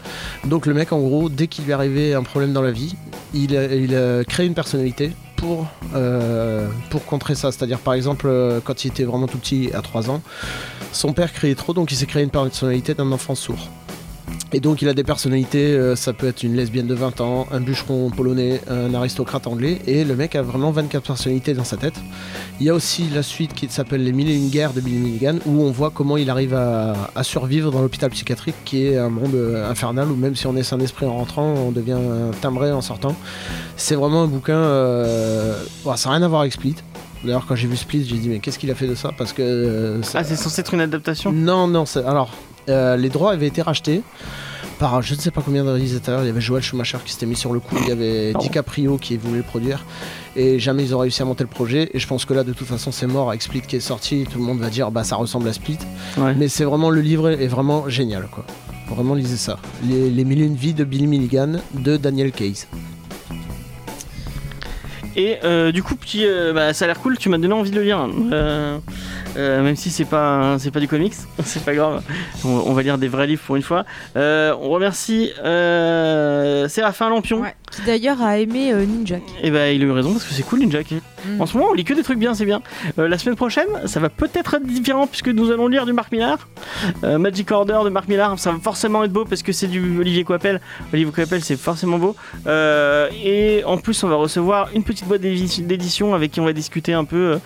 Donc 0.45 0.67
le 0.67 0.75
mec 0.75 0.91
en 0.91 0.99
gros, 0.99 1.30
dès 1.30 1.47
qu'il 1.47 1.65
lui 1.65 1.73
arrivait 1.73 2.13
un 2.13 2.23
problème 2.23 2.53
dans 2.53 2.61
la 2.61 2.71
vie, 2.71 2.95
il, 3.34 3.55
euh, 3.55 4.21
il 4.21 4.25
crée 4.27 4.45
une 4.45 4.53
personnalité 4.53 5.11
pour 5.36 5.65
euh, 5.95 6.67
pour 6.91 7.05
contrer 7.05 7.34
ça. 7.34 7.51
C'est-à-dire 7.51 7.80
par 7.80 7.95
exemple 7.95 8.32
quand 8.63 8.84
il 8.84 8.89
était 8.89 9.05
vraiment 9.05 9.25
tout 9.25 9.39
petit, 9.39 9.71
à 9.73 9.82
3 9.82 10.11
ans, 10.11 10.21
son 10.91 11.13
père 11.13 11.31
criait 11.33 11.55
trop, 11.55 11.73
donc 11.73 11.91
il 11.91 11.95
s'est 11.95 12.05
créé 12.05 12.23
une 12.23 12.29
personnalité 12.29 12.93
d'un 12.93 13.11
enfant 13.11 13.35
sourd. 13.35 13.69
Et 14.51 14.59
donc 14.59 14.81
il 14.81 14.89
a 14.89 14.93
des 14.93 15.03
personnalités, 15.03 15.73
euh, 15.73 15.95
ça 15.95 16.11
peut 16.11 16.27
être 16.27 16.41
une 16.41 16.55
lesbienne 16.55 16.87
de 16.87 16.95
20 16.95 17.21
ans, 17.21 17.47
un 17.51 17.61
bûcheron 17.61 18.09
polonais, 18.09 18.61
un 18.67 18.93
aristocrate 18.95 19.45
anglais, 19.45 19.79
et 19.85 20.03
le 20.03 20.15
mec 20.15 20.35
a 20.35 20.41
vraiment 20.41 20.71
24 20.71 21.03
personnalités 21.03 21.53
dans 21.53 21.63
sa 21.63 21.77
tête. 21.77 21.93
Il 22.59 22.65
y 22.65 22.69
a 22.69 22.73
aussi 22.73 23.07
la 23.09 23.21
suite 23.21 23.53
qui 23.53 23.67
s'appelle 23.69 24.03
Les 24.03 24.11
Mille 24.11 24.29
et 24.29 24.35
une 24.35 24.49
guerres 24.49 24.73
de 24.73 24.81
Billy 24.81 24.97
Milligan, 24.97 25.35
où 25.45 25.61
on 25.61 25.71
voit 25.71 25.91
comment 25.91 26.17
il 26.17 26.31
arrive 26.31 26.55
à, 26.55 26.95
survivre 27.21 27.71
dans 27.71 27.81
l'hôpital 27.81 28.09
psychiatrique, 28.09 28.55
qui 28.65 28.87
est 28.87 28.97
un 28.97 29.09
monde 29.09 29.35
euh, 29.35 29.69
infernal, 29.69 30.09
où 30.09 30.15
même 30.15 30.35
si 30.35 30.47
on 30.47 30.55
est 30.55 30.63
sain 30.63 30.79
d'esprit 30.79 31.05
en 31.05 31.15
rentrant, 31.17 31.53
on 31.53 31.71
devient 31.71 31.93
un 31.93 32.31
timbré 32.41 32.71
en 32.71 32.81
sortant. 32.81 33.15
C'est 33.77 33.95
vraiment 33.95 34.23
un 34.23 34.27
bouquin, 34.27 34.57
euh, 34.57 35.61
ça 35.95 36.09
n'a 36.09 36.15
rien 36.15 36.23
à 36.23 36.27
voir 36.27 36.41
avec 36.41 36.53
Split. 36.53 36.75
D'ailleurs 37.24 37.45
quand 37.47 37.55
j'ai 37.55 37.67
vu 37.67 37.76
Split, 37.78 38.05
j'ai 38.05 38.15
dit 38.17 38.30
mais 38.30 38.39
qu'est-ce 38.39 38.57
qu'il 38.59 38.72
a 38.72 38.76
fait 38.76 38.88
de 38.88 38.95
ça? 38.95 39.11
Parce 39.17 39.34
que... 39.34 39.41
euh, 39.41 40.01
ça- 40.03 40.20
Ah, 40.20 40.24
c'est 40.24 40.36
censé 40.36 40.61
être 40.61 40.74
une 40.74 40.82
adaptation? 40.82 41.32
Non, 41.32 41.67
non, 41.67 41.84
alors, 42.05 42.32
euh, 42.70 42.95
les 42.97 43.09
droits 43.09 43.32
avaient 43.34 43.47
été 43.47 43.61
rachetés 43.61 44.01
par 44.80 45.01
je 45.01 45.13
ne 45.13 45.20
sais 45.20 45.30
pas 45.32 45.41
combien 45.43 45.65
de 45.65 45.70
réalisateurs. 45.70 46.22
Il 46.24 46.28
y 46.28 46.30
avait 46.30 46.39
Joel 46.39 46.63
Schumacher 46.63 46.99
qui 47.03 47.11
s'était 47.11 47.26
mis 47.26 47.36
sur 47.36 47.51
le 47.51 47.59
coup, 47.59 47.76
il 47.82 47.89
y 47.89 47.91
avait 47.91 48.32
Pardon. 48.32 48.47
DiCaprio 48.47 48.97
qui 48.97 49.17
voulait 49.17 49.39
le 49.39 49.43
produire, 49.43 49.84
et 50.38 50.57
jamais 50.59 50.84
ils 50.84 50.95
ont 50.95 50.99
réussi 50.99 51.22
à 51.22 51.26
monter 51.26 51.43
le 51.43 51.49
projet. 51.49 51.89
Et 51.93 51.99
je 51.99 52.07
pense 52.07 52.24
que 52.24 52.34
là, 52.34 52.45
de 52.45 52.53
toute 52.53 52.67
façon, 52.67 52.91
c'est 52.93 53.07
mort 53.07 53.28
avec 53.30 53.41
Split 53.41 53.61
qui 53.61 53.76
est 53.76 53.82
sorti. 53.82 54.26
Tout 54.32 54.38
le 54.39 54.45
monde 54.45 54.59
va 54.59 54.70
dire, 54.70 54.89
bah 54.89 55.03
ça 55.03 55.17
ressemble 55.17 55.49
à 55.49 55.53
Split. 55.53 55.80
Ouais. 56.17 56.34
Mais 56.36 56.47
c'est 56.47 56.63
vraiment, 56.63 56.89
le 56.89 57.01
livre 57.01 57.30
est 57.30 57.47
vraiment 57.47 57.89
génial, 57.89 58.28
quoi. 58.32 58.45
Vraiment, 58.88 59.15
lisez 59.15 59.36
ça. 59.36 59.57
Les, 59.88 60.09
les 60.09 60.24
mille 60.24 60.41
et 60.41 60.45
une 60.45 60.55
vies 60.55 60.74
de 60.74 60.86
Billy 60.86 61.07
Milligan 61.07 61.57
de 61.74 61.97
Daniel 61.97 62.32
Case. 62.32 62.67
Et 65.16 65.38
euh, 65.43 65.72
du 65.72 65.84
coup, 65.84 65.95
petit, 65.95 66.26
euh, 66.26 66.53
bah, 66.53 66.74
ça 66.74 66.86
a 66.86 66.88
l'air 66.88 66.99
cool, 66.99 67.18
tu 67.18 67.30
m'as 67.30 67.38
donné 67.38 67.53
envie 67.53 67.72
de 67.72 67.76
le 67.76 67.84
lire. 67.84 68.07
Euh, 68.32 68.78
euh, 69.38 69.61
même 69.63 69.75
si 69.75 69.89
c'est 69.91 70.05
pas, 70.05 70.57
c'est 70.59 70.71
pas 70.71 70.80
du 70.80 70.88
comics, 70.88 71.13
c'est 71.43 71.63
pas 71.63 71.73
grave. 71.75 72.01
On, 72.43 72.49
on 72.67 72.73
va 72.73 72.82
lire 72.82 72.97
des 72.97 73.07
vrais 73.07 73.27
livres 73.27 73.41
pour 73.45 73.55
une 73.55 73.61
fois. 73.61 73.86
Euh, 74.15 74.53
on 74.61 74.69
remercie 74.69 75.32
euh, 75.43 76.67
Séraphin 76.67 77.09
Lampion. 77.09 77.41
Ouais. 77.41 77.55
Qui 77.71 77.84
d'ailleurs 77.84 78.19
a 78.23 78.39
aimé 78.39 78.73
Ninjak. 78.73 79.21
Et 79.43 79.51
bah, 79.51 79.69
il 79.69 79.84
a 79.84 79.86
eu 79.86 79.91
raison 79.91 80.11
parce 80.13 80.23
que 80.25 80.34
c'est 80.34 80.41
cool, 80.41 80.59
Ninja. 80.59 80.80
Mm. 80.80 81.39
En 81.41 81.45
ce 81.45 81.55
moment, 81.55 81.69
on 81.69 81.73
lit 81.75 81.84
que 81.84 81.93
des 81.93 82.01
trucs 82.01 82.17
bien, 82.17 82.34
c'est 82.34 82.45
bien. 82.45 82.61
La 82.97 83.17
semaine 83.19 83.36
prochaine, 83.36 83.67
ça 83.86 83.99
va 83.99 84.09
peut-être 84.09 84.55
être 84.55 84.65
différent 84.65 85.05
puisque 85.05 85.27
nous 85.27 85.51
allons 85.51 85.67
lire 85.67 85.86
du 85.86 85.93
Marc 85.93 86.11
Millar. 86.11 86.47
Euh, 87.03 87.19
Magic 87.19 87.51
Order 87.51 87.82
de 87.86 87.89
Marc 87.89 88.07
Millar, 88.07 88.39
ça 88.39 88.51
va 88.51 88.57
forcément 88.59 89.03
être 89.03 89.11
beau 89.11 89.23
parce 89.23 89.43
que 89.43 89.51
c'est 89.51 89.67
du 89.67 89.99
Olivier 89.99 90.23
Coppel. 90.23 90.61
Olivier 90.93 91.11
Coppel, 91.13 91.43
c'est 91.43 91.57
forcément 91.57 91.99
beau. 91.99 92.15
Et 93.23 93.61
en 93.65 93.77
plus, 93.77 94.03
on 94.03 94.07
va 94.07 94.15
recevoir 94.15 94.69
une 94.73 94.84
petite 94.84 95.07
boîte 95.07 95.21
d'édi- 95.21 95.61
d'édition 95.61 96.15
avec 96.15 96.32
qui 96.32 96.39
on 96.41 96.45
va 96.45 96.53
discuter 96.53 96.93
un 96.93 97.05
peu 97.05 97.38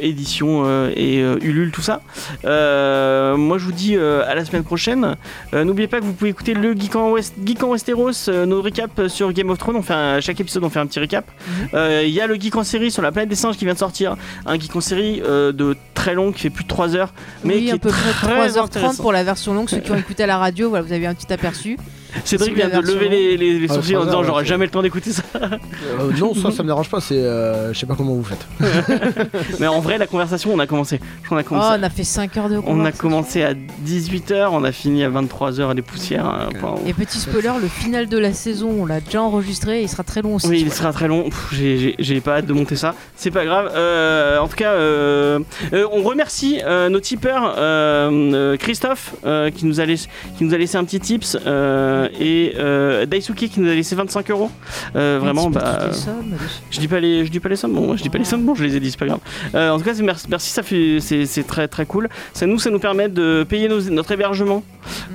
édition 0.00 0.64
et 0.96 1.20
euh, 1.20 1.38
Ulule, 1.42 1.70
tout 1.70 1.82
ça. 1.82 2.00
Euh, 2.44 3.36
moi, 3.36 3.58
je 3.58 3.64
vous 3.64 3.72
dis 3.72 3.96
euh, 3.96 4.24
à 4.26 4.34
la 4.34 4.44
semaine 4.44 4.64
prochaine. 4.64 5.16
N'oubliez 5.52 5.88
pas 5.88 6.00
que 6.00 6.04
vous 6.04 6.12
pouvez 6.12 6.30
écouter 6.30 6.54
le 6.54 6.74
Geek 6.74 6.96
en, 6.96 7.10
West, 7.10 7.34
Geek 7.44 7.62
en 7.62 7.70
Westeros, 7.70 8.30
nos 8.46 8.62
récaps 8.62 9.08
sur 9.08 9.32
Game 9.32 9.50
of 9.50 9.58
Thrones. 9.58 9.76
On 9.76 9.82
fait 9.82 9.94
un- 9.94 10.20
chaque 10.20 10.40
épisode, 10.40 10.64
on 10.64 10.70
fait 10.70 10.80
un 10.80 10.86
petit 10.86 10.98
récap. 11.00 11.24
Il 11.74 12.08
y 12.10 12.20
a 12.20 12.26
le 12.26 12.34
Geek 12.36 12.56
en 12.56 12.64
série 12.64 12.90
sur 12.90 13.02
la 13.02 13.12
planète 13.12 13.28
des 13.28 13.36
singes 13.36 13.56
qui 13.56 13.64
vient 13.64 13.74
de 13.74 13.78
sortir. 13.78 14.16
Un 14.46 14.58
Geek 14.58 14.74
en 14.74 14.80
série 14.80 15.20
de 15.20 15.76
très 15.94 16.14
long 16.14 16.32
qui 16.32 16.40
fait 16.42 16.50
plus 16.50 16.64
de 16.64 16.68
3 16.68 16.94
heures. 16.96 17.12
Mais 17.44 17.54
oui, 17.56 17.64
qui 17.66 17.70
à 17.72 17.74
est 17.74 17.78
peu 17.78 17.90
près 17.90 18.10
très 18.12 18.48
3h30 18.48 18.62
intéressant. 18.64 19.02
pour 19.02 19.12
la 19.12 19.24
version 19.24 19.54
longue. 19.54 19.68
Ceux 19.68 19.78
qui 19.80 19.90
ont 19.92 19.96
écouté 19.98 20.22
à 20.24 20.26
la 20.26 20.38
radio, 20.38 20.68
voilà, 20.68 20.84
vous 20.84 20.92
avez 20.92 21.06
un 21.06 21.14
petit 21.14 21.32
aperçu. 21.32 21.76
Cédric 22.24 22.54
vient 22.54 22.68
de 22.68 22.80
lever 22.80 23.08
les, 23.08 23.36
les- 23.36 23.58
les 23.58 23.66
Ah, 23.70 23.74
sourcils 23.74 23.96
en 23.96 24.04
disant 24.04 24.22
j'aurai 24.24 24.44
jamais 24.44 24.64
le 24.64 24.70
temps 24.70 24.82
d'écouter 24.82 25.12
ça. 25.12 25.22
Euh, 25.36 26.10
non, 26.18 26.34
ça, 26.34 26.50
ça 26.50 26.62
me 26.62 26.68
dérange 26.68 26.88
pas. 26.90 27.00
C'est, 27.00 27.18
euh, 27.18 27.72
je 27.72 27.78
sais 27.78 27.86
pas 27.86 27.94
comment 27.94 28.14
vous 28.14 28.24
faites. 28.24 28.46
Mais 29.60 29.66
en 29.66 29.80
vrai, 29.80 29.98
la 29.98 30.06
conversation, 30.06 30.50
on 30.52 30.58
a 30.58 30.66
commencé. 30.66 31.00
Qu'on 31.28 31.36
a 31.36 31.42
Oh, 31.50 31.54
on 31.54 31.82
a 31.82 31.90
fait 31.90 32.04
5 32.04 32.36
heures 32.38 32.48
de 32.48 32.58
on 32.66 32.84
a 32.84 32.92
commencé 32.92 33.42
à 33.42 33.52
18h, 33.54 34.48
on 34.52 34.64
a 34.64 34.72
fini 34.72 35.04
à 35.04 35.10
23h 35.10 35.70
à 35.70 35.74
des 35.74 35.82
poussières. 35.82 36.26
hein, 36.26 36.48
Et 36.86 36.92
petit 36.92 37.18
spoiler, 37.18 37.52
le 37.60 37.68
final 37.68 38.08
de 38.08 38.18
la 38.18 38.32
saison, 38.32 38.70
on 38.80 38.86
l'a 38.86 39.00
déjà 39.00 39.22
enregistré 39.22 39.82
il 39.82 39.88
sera 39.88 40.02
très 40.02 40.22
long 40.22 40.34
aussi. 40.36 40.48
Oui, 40.48 40.62
il 40.66 40.72
sera 40.72 40.92
très 40.92 41.08
long. 41.08 41.24
Pff, 41.24 41.48
j'ai- 41.52 41.76
J'ai 41.78 41.94
j'ai 41.98 42.20
pas 42.20 42.36
hâte 42.36 42.46
de 42.46 42.52
monter 42.52 42.76
ça. 42.76 42.94
C'est 43.16 43.30
pas 43.30 43.44
grave. 43.44 43.70
Euh, 43.74 44.38
en 44.38 44.48
tout 44.48 44.56
cas, 44.56 44.72
euh, 44.72 45.38
euh, 45.72 45.84
on 45.92 46.02
remercie 46.02 46.60
euh, 46.64 46.88
nos 46.88 47.00
tipeurs. 47.00 47.54
Christophe 48.58 49.14
euh, 49.24 49.50
qui, 49.50 49.66
nous 49.66 49.80
a 49.80 49.84
laissé, 49.86 50.08
qui 50.38 50.44
nous 50.44 50.54
a 50.54 50.58
laissé 50.58 50.76
un 50.76 50.84
petit 50.84 51.00
tips 51.00 51.36
euh, 51.46 52.05
et 52.20 52.54
euh, 52.58 53.06
Daisuke 53.06 53.36
qui 53.48 53.60
nous 53.60 53.70
a 53.70 53.74
laissé 53.74 53.94
25 53.94 54.30
euros. 54.30 54.50
Euh, 54.94 55.18
vraiment, 55.20 55.50
bah, 55.50 55.92
sommes, 55.92 56.34
je 56.70 56.78
dis 56.80 56.88
pas 56.88 57.00
les, 57.00 57.24
je 57.26 57.30
dis 57.30 57.40
pas 57.40 57.48
les 57.48 57.56
sommes. 57.56 57.74
Bon, 57.74 57.96
je 57.96 58.02
dis 58.02 58.10
pas 58.10 58.18
les 58.18 58.24
sommes. 58.24 58.44
Bon, 58.44 58.54
je 58.54 58.64
les 58.64 58.76
ai 58.76 58.80
dit, 58.80 58.90
c'est 58.90 58.98
pas 58.98 59.06
grave. 59.06 59.20
Euh, 59.54 59.70
en 59.70 59.78
tout 59.78 59.84
cas, 59.84 59.92
merci, 60.02 60.26
merci, 60.28 60.50
ça 60.50 60.62
fait, 60.62 60.98
c'est 61.00 61.46
très 61.46 61.68
très 61.68 61.86
cool. 61.86 62.08
Ça 62.32 62.46
nous, 62.46 62.58
ça 62.58 62.70
nous 62.70 62.78
permet 62.78 63.08
de 63.08 63.44
payer 63.48 63.68
nos- 63.68 63.80
notre 63.90 64.12
hébergement 64.12 64.62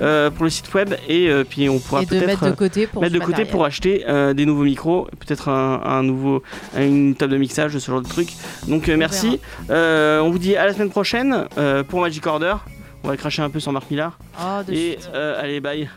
euh, 0.00 0.30
pour 0.30 0.44
le 0.44 0.50
site 0.50 0.72
web 0.74 0.94
et 1.08 1.30
puis 1.48 1.68
on 1.68 1.78
pourra 1.78 2.02
peut-être 2.02 2.26
mettre 2.26 2.46
de 2.46 2.50
côté 2.52 2.86
pour 2.86 3.02
mettre 3.02 3.14
de 3.14 3.18
ce 3.18 3.24
côté 3.24 3.30
matériel. 3.32 3.52
pour 3.52 3.64
acheter 3.64 4.04
des 4.34 4.46
nouveaux 4.46 4.64
micros, 4.64 5.08
peut-être 5.20 5.48
un, 5.48 5.80
un 5.84 6.02
nouveau, 6.02 6.42
une 6.76 7.14
table 7.14 7.32
de 7.32 7.38
mixage, 7.38 7.76
ce 7.78 7.90
genre 7.90 8.02
de 8.02 8.08
truc. 8.08 8.28
Donc 8.68 8.90
On 8.92 8.96
merci. 8.96 9.40
On 9.70 10.30
vous 10.30 10.38
dit 10.38 10.56
à 10.56 10.66
la 10.66 10.72
semaine 10.74 10.90
prochaine 10.90 11.46
pour 11.88 12.00
Magic 12.00 12.26
Order. 12.26 12.54
On 13.04 13.08
va 13.08 13.16
cracher 13.16 13.42
un 13.42 13.50
peu 13.50 13.58
sur 13.58 13.72
Marc 13.72 13.90
Millar. 13.90 14.16
Oh, 14.40 14.62
de 14.64 14.72
Et 14.72 14.76
suite. 14.92 15.10
euh, 15.12 15.40
allez, 15.42 15.58
bye. 15.60 15.88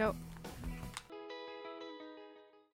Ciao. 0.00 0.29